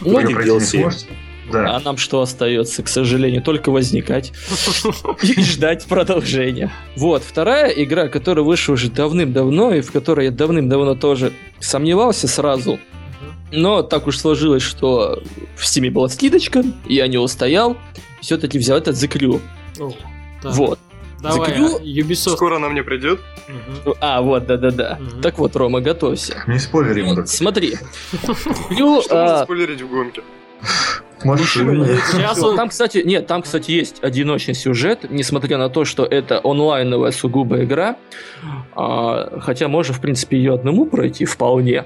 ну, 0.00 0.20
вы 0.20 0.34
пройти 0.34 0.52
не 0.52 0.60
сможете. 0.60 1.06
Да. 1.52 1.76
А 1.76 1.80
нам 1.80 1.96
что 1.96 2.20
остается, 2.20 2.82
к 2.82 2.88
сожалению, 2.88 3.42
только 3.42 3.70
возникать 3.70 4.32
и 5.22 5.42
ждать 5.42 5.86
продолжения. 5.86 6.70
Вот, 6.96 7.22
вторая 7.22 7.70
игра, 7.70 8.08
которая 8.08 8.44
вышла 8.44 8.74
уже 8.74 8.90
давным-давно, 8.90 9.74
и 9.74 9.80
в 9.80 9.92
которой 9.92 10.26
я 10.26 10.30
давным-давно 10.30 10.94
тоже 10.94 11.32
сомневался 11.60 12.28
сразу, 12.28 12.78
но 13.50 13.82
так 13.82 14.06
уж 14.06 14.18
сложилось, 14.18 14.62
что 14.62 15.22
в 15.56 15.64
Steam 15.64 15.90
была 15.90 16.08
скидочка, 16.08 16.62
я 16.86 17.06
не 17.08 17.18
устоял, 17.18 17.76
все-таки 18.20 18.58
взял 18.58 18.76
этот 18.76 18.96
The 18.96 19.08
Crew. 19.08 19.40
Вот. 20.44 20.78
Давай, 21.20 21.58
The 21.58 21.82
Ubisoft. 21.82 22.36
Скоро 22.36 22.56
она 22.56 22.68
мне 22.68 22.82
придет. 22.82 23.20
Угу. 23.84 23.96
А, 24.00 24.20
вот, 24.20 24.46
да-да-да. 24.46 24.98
Угу. 25.00 25.20
Так 25.20 25.38
вот, 25.38 25.56
Рома, 25.56 25.80
готовься. 25.80 26.44
Не 26.46 26.58
спойлери 26.58 27.00
ему. 27.00 27.26
Смотри. 27.26 27.76
Что 28.22 28.34
можно 28.70 29.42
спойлерить 29.44 29.82
в 29.82 29.88
гонке? 29.88 30.22
Сейчас 32.12 32.42
он... 32.42 32.56
Там, 32.56 32.68
кстати, 32.68 33.02
нет, 33.04 33.26
там, 33.26 33.42
кстати, 33.42 33.70
есть 33.70 34.02
одиночный 34.02 34.54
сюжет, 34.54 35.06
несмотря 35.10 35.58
на 35.58 35.68
то, 35.68 35.84
что 35.84 36.04
это 36.04 36.40
онлайновая 36.42 37.10
сугубо 37.10 37.64
игра. 37.64 37.96
А, 38.74 39.40
хотя 39.40 39.68
можно, 39.68 39.94
в 39.94 40.00
принципе, 40.00 40.36
ее 40.36 40.54
одному 40.54 40.86
пройти 40.86 41.24
вполне. 41.24 41.84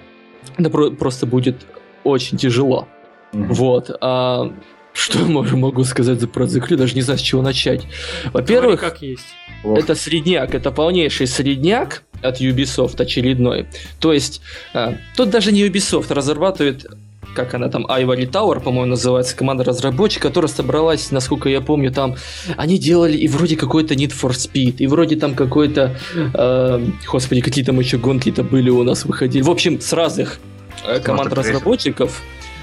Это 0.56 0.70
просто 0.70 1.26
будет 1.26 1.66
очень 2.04 2.36
тяжело. 2.36 2.88
Mm-hmm. 3.32 3.46
Вот. 3.48 3.96
А, 4.00 4.52
что 4.92 5.18
могу 5.20 5.84
сказать 5.84 6.20
за 6.20 6.28
про 6.28 6.44
The 6.44 6.76
Даже 6.76 6.94
не 6.94 7.02
знаю, 7.02 7.18
с 7.18 7.22
чего 7.22 7.42
начать. 7.42 7.86
Во-первых, 8.32 8.80
как 8.80 9.02
есть. 9.02 9.24
это 9.64 9.94
средняк, 9.94 10.54
это 10.54 10.70
полнейший 10.70 11.26
средняк 11.26 12.02
от 12.20 12.40
Ubisoft 12.40 13.00
очередной. 13.00 13.66
То 14.00 14.12
есть, 14.12 14.42
а, 14.74 14.94
тут 15.16 15.30
даже 15.30 15.52
не 15.52 15.66
Ubisoft 15.66 16.12
разрабатывает 16.12 16.86
как 17.34 17.54
она 17.54 17.68
там, 17.68 17.86
Ivory 17.86 18.30
Tower, 18.30 18.60
по-моему, 18.60 18.90
называется, 18.90 19.36
команда 19.36 19.64
разработчиков, 19.64 20.22
которая 20.22 20.50
собралась, 20.50 21.10
насколько 21.10 21.48
я 21.48 21.60
помню, 21.60 21.92
там, 21.92 22.16
они 22.56 22.78
делали 22.78 23.16
и 23.16 23.28
вроде 23.28 23.56
какой-то 23.56 23.94
Need 23.94 24.12
for 24.12 24.30
Speed, 24.30 24.76
и 24.78 24.86
вроде 24.86 25.16
там 25.16 25.34
какой-то, 25.34 25.96
э, 26.14 26.86
господи, 27.10 27.40
какие 27.40 27.64
там 27.64 27.78
еще 27.80 27.98
гонки-то 27.98 28.42
были 28.42 28.70
у 28.70 28.82
нас 28.82 29.04
выходили. 29.04 29.42
В 29.42 29.50
общем, 29.50 29.80
с 29.80 29.92
разных 29.92 30.38
э, 30.84 31.00
команд 31.00 31.32
разработчиков. 31.32 32.22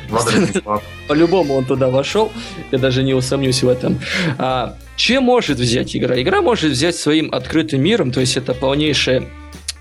По-любому 1.08 1.54
он 1.54 1.66
туда 1.66 1.90
вошел, 1.90 2.32
я 2.72 2.80
даже 2.80 3.04
не 3.04 3.14
усомнюсь 3.14 3.62
в 3.62 3.68
этом. 3.68 4.00
А, 4.40 4.76
чем 4.96 5.24
может 5.24 5.60
взять 5.60 5.96
игра? 5.96 6.20
Игра 6.20 6.41
может 6.41 6.72
взять 6.72 6.96
своим 6.96 7.32
открытым 7.32 7.82
миром, 7.82 8.12
то 8.12 8.20
есть 8.20 8.36
это 8.36 8.56
полнейшая 8.56 9.26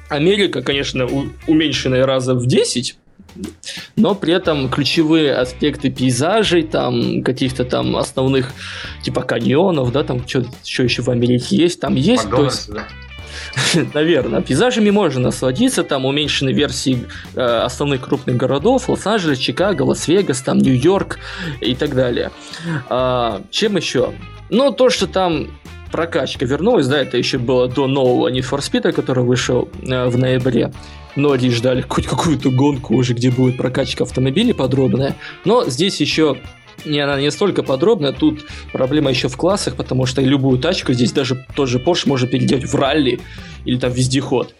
Америка, 0.09 0.63
конечно, 0.63 1.07
уменьшенная 1.47 2.07
раза 2.07 2.35
в 2.35 2.47
10, 2.47 2.97
но 3.97 4.15
при 4.15 4.33
этом 4.33 4.69
ключевые 4.69 5.35
аспекты 5.35 5.91
пейзажей, 5.91 6.63
там 6.63 7.23
каких-то 7.23 7.65
там 7.65 7.97
основных 7.97 8.53
типа 9.03 9.23
каньонов, 9.23 9.93
да, 9.93 10.03
там 10.05 10.27
что, 10.27 10.45
что 10.65 10.83
еще 10.83 11.03
в 11.03 11.09
Америке 11.09 11.57
есть, 11.57 11.81
там 11.81 11.95
есть. 11.95 12.29
то 12.31 12.45
есть, 12.45 12.71
да? 12.73 12.87
Наверное. 13.95 14.41
Пейзажами 14.41 14.91
можно 14.91 15.21
насладиться, 15.21 15.85
там 15.85 16.05
уменьшены 16.05 16.51
версии 16.51 17.07
э, 17.35 17.41
основных 17.41 18.03
крупных 18.03 18.37
городов, 18.37 18.89
Лос-Анджелес, 18.89 19.39
Чикаго, 19.39 19.83
Лас-Вегас, 19.83 20.41
там 20.43 20.59
Нью-Йорк 20.59 21.19
и 21.61 21.75
так 21.75 21.95
далее. 21.95 22.31
А, 22.89 23.43
чем 23.51 23.77
еще? 23.77 24.13
Ну, 24.51 24.73
то, 24.73 24.91
что 24.91 25.07
там 25.07 25.49
прокачка 25.91 26.45
вернулась, 26.45 26.87
да, 26.87 27.01
это 27.01 27.17
еще 27.17 27.39
было 27.39 27.69
до 27.69 27.87
нового 27.87 28.31
Need 28.31 28.49
for 28.49 28.59
Speed, 28.59 28.93
который 28.93 29.25
вышел 29.25 29.69
э, 29.83 30.07
в 30.07 30.19
ноябре. 30.19 30.73
Многие 31.19 31.51
ждали 31.51 31.81
хоть 31.81 32.07
какую-то 32.07 32.51
гонку 32.51 32.95
уже, 32.95 33.13
где 33.13 33.33
будет 33.33 33.57
прокачка 33.57 34.05
автомобилей 34.05 34.53
подробная. 34.53 35.17
Но 35.45 35.65
здесь 35.69 36.01
еще 36.01 36.37
Не, 36.85 37.01
она 37.01 37.21
не 37.21 37.33
столько 37.33 37.65
подробная, 37.65 38.13
тут 38.13 38.47
проблема 38.73 39.11
еще 39.11 39.27
в 39.27 39.37
классах, 39.37 39.75
потому 39.75 40.07
что 40.07 40.23
любую 40.23 40.61
тачку 40.61 40.93
здесь 40.93 41.11
даже 41.11 41.45
тот 41.57 41.69
же 41.69 41.79
Porsche 41.81 42.07
можно 42.07 42.29
переделать 42.29 42.67
в 42.67 42.75
ралли 42.77 43.19
или 43.65 43.81
там 43.81 43.91
вездеход. 43.91 44.55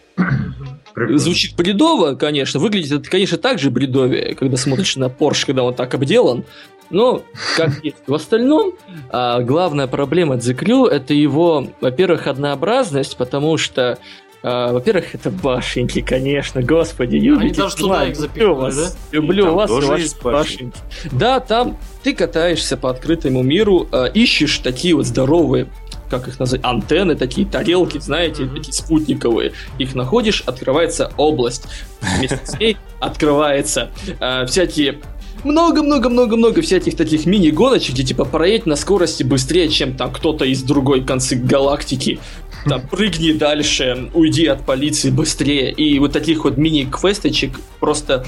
Прикольно. 0.93 1.17
Звучит 1.17 1.55
бредово, 1.55 2.15
конечно. 2.15 2.59
Выглядит 2.59 2.91
это, 2.91 3.09
конечно, 3.09 3.37
так 3.37 3.57
же 3.57 3.71
бредовее, 3.71 4.35
когда 4.35 4.57
смотришь 4.57 4.97
на 4.97 5.05
Porsche, 5.05 5.45
когда 5.45 5.63
он 5.63 5.73
так 5.73 5.93
обделан. 5.93 6.43
Но, 6.89 7.21
как 7.55 7.81
есть. 7.85 7.95
В 8.05 8.13
остальном, 8.13 8.73
а, 9.11 9.39
главная 9.39 9.87
проблема 9.87 10.35
Дзекрю 10.35 10.87
это 10.87 11.13
его, 11.13 11.69
во-первых, 11.79 12.27
однообразность, 12.27 13.15
потому 13.15 13.55
что 13.55 13.97
а, 14.41 14.71
во-первых, 14.71 15.15
это 15.15 15.29
башенки, 15.29 16.01
конечно, 16.01 16.61
господи, 16.61 17.17
Они 17.17 17.51
даже 17.51 17.75
туда 17.75 18.07
их 18.07 18.15
запихнули, 18.15 18.71
да? 18.71 18.89
Люблю 19.11 19.53
вас 19.53 19.69
и 19.69 19.85
ваши 19.85 20.09
башенки. 20.21 20.77
Да, 21.11 21.39
там 21.39 21.77
ты 22.03 22.13
катаешься 22.13 22.77
по 22.77 22.89
открытому 22.89 23.43
миру, 23.43 23.87
а, 23.91 24.05
ищешь 24.05 24.59
такие 24.59 24.95
вот 24.95 25.05
здоровые 25.05 25.67
как 26.09 26.27
их 26.27 26.39
назвать, 26.39 26.61
антенны, 26.63 27.15
такие 27.15 27.45
тарелки, 27.45 27.99
знаете, 27.99 28.41
mm-hmm. 28.41 28.55
такие 28.55 28.73
спутниковые. 28.73 29.53
Их 29.77 29.93
находишь, 29.93 30.41
открывается 30.41 31.11
область. 31.17 31.67
Вместе 32.01 32.39
с 32.43 32.57
ней 32.59 32.77
открывается 32.99 33.91
э, 34.19 34.47
всякие 34.47 34.97
много-много-много-много 35.43 36.61
всяких 36.61 36.95
таких 36.95 37.25
мини-гоночек, 37.25 37.93
где 37.93 38.03
типа 38.03 38.25
проедь 38.25 38.65
на 38.65 38.75
скорости 38.75 39.23
быстрее, 39.23 39.69
чем 39.69 39.95
там 39.95 40.11
кто-то 40.11 40.45
из 40.45 40.63
другой 40.63 41.03
концы 41.03 41.35
галактики. 41.35 42.19
Там 42.65 42.81
прыгни 42.87 43.31
дальше, 43.31 44.09
уйди 44.13 44.45
от 44.47 44.65
полиции 44.65 45.09
быстрее. 45.09 45.71
И 45.71 45.99
вот 45.99 46.11
таких 46.13 46.43
вот 46.43 46.57
мини-квесточек 46.57 47.59
просто 47.79 48.25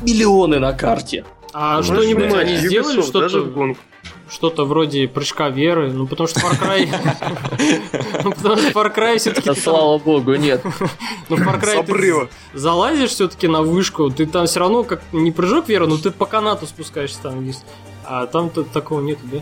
миллионы 0.00 0.58
на 0.58 0.72
карте. 0.72 1.24
А 1.52 1.82
что-нибудь 1.82 2.32
они 2.34 2.56
сделали 2.56 3.02
что-то? 3.02 3.74
что-то 4.30 4.64
вроде 4.64 5.08
прыжка 5.08 5.48
веры, 5.48 5.92
ну 5.92 6.06
потому 6.06 6.28
что 6.28 6.40
Far 6.40 6.58
Cry... 6.60 6.88
Ну 8.24 8.32
потому 8.32 8.56
что 8.56 8.68
Far 8.70 8.94
Cry 8.94 9.18
все-таки... 9.18 9.54
Слава 9.54 9.98
богу, 9.98 10.34
нет. 10.36 10.62
Ну 11.28 11.36
Far 11.36 11.60
Cry 11.60 11.84
ты 11.84 12.28
залазишь 12.54 13.10
все-таки 13.10 13.48
на 13.48 13.62
вышку, 13.62 14.10
ты 14.10 14.26
там 14.26 14.46
все 14.46 14.60
равно 14.60 14.84
как 14.84 15.02
не 15.12 15.32
прыжок 15.32 15.68
веры, 15.68 15.86
но 15.86 15.98
ты 15.98 16.10
по 16.10 16.26
канату 16.26 16.66
спускаешься 16.66 17.20
там 17.22 17.38
вниз. 17.38 17.64
А 18.04 18.26
там 18.26 18.50
такого 18.50 19.00
нету, 19.00 19.22
да? 19.24 19.38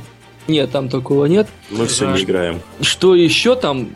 Нет, 0.47 0.71
там 0.71 0.89
такого 0.89 1.27
нет. 1.27 1.49
Мы 1.71 1.87
все 1.87 2.11
не 2.11 2.23
играем. 2.23 2.61
Что 2.81 3.15
еще 3.15 3.55
там 3.55 3.91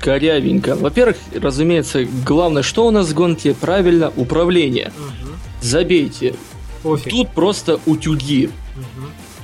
корявенько? 0.00 0.76
Во-первых, 0.76 1.16
разумеется, 1.34 2.06
главное, 2.24 2.62
что 2.62 2.86
у 2.86 2.90
нас 2.90 3.08
в 3.08 3.14
гонке? 3.14 3.54
Правильно, 3.54 4.12
управление. 4.16 4.92
Забейте. 5.60 6.34
Тут 7.10 7.30
просто 7.30 7.80
утюги 7.86 8.50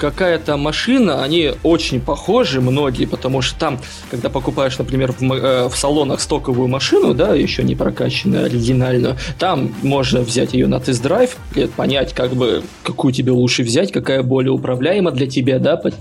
какая-то 0.02 0.56
машина, 0.56 1.22
они 1.22 1.52
очень 1.62 2.00
похожи, 2.00 2.60
многие, 2.60 3.04
потому 3.04 3.40
что 3.40 3.56
там, 3.56 3.80
когда 4.10 4.30
покупаешь, 4.30 4.76
например, 4.76 5.12
в, 5.12 5.22
э, 5.22 5.68
в 5.68 5.76
салонах 5.76 6.20
стоковую 6.20 6.66
машину, 6.66 7.14
да, 7.14 7.34
еще 7.34 7.62
не 7.62 7.76
прокачанную, 7.76 8.46
оригинальную, 8.46 9.16
там 9.38 9.72
можно 9.82 10.22
взять 10.22 10.54
ее 10.54 10.66
на 10.66 10.80
тест-драйв, 10.80 11.36
понять, 11.76 12.14
как 12.14 12.32
бы, 12.32 12.64
какую 12.82 13.14
тебе 13.14 13.30
лучше 13.30 13.62
взять, 13.62 13.92
какая 13.92 14.24
более 14.24 14.50
управляема 14.50 15.12
для 15.12 15.28
тебя, 15.28 15.60
да, 15.60 15.76
под, 15.76 15.94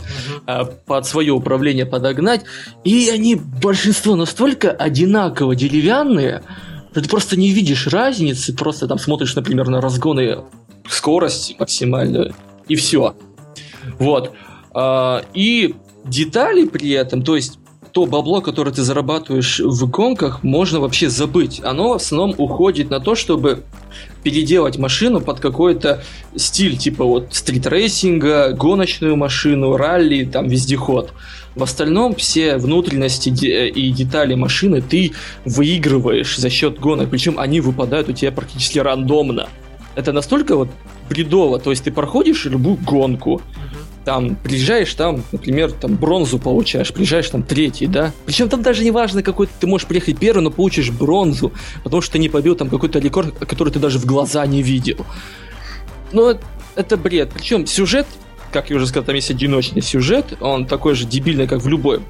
uh 0.47 0.71
под 0.87 1.05
свое 1.05 1.31
управление 1.31 1.85
подогнать. 1.85 2.41
И 2.83 3.07
они, 3.13 3.35
большинство 3.35 4.15
настолько 4.15 4.71
одинаково 4.71 5.55
деревянные, 5.55 6.41
что 6.91 7.01
ты 7.01 7.07
просто 7.07 7.37
не 7.37 7.51
видишь 7.51 7.85
разницы, 7.85 8.55
просто 8.55 8.87
там 8.87 8.97
смотришь, 8.97 9.35
например, 9.35 9.67
на 9.69 9.79
разгоны 9.79 10.39
скорость 10.89 11.55
максимальную, 11.59 12.33
и 12.67 12.75
все. 12.75 13.15
Вот. 13.99 14.33
А, 14.73 15.23
и 15.33 15.75
детали 16.05 16.65
при 16.67 16.91
этом, 16.91 17.23
то 17.23 17.35
есть 17.35 17.59
то 17.91 18.05
бабло, 18.05 18.41
которое 18.41 18.71
ты 18.71 18.83
зарабатываешь 18.83 19.59
в 19.59 19.89
гонках, 19.89 20.43
можно 20.43 20.79
вообще 20.79 21.09
забыть. 21.09 21.61
Оно 21.63 21.89
в 21.89 21.95
основном 21.95 22.35
уходит 22.37 22.89
на 22.89 22.99
то, 22.99 23.15
чтобы 23.15 23.63
переделать 24.23 24.77
машину 24.77 25.19
под 25.19 25.39
какой-то 25.39 26.03
стиль, 26.35 26.77
типа 26.77 27.03
вот 27.03 27.33
стритрейсинга, 27.33 28.53
гоночную 28.53 29.17
машину, 29.17 29.75
ралли, 29.75 30.23
там, 30.25 30.47
вездеход. 30.47 31.11
В 31.55 31.63
остальном 31.63 32.15
все 32.15 32.57
внутренности 32.57 33.29
и 33.29 33.91
детали 33.91 34.35
машины 34.35 34.81
ты 34.81 35.11
выигрываешь 35.43 36.37
за 36.37 36.49
счет 36.49 36.79
гонок, 36.79 37.09
причем 37.09 37.39
они 37.39 37.59
выпадают 37.59 38.07
у 38.07 38.13
тебя 38.13 38.31
практически 38.31 38.79
рандомно. 38.79 39.49
Это 39.95 40.13
настолько 40.13 40.55
вот 40.55 40.69
бредово, 41.09 41.59
то 41.59 41.71
есть 41.71 41.83
ты 41.83 41.91
проходишь 41.91 42.45
любую 42.45 42.77
гонку, 42.77 43.41
там 44.05 44.35
приезжаешь, 44.35 44.93
там, 44.95 45.23
например, 45.31 45.71
там 45.71 45.95
бронзу 45.95 46.39
получаешь, 46.39 46.91
приезжаешь 46.91 47.29
там 47.29 47.43
третий, 47.43 47.87
да. 47.87 48.13
Причем 48.25 48.49
там 48.49 48.61
даже 48.61 48.83
не 48.83 48.91
важно, 48.91 49.21
какой 49.23 49.47
ты 49.59 49.67
можешь 49.67 49.87
приехать 49.87 50.17
первый, 50.17 50.41
но 50.41 50.51
получишь 50.51 50.89
бронзу, 50.91 51.51
потому 51.83 52.01
что 52.01 52.13
ты 52.13 52.19
не 52.19 52.29
побил 52.29 52.55
там 52.55 52.69
какой-то 52.69 52.99
рекорд, 52.99 53.37
который 53.45 53.71
ты 53.71 53.79
даже 53.79 53.99
в 53.99 54.05
глаза 54.05 54.45
не 54.45 54.61
видел. 54.63 55.05
Но 56.11 56.37
это 56.75 56.97
бред. 56.97 57.31
Причем 57.33 57.65
сюжет, 57.67 58.07
как 58.51 58.69
я 58.69 58.75
уже 58.75 58.87
сказал, 58.87 59.05
там 59.05 59.15
есть 59.15 59.31
одиночный 59.31 59.81
сюжет, 59.81 60.37
он 60.41 60.65
такой 60.65 60.95
же 60.95 61.05
дебильный, 61.05 61.47
как 61.47 61.61
в 61.61 61.67
любой 61.67 62.01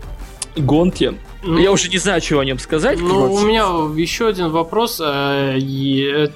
гонке. 0.55 1.15
Ну, 1.43 1.57
я 1.57 1.71
уже 1.71 1.89
не 1.89 1.97
знаю, 1.97 2.21
чего 2.21 2.41
о 2.41 2.45
нем 2.45 2.59
сказать. 2.59 2.99
Ну, 2.99 3.33
у 3.33 3.41
меня 3.41 3.63
еще 3.99 4.27
один 4.27 4.49
вопрос. 4.49 5.01
Э, 5.03 5.57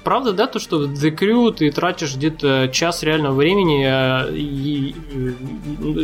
правда, 0.03 0.33
да, 0.33 0.47
то, 0.47 0.57
что 0.59 0.79
в 0.79 0.91
The 0.91 1.15
Crew 1.15 1.53
ты 1.53 1.71
тратишь 1.71 2.15
где-то 2.15 2.69
час 2.71 3.03
реального 3.03 3.35
времени, 3.35 3.85
э, 3.87 4.93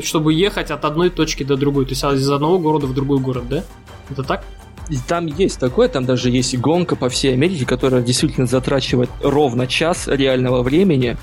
чтобы 0.04 0.34
ехать 0.34 0.70
от 0.72 0.86
одной 0.86 1.10
точки 1.10 1.44
до 1.44 1.58
другой, 1.58 1.86
то 1.86 1.92
есть 1.92 2.04
из 2.04 2.30
одного 2.30 2.60
города 2.60 2.88
в 2.88 2.94
другой 2.94 3.20
город, 3.20 3.50
да? 3.50 3.64
Это 4.10 4.24
так? 4.24 4.44
Там 5.08 5.26
есть 5.26 5.60
такое, 5.60 5.88
там 5.88 6.06
даже 6.06 6.30
есть 6.30 6.58
гонка 6.58 6.96
по 6.96 7.10
всей 7.10 7.34
Америке, 7.34 7.66
которая 7.66 8.02
действительно 8.02 8.46
затрачивает 8.46 9.10
ровно 9.22 9.68
час 9.68 10.08
реального 10.08 10.64
времени 10.64 11.18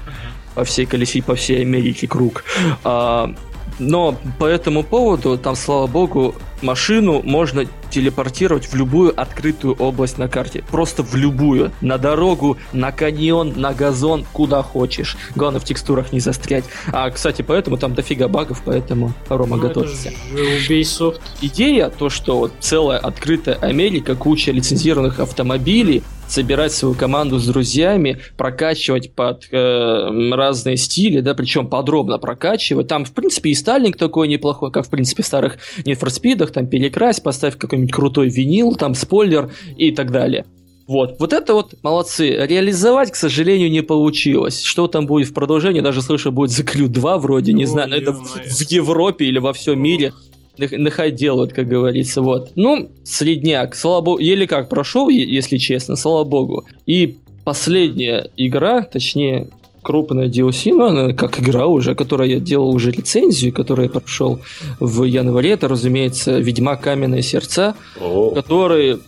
по 0.54 0.64
всей 0.64 0.86
колесе, 0.86 1.22
по 1.22 1.34
всей 1.34 1.62
Америке 1.62 2.08
круг. 2.08 2.44
А, 2.82 3.34
но 3.78 4.16
по 4.38 4.44
этому 4.44 4.82
поводу, 4.82 5.38
там, 5.38 5.56
слава 5.56 5.86
богу, 5.86 6.34
машину 6.62 7.22
можно 7.22 7.64
телепортировать 7.90 8.66
в 8.66 8.74
любую 8.74 9.18
открытую 9.18 9.74
область 9.74 10.18
на 10.18 10.28
карте. 10.28 10.62
Просто 10.70 11.02
в 11.02 11.14
любую. 11.14 11.72
На 11.80 11.98
дорогу, 11.98 12.58
на 12.72 12.92
каньон, 12.92 13.54
на 13.56 13.72
газон, 13.72 14.26
куда 14.32 14.62
хочешь. 14.62 15.16
Главное 15.34 15.60
в 15.60 15.64
текстурах 15.64 16.12
не 16.12 16.20
застрять. 16.20 16.64
А, 16.92 17.10
кстати, 17.10 17.42
поэтому 17.42 17.78
там 17.78 17.94
дофига 17.94 18.28
багов, 18.28 18.62
поэтому 18.64 19.12
Рома 19.28 19.56
ну, 19.56 19.62
готовится. 19.62 20.10
Ubisoft. 20.32 21.20
Идея, 21.40 21.88
то, 21.88 22.10
что 22.10 22.38
вот 22.38 22.52
целая 22.60 22.98
открытая 22.98 23.54
Америка, 23.56 24.14
куча 24.14 24.52
лицензированных 24.52 25.20
автомобилей, 25.20 26.02
собирать 26.28 26.72
свою 26.72 26.94
команду 26.94 27.38
с 27.38 27.46
друзьями, 27.46 28.18
прокачивать 28.36 29.12
под 29.12 29.48
э, 29.50 30.30
разные 30.32 30.76
стили, 30.76 31.20
да, 31.20 31.34
причем 31.34 31.68
подробно 31.68 32.18
прокачивать. 32.18 32.88
Там, 32.88 33.04
в 33.04 33.12
принципе, 33.12 33.50
и 33.50 33.54
стайлинг 33.54 33.96
такой 33.96 34.28
неплохой, 34.28 34.70
как, 34.70 34.86
в 34.86 34.90
принципе, 34.90 35.22
в 35.22 35.26
старых 35.26 35.58
Need 35.84 35.98
for 35.98 36.08
Speed, 36.08 36.46
там 36.48 36.66
перекрась, 36.66 37.20
поставь 37.20 37.56
какой-нибудь 37.56 37.92
крутой 37.92 38.28
винил, 38.28 38.74
там 38.76 38.94
спойлер 38.94 39.50
и 39.76 39.90
так 39.90 40.12
далее. 40.12 40.44
Вот. 40.88 41.16
Вот 41.18 41.34
это 41.34 41.52
вот 41.52 41.74
молодцы. 41.82 42.30
Реализовать, 42.30 43.12
к 43.12 43.14
сожалению, 43.14 43.70
не 43.70 43.82
получилось. 43.82 44.62
Что 44.62 44.88
там 44.88 45.06
будет 45.06 45.28
в 45.28 45.34
продолжении, 45.34 45.82
даже 45.82 46.00
слышу, 46.00 46.32
будет 46.32 46.50
The 46.50 46.64
Crew 46.64 46.88
2 46.88 47.18
вроде, 47.18 47.52
не 47.52 47.64
Ой, 47.64 47.66
знаю, 47.66 47.90
но 47.90 47.96
это 47.96 48.12
в, 48.12 48.24
в 48.24 48.70
Европе 48.70 49.26
или 49.26 49.38
во 49.38 49.52
всем 49.52 49.80
мире 49.80 50.14
нахай 50.58 51.10
делают, 51.10 51.52
как 51.52 51.68
говорится, 51.68 52.22
вот. 52.22 52.52
Ну, 52.54 52.90
средняк, 53.04 53.74
слава 53.74 54.00
богу, 54.00 54.18
еле 54.18 54.46
как 54.46 54.68
прошел, 54.68 55.08
если 55.08 55.58
честно, 55.58 55.96
слава 55.96 56.24
богу. 56.24 56.64
И 56.86 57.16
последняя 57.44 58.30
игра, 58.36 58.82
точнее, 58.82 59.48
крупная 59.82 60.28
DLC, 60.28 60.74
ну, 60.74 60.86
она 60.86 61.12
как 61.12 61.40
игра 61.40 61.66
уже, 61.66 61.94
которая 61.94 62.28
я 62.28 62.40
делал 62.40 62.74
уже 62.74 62.90
лицензию, 62.90 63.52
которую 63.52 63.86
я 63.86 64.00
прошел 64.00 64.40
в 64.80 65.04
январе, 65.04 65.52
это, 65.52 65.68
разумеется, 65.68 66.38
Ведьмак 66.38 66.82
Каменные 66.82 67.22
Сердца, 67.22 67.74
О. 68.00 68.32
который 68.32 68.98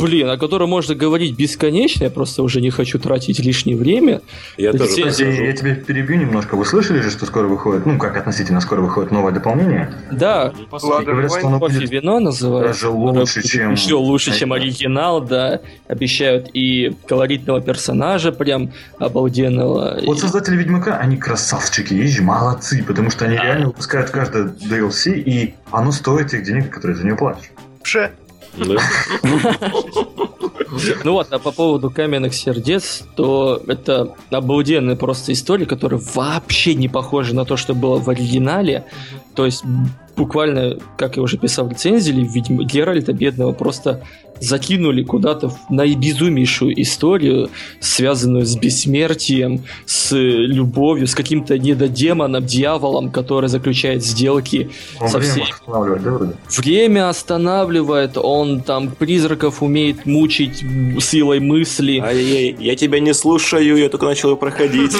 блин, 0.00 0.28
о 0.28 0.36
котором 0.36 0.70
можно 0.70 0.94
говорить 0.94 1.36
бесконечно, 1.36 2.04
я 2.04 2.10
просто 2.10 2.42
уже 2.42 2.60
не 2.60 2.70
хочу 2.70 2.98
тратить 2.98 3.38
лишнее 3.38 3.76
время. 3.76 4.22
Я 4.56 4.72
тоже 4.72 4.88
Кстати, 4.88 5.22
я 5.22 5.52
тебе 5.52 5.74
перебью 5.74 6.16
немножко. 6.16 6.56
Вы 6.56 6.64
слышали 6.64 7.00
же, 7.00 7.10
что 7.10 7.26
скоро 7.26 7.46
выходит, 7.46 7.86
ну 7.86 7.98
как 7.98 8.16
относительно 8.16 8.60
скоро 8.60 8.80
выходит 8.80 9.10
новое 9.10 9.32
дополнение? 9.32 9.92
Да, 10.10 10.52
говорят, 10.70 11.30
что 11.30 11.46
оно 11.46 11.58
будет 11.58 11.90
вино 11.90 12.20
называется. 12.20 12.84
Даже 12.84 12.88
лучше, 12.88 13.42
чем... 13.42 13.72
Еще 13.72 13.94
лучше, 13.94 14.36
чем 14.36 14.52
оригинал, 14.52 15.20
да. 15.20 15.60
Обещают 15.88 16.50
и 16.52 16.96
колоритного 17.06 17.60
персонажа 17.60 18.32
прям 18.32 18.72
обалденного. 18.98 20.00
Вот 20.04 20.20
создатели 20.20 20.56
Ведьмака, 20.56 20.96
они 20.96 21.16
красавчики, 21.16 21.94
и 21.94 22.20
молодцы, 22.20 22.84
потому 22.86 23.10
что 23.10 23.24
они 23.24 23.36
а. 23.36 23.44
реально 23.44 23.66
выпускают 23.66 24.10
каждое 24.10 24.44
DLC, 24.44 25.14
и 25.14 25.54
оно 25.70 25.92
стоит 25.92 26.28
тех 26.28 26.44
денег, 26.44 26.70
которые 26.70 26.96
за 26.96 27.06
него 27.06 27.16
платишь. 27.16 27.50
Пше. 27.82 28.10
Ну 31.04 31.12
вот, 31.12 31.32
а 31.32 31.38
по 31.38 31.50
поводу 31.50 31.90
каменных 31.90 32.32
сердец, 32.32 33.02
то 33.16 33.60
это 33.66 34.14
обалденная 34.30 34.94
просто 34.94 35.32
история, 35.32 35.66
которая 35.66 36.00
вообще 36.14 36.74
не 36.74 36.88
похожа 36.88 37.34
на 37.34 37.44
то, 37.44 37.56
что 37.56 37.74
было 37.74 37.98
в 37.98 38.08
оригинале. 38.08 38.86
То 39.34 39.46
есть 39.46 39.64
буквально, 40.16 40.78
как 40.96 41.16
я 41.16 41.22
уже 41.22 41.38
писал 41.38 41.66
в 41.66 41.70
рецензии, 41.70 42.12
видимо, 42.12 42.64
Геральта 42.64 43.12
бедного 43.12 43.52
просто 43.52 44.02
закинули 44.40 45.02
куда-то 45.02 45.48
в 45.50 45.58
наибезумейшую 45.70 46.80
историю, 46.82 47.50
связанную 47.80 48.46
с 48.46 48.56
бессмертием, 48.56 49.64
с 49.86 50.16
любовью, 50.16 51.06
с 51.06 51.14
каким-то 51.14 51.58
недодемоном, 51.58 52.44
дьяволом, 52.44 53.10
который 53.10 53.48
заключает 53.48 54.04
сделки 54.04 54.70
он 55.00 55.08
со 55.08 55.18
время 55.18 55.32
всеми. 55.32 55.50
останавливает, 55.50 56.02
да, 56.02 56.10
вроде? 56.10 56.32
Время 56.56 57.08
останавливает, 57.08 58.16
он 58.16 58.60
там 58.62 58.90
призраков 58.90 59.62
умеет 59.62 60.06
мучить 60.06 60.64
силой 61.00 61.40
мысли. 61.40 61.98
Ай-яй, 61.98 62.56
я 62.58 62.76
тебя 62.76 63.00
не 63.00 63.14
слушаю, 63.14 63.76
я 63.76 63.88
только 63.88 64.06
начал 64.06 64.36
проходить. 64.36 64.92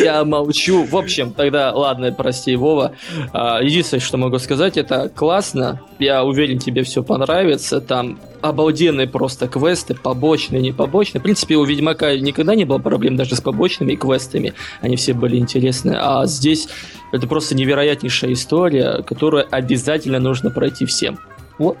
Я 0.00 0.24
молчу. 0.24 0.84
В 0.84 0.96
общем, 0.96 1.32
тогда 1.32 1.72
ладно, 1.72 2.12
прости, 2.12 2.56
Вова. 2.56 2.92
А, 3.32 3.60
Единственное, 3.62 4.00
что 4.00 4.16
могу 4.18 4.38
сказать, 4.38 4.76
это 4.76 5.08
классно. 5.08 5.80
Я 5.98 6.24
уверен, 6.24 6.58
тебе 6.58 6.82
все 6.82 7.02
понравится. 7.02 7.80
Там 7.92 8.18
обалденные 8.40 9.06
просто 9.06 9.48
квесты, 9.48 9.92
побочные, 9.92 10.62
не 10.62 10.72
побочные. 10.72 11.20
В 11.20 11.24
принципе, 11.24 11.56
у 11.56 11.64
Ведьмака 11.64 12.16
никогда 12.16 12.54
не 12.54 12.64
было 12.64 12.78
проблем 12.78 13.16
даже 13.16 13.36
с 13.36 13.42
побочными 13.42 13.96
квестами. 13.96 14.54
Они 14.80 14.96
все 14.96 15.12
были 15.12 15.36
интересны. 15.36 15.94
А 16.00 16.24
здесь 16.24 16.68
это 17.12 17.26
просто 17.26 17.54
невероятнейшая 17.54 18.32
история, 18.32 19.02
которую 19.02 19.46
обязательно 19.54 20.20
нужно 20.20 20.48
пройти 20.48 20.86
всем. 20.86 21.18
Вот. 21.58 21.76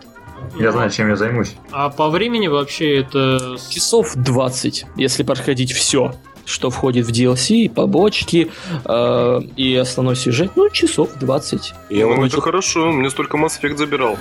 Я 0.60 0.70
знаю, 0.72 0.90
чем 0.90 1.08
я 1.08 1.16
займусь. 1.16 1.54
А 1.70 1.88
по 1.88 2.10
времени 2.10 2.46
вообще 2.46 2.98
это... 2.98 3.56
Часов 3.70 4.14
20, 4.14 4.84
если 4.96 5.22
проходить 5.22 5.72
все 5.72 6.12
что 6.44 6.70
входит 6.70 7.06
в 7.06 7.10
DLC, 7.10 7.70
побочки 7.70 8.50
э, 8.84 9.40
и 9.56 9.76
основной 9.76 10.16
сюжет, 10.16 10.50
ну, 10.56 10.68
часов 10.70 11.10
20. 11.20 11.72
Я 11.88 12.06
Ну, 12.06 12.26
это 12.26 12.40
хорошо, 12.40 12.90
мне 12.90 13.08
столько 13.10 13.36
Mass 13.36 13.60
Effect 13.62 13.76
забирал. 13.76 14.18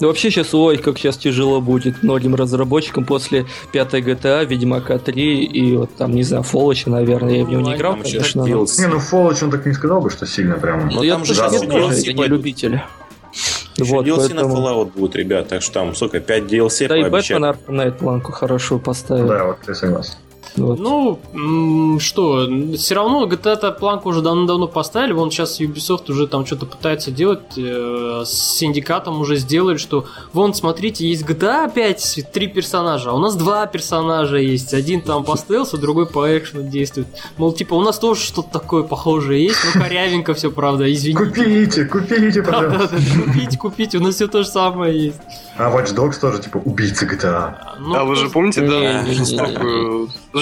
Ну, 0.00 0.06
вообще 0.08 0.30
сейчас, 0.30 0.54
ой, 0.54 0.76
как 0.78 0.96
сейчас 0.98 1.16
тяжело 1.16 1.60
будет 1.60 2.02
многим 2.02 2.34
разработчикам 2.34 3.04
после 3.04 3.46
пятой 3.72 4.00
GTA, 4.00 4.44
Ведьмака 4.44 4.98
3 4.98 5.44
и 5.44 5.76
вот 5.76 5.90
там, 5.96 6.12
не 6.12 6.22
знаю, 6.22 6.44
Фолоча, 6.44 6.88
наверное, 6.90 7.38
я 7.38 7.44
в 7.44 7.50
него 7.50 7.62
не 7.62 7.74
играл, 7.74 7.94
Там 7.94 8.02
конечно. 8.02 8.46
но- 8.46 8.62
DLC. 8.62 8.80
Не, 8.80 8.86
ну 8.86 8.98
Fallout 8.98 9.42
он 9.44 9.50
так 9.50 9.66
не 9.66 9.72
сказал 9.72 10.00
бы, 10.00 10.10
что 10.10 10.26
сильно 10.26 10.54
прям. 10.56 10.88
Ну, 10.88 11.02
я 11.02 11.14
там 11.14 11.24
же 11.24 11.34
тоже, 11.34 11.64
DLC 11.64 12.12
не 12.12 12.26
любитель. 12.26 12.80
Еще 13.76 13.92
Вот, 13.92 14.06
DLC 14.06 14.34
на 14.34 14.42
поэтому- 14.42 14.56
Fallout 14.56 14.92
будет, 14.96 15.16
ребят, 15.16 15.48
так 15.48 15.62
что 15.62 15.74
там, 15.74 15.94
сколько, 15.94 16.20
5 16.20 16.44
DLC 16.44 16.88
Да 16.88 16.96
и. 16.96 17.04
Бэтмен 17.08 17.44
Arkham 17.44 17.58
Knight 17.68 17.92
планку 17.98 18.32
хорошо 18.32 18.78
поставил. 18.78 19.26
Да, 19.28 19.44
вот 19.44 19.58
я 19.66 19.74
согласен. 19.74 20.14
Вот. 20.58 20.78
Ну, 20.78 21.98
что, 22.00 22.48
все 22.76 22.94
равно 22.94 23.26
GTA-то 23.26 23.72
планку 23.72 24.08
уже 24.08 24.22
давно-давно 24.22 24.66
поставили, 24.66 25.12
вон 25.12 25.30
сейчас 25.30 25.60
Ubisoft 25.60 26.10
уже 26.10 26.26
там 26.26 26.46
что-то 26.46 26.66
пытается 26.66 27.10
делать, 27.10 27.40
э, 27.56 28.22
с 28.24 28.56
синдикатом 28.58 29.20
уже 29.20 29.36
сделали, 29.36 29.76
что 29.76 30.06
вон, 30.32 30.54
смотрите, 30.54 31.08
есть 31.08 31.24
GTA 31.24 31.66
опять, 31.66 32.24
три 32.32 32.48
персонажа, 32.48 33.10
а 33.10 33.14
у 33.14 33.18
нас 33.18 33.36
два 33.36 33.66
персонажа 33.66 34.36
есть, 34.36 34.74
один 34.74 35.00
там 35.00 35.24
по 35.24 35.36
стелсу, 35.36 35.78
другой 35.78 36.06
по 36.06 36.36
экшену 36.36 36.68
действует. 36.68 37.08
Мол, 37.36 37.52
типа, 37.52 37.74
у 37.74 37.82
нас 37.82 37.98
тоже 37.98 38.20
что-то 38.20 38.60
такое 38.60 38.82
похожее 38.82 39.44
есть, 39.44 39.58
но 39.74 39.80
корявенько 39.80 40.34
все, 40.34 40.50
правда, 40.50 40.92
извините. 40.92 41.24
Купите, 41.24 41.84
купите, 41.84 42.42
пожалуйста. 42.42 42.96
Купите, 43.24 43.58
купите, 43.58 43.98
у 43.98 44.02
нас 44.02 44.14
все 44.14 44.28
то 44.28 44.42
же 44.42 44.48
самое 44.48 45.06
есть. 45.06 45.20
А 45.56 45.70
Watch 45.70 45.94
Dogs 45.94 46.20
тоже, 46.20 46.40
типа, 46.40 46.58
убийца 46.58 47.06
GTA. 47.06 47.54
Ну, 47.80 47.94
а 47.94 48.04
вы 48.04 48.16
же 48.16 48.28
помните, 48.30 48.60
да. 48.62 49.04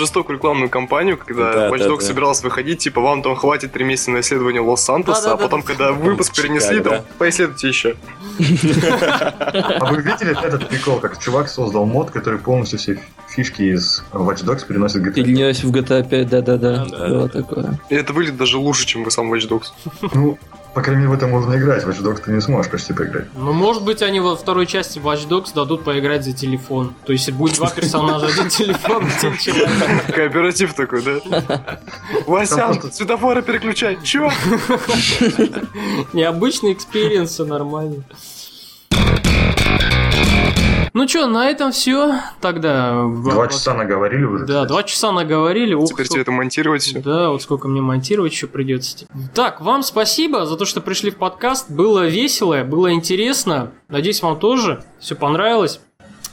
Жестокую, 0.06 0.36
рекламную 0.36 0.70
кампанию, 0.70 1.18
когда 1.18 1.52
Да, 1.52 1.68
Watch 1.68 1.78
да, 1.78 1.88
Dogs 1.88 2.00
да. 2.00 2.06
собирался 2.06 2.42
выходить, 2.44 2.78
типа, 2.78 3.00
вам 3.00 3.22
там 3.22 3.36
хватит 3.36 3.72
три 3.72 3.84
месяца 3.84 4.10
на 4.10 4.20
исследование 4.20 4.60
Лос-Сантоса, 4.62 5.22
Да-да-да. 5.22 5.44
а 5.44 5.46
потом, 5.46 5.62
когда 5.62 5.92
выпуск 5.92 6.32
Чикаго, 6.32 6.48
перенесли, 6.48 6.80
да. 6.80 6.90
там, 6.90 7.04
поисследуйте 7.18 7.68
еще. 7.68 7.96
А 8.38 9.92
вы 9.92 10.02
видели 10.02 10.36
этот 10.44 10.68
прикол, 10.68 10.98
как 11.00 11.18
чувак 11.18 11.48
создал 11.48 11.86
мод, 11.86 12.10
который 12.10 12.38
полностью 12.38 12.78
все 12.78 13.00
фишки 13.28 13.62
из 13.62 14.04
Watch 14.12 14.44
Dogs 14.44 14.66
переносит 14.66 15.02
в 15.02 15.06
GTA? 15.06 15.12
Перенес 15.12 15.62
в 15.64 15.70
GTA 15.72 16.08
5, 16.08 16.28
да-да-да, 16.28 16.84
Да, 16.86 17.08
было 17.08 17.28
такое. 17.28 17.78
И 17.90 17.94
это 17.94 18.12
выглядит 18.12 18.36
даже 18.36 18.58
лучше, 18.58 18.86
чем 18.86 19.04
вы 19.04 19.10
сам 19.10 19.32
Watch 19.32 19.48
Dogs. 19.48 19.66
Ну, 20.14 20.38
по 20.76 20.82
крайней 20.82 21.04
мере, 21.04 21.08
в 21.08 21.14
это 21.14 21.26
можно 21.26 21.56
играть. 21.56 21.84
В 21.84 21.88
Watch 21.88 22.02
Dogs 22.02 22.20
ты 22.22 22.32
не 22.32 22.42
сможешь 22.42 22.70
почти 22.70 22.92
поиграть. 22.92 23.24
Ну, 23.34 23.54
может 23.54 23.82
быть, 23.82 24.02
они 24.02 24.20
во 24.20 24.36
второй 24.36 24.66
части 24.66 24.98
Watch 24.98 25.26
Dogs 25.26 25.54
дадут 25.54 25.84
поиграть 25.84 26.22
за 26.22 26.34
телефон. 26.34 26.92
То 27.06 27.14
есть 27.14 27.30
будет 27.32 27.56
два 27.56 27.70
персонажа, 27.70 28.26
один 28.26 28.50
телефон, 28.50 29.06
один 29.06 29.38
человек. 29.38 29.70
Кооператив 30.14 30.74
такой, 30.74 31.00
да? 31.00 31.80
Васян, 32.26 32.92
светофоры 32.92 33.40
переключай. 33.40 33.96
Чё? 34.04 34.30
Необычный 36.12 36.74
experience, 36.74 37.30
все 37.30 37.46
нормально. 37.46 38.02
Ну 40.96 41.06
что, 41.06 41.26
на 41.26 41.50
этом 41.50 41.72
все. 41.72 42.22
Тогда... 42.40 43.04
Два 43.06 43.48
часа 43.48 43.74
наговорили 43.74 44.24
уже. 44.24 44.46
Да, 44.46 44.64
два 44.64 44.82
часа 44.82 45.12
наговорили. 45.12 45.74
Ух, 45.74 45.90
Теперь 45.90 46.06
сколько- 46.06 46.12
тебе 46.14 46.22
это 46.22 46.30
монтировать 46.30 46.80
все. 46.84 47.00
Да, 47.00 47.28
вот 47.28 47.42
сколько 47.42 47.68
мне 47.68 47.82
монтировать 47.82 48.32
еще 48.32 48.46
придется. 48.46 49.06
Так, 49.34 49.60
вам 49.60 49.82
спасибо 49.82 50.46
за 50.46 50.56
то, 50.56 50.64
что 50.64 50.80
пришли 50.80 51.10
в 51.10 51.16
подкаст. 51.16 51.70
Было 51.70 52.06
весело, 52.06 52.64
было 52.64 52.94
интересно. 52.94 53.72
Надеюсь, 53.88 54.22
вам 54.22 54.38
тоже 54.38 54.84
все 54.98 55.14
понравилось. 55.14 55.80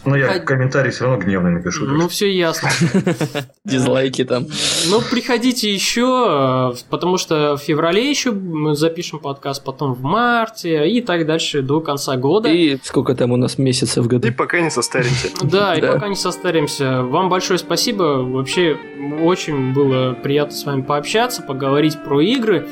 Но 0.05 0.17
я 0.17 0.31
А- 0.31 0.39
комментарий 0.39 0.91
все 0.91 1.05
равно 1.05 1.19
гневно 1.23 1.49
напишу. 1.51 1.85
Ну, 1.85 2.07
все 2.09 2.31
ясно. 2.31 2.69
Дизлайки 3.65 4.25
там. 4.25 4.45
Ну, 4.89 5.01
приходите 5.01 5.73
еще, 5.73 6.73
э, 6.73 6.83
потому 6.89 7.17
что 7.17 7.55
в 7.55 7.61
феврале 7.61 8.09
еще 8.09 8.31
мы 8.31 8.75
запишем 8.75 9.19
подкаст, 9.19 9.63
потом 9.63 9.93
в 9.93 10.01
марте 10.01 10.89
и 10.89 11.01
так 11.01 11.25
дальше 11.25 11.61
до 11.61 11.79
конца 11.79 12.17
года. 12.17 12.49
И 12.49 12.77
сколько 12.83 13.15
там 13.15 13.31
у 13.31 13.37
нас 13.37 13.57
месяцев 13.57 14.05
в 14.05 14.07
году? 14.07 14.27
И 14.27 14.31
пока 14.31 14.59
не 14.61 14.69
состаримся. 14.69 15.29
Да, 15.43 15.75
и 15.75 15.81
пока 15.81 16.07
не 16.07 16.15
состаримся. 16.15 17.03
Вам 17.03 17.29
большое 17.29 17.59
спасибо. 17.59 18.23
Вообще 18.23 18.77
очень 19.21 19.73
было 19.73 20.13
приятно 20.13 20.55
с 20.55 20.65
вами 20.65 20.81
пообщаться, 20.81 21.41
поговорить 21.41 21.97
про 22.03 22.21
игры. 22.21 22.67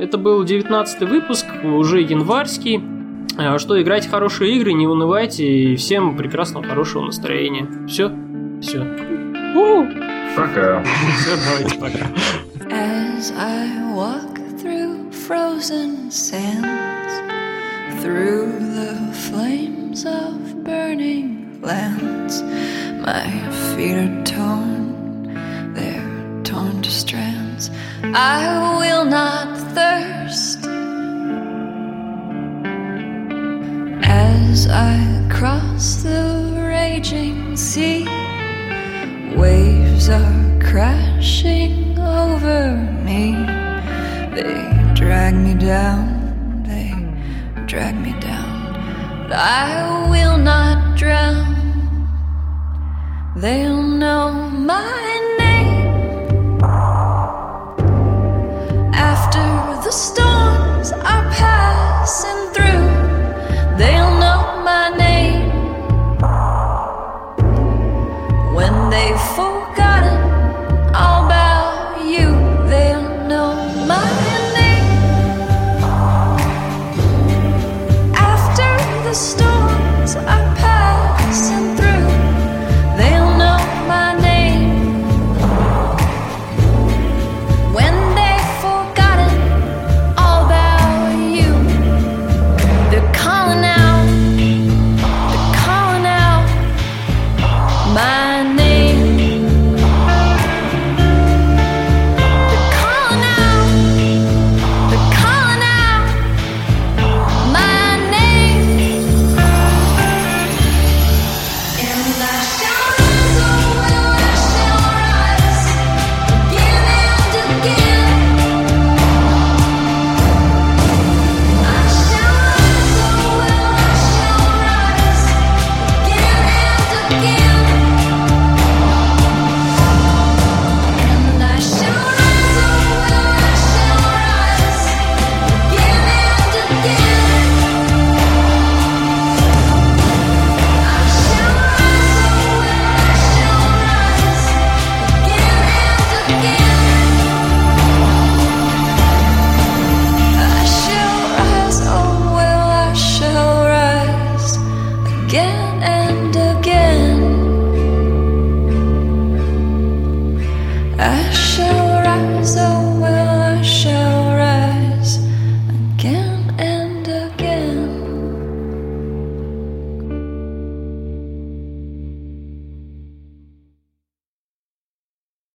Это 0.00 0.18
был 0.18 0.44
19 0.44 1.00
выпуск, 1.08 1.46
уже 1.64 2.00
январский. 2.00 2.80
А, 3.36 3.58
Что, 3.58 3.80
играйте 3.80 4.08
хорошие 4.08 4.56
игры, 4.56 4.72
не 4.72 4.86
унывайте, 4.86 5.46
и 5.46 5.76
всем 5.76 6.16
прекрасного, 6.16 6.66
хорошего 6.66 7.04
настроения. 7.04 7.66
Все? 7.86 8.10
Все. 8.60 8.84
что 9.52 9.86
Пока. 10.36 10.82
Все, 11.18 11.36
давайте, 11.44 11.78
пока. 11.78 12.06
As 12.70 13.32
I 13.36 13.92
walk 13.94 14.38
through 14.58 15.10
frozen 15.10 16.10
sands, 16.10 17.12
through 18.00 18.52
the 18.74 19.12
flames 19.12 20.06
of 20.06 20.64
burning 20.64 21.60
lands, 21.60 22.42
my 23.02 23.28
feet 23.74 23.96
are 23.96 24.24
torn, 24.24 25.74
they're 25.74 26.42
torn 26.44 26.80
to 26.82 26.90
strands. 26.90 27.70
I 28.14 28.78
will 28.78 29.04
not 29.04 29.59
as 34.60 34.66
I 34.68 35.26
cross 35.30 36.02
the 36.02 36.52
raging 36.68 37.56
sea. 37.56 38.04
Waves 39.34 40.10
are 40.10 40.60
crashing 40.60 41.98
over 41.98 42.76
me. 43.02 43.32
They 44.34 44.54
drag 44.94 45.34
me 45.34 45.54
down, 45.54 46.62
they 46.68 46.92
drag 47.66 47.94
me 47.96 48.12
down. 48.20 49.28
But 49.28 49.38
I 49.38 50.10
will 50.10 50.36
not 50.36 50.98
drown. 50.98 51.56
They'll 53.36 53.82
know 53.82 54.32
my 54.72 55.36
name 55.38 56.60
after 58.92 59.46
the 59.84 59.92
storm. 59.92 60.39